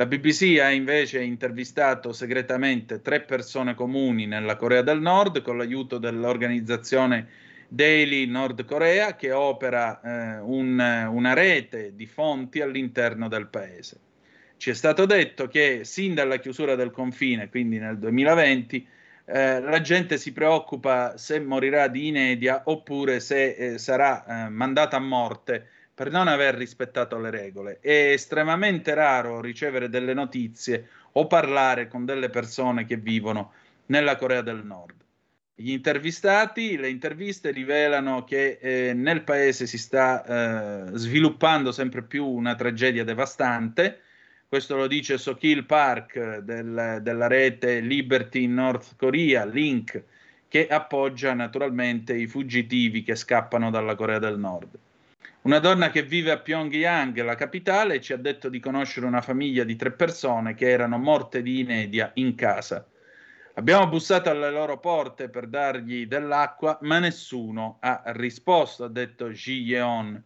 La 0.00 0.06
BBC 0.06 0.58
ha 0.62 0.70
invece 0.70 1.22
intervistato 1.22 2.14
segretamente 2.14 3.02
tre 3.02 3.20
persone 3.20 3.74
comuni 3.74 4.24
nella 4.24 4.56
Corea 4.56 4.80
del 4.80 4.98
Nord 4.98 5.42
con 5.42 5.58
l'aiuto 5.58 5.98
dell'organizzazione 5.98 7.28
Daily 7.68 8.24
Nord 8.24 8.64
Korea 8.64 9.14
che 9.14 9.30
opera 9.32 10.00
eh, 10.00 10.38
un, 10.38 10.78
una 10.78 11.34
rete 11.34 11.94
di 11.94 12.06
fonti 12.06 12.62
all'interno 12.62 13.28
del 13.28 13.48
paese. 13.48 14.00
Ci 14.56 14.70
è 14.70 14.72
stato 14.72 15.04
detto 15.04 15.48
che 15.48 15.84
sin 15.84 16.14
dalla 16.14 16.38
chiusura 16.38 16.76
del 16.76 16.92
confine, 16.92 17.50
quindi 17.50 17.78
nel 17.78 17.98
2020, 17.98 18.88
eh, 19.26 19.60
la 19.60 19.80
gente 19.82 20.16
si 20.16 20.32
preoccupa 20.32 21.18
se 21.18 21.40
morirà 21.40 21.88
di 21.88 22.06
inedia 22.06 22.62
oppure 22.64 23.20
se 23.20 23.50
eh, 23.50 23.76
sarà 23.76 24.46
eh, 24.46 24.48
mandata 24.48 24.96
a 24.96 25.00
morte 25.00 25.68
per 26.00 26.10
non 26.10 26.28
aver 26.28 26.54
rispettato 26.54 27.18
le 27.18 27.28
regole. 27.28 27.78
È 27.78 28.12
estremamente 28.12 28.94
raro 28.94 29.42
ricevere 29.42 29.90
delle 29.90 30.14
notizie 30.14 30.88
o 31.12 31.26
parlare 31.26 31.88
con 31.88 32.06
delle 32.06 32.30
persone 32.30 32.86
che 32.86 32.96
vivono 32.96 33.52
nella 33.88 34.16
Corea 34.16 34.40
del 34.40 34.64
Nord. 34.64 34.94
Gli 35.54 35.72
intervistati, 35.72 36.78
le 36.78 36.88
interviste 36.88 37.50
rivelano 37.50 38.24
che 38.24 38.56
eh, 38.62 38.94
nel 38.94 39.24
paese 39.24 39.66
si 39.66 39.76
sta 39.76 40.24
eh, 40.24 40.96
sviluppando 40.96 41.70
sempre 41.70 42.00
più 42.02 42.24
una 42.24 42.54
tragedia 42.54 43.04
devastante. 43.04 44.00
Questo 44.48 44.76
lo 44.76 44.86
dice 44.86 45.18
Sokil 45.18 45.66
Park 45.66 46.38
del, 46.38 47.00
della 47.02 47.26
rete 47.26 47.80
Liberty 47.80 48.44
in 48.44 48.54
North 48.54 48.96
Korea, 48.96 49.44
Link, 49.44 50.02
che 50.48 50.66
appoggia 50.66 51.34
naturalmente 51.34 52.14
i 52.14 52.26
fuggitivi 52.26 53.02
che 53.02 53.16
scappano 53.16 53.68
dalla 53.68 53.94
Corea 53.96 54.18
del 54.18 54.38
Nord. 54.38 54.78
Una 55.42 55.58
donna 55.58 55.88
che 55.88 56.02
vive 56.02 56.32
a 56.32 56.38
Pyongyang, 56.38 57.18
la 57.22 57.34
capitale, 57.34 58.00
ci 58.02 58.12
ha 58.12 58.18
detto 58.18 58.50
di 58.50 58.60
conoscere 58.60 59.06
una 59.06 59.22
famiglia 59.22 59.64
di 59.64 59.74
tre 59.74 59.90
persone 59.90 60.54
che 60.54 60.68
erano 60.68 60.98
morte 60.98 61.40
di 61.40 61.60
inedia 61.60 62.10
in 62.14 62.34
casa. 62.34 62.86
Abbiamo 63.54 63.88
bussato 63.88 64.28
alle 64.28 64.50
loro 64.50 64.78
porte 64.78 65.30
per 65.30 65.46
dargli 65.46 66.06
dell'acqua, 66.06 66.78
ma 66.82 66.98
nessuno 66.98 67.78
ha 67.80 68.02
risposto, 68.08 68.84
ha 68.84 68.88
detto 68.88 69.30
Ji 69.30 69.62
Yeon. 69.62 70.22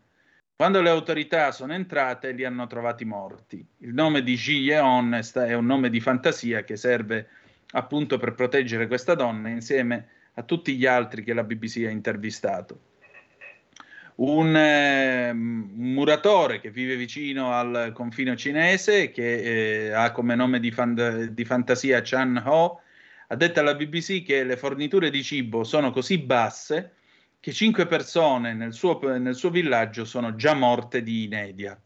Quando 0.56 0.80
le 0.82 0.90
autorità 0.90 1.52
sono 1.52 1.74
entrate, 1.74 2.32
li 2.32 2.44
hanno 2.44 2.66
trovati 2.66 3.04
morti. 3.04 3.64
Il 3.78 3.94
nome 3.94 4.22
di 4.22 4.34
Ji 4.34 4.62
Yeon 4.62 5.20
è 5.32 5.54
un 5.54 5.66
nome 5.66 5.90
di 5.90 6.00
fantasia 6.00 6.64
che 6.64 6.76
serve 6.76 7.28
appunto 7.72 8.18
per 8.18 8.34
proteggere 8.34 8.88
questa 8.88 9.14
donna 9.14 9.48
insieme 9.48 10.08
a 10.34 10.42
tutti 10.42 10.76
gli 10.76 10.86
altri 10.86 11.22
che 11.22 11.34
la 11.34 11.44
BBC 11.44 11.84
ha 11.86 11.90
intervistato. 11.90 12.93
Un, 14.16 14.56
eh, 14.56 15.32
muratore 15.32 16.60
che 16.60 16.70
vive 16.70 16.96
vicino 16.96 17.52
al 17.52 17.90
confine 17.92 18.36
cinese, 18.36 19.10
che 19.10 19.88
eh, 19.88 19.90
ha 19.90 20.12
come 20.12 20.36
nome 20.36 20.60
di, 20.60 20.70
fan- 20.70 21.30
di 21.32 21.44
fantasia 21.44 22.00
Chan 22.00 22.42
Ho, 22.46 22.80
ha 23.28 23.34
detto 23.36 23.60
alla 23.60 23.74
BBC 23.74 24.22
che 24.22 24.44
le 24.44 24.56
forniture 24.56 25.10
di 25.10 25.22
cibo 25.22 25.64
sono 25.64 25.90
così 25.90 26.18
basse 26.18 26.92
che 27.40 27.52
cinque 27.52 27.86
persone 27.86 28.54
nel 28.54 28.72
suo, 28.72 28.98
nel 29.18 29.34
suo 29.34 29.50
villaggio 29.50 30.04
sono 30.04 30.34
già 30.36 30.54
morte 30.54 31.02
di 31.02 31.24
inedia. 31.24 31.78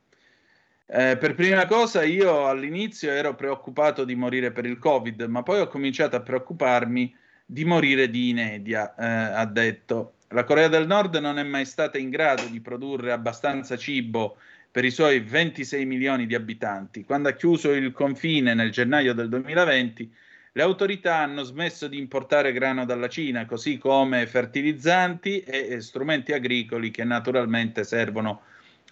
Eh, 0.87 1.17
per 1.19 1.35
prima 1.35 1.67
cosa 1.67 2.03
io 2.03 2.47
all'inizio 2.47 3.11
ero 3.11 3.35
preoccupato 3.35 4.05
di 4.05 4.15
morire 4.15 4.53
per 4.53 4.67
il 4.67 4.79
Covid, 4.79 5.23
ma 5.23 5.43
poi 5.43 5.61
ho 5.61 5.67
cominciato 5.67 6.17
a 6.17 6.21
preoccuparmi 6.21 7.15
di 7.45 7.65
morire 7.65 8.09
di 8.09 8.29
inedia, 8.29 8.95
eh, 8.95 9.05
ha 9.35 9.45
detto. 9.47 10.18
La 10.33 10.45
Corea 10.45 10.69
del 10.69 10.87
Nord 10.87 11.17
non 11.17 11.39
è 11.39 11.43
mai 11.43 11.65
stata 11.65 11.97
in 11.97 12.11
grado 12.11 12.45
di 12.49 12.61
produrre 12.61 13.13
abbastanza 13.13 13.79
cibo 13.79 14.37
per 14.71 14.85
i 14.85 14.91
suoi 14.91 15.21
26 15.21 15.87
milioni 15.87 16.27
di 16.27 16.35
abitanti. 16.35 17.03
Quando 17.03 17.31
ha 17.31 17.33
chiuso 17.33 17.73
il 17.73 17.93
confine 17.93 18.53
nel 18.53 18.71
gennaio 18.71 19.15
del 19.15 19.31
2020, 19.31 20.15
le 20.53 20.63
autorità 20.63 21.17
hanno 21.17 21.45
smesso 21.45 21.89
di 21.89 21.97
importare 21.97 22.53
grano 22.53 22.85
dalla 22.85 23.09
Cina, 23.09 23.47
così 23.47 23.79
come 23.79 24.27
fertilizzanti 24.27 25.41
e 25.41 25.81
strumenti 25.81 26.33
agricoli 26.33 26.91
che 26.91 27.05
naturalmente 27.05 27.85
servono 27.85 28.43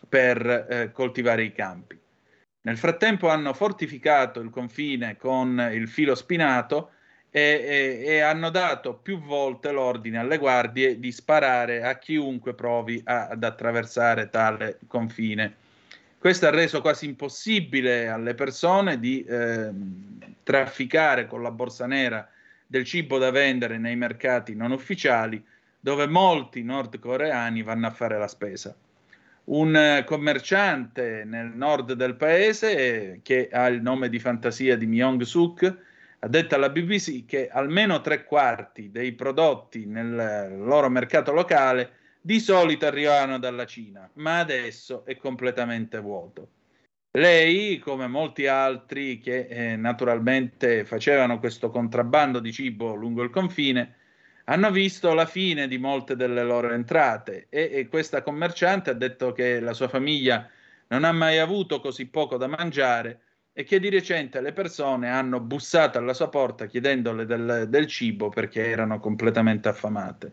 per 0.09 0.67
eh, 0.71 0.91
coltivare 0.91 1.45
i 1.45 1.53
campi. 1.53 1.99
Nel 2.63 2.79
frattempo 2.79 3.29
hanno 3.29 3.53
fortificato 3.53 4.41
il 4.41 4.49
confine 4.49 5.19
con 5.19 5.69
il 5.71 5.87
filo 5.87 6.15
spinato 6.15 6.93
e, 7.37 8.01
e, 8.03 8.15
e, 8.15 8.21
hanno 8.21 8.49
dato 8.49 8.95
più 8.95 9.21
volte 9.21 9.71
l'ordine 9.71 10.17
alle 10.17 10.39
guardie 10.39 10.99
di 10.99 11.13
sparare 11.13 11.83
a 11.83 11.99
chiunque 11.99 12.55
provi 12.55 12.99
a, 13.05 13.29
ad 13.29 13.45
attraversare 13.45 14.31
tale 14.31 14.79
confine. 14.87 15.55
Questo 16.17 16.47
ha 16.47 16.51
reso 16.51 16.81
quasi 16.81 17.05
impossibile 17.05 18.09
alle 18.09 18.33
persone 18.33 18.99
di 18.99 19.23
eh, 19.23 19.71
trafficare 20.45 21.27
con 21.27 21.43
la 21.43 21.51
borsa 21.51 21.87
nera 21.87 22.27
del 22.67 22.85
cibo 22.85 23.19
da 23.19 23.31
vendere 23.31 23.77
nei 23.77 23.97
mercati 23.97 24.57
non 24.57 24.73
ufficiali, 24.73 25.45
dove 25.79 26.07
molti 26.07 26.63
nordcoreani 26.63 27.63
vanno 27.63 27.89
a 27.89 27.91
fare 27.91 28.17
la 28.17 28.29
spesa. 28.29 28.75
Un 29.45 29.77
eh, 29.77 30.05
commerciante 30.07 31.25
nel 31.27 31.49
nord 31.49 31.93
del 31.93 32.15
paese, 32.15 33.21
che 33.23 33.51
ha 33.53 33.67
il 33.67 33.83
nome 33.83 34.09
di 34.09 34.19
fantasia 34.19 34.75
di 34.75 34.87
Myung-suk, 34.87 35.85
ha 36.19 36.29
detto 36.29 36.55
alla 36.55 36.71
BBC 36.71 37.25
che 37.25 37.49
almeno 37.49 38.01
tre 38.01 38.25
quarti 38.25 38.91
dei 38.91 39.13
prodotti 39.13 39.87
nel 39.87 40.57
loro 40.59 40.89
mercato 40.89 41.33
locale 41.33 42.05
di 42.21 42.41
solito 42.41 42.87
arrivavano 42.87 43.39
dalla 43.39 43.67
Cina, 43.67 44.09
ma 44.15 44.39
adesso 44.39 45.05
è 45.05 45.17
completamente 45.17 46.01
vuoto. 46.01 46.49
Lei, 47.13 47.79
come 47.79 48.09
molti 48.09 48.47
altri 48.47 49.21
che 49.21 49.47
eh, 49.49 49.77
naturalmente 49.77 50.85
facevano 50.85 51.39
questo 51.39 51.71
contrabbando 51.71 52.41
di 52.41 52.53
cibo 52.53 52.95
lungo 52.95 53.23
il 53.23 53.31
confine, 53.31 53.95
hanno 54.45 54.71
visto 54.71 55.15
la 55.15 55.27
fine 55.27 55.67
di 55.67 55.79
molte 55.79 56.15
delle 56.15 56.43
loro 56.43 56.73
entrate 56.73 57.47
e, 57.49 57.71
e 57.73 57.89
questa 57.89 58.23
commerciante 58.23 58.91
ha 58.91 58.95
detto 58.95 59.33
che 59.33 59.61
la 59.61 59.73
sua 59.73 59.89
famiglia 59.89 60.49
non 60.89 61.05
ha 61.05 61.13
mai 61.13 61.39
avuto 61.39 61.81
così 61.81 62.07
poco 62.07 62.37
da 62.37 62.47
mangiare 62.47 63.21
e 63.59 63.65
che 63.65 63.81
di 63.81 63.89
recente 63.89 64.43
le 64.43 64.53
persone 64.53 65.09
hanno 65.09 65.41
bussato 65.41 65.97
alla 65.97 66.13
sua 66.13 66.29
porta 66.29 66.67
chiedendole 66.67 67.25
del, 67.25 67.65
del 67.71 67.87
cibo 67.87 68.29
perché 68.29 68.69
erano 68.69 69.01
completamente 69.01 69.71
affamate. 69.71 70.31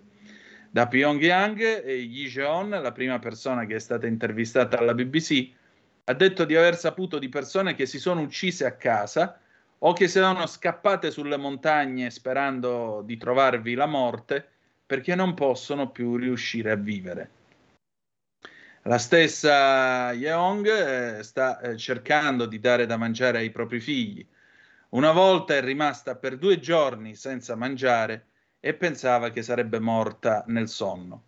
Da 0.70 0.90
Pyongyang, 0.90 1.86
Yi 1.86 2.28
Jeon, 2.28 2.72
la 2.72 2.92
prima 2.92 3.20
persona 3.20 3.66
che 3.66 3.76
è 3.76 3.80
stata 3.80 4.08
intervistata 4.08 4.78
alla 4.78 4.94
BBC, 4.94 5.52
ha 6.04 6.14
detto 6.14 6.44
di 6.44 6.54
aver 6.58 6.76
saputo 6.76 7.18
di 7.18 7.30
persone 7.30 7.76
che 7.76 7.86
si 7.86 7.98
sono 7.98 8.20
uccise 8.20 8.66
a 8.66 8.74
casa 8.74 9.40
o 9.78 9.94
che 9.94 10.10
sono 10.10 10.46
scappate 10.46 11.10
sulle 11.10 11.38
montagne 11.38 12.10
sperando 12.10 13.04
di 13.06 13.16
trovarvi 13.16 13.74
la 13.74 13.86
morte 13.86 14.46
perché 14.86 15.16
non 15.16 15.34
possono 15.34 15.92
più 15.92 16.18
riuscire 16.18 16.72
a 16.72 16.76
vivere. 16.76 17.30
La 18.86 18.98
stessa 18.98 20.12
Yeong 20.12 20.68
eh, 20.68 21.24
sta 21.24 21.58
eh, 21.62 21.78
cercando 21.78 22.46
di 22.46 22.60
dare 22.60 22.86
da 22.86 22.98
mangiare 22.98 23.38
ai 23.38 23.50
propri 23.50 23.80
figli. 23.80 24.28
Una 24.90 25.14
volta 25.14 25.56
è 25.56 25.62
rimasta 25.62 26.18
per 26.18 26.38
due 26.38 26.60
giorni 26.60 27.16
senza 27.16 27.56
mangiare 27.56 28.28
e 28.60 28.74
pensava 28.74 29.30
che 29.30 29.42
sarebbe 29.42 29.80
morta 29.80 30.44
nel 30.48 30.68
sonno. 30.68 31.24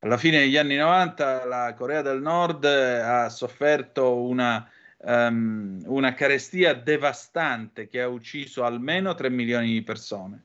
Alla 0.00 0.18
fine 0.18 0.40
degli 0.40 0.58
anni 0.58 0.76
90 0.76 1.46
la 1.46 1.72
Corea 1.74 2.02
del 2.02 2.20
Nord 2.20 2.64
eh, 2.64 2.98
ha 2.98 3.30
sofferto 3.30 4.20
una, 4.20 4.70
um, 4.98 5.80
una 5.86 6.12
carestia 6.12 6.74
devastante 6.74 7.88
che 7.88 8.02
ha 8.02 8.08
ucciso 8.08 8.64
almeno 8.64 9.14
3 9.14 9.30
milioni 9.30 9.72
di 9.72 9.82
persone. 9.82 10.42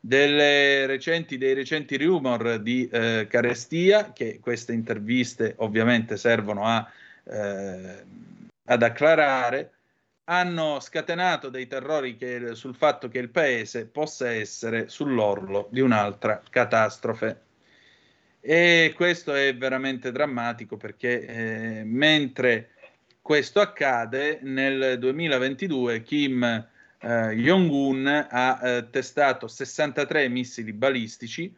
Recenti, 0.00 1.38
dei 1.38 1.54
recenti 1.54 1.96
rumor 1.96 2.60
di 2.60 2.88
eh, 2.88 3.26
carestia, 3.28 4.12
che 4.12 4.38
queste 4.40 4.72
interviste 4.72 5.54
ovviamente 5.58 6.16
servono 6.16 6.64
a, 6.64 6.90
eh, 7.24 8.04
ad 8.64 8.82
acclarare, 8.82 9.72
hanno 10.24 10.78
scatenato 10.80 11.48
dei 11.48 11.66
terrori 11.66 12.16
che, 12.16 12.54
sul 12.54 12.74
fatto 12.74 13.08
che 13.08 13.18
il 13.18 13.30
paese 13.30 13.86
possa 13.86 14.30
essere 14.30 14.88
sull'orlo 14.88 15.68
di 15.70 15.80
un'altra 15.80 16.42
catastrofe. 16.48 17.42
E 18.40 18.92
questo 18.94 19.34
è 19.34 19.56
veramente 19.56 20.12
drammatico 20.12 20.76
perché 20.76 21.26
eh, 21.26 21.82
mentre 21.84 22.70
questo 23.20 23.60
accade, 23.60 24.38
nel 24.42 24.98
2022 24.98 26.02
Kim 26.02 26.66
eh, 27.00 27.34
Jong-un 27.36 28.26
ha 28.30 28.60
eh, 28.62 28.90
testato 28.90 29.48
63 29.48 30.28
missili 30.28 30.72
balistici 30.72 31.54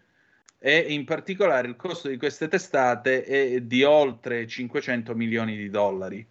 e 0.59 0.79
in 0.79 1.05
particolare 1.05 1.69
il 1.69 1.77
costo 1.77 2.09
di 2.09 2.17
queste 2.17 2.49
testate 2.49 3.25
è 3.25 3.61
di 3.61 3.83
oltre 3.83 4.47
500 4.47 5.15
milioni 5.15 5.57
di 5.57 5.71
dollari 5.71 6.27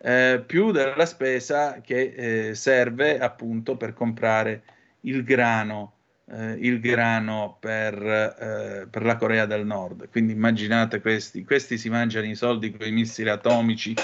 eh, 0.00 0.42
più 0.46 0.70
della 0.70 1.06
spesa 1.06 1.80
che 1.80 2.48
eh, 2.50 2.54
serve 2.54 3.18
appunto 3.18 3.76
per 3.76 3.94
comprare 3.94 4.62
il 5.02 5.24
grano, 5.24 5.94
eh, 6.30 6.52
il 6.52 6.80
grano 6.80 7.56
per, 7.58 7.94
eh, 7.94 8.86
per, 8.88 9.02
la 9.02 9.16
Corea 9.16 9.46
del 9.46 9.66
Nord. 9.66 10.08
Quindi 10.10 10.32
immaginate 10.32 11.00
questi, 11.00 11.44
questi 11.44 11.78
si 11.78 11.88
mangiano 11.88 12.26
i 12.26 12.36
soldi 12.36 12.70
con 12.70 12.86
i 12.86 12.92
missili 12.92 13.28
atomici, 13.28 13.94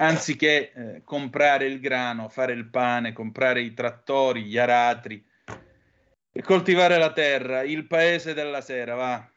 anziché 0.00 0.72
eh, 0.72 1.02
comprare 1.04 1.66
il 1.66 1.78
grano, 1.78 2.28
fare 2.28 2.52
il 2.52 2.66
pane, 2.68 3.12
comprare 3.12 3.60
i 3.60 3.74
trattori, 3.74 4.44
gli 4.44 4.56
aratri 4.56 5.22
e 6.32 6.42
coltivare 6.42 6.96
la 6.96 7.12
terra, 7.12 7.62
il 7.62 7.86
paese 7.86 8.32
della 8.32 8.60
sera, 8.62 8.94
va. 8.94 9.30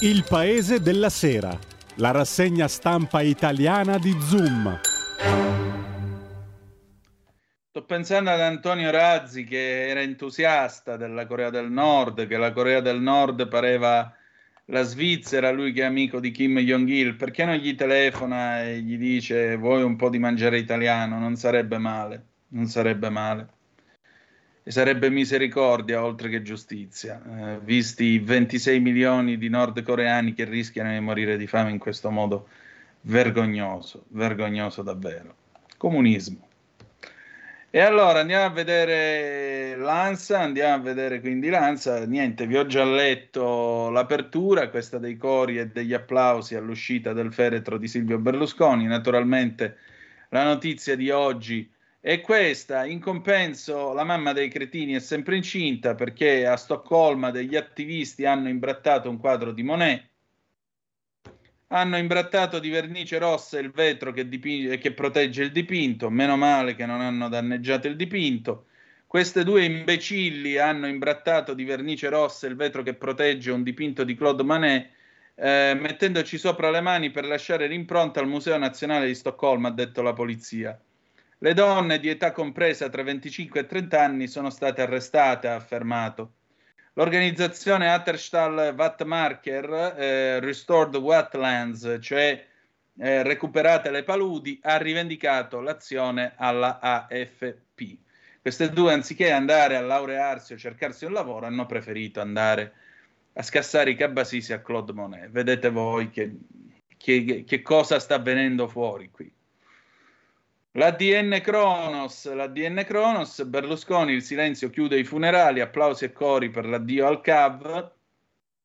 Il 0.00 0.24
paese 0.28 0.80
della 0.80 1.08
sera 1.08 1.58
la 1.96 2.10
rassegna 2.10 2.68
stampa 2.68 3.22
italiana 3.22 3.98
di 3.98 4.16
Zoom. 4.20 4.80
Sto 7.70 7.84
pensando 7.86 8.30
ad 8.30 8.40
Antonio 8.40 8.90
Razzi 8.92 9.44
che 9.44 9.88
era 9.88 10.00
entusiasta 10.00 10.96
della 10.96 11.26
Corea 11.26 11.50
del 11.50 11.70
Nord, 11.70 12.28
che 12.28 12.36
la 12.36 12.52
Corea 12.52 12.80
del 12.80 13.00
Nord 13.00 13.48
pareva 13.48 14.14
la 14.66 14.82
Svizzera, 14.82 15.50
lui 15.50 15.72
che 15.72 15.82
è 15.82 15.84
amico 15.84 16.20
di 16.20 16.30
Kim 16.30 16.58
Jong-il, 16.58 17.16
perché 17.16 17.44
non 17.44 17.56
gli 17.56 17.74
telefona 17.74 18.62
e 18.62 18.80
gli 18.80 18.96
dice 18.96 19.56
vuoi 19.56 19.82
un 19.82 19.96
po' 19.96 20.08
di 20.08 20.18
mangiare 20.18 20.58
italiano? 20.58 21.18
Non 21.18 21.36
sarebbe 21.36 21.78
male, 21.78 22.24
non 22.48 22.66
sarebbe 22.66 23.10
male. 23.10 23.48
E 24.62 24.70
sarebbe 24.70 25.10
misericordia 25.10 26.02
oltre 26.02 26.30
che 26.30 26.40
giustizia, 26.40 27.22
eh, 27.22 27.60
visti 27.62 28.04
i 28.04 28.18
26 28.18 28.80
milioni 28.80 29.36
di 29.36 29.50
nordcoreani 29.50 30.32
che 30.32 30.44
rischiano 30.44 30.90
di 30.90 31.00
morire 31.00 31.36
di 31.36 31.46
fame 31.46 31.70
in 31.70 31.78
questo 31.78 32.10
modo 32.10 32.48
vergognoso, 33.02 34.06
vergognoso 34.08 34.80
davvero. 34.82 35.36
Comunismo. 35.76 36.48
E 37.74 37.80
allora 37.80 38.20
andiamo 38.20 38.44
a 38.44 38.50
vedere 38.50 39.74
Lanza, 39.76 40.38
andiamo 40.38 40.74
a 40.76 40.78
vedere 40.78 41.18
quindi 41.18 41.48
Lanza. 41.48 42.06
Niente, 42.06 42.46
vi 42.46 42.56
ho 42.56 42.66
già 42.66 42.84
letto 42.84 43.90
l'apertura, 43.90 44.70
questa 44.70 44.98
dei 44.98 45.16
cori 45.16 45.58
e 45.58 45.66
degli 45.66 45.92
applausi 45.92 46.54
all'uscita 46.54 47.12
del 47.12 47.32
feretro 47.32 47.76
di 47.76 47.88
Silvio 47.88 48.20
Berlusconi. 48.20 48.84
Naturalmente 48.84 49.78
la 50.28 50.44
notizia 50.44 50.94
di 50.94 51.10
oggi 51.10 51.68
è 51.98 52.20
questa. 52.20 52.84
In 52.84 53.00
compenso 53.00 53.92
la 53.92 54.04
mamma 54.04 54.32
dei 54.32 54.48
cretini 54.48 54.92
è 54.92 55.00
sempre 55.00 55.34
incinta 55.34 55.96
perché 55.96 56.46
a 56.46 56.56
Stoccolma 56.56 57.32
degli 57.32 57.56
attivisti 57.56 58.24
hanno 58.24 58.48
imbrattato 58.48 59.10
un 59.10 59.18
quadro 59.18 59.50
di 59.50 59.64
Monet 59.64 60.13
hanno 61.68 61.96
imbrattato 61.96 62.58
di 62.58 62.68
vernice 62.68 63.18
rossa 63.18 63.58
il 63.58 63.70
vetro 63.70 64.12
che, 64.12 64.28
dipinge, 64.28 64.78
che 64.78 64.92
protegge 64.92 65.42
il 65.42 65.52
dipinto, 65.52 66.10
meno 66.10 66.36
male 66.36 66.74
che 66.74 66.86
non 66.86 67.00
hanno 67.00 67.28
danneggiato 67.28 67.88
il 67.88 67.96
dipinto. 67.96 68.66
Queste 69.06 69.44
due 69.44 69.64
imbecilli 69.64 70.56
hanno 70.58 70.86
imbrattato 70.86 71.54
di 71.54 71.64
vernice 71.64 72.08
rossa 72.08 72.46
il 72.46 72.56
vetro 72.56 72.82
che 72.82 72.94
protegge 72.94 73.50
un 73.50 73.62
dipinto 73.62 74.04
di 74.04 74.14
Claude 74.14 74.42
Manet, 74.42 74.90
eh, 75.36 75.76
mettendoci 75.80 76.38
sopra 76.38 76.70
le 76.70 76.80
mani 76.80 77.10
per 77.10 77.24
lasciare 77.24 77.66
l'impronta 77.66 78.20
al 78.20 78.28
Museo 78.28 78.56
Nazionale 78.58 79.06
di 79.06 79.14
Stoccolma, 79.14 79.68
ha 79.68 79.72
detto 79.72 80.02
la 80.02 80.12
polizia. 80.12 80.78
Le 81.38 81.54
donne 81.54 81.98
di 81.98 82.08
età 82.08 82.32
compresa 82.32 82.88
tra 82.88 83.02
25 83.02 83.60
e 83.60 83.66
30 83.66 84.02
anni 84.02 84.26
sono 84.28 84.50
state 84.50 84.82
arrestate, 84.82 85.48
ha 85.48 85.56
affermato. 85.56 86.32
L'organizzazione 86.96 87.92
Atterstall 87.92 88.72
Wattmarker 88.76 89.94
eh, 89.98 90.40
Restored 90.40 90.94
Wetlands, 90.94 91.98
cioè 92.00 92.46
eh, 92.96 93.22
recuperate 93.24 93.90
le 93.90 94.04
paludi, 94.04 94.60
ha 94.62 94.76
rivendicato 94.76 95.60
l'azione 95.60 96.34
alla 96.36 96.78
AFP. 96.78 97.98
Queste 98.40 98.70
due, 98.70 98.92
anziché 98.92 99.32
andare 99.32 99.74
a 99.74 99.80
laurearsi 99.80 100.52
o 100.52 100.56
cercarsi 100.56 101.04
un 101.04 101.12
lavoro, 101.12 101.46
hanno 101.46 101.66
preferito 101.66 102.20
andare 102.20 102.72
a 103.32 103.42
scassare 103.42 103.90
i 103.90 103.96
cabasisi 103.96 104.52
a 104.52 104.60
Claude 104.60 104.92
Monet. 104.92 105.30
Vedete 105.30 105.70
voi 105.70 106.10
che, 106.10 106.36
che, 106.96 107.42
che 107.44 107.62
cosa 107.62 107.98
sta 107.98 108.14
avvenendo 108.14 108.68
fuori 108.68 109.10
qui. 109.10 109.33
L'ADN 110.76 111.40
Cronos, 111.40 112.34
l'ADN 112.34 112.82
Cronos, 112.84 113.44
Berlusconi, 113.44 114.12
il 114.12 114.22
silenzio 114.22 114.70
chiude 114.70 114.98
i 114.98 115.04
funerali, 115.04 115.60
applausi 115.60 116.04
e 116.04 116.12
cori 116.12 116.50
per 116.50 116.66
l'addio 116.66 117.06
al 117.06 117.20
CAV, 117.20 117.92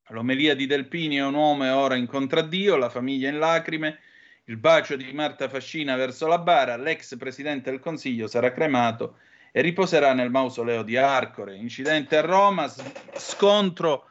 l'omelia 0.08 0.56
di 0.56 0.66
Delpini 0.66 1.18
è 1.18 1.24
un 1.24 1.36
uomo 1.36 1.72
ora 1.78 1.94
in 1.94 2.08
contraddio, 2.08 2.78
la 2.78 2.90
famiglia 2.90 3.30
in 3.30 3.38
lacrime, 3.38 4.00
il 4.46 4.58
bacio 4.58 4.96
di 4.96 5.14
Marta 5.14 5.48
Fascina 5.50 5.96
verso 5.96 6.26
la 6.26 6.40
bara, 6.40 6.78
l'ex 6.78 7.16
presidente 7.16 7.70
del 7.70 7.80
Consiglio 7.80 8.26
sarà 8.26 8.52
cremato 8.52 9.20
e 9.52 9.62
riposerà 9.62 10.14
nel 10.14 10.32
mausoleo 10.32 10.82
di 10.82 10.98
Arcore. 10.98 11.58
Incidente 11.58 12.18
a 12.18 12.22
Roma, 12.22 12.68
scontro 13.18 14.09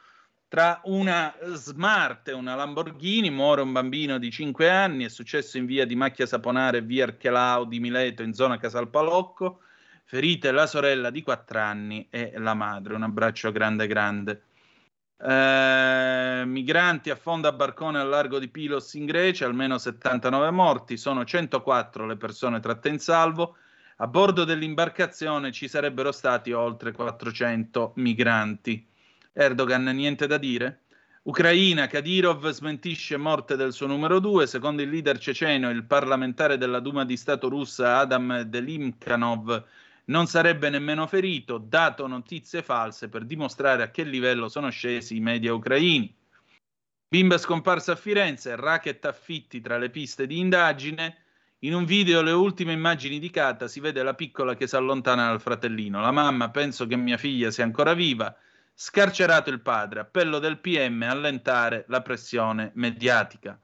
tra 0.49 0.81
una 0.85 1.35
Smart 1.53 2.29
e 2.29 2.33
una 2.33 2.55
Lamborghini, 2.55 3.31
muore 3.31 3.61
un 3.61 3.71
bambino 3.73 4.19
di 4.19 4.31
5 4.31 4.71
anni, 4.71 5.05
è 5.05 5.09
successo 5.09 5.59
in 5.59 5.67
via 5.67 5.85
di 5.85 5.95
Macchia 5.95 6.25
Saponare, 6.25 6.81
via 6.81 7.05
Archelau 7.05 7.67
di 7.67 7.79
Mileto, 7.81 8.23
in 8.23 8.33
zona 8.33 8.57
Casalpalocco, 8.57 9.61
ferite 10.05 10.51
la 10.51 10.67
sorella 10.67 11.11
di 11.11 11.23
4 11.23 11.61
anni 11.61 12.07
e 12.11 12.33
la 12.39 12.55
madre, 12.55 12.95
un 12.95 13.03
abbraccio 13.03 13.53
grande 13.53 13.87
grande. 13.87 14.43
Eh, 15.21 16.45
migranti 16.47 17.11
affonda 17.11 17.49
a 17.49 17.53
barcone 17.53 17.99
al 17.99 18.09
largo 18.09 18.39
di 18.39 18.49
Pilos 18.49 18.95
in 18.95 19.05
Grecia, 19.05 19.45
almeno 19.45 19.77
79 19.77 20.51
morti, 20.51 20.97
sono 20.97 21.27
104 21.27 22.07
le 22.07 22.17
persone 22.17 22.61
tratte 22.61 22.89
in 22.89 23.01
salvo, 23.01 23.57
a 23.97 24.07
bordo 24.07 24.45
dell'imbarcazione 24.45 25.53
ci 25.53 25.69
sarebbero 25.69 26.11
stati 26.11 26.53
oltre 26.53 26.93
400 26.93 27.93
migranti. 27.97 28.87
Erdogan 29.41 29.85
niente 29.85 30.27
da 30.27 30.37
dire? 30.37 30.81
Ucraina, 31.23 31.87
Kadyrov 31.87 32.49
smentisce 32.51 33.17
morte 33.17 33.55
del 33.55 33.73
suo 33.73 33.87
numero 33.87 34.19
due. 34.19 34.49
Secondo 34.49 34.83
il 34.83 34.91
leader 34.91 35.17
ceceno, 35.19 35.71
il 35.71 35.85
parlamentare 35.85 36.59
della 36.59 36.81
Duma 36.81 37.05
di 37.05 37.17
Stato 37.17 37.49
russa 37.49 37.99
Adam 37.99 38.41
Delimkanov 38.41 39.65
non 40.07 40.27
sarebbe 40.27 40.71
nemmeno 40.71 41.07
ferito, 41.07 41.59
dato 41.59 42.09
notizie 42.09 42.63
false 42.63 43.09
per 43.09 43.25
dimostrare 43.25 43.85
a 43.85 43.91
che 43.93 44.03
livello 44.03 44.49
sono 44.49 44.71
scesi 44.71 45.15
i 45.15 45.21
media 45.21 45.55
ucraini. 45.55 46.13
Bimba 47.07 47.39
scomparsa 47.39 47.93
a 47.93 47.97
Firenze, 47.97 48.57
racket 48.57 49.05
affitti 49.05 49.61
tra 49.61 49.79
le 49.79 49.91
piste 49.91 50.27
di 50.27 50.41
indagine. 50.41 51.17
In 51.61 51.75
un 51.75 51.85
video, 51.85 52.23
le 52.23 52.33
ultime 52.33 52.73
immagini 52.73 53.21
di 53.21 53.31
Kata, 53.31 53.69
si 53.69 53.79
vede 53.79 54.03
la 54.03 54.15
piccola 54.15 54.57
che 54.57 54.67
si 54.67 54.75
allontana 54.75 55.29
dal 55.29 55.41
fratellino. 55.41 56.01
La 56.01 56.11
mamma, 56.11 56.51
penso 56.51 56.89
che 56.89 56.97
mia 56.97 57.17
figlia 57.17 57.53
sia 57.53 57.63
ancora 57.63 57.95
viva. 57.95 58.37
Scarcerato 58.81 59.51
il 59.51 59.61
padre, 59.61 59.99
appello 59.99 60.39
del 60.39 60.61
PM 60.61 61.03
allentare 61.03 61.85
la 61.89 62.01
pressione 62.01 62.71
mediatica. 62.75 63.59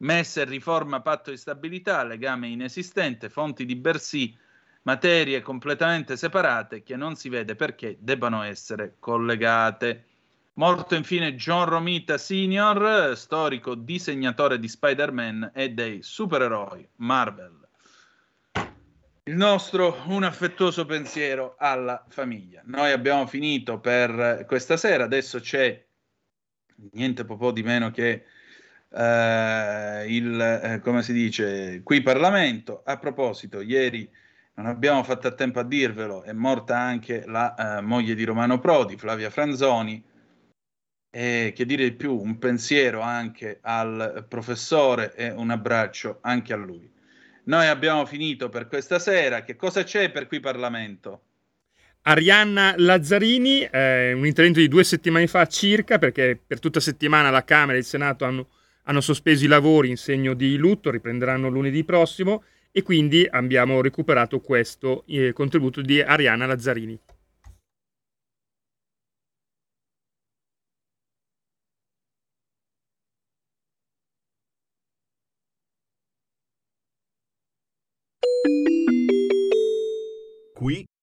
Messe 0.00 0.44
riforma 0.44 1.00
patto 1.00 1.30
di 1.30 1.38
stabilità, 1.38 2.04
legame 2.04 2.48
inesistente, 2.48 3.30
fonti 3.30 3.64
di 3.64 3.76
Bercy, 3.76 4.36
materie 4.82 5.40
completamente 5.40 6.18
separate 6.18 6.82
che 6.82 6.96
non 6.96 7.16
si 7.16 7.30
vede 7.30 7.54
perché 7.54 7.96
debbano 7.98 8.42
essere 8.42 8.96
collegate. 8.98 10.04
Morto 10.56 10.96
infine 10.96 11.34
John 11.34 11.64
Romita 11.64 12.18
Sr., 12.18 13.14
storico 13.16 13.74
disegnatore 13.74 14.58
di 14.58 14.68
Spider-Man 14.68 15.52
e 15.54 15.70
dei 15.70 16.02
supereroi 16.02 16.86
Marvel 16.96 17.61
il 19.24 19.36
nostro 19.36 20.02
un 20.06 20.24
affettuoso 20.24 20.84
pensiero 20.84 21.54
alla 21.56 22.04
famiglia. 22.08 22.60
Noi 22.64 22.90
abbiamo 22.90 23.26
finito 23.26 23.78
per 23.78 24.44
questa 24.48 24.76
sera, 24.76 25.04
adesso 25.04 25.38
c'è 25.38 25.84
niente 26.92 27.24
po' 27.24 27.52
di 27.52 27.62
meno 27.62 27.92
che 27.92 28.24
eh, 28.88 30.04
il, 30.08 30.40
eh, 30.40 30.80
come 30.82 31.02
si 31.04 31.12
dice, 31.12 31.82
qui 31.84 32.02
Parlamento. 32.02 32.82
A 32.84 32.98
proposito, 32.98 33.60
ieri 33.60 34.10
non 34.54 34.66
abbiamo 34.66 35.04
fatto 35.04 35.28
a 35.28 35.32
tempo 35.32 35.60
a 35.60 35.64
dirvelo, 35.64 36.24
è 36.24 36.32
morta 36.32 36.76
anche 36.76 37.24
la 37.24 37.78
eh, 37.78 37.80
moglie 37.80 38.16
di 38.16 38.24
Romano 38.24 38.58
Prodi, 38.58 38.96
Flavia 38.96 39.30
Franzoni. 39.30 40.04
E 41.14 41.52
che 41.54 41.66
dire 41.66 41.84
di 41.84 41.92
più, 41.92 42.18
un 42.18 42.38
pensiero 42.38 43.02
anche 43.02 43.58
al 43.60 44.24
professore 44.28 45.14
e 45.14 45.30
un 45.30 45.50
abbraccio 45.50 46.18
anche 46.22 46.52
a 46.54 46.56
lui. 46.56 46.90
Noi 47.44 47.66
abbiamo 47.66 48.06
finito 48.06 48.48
per 48.48 48.68
questa 48.68 48.98
sera. 48.98 49.42
Che 49.42 49.56
cosa 49.56 49.82
c'è 49.82 50.10
per 50.10 50.28
qui 50.28 50.38
Parlamento? 50.38 51.22
Arianna 52.02 52.74
Lazzarini, 52.76 53.62
eh, 53.62 54.12
un 54.12 54.26
intervento 54.26 54.60
di 54.60 54.68
due 54.68 54.84
settimane 54.84 55.26
fa 55.26 55.46
circa, 55.46 55.98
perché 55.98 56.38
per 56.44 56.58
tutta 56.58 56.80
settimana 56.80 57.30
la 57.30 57.44
Camera 57.44 57.74
e 57.76 57.80
il 57.80 57.84
Senato 57.84 58.24
hanno, 58.24 58.48
hanno 58.84 59.00
sospeso 59.00 59.44
i 59.44 59.48
lavori 59.48 59.88
in 59.88 59.96
segno 59.96 60.34
di 60.34 60.56
lutto, 60.56 60.90
riprenderanno 60.90 61.48
lunedì 61.48 61.84
prossimo 61.84 62.44
e 62.72 62.82
quindi 62.82 63.26
abbiamo 63.30 63.80
recuperato 63.80 64.40
questo 64.40 65.04
eh, 65.06 65.32
contributo 65.32 65.80
di 65.80 66.00
Arianna 66.00 66.46
Lazzarini. 66.46 66.98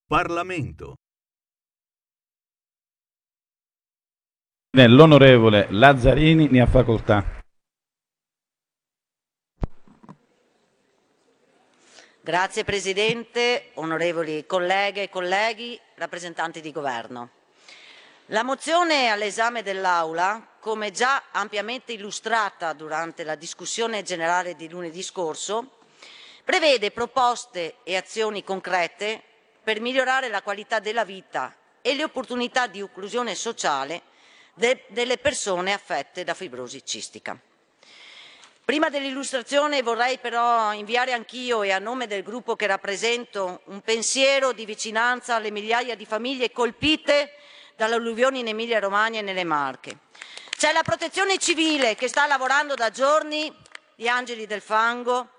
Parlamento. 0.10 0.96
L'onorevole 4.76 5.68
Lazzarini 5.70 6.48
ne 6.50 6.62
ha 6.62 6.66
facoltà. 6.66 7.44
Grazie 12.22 12.64
Presidente, 12.64 13.70
onorevoli 13.76 14.48
colleghe 14.48 15.04
e 15.04 15.10
colleghi, 15.10 15.80
rappresentanti 15.98 16.60
di 16.60 16.72
governo. 16.72 17.30
La 18.30 18.42
mozione 18.42 19.10
all'esame 19.10 19.62
dell'Aula, 19.62 20.56
come 20.60 20.90
già 20.90 21.26
ampiamente 21.32 21.94
illustrata 21.94 22.74
durante 22.74 23.24
la 23.24 23.36
discussione 23.36 24.02
generale 24.02 24.56
di 24.56 24.68
lunedì 24.70 25.04
scorso, 25.04 25.78
prevede 26.44 26.90
proposte 26.90 27.76
e 27.84 27.96
azioni 27.96 28.44
concrete 28.44 29.26
per 29.70 29.82
migliorare 29.82 30.30
la 30.30 30.42
qualità 30.42 30.80
della 30.80 31.06
vita 31.06 31.56
e 31.84 31.94
le 31.94 32.04
opportunità 32.04 32.66
di 32.66 32.80
inclusione 32.80 33.36
sociale 33.36 34.02
de- 34.56 34.86
delle 34.88 35.20
persone 35.20 35.74
affette 35.74 36.24
da 36.24 36.34
fibrosi 36.34 36.84
cistica. 36.84 37.38
Prima 38.66 38.90
dell'illustrazione 38.90 39.84
vorrei 39.84 40.18
però 40.18 40.74
inviare 40.74 41.14
anch'io 41.14 41.62
e 41.62 41.72
a 41.72 41.78
nome 41.78 42.08
del 42.08 42.24
gruppo 42.24 42.56
che 42.56 42.66
rappresento 42.66 43.62
un 43.66 43.82
pensiero 43.82 44.54
di 44.54 44.66
vicinanza 44.66 45.36
alle 45.36 45.52
migliaia 45.52 45.96
di 45.96 46.08
famiglie 46.08 46.52
colpite 46.52 47.34
dalle 47.76 47.94
alluvioni 47.94 48.40
in 48.40 48.48
Emilia-Romagna 48.48 49.20
e 49.20 49.22
nelle 49.22 49.44
Marche. 49.44 50.00
C'è 50.58 50.72
la 50.72 50.82
protezione 50.82 51.38
civile 51.38 51.94
che 51.94 52.08
sta 52.08 52.26
lavorando 52.26 52.74
da 52.74 52.90
giorni, 52.90 53.56
gli 53.94 54.08
angeli 54.08 54.48
del 54.48 54.62
fango, 54.62 55.30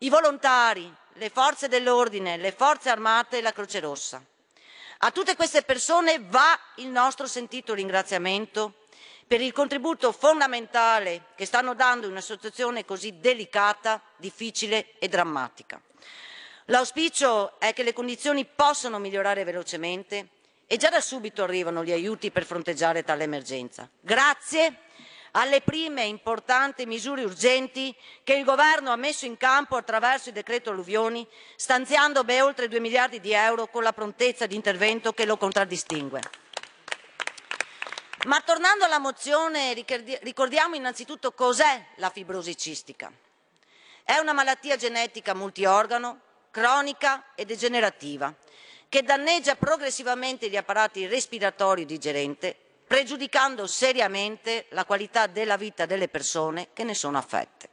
i 0.00 0.10
volontari, 0.10 0.94
le 1.18 1.30
forze 1.30 1.68
dell'ordine, 1.68 2.36
le 2.36 2.52
forze 2.52 2.90
armate 2.90 3.38
e 3.38 3.42
la 3.42 3.52
Croce 3.52 3.80
Rossa. 3.80 4.24
A 4.98 5.10
tutte 5.10 5.36
queste 5.36 5.62
persone 5.62 6.20
va 6.20 6.58
il 6.76 6.88
nostro 6.88 7.26
sentito 7.26 7.74
ringraziamento 7.74 8.86
per 9.26 9.40
il 9.40 9.52
contributo 9.52 10.10
fondamentale 10.12 11.26
che 11.34 11.44
stanno 11.44 11.74
dando 11.74 12.06
in 12.06 12.12
una 12.12 12.20
situazione 12.20 12.84
così 12.84 13.18
delicata, 13.18 14.00
difficile 14.16 14.94
e 14.98 15.08
drammatica. 15.08 15.80
L'auspicio 16.66 17.58
è 17.58 17.72
che 17.72 17.82
le 17.82 17.92
condizioni 17.92 18.44
possano 18.44 18.98
migliorare 18.98 19.44
velocemente 19.44 20.28
e 20.66 20.76
già 20.76 20.88
da 20.88 21.00
subito 21.00 21.42
arrivano 21.42 21.82
gli 21.82 21.92
aiuti 21.92 22.30
per 22.30 22.44
fronteggiare 22.44 23.02
tale 23.02 23.24
emergenza. 23.24 23.88
Grazie 24.00 24.82
alle 25.32 25.60
prime 25.60 26.04
importanti 26.04 26.86
misure 26.86 27.24
urgenti 27.24 27.94
che 28.24 28.34
il 28.34 28.44
Governo 28.44 28.90
ha 28.90 28.96
messo 28.96 29.26
in 29.26 29.36
campo 29.36 29.76
attraverso 29.76 30.28
il 30.28 30.34
decreto 30.34 30.70
alluvioni, 30.70 31.26
stanziando 31.56 32.24
ben 32.24 32.42
oltre 32.42 32.68
2 32.68 32.80
miliardi 32.80 33.20
di 33.20 33.32
euro 33.32 33.68
con 33.68 33.82
la 33.82 33.92
prontezza 33.92 34.46
di 34.46 34.54
intervento 34.54 35.12
che 35.12 35.24
lo 35.24 35.36
contraddistingue. 35.36 36.20
Ma 38.26 38.40
tornando 38.40 38.84
alla 38.84 38.98
mozione, 38.98 39.72
ricordiamo 39.74 40.74
innanzitutto 40.74 41.32
cos'è 41.32 41.84
la 41.96 42.10
fibrosi 42.10 42.56
cistica. 42.56 43.12
È 44.02 44.16
una 44.18 44.32
malattia 44.32 44.76
genetica 44.76 45.34
multiorgano, 45.34 46.20
cronica 46.50 47.26
e 47.34 47.44
degenerativa, 47.44 48.34
che 48.88 49.02
danneggia 49.02 49.54
progressivamente 49.54 50.48
gli 50.48 50.56
apparati 50.56 51.06
respiratori 51.06 51.84
digerente, 51.84 52.56
pregiudicando 52.88 53.66
seriamente 53.66 54.66
la 54.70 54.86
qualità 54.86 55.26
della 55.26 55.58
vita 55.58 55.86
delle 55.86 56.08
persone 56.08 56.68
che 56.72 56.82
ne 56.82 56.94
sono 56.94 57.18
affette. 57.18 57.68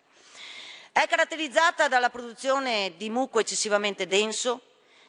È 0.92 1.08
caratterizzata 1.08 1.88
dalla 1.88 2.10
produzione 2.10 2.94
di 2.98 3.10
muco 3.10 3.40
eccessivamente 3.40 4.08
denso, 4.08 4.62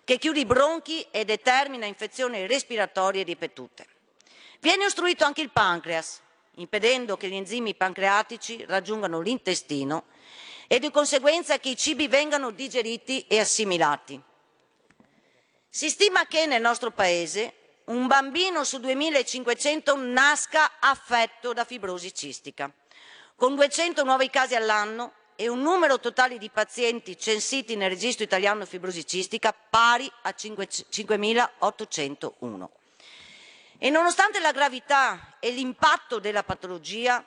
che 0.04 0.18
chiude 0.18 0.40
i 0.40 0.46
bronchi 0.46 1.04
e 1.10 1.24
determina 1.24 1.84
infezioni 1.84 2.46
respiratorie 2.46 3.24
ripetute. 3.24 3.86
Viene 4.60 4.84
ostruito 4.84 5.24
anche 5.24 5.42
il 5.42 5.50
pancreas, 5.50 6.20
impedendo 6.54 7.16
che 7.16 7.28
gli 7.28 7.34
enzimi 7.34 7.74
pancreatici 7.74 8.64
raggiungano 8.66 9.20
l'intestino 9.20 10.04
e 10.68 10.78
di 10.78 10.90
conseguenza 10.92 11.58
che 11.58 11.70
i 11.70 11.76
cibi 11.76 12.06
vengano 12.06 12.52
digeriti 12.52 13.26
e 13.26 13.40
assimilati. 13.40 14.20
Si 15.68 15.90
stima 15.90 16.26
che 16.26 16.46
nel 16.46 16.62
nostro 16.62 16.90
paese 16.90 17.55
un 17.86 18.06
bambino 18.06 18.64
su 18.64 18.78
2500 18.78 19.96
nasca 19.96 20.72
affetto 20.80 21.52
da 21.52 21.64
fibrosi 21.64 22.12
cistica, 22.12 22.70
con 23.36 23.54
200 23.54 24.02
nuovi 24.02 24.28
casi 24.30 24.54
all'anno 24.54 25.12
e 25.36 25.48
un 25.48 25.60
numero 25.60 26.00
totale 26.00 26.38
di 26.38 26.50
pazienti 26.50 27.18
censiti 27.18 27.76
nel 27.76 27.90
registro 27.90 28.24
italiano 28.24 28.64
fibrosi 28.64 29.06
cistica 29.06 29.52
pari 29.52 30.10
a 30.22 30.34
5.801. 30.36 32.68
E 33.78 33.90
nonostante 33.90 34.40
la 34.40 34.52
gravità 34.52 35.34
e 35.38 35.50
l'impatto 35.50 36.18
della 36.18 36.42
patologia, 36.42 37.22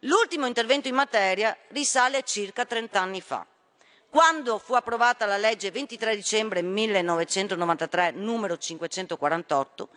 l'ultimo 0.00 0.44
intervento 0.46 0.86
in 0.86 0.94
materia 0.94 1.56
risale 1.68 2.18
a 2.18 2.22
circa 2.22 2.66
30 2.66 3.00
anni 3.00 3.22
fa, 3.22 3.46
quando 4.10 4.58
fu 4.58 4.72
approvata 4.72 5.26
la 5.26 5.36
legge 5.36 5.70
23 5.70 6.16
dicembre 6.16 6.62
1993 6.62 8.12
numero 8.12 8.56
548, 8.56 9.88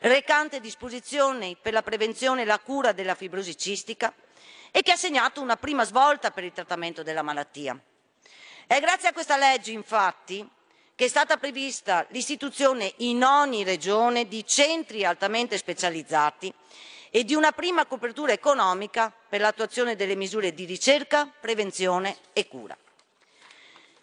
recante 0.00 0.58
disposizioni 0.58 1.56
per 1.60 1.72
la 1.72 1.82
prevenzione 1.82 2.42
e 2.42 2.46
la 2.46 2.58
cura 2.58 2.90
della 2.92 3.14
fibrosi 3.14 3.56
cistica 3.56 4.12
e 4.72 4.82
che 4.82 4.92
ha 4.92 4.96
segnato 4.96 5.40
una 5.40 5.56
prima 5.56 5.84
svolta 5.84 6.32
per 6.32 6.44
il 6.44 6.52
trattamento 6.52 7.04
della 7.04 7.22
malattia. 7.22 7.78
È 8.66 8.80
grazie 8.80 9.08
a 9.08 9.12
questa 9.12 9.36
legge, 9.36 9.70
infatti, 9.70 10.48
che 10.94 11.04
è 11.04 11.08
stata 11.08 11.36
prevista 11.36 12.04
l'istituzione 12.10 12.92
in 12.98 13.22
ogni 13.22 13.64
regione 13.64 14.26
di 14.26 14.44
centri 14.44 15.04
altamente 15.04 15.56
specializzati 15.56 16.52
e 17.10 17.24
di 17.24 17.34
una 17.34 17.52
prima 17.52 17.86
copertura 17.86 18.32
economica 18.32 19.12
per 19.28 19.40
l'attuazione 19.40 19.96
delle 19.96 20.14
misure 20.14 20.52
di 20.54 20.64
ricerca, 20.64 21.26
prevenzione 21.40 22.16
e 22.32 22.46
cura. 22.48 22.76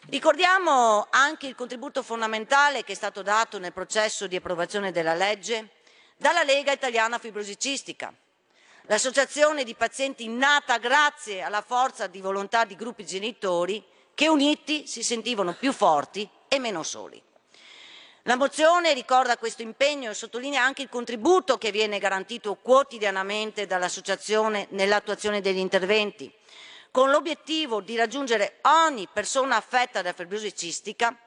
Ricordiamo 0.10 1.08
anche 1.10 1.48
il 1.48 1.56
contributo 1.56 2.02
fondamentale 2.02 2.86
che 2.86 2.94
è 2.94 2.96
stato 2.96 3.22
dato 3.22 3.60
nel 3.60 3.74
processo 3.74 4.26
di 4.26 4.38
approvazione 4.38 4.94
della 4.94 5.14
legge 5.14 5.72
dalla 6.16 6.44
Lega 6.44 6.72
Italiana 6.72 7.20
Fibrosi 7.20 7.60
Cistica, 7.60 8.14
l'associazione 8.84 9.66
di 9.66 9.76
pazienti 9.76 10.30
nata 10.30 10.78
grazie 10.78 11.42
alla 11.42 11.62
forza 11.62 12.08
di 12.08 12.22
volontà 12.22 12.64
di 12.64 12.78
gruppi 12.78 13.06
genitori 13.06 13.84
che 14.14 14.30
uniti 14.30 14.88
si 14.88 15.04
sentivano 15.04 15.54
più 15.54 15.74
forti 15.74 16.28
e 16.48 16.58
meno 16.58 16.84
soli. 16.84 17.22
La 18.24 18.38
mozione 18.38 18.94
ricorda 18.94 19.38
questo 19.38 19.62
impegno 19.62 20.12
e 20.12 20.14
sottolinea 20.14 20.64
anche 20.64 20.84
il 20.84 20.90
contributo 20.90 21.58
che 21.58 21.72
viene 21.72 22.00
garantito 22.00 22.56
quotidianamente 22.56 23.66
dall'associazione 23.66 24.68
nell'attuazione 24.70 25.42
degli 25.42 25.58
interventi, 25.58 26.34
con 26.92 27.10
l'obiettivo 27.10 27.82
di 27.82 27.96
raggiungere 27.96 28.60
ogni 28.64 29.08
persona 29.12 29.56
affetta 29.56 30.02
da 30.02 30.14
fibrosi 30.14 30.56
cistica 30.56 31.18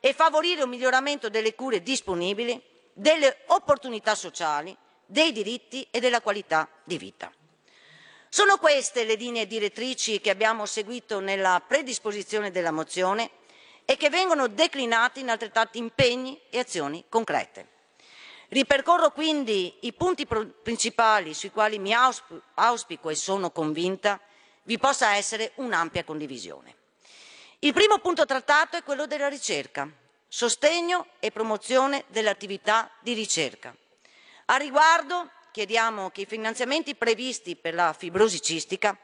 e 0.00 0.12
favorire 0.12 0.62
un 0.62 0.68
miglioramento 0.70 1.28
delle 1.28 1.54
cure 1.54 1.82
disponibili, 1.82 2.60
delle 2.92 3.42
opportunità 3.46 4.14
sociali, 4.14 4.76
dei 5.06 5.32
diritti 5.32 5.86
e 5.90 6.00
della 6.00 6.20
qualità 6.20 6.68
di 6.84 6.98
vita. 6.98 7.32
Sono 8.28 8.58
queste 8.58 9.04
le 9.04 9.14
linee 9.14 9.46
direttrici 9.46 10.20
che 10.20 10.30
abbiamo 10.30 10.64
seguito 10.64 11.18
nella 11.18 11.62
predisposizione 11.66 12.50
della 12.50 12.70
mozione 12.70 13.30
e 13.84 13.96
che 13.96 14.08
vengono 14.08 14.46
declinati 14.46 15.20
in 15.20 15.30
altrettanti 15.30 15.78
impegni 15.78 16.40
e 16.48 16.60
azioni 16.60 17.04
concrete. 17.08 17.78
Ripercorro 18.50 19.10
quindi 19.10 19.78
i 19.80 19.92
punti 19.92 20.26
principali 20.26 21.34
sui 21.34 21.50
quali 21.50 21.78
mi 21.78 21.92
auspico 21.92 23.10
e 23.10 23.14
sono 23.14 23.50
convinta 23.50 24.20
vi 24.70 24.78
possa 24.78 25.16
essere 25.16 25.50
un'ampia 25.56 26.04
condivisione. 26.04 26.76
Il 27.58 27.72
primo 27.72 27.98
punto 27.98 28.24
trattato 28.24 28.76
è 28.76 28.84
quello 28.84 29.04
della 29.04 29.26
ricerca, 29.26 29.90
sostegno 30.28 31.08
e 31.18 31.32
promozione 31.32 32.04
dell'attività 32.06 32.88
di 33.00 33.14
ricerca. 33.14 33.74
A 34.44 34.56
riguardo 34.58 35.28
chiediamo 35.50 36.10
che 36.10 36.20
i 36.20 36.26
finanziamenti 36.26 36.94
previsti 36.94 37.56
per 37.56 37.74
la 37.74 37.92
fibrosi 37.92 38.40
cistica 38.40 38.96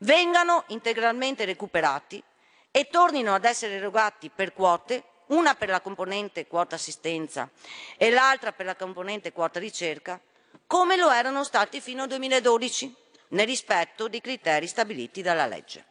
vengano 0.00 0.64
integralmente 0.66 1.46
recuperati 1.46 2.22
e 2.70 2.88
tornino 2.90 3.34
ad 3.34 3.46
essere 3.46 3.76
erogati 3.76 4.28
per 4.28 4.52
quote, 4.52 5.02
una 5.28 5.54
per 5.54 5.70
la 5.70 5.80
componente 5.80 6.46
quota 6.46 6.74
assistenza 6.74 7.48
e 7.96 8.10
l'altra 8.10 8.52
per 8.52 8.66
la 8.66 8.76
componente 8.76 9.32
quota 9.32 9.58
ricerca, 9.58 10.20
come 10.66 10.96
lo 10.96 11.10
erano 11.10 11.42
stati 11.42 11.80
fino 11.80 12.02
al 12.02 12.08
2012, 12.08 12.94
nel 13.28 13.46
rispetto 13.46 14.08
dei 14.08 14.20
criteri 14.20 14.66
stabiliti 14.66 15.22
dalla 15.22 15.46
legge. 15.46 15.84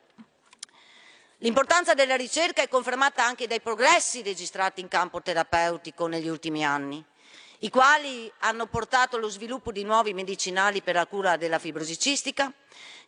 L'importanza 1.39 1.93
della 1.93 2.15
ricerca 2.15 2.61
è 2.61 2.67
confermata 2.67 3.23
anche 3.23 3.45
dai 3.45 3.61
progressi 3.61 4.23
registrati 4.23 4.81
in 4.81 4.87
campo 4.87 5.21
terapeutico 5.21 6.07
negli 6.07 6.29
ultimi 6.29 6.63
anni, 6.63 7.03
i 7.59 7.69
quali 7.69 8.31
hanno 8.39 8.67
portato 8.67 9.15
allo 9.15 9.29
sviluppo 9.29 9.71
di 9.71 9.83
nuovi 9.83 10.13
medicinali 10.13 10.81
per 10.81 10.95
la 10.95 11.05
cura 11.07 11.37
della 11.37 11.59
fibrosi 11.59 11.97
cistica, 11.99 12.51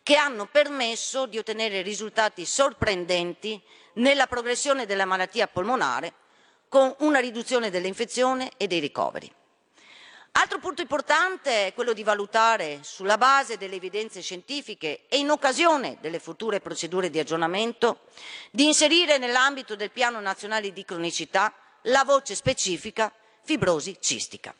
che 0.02 0.16
hanno 0.16 0.46
permesso 0.46 1.26
di 1.26 1.38
ottenere 1.38 1.82
risultati 1.82 2.44
sorprendenti 2.44 3.60
nella 3.94 4.26
progressione 4.26 4.86
della 4.86 5.04
malattia 5.04 5.48
polmonare 5.48 6.12
con 6.68 6.94
una 6.98 7.18
riduzione 7.18 7.70
dell'infezione 7.70 8.52
e 8.56 8.66
dei 8.66 8.78
ricoveri. 8.78 9.32
Altro 10.40 10.60
punto 10.60 10.82
importante 10.82 11.66
è 11.66 11.74
quello 11.74 11.92
di 11.92 12.04
valutare, 12.04 12.78
sulla 12.82 13.18
base 13.18 13.56
delle 13.56 13.74
evidenze 13.74 14.20
scientifiche 14.20 15.06
e 15.08 15.18
in 15.18 15.30
occasione 15.30 15.98
delle 16.00 16.20
future 16.20 16.60
procedure 16.60 17.10
di 17.10 17.18
aggiornamento, 17.18 18.02
di 18.52 18.64
inserire 18.64 19.18
nell'ambito 19.18 19.74
del 19.74 19.90
Piano 19.90 20.20
nazionale 20.20 20.72
di 20.72 20.84
cronicità 20.84 21.52
la 21.82 22.04
voce 22.04 22.36
specifica 22.36 23.12
fibrosi 23.42 23.96
cistica. 23.98 24.54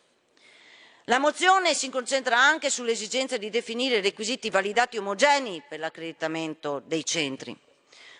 La 1.05 1.21
mozione 1.21 1.75
si 1.75 1.89
concentra 1.91 2.37
anche 2.37 2.71
sull'esigenza 2.71 3.37
di 3.37 3.49
definire 3.49 4.01
requisiti 4.01 4.51
validati 4.51 4.97
omogenei 4.97 5.63
per 5.69 5.79
l'accreditamento 5.79 6.83
dei 6.87 7.05
centri. 7.05 7.57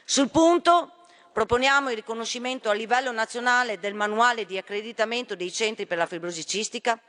Sul 0.05 0.31
punto 0.31 0.98
proponiamo 1.39 1.91
il 1.91 1.95
riconoscimento 1.95 2.69
a 2.69 2.73
livello 2.73 3.13
nazionale 3.13 3.79
del 3.79 3.95
manuale 3.95 4.45
di 4.45 4.59
accreditamento 4.59 5.37
dei 5.37 5.53
centri 5.53 5.87
per 5.87 5.97
la 5.97 6.07
fibrosi 6.07 6.45
cistica, 6.45 7.01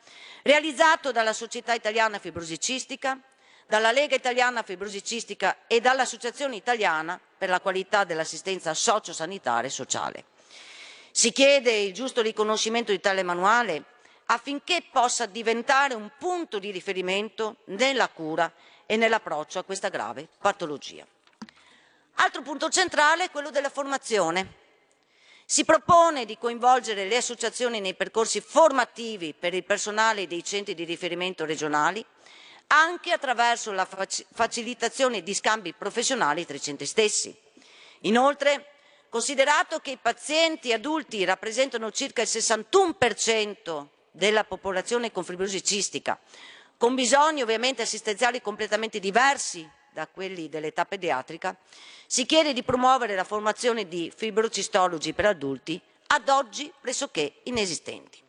realizzato 0.44 1.12
dalla 1.12 1.34
Società 1.34 1.74
Italiana 1.74 2.20
Fibrosi 2.20 2.60
Cistica, 2.60 3.20
dalla 3.66 3.92
Lega 3.92 4.14
Italiana 4.14 4.62
Fibrosi 4.62 5.04
Cistica 5.04 5.66
e 5.66 5.82
dall'Associazione 5.82 6.56
Italiana 6.56 7.20
per 7.40 7.50
la 7.50 7.60
qualità 7.60 8.04
dell'assistenza 8.04 8.76
sociosanitaria 8.76 9.68
e 9.68 9.74
sociale. 9.74 10.26
Si 11.10 11.32
chiede 11.32 11.76
il 11.80 11.92
giusto 11.92 12.22
riconoscimento 12.22 12.92
di 12.92 13.00
tale 13.00 13.24
manuale 13.24 13.84
affinché 14.26 14.84
possa 14.92 15.26
diventare 15.26 15.96
un 15.96 16.08
punto 16.20 16.60
di 16.60 16.70
riferimento 16.70 17.56
nella 17.66 18.10
cura 18.10 18.54
e 18.86 18.96
nell'approccio 18.96 19.58
a 19.58 19.64
questa 19.64 19.90
grave 19.90 20.28
patologia. 20.38 21.04
Altro 22.22 22.42
punto 22.42 22.68
centrale 22.68 23.26
è 23.26 23.32
quello 23.32 23.50
della 23.50 23.70
formazione. 23.70 24.56
Si 25.46 25.64
propone 25.64 26.26
di 26.26 26.38
coinvolgere 26.38 27.08
le 27.08 27.16
associazioni 27.16 27.80
nei 27.80 27.94
percorsi 27.94 28.42
formativi 28.42 29.34
per 29.34 29.54
il 29.54 29.64
personale 29.64 30.28
dei 30.28 30.44
centri 30.44 30.76
di 30.76 30.84
riferimento 30.84 31.46
regionali, 31.46 32.06
anche 32.68 33.14
attraverso 33.14 33.72
la 33.72 33.88
facilitazione 33.88 35.24
di 35.24 35.34
scambi 35.34 35.74
professionali 35.74 36.46
tra 36.46 36.58
i 36.58 36.62
centri 36.62 36.86
stessi. 36.86 37.34
Inoltre, 38.02 38.74
considerato 39.08 39.80
che 39.80 39.92
i 39.92 39.98
pazienti 39.98 40.74
adulti 40.74 41.24
rappresentano 41.24 41.90
circa 41.90 42.22
il 42.22 42.28
61% 42.30 43.88
della 44.12 44.44
popolazione 44.44 45.14
con 45.14 45.24
fibrosi 45.24 45.64
cistica, 45.64 46.20
con 46.76 46.96
bisogni 46.96 47.42
ovviamente 47.42 47.82
assistenziali 47.82 48.42
completamente 48.42 49.00
diversi 49.00 49.68
da 49.92 50.08
quelli 50.08 50.50
dell'età 50.50 50.86
pediatrica, 50.86 51.58
si 52.12 52.26
chiede 52.26 52.54
di 52.54 52.64
promuovere 52.64 53.14
la 53.14 53.24
formazione 53.24 53.88
di 53.88 54.12
fibrocistologi 54.14 55.14
per 55.14 55.28
adulti 55.28 55.80
ad 56.08 56.28
oggi 56.28 56.74
pressoché 56.82 57.42
inesistenti. 57.44 58.20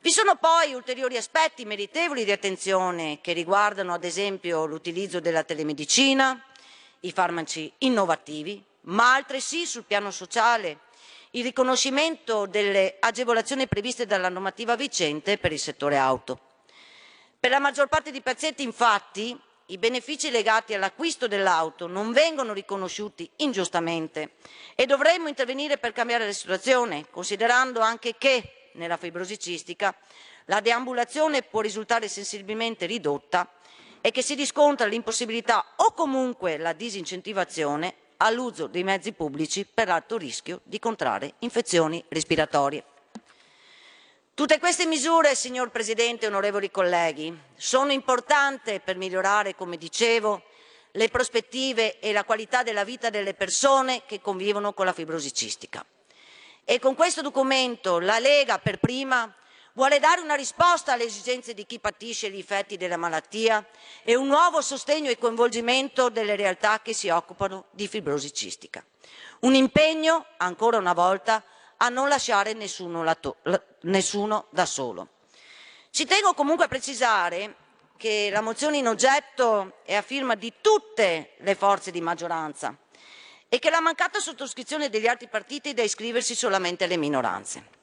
Vi 0.00 0.10
sono 0.10 0.36
poi 0.36 0.72
ulteriori 0.72 1.18
aspetti 1.18 1.66
meritevoli 1.66 2.24
di 2.24 2.32
attenzione 2.32 3.20
che 3.20 3.34
riguardano 3.34 3.92
ad 3.92 4.02
esempio 4.02 4.64
l'utilizzo 4.64 5.20
della 5.20 5.44
telemedicina, 5.44 6.42
i 7.00 7.12
farmaci 7.12 7.70
innovativi, 7.80 8.64
ma 8.84 9.12
altresì 9.12 9.66
sul 9.66 9.84
piano 9.84 10.10
sociale 10.10 10.78
il 11.32 11.44
riconoscimento 11.44 12.46
delle 12.46 12.96
agevolazioni 12.98 13.68
previste 13.68 14.06
dalla 14.06 14.30
normativa 14.30 14.74
vigente 14.74 15.36
per 15.36 15.52
il 15.52 15.60
settore 15.60 15.98
auto. 15.98 16.40
Per 17.38 17.50
la 17.50 17.58
maggior 17.58 17.88
parte 17.88 18.10
dei 18.10 18.22
pazienti, 18.22 18.62
infatti, 18.62 19.38
i 19.66 19.78
benefici 19.78 20.30
legati 20.30 20.74
all'acquisto 20.74 21.26
dell'auto 21.26 21.88
non 21.88 22.12
vengono 22.12 22.52
riconosciuti 22.52 23.28
ingiustamente 23.36 24.34
e 24.76 24.86
dovremmo 24.86 25.26
intervenire 25.26 25.76
per 25.78 25.92
cambiare 25.92 26.26
la 26.26 26.32
situazione, 26.32 27.06
considerando 27.10 27.80
anche 27.80 28.14
che 28.16 28.70
nella 28.74 28.96
fibrosi 28.96 29.38
cistica 29.38 29.94
la 30.44 30.60
deambulazione 30.60 31.42
può 31.42 31.60
risultare 31.60 32.06
sensibilmente 32.06 32.86
ridotta 32.86 33.50
e 34.00 34.12
che 34.12 34.22
si 34.22 34.34
riscontra 34.34 34.86
l'impossibilità 34.86 35.72
o 35.76 35.92
comunque 35.92 36.58
la 36.58 36.72
disincentivazione 36.72 37.94
all'uso 38.18 38.68
dei 38.68 38.84
mezzi 38.84 39.12
pubblici 39.12 39.66
per 39.66 39.88
alto 39.88 40.16
rischio 40.16 40.60
di 40.62 40.78
contrarre 40.78 41.34
infezioni 41.40 42.04
respiratorie. 42.08 42.84
Tutte 44.36 44.58
queste 44.58 44.84
misure, 44.84 45.34
signor 45.34 45.70
Presidente, 45.70 46.26
onorevoli 46.26 46.70
colleghi, 46.70 47.34
sono 47.56 47.90
importanti 47.90 48.78
per 48.84 48.98
migliorare, 48.98 49.54
come 49.54 49.78
dicevo, 49.78 50.42
le 50.90 51.08
prospettive 51.08 51.98
e 52.00 52.12
la 52.12 52.22
qualità 52.22 52.62
della 52.62 52.84
vita 52.84 53.08
delle 53.08 53.32
persone 53.32 54.02
che 54.04 54.20
convivono 54.20 54.74
con 54.74 54.84
la 54.84 54.92
fibrosi 54.92 55.32
cistica. 55.32 55.82
E 56.64 56.78
con 56.78 56.94
questo 56.94 57.22
documento 57.22 57.98
la 57.98 58.18
Lega 58.18 58.58
per 58.58 58.78
prima 58.78 59.34
vuole 59.72 59.98
dare 60.00 60.20
una 60.20 60.34
risposta 60.34 60.92
alle 60.92 61.04
esigenze 61.04 61.54
di 61.54 61.64
chi 61.64 61.78
patisce 61.78 62.30
gli 62.30 62.38
effetti 62.38 62.76
della 62.76 62.98
malattia 62.98 63.66
e 64.04 64.16
un 64.16 64.26
nuovo 64.26 64.60
sostegno 64.60 65.08
e 65.08 65.16
coinvolgimento 65.16 66.10
delle 66.10 66.36
realtà 66.36 66.82
che 66.82 66.92
si 66.92 67.08
occupano 67.08 67.68
di 67.70 67.88
fibrosi 67.88 68.34
cistica. 68.34 68.84
Un 69.40 69.54
impegno, 69.54 70.26
ancora 70.36 70.76
una 70.76 70.92
volta, 70.92 71.42
a 71.78 71.88
non 71.88 72.08
lasciare 72.08 72.52
nessuno, 72.52 73.02
nessuno 73.86 74.46
da 74.50 74.66
solo. 74.66 75.08
Ci 75.90 76.04
tengo 76.04 76.34
comunque 76.34 76.66
a 76.66 76.68
precisare 76.68 77.56
che 77.96 78.28
la 78.30 78.42
mozione 78.42 78.76
in 78.76 78.86
oggetto 78.86 79.78
è 79.84 79.94
a 79.94 80.02
firma 80.02 80.34
di 80.34 80.52
tutte 80.60 81.34
le 81.38 81.54
forze 81.54 81.90
di 81.90 82.00
maggioranza 82.00 82.76
e 83.48 83.58
che 83.58 83.70
la 83.70 83.80
mancata 83.80 84.18
sottoscrizione 84.18 84.90
degli 84.90 85.06
altri 85.06 85.28
partiti 85.28 85.70
è 85.70 85.74
da 85.74 85.82
iscriversi 85.82 86.34
solamente 86.34 86.84
alle 86.84 86.96
minoranze. 86.96 87.74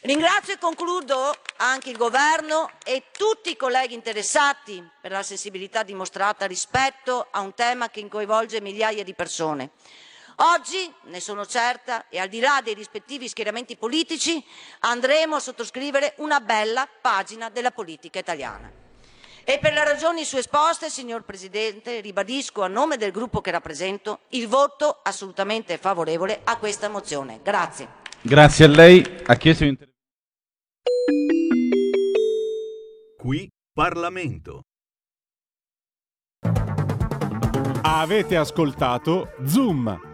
Ringrazio 0.00 0.54
e 0.54 0.58
concludo 0.58 1.34
anche 1.56 1.88
il 1.88 1.96
Governo 1.96 2.70
e 2.84 3.04
tutti 3.10 3.50
i 3.50 3.56
colleghi 3.56 3.94
interessati 3.94 4.86
per 5.00 5.12
la 5.12 5.22
sensibilità 5.22 5.82
dimostrata 5.82 6.46
rispetto 6.46 7.28
a 7.30 7.40
un 7.40 7.54
tema 7.54 7.88
che 7.88 8.06
coinvolge 8.08 8.60
migliaia 8.60 9.02
di 9.02 9.14
persone. 9.14 9.70
Oggi, 10.36 10.92
ne 11.04 11.20
sono 11.20 11.46
certa, 11.46 12.08
e 12.08 12.18
al 12.18 12.28
di 12.28 12.40
là 12.40 12.60
dei 12.62 12.74
rispettivi 12.74 13.28
schieramenti 13.28 13.76
politici, 13.76 14.44
andremo 14.80 15.36
a 15.36 15.40
sottoscrivere 15.40 16.14
una 16.18 16.40
bella 16.40 16.88
pagina 17.00 17.50
della 17.50 17.70
politica 17.70 18.18
italiana. 18.18 18.70
E 19.46 19.58
per 19.58 19.74
le 19.74 19.84
ragioni 19.84 20.24
su 20.24 20.36
esposte, 20.38 20.88
signor 20.88 21.22
Presidente, 21.22 22.00
ribadisco 22.00 22.62
a 22.62 22.66
nome 22.66 22.96
del 22.96 23.12
gruppo 23.12 23.42
che 23.42 23.50
rappresento 23.50 24.20
il 24.30 24.48
voto 24.48 25.00
assolutamente 25.02 25.76
favorevole 25.76 26.40
a 26.44 26.56
questa 26.56 26.88
mozione. 26.88 27.40
Grazie. 27.42 28.02
Grazie 28.22 28.64
a 28.64 28.68
lei. 28.68 29.22
Ha 29.26 29.36
chiesto 29.36 29.64
un 29.64 29.76
Qui 33.18 33.50
Parlamento. 33.72 34.62
Avete 37.82 38.36
ascoltato 38.36 39.34
Zoom, 39.44 40.13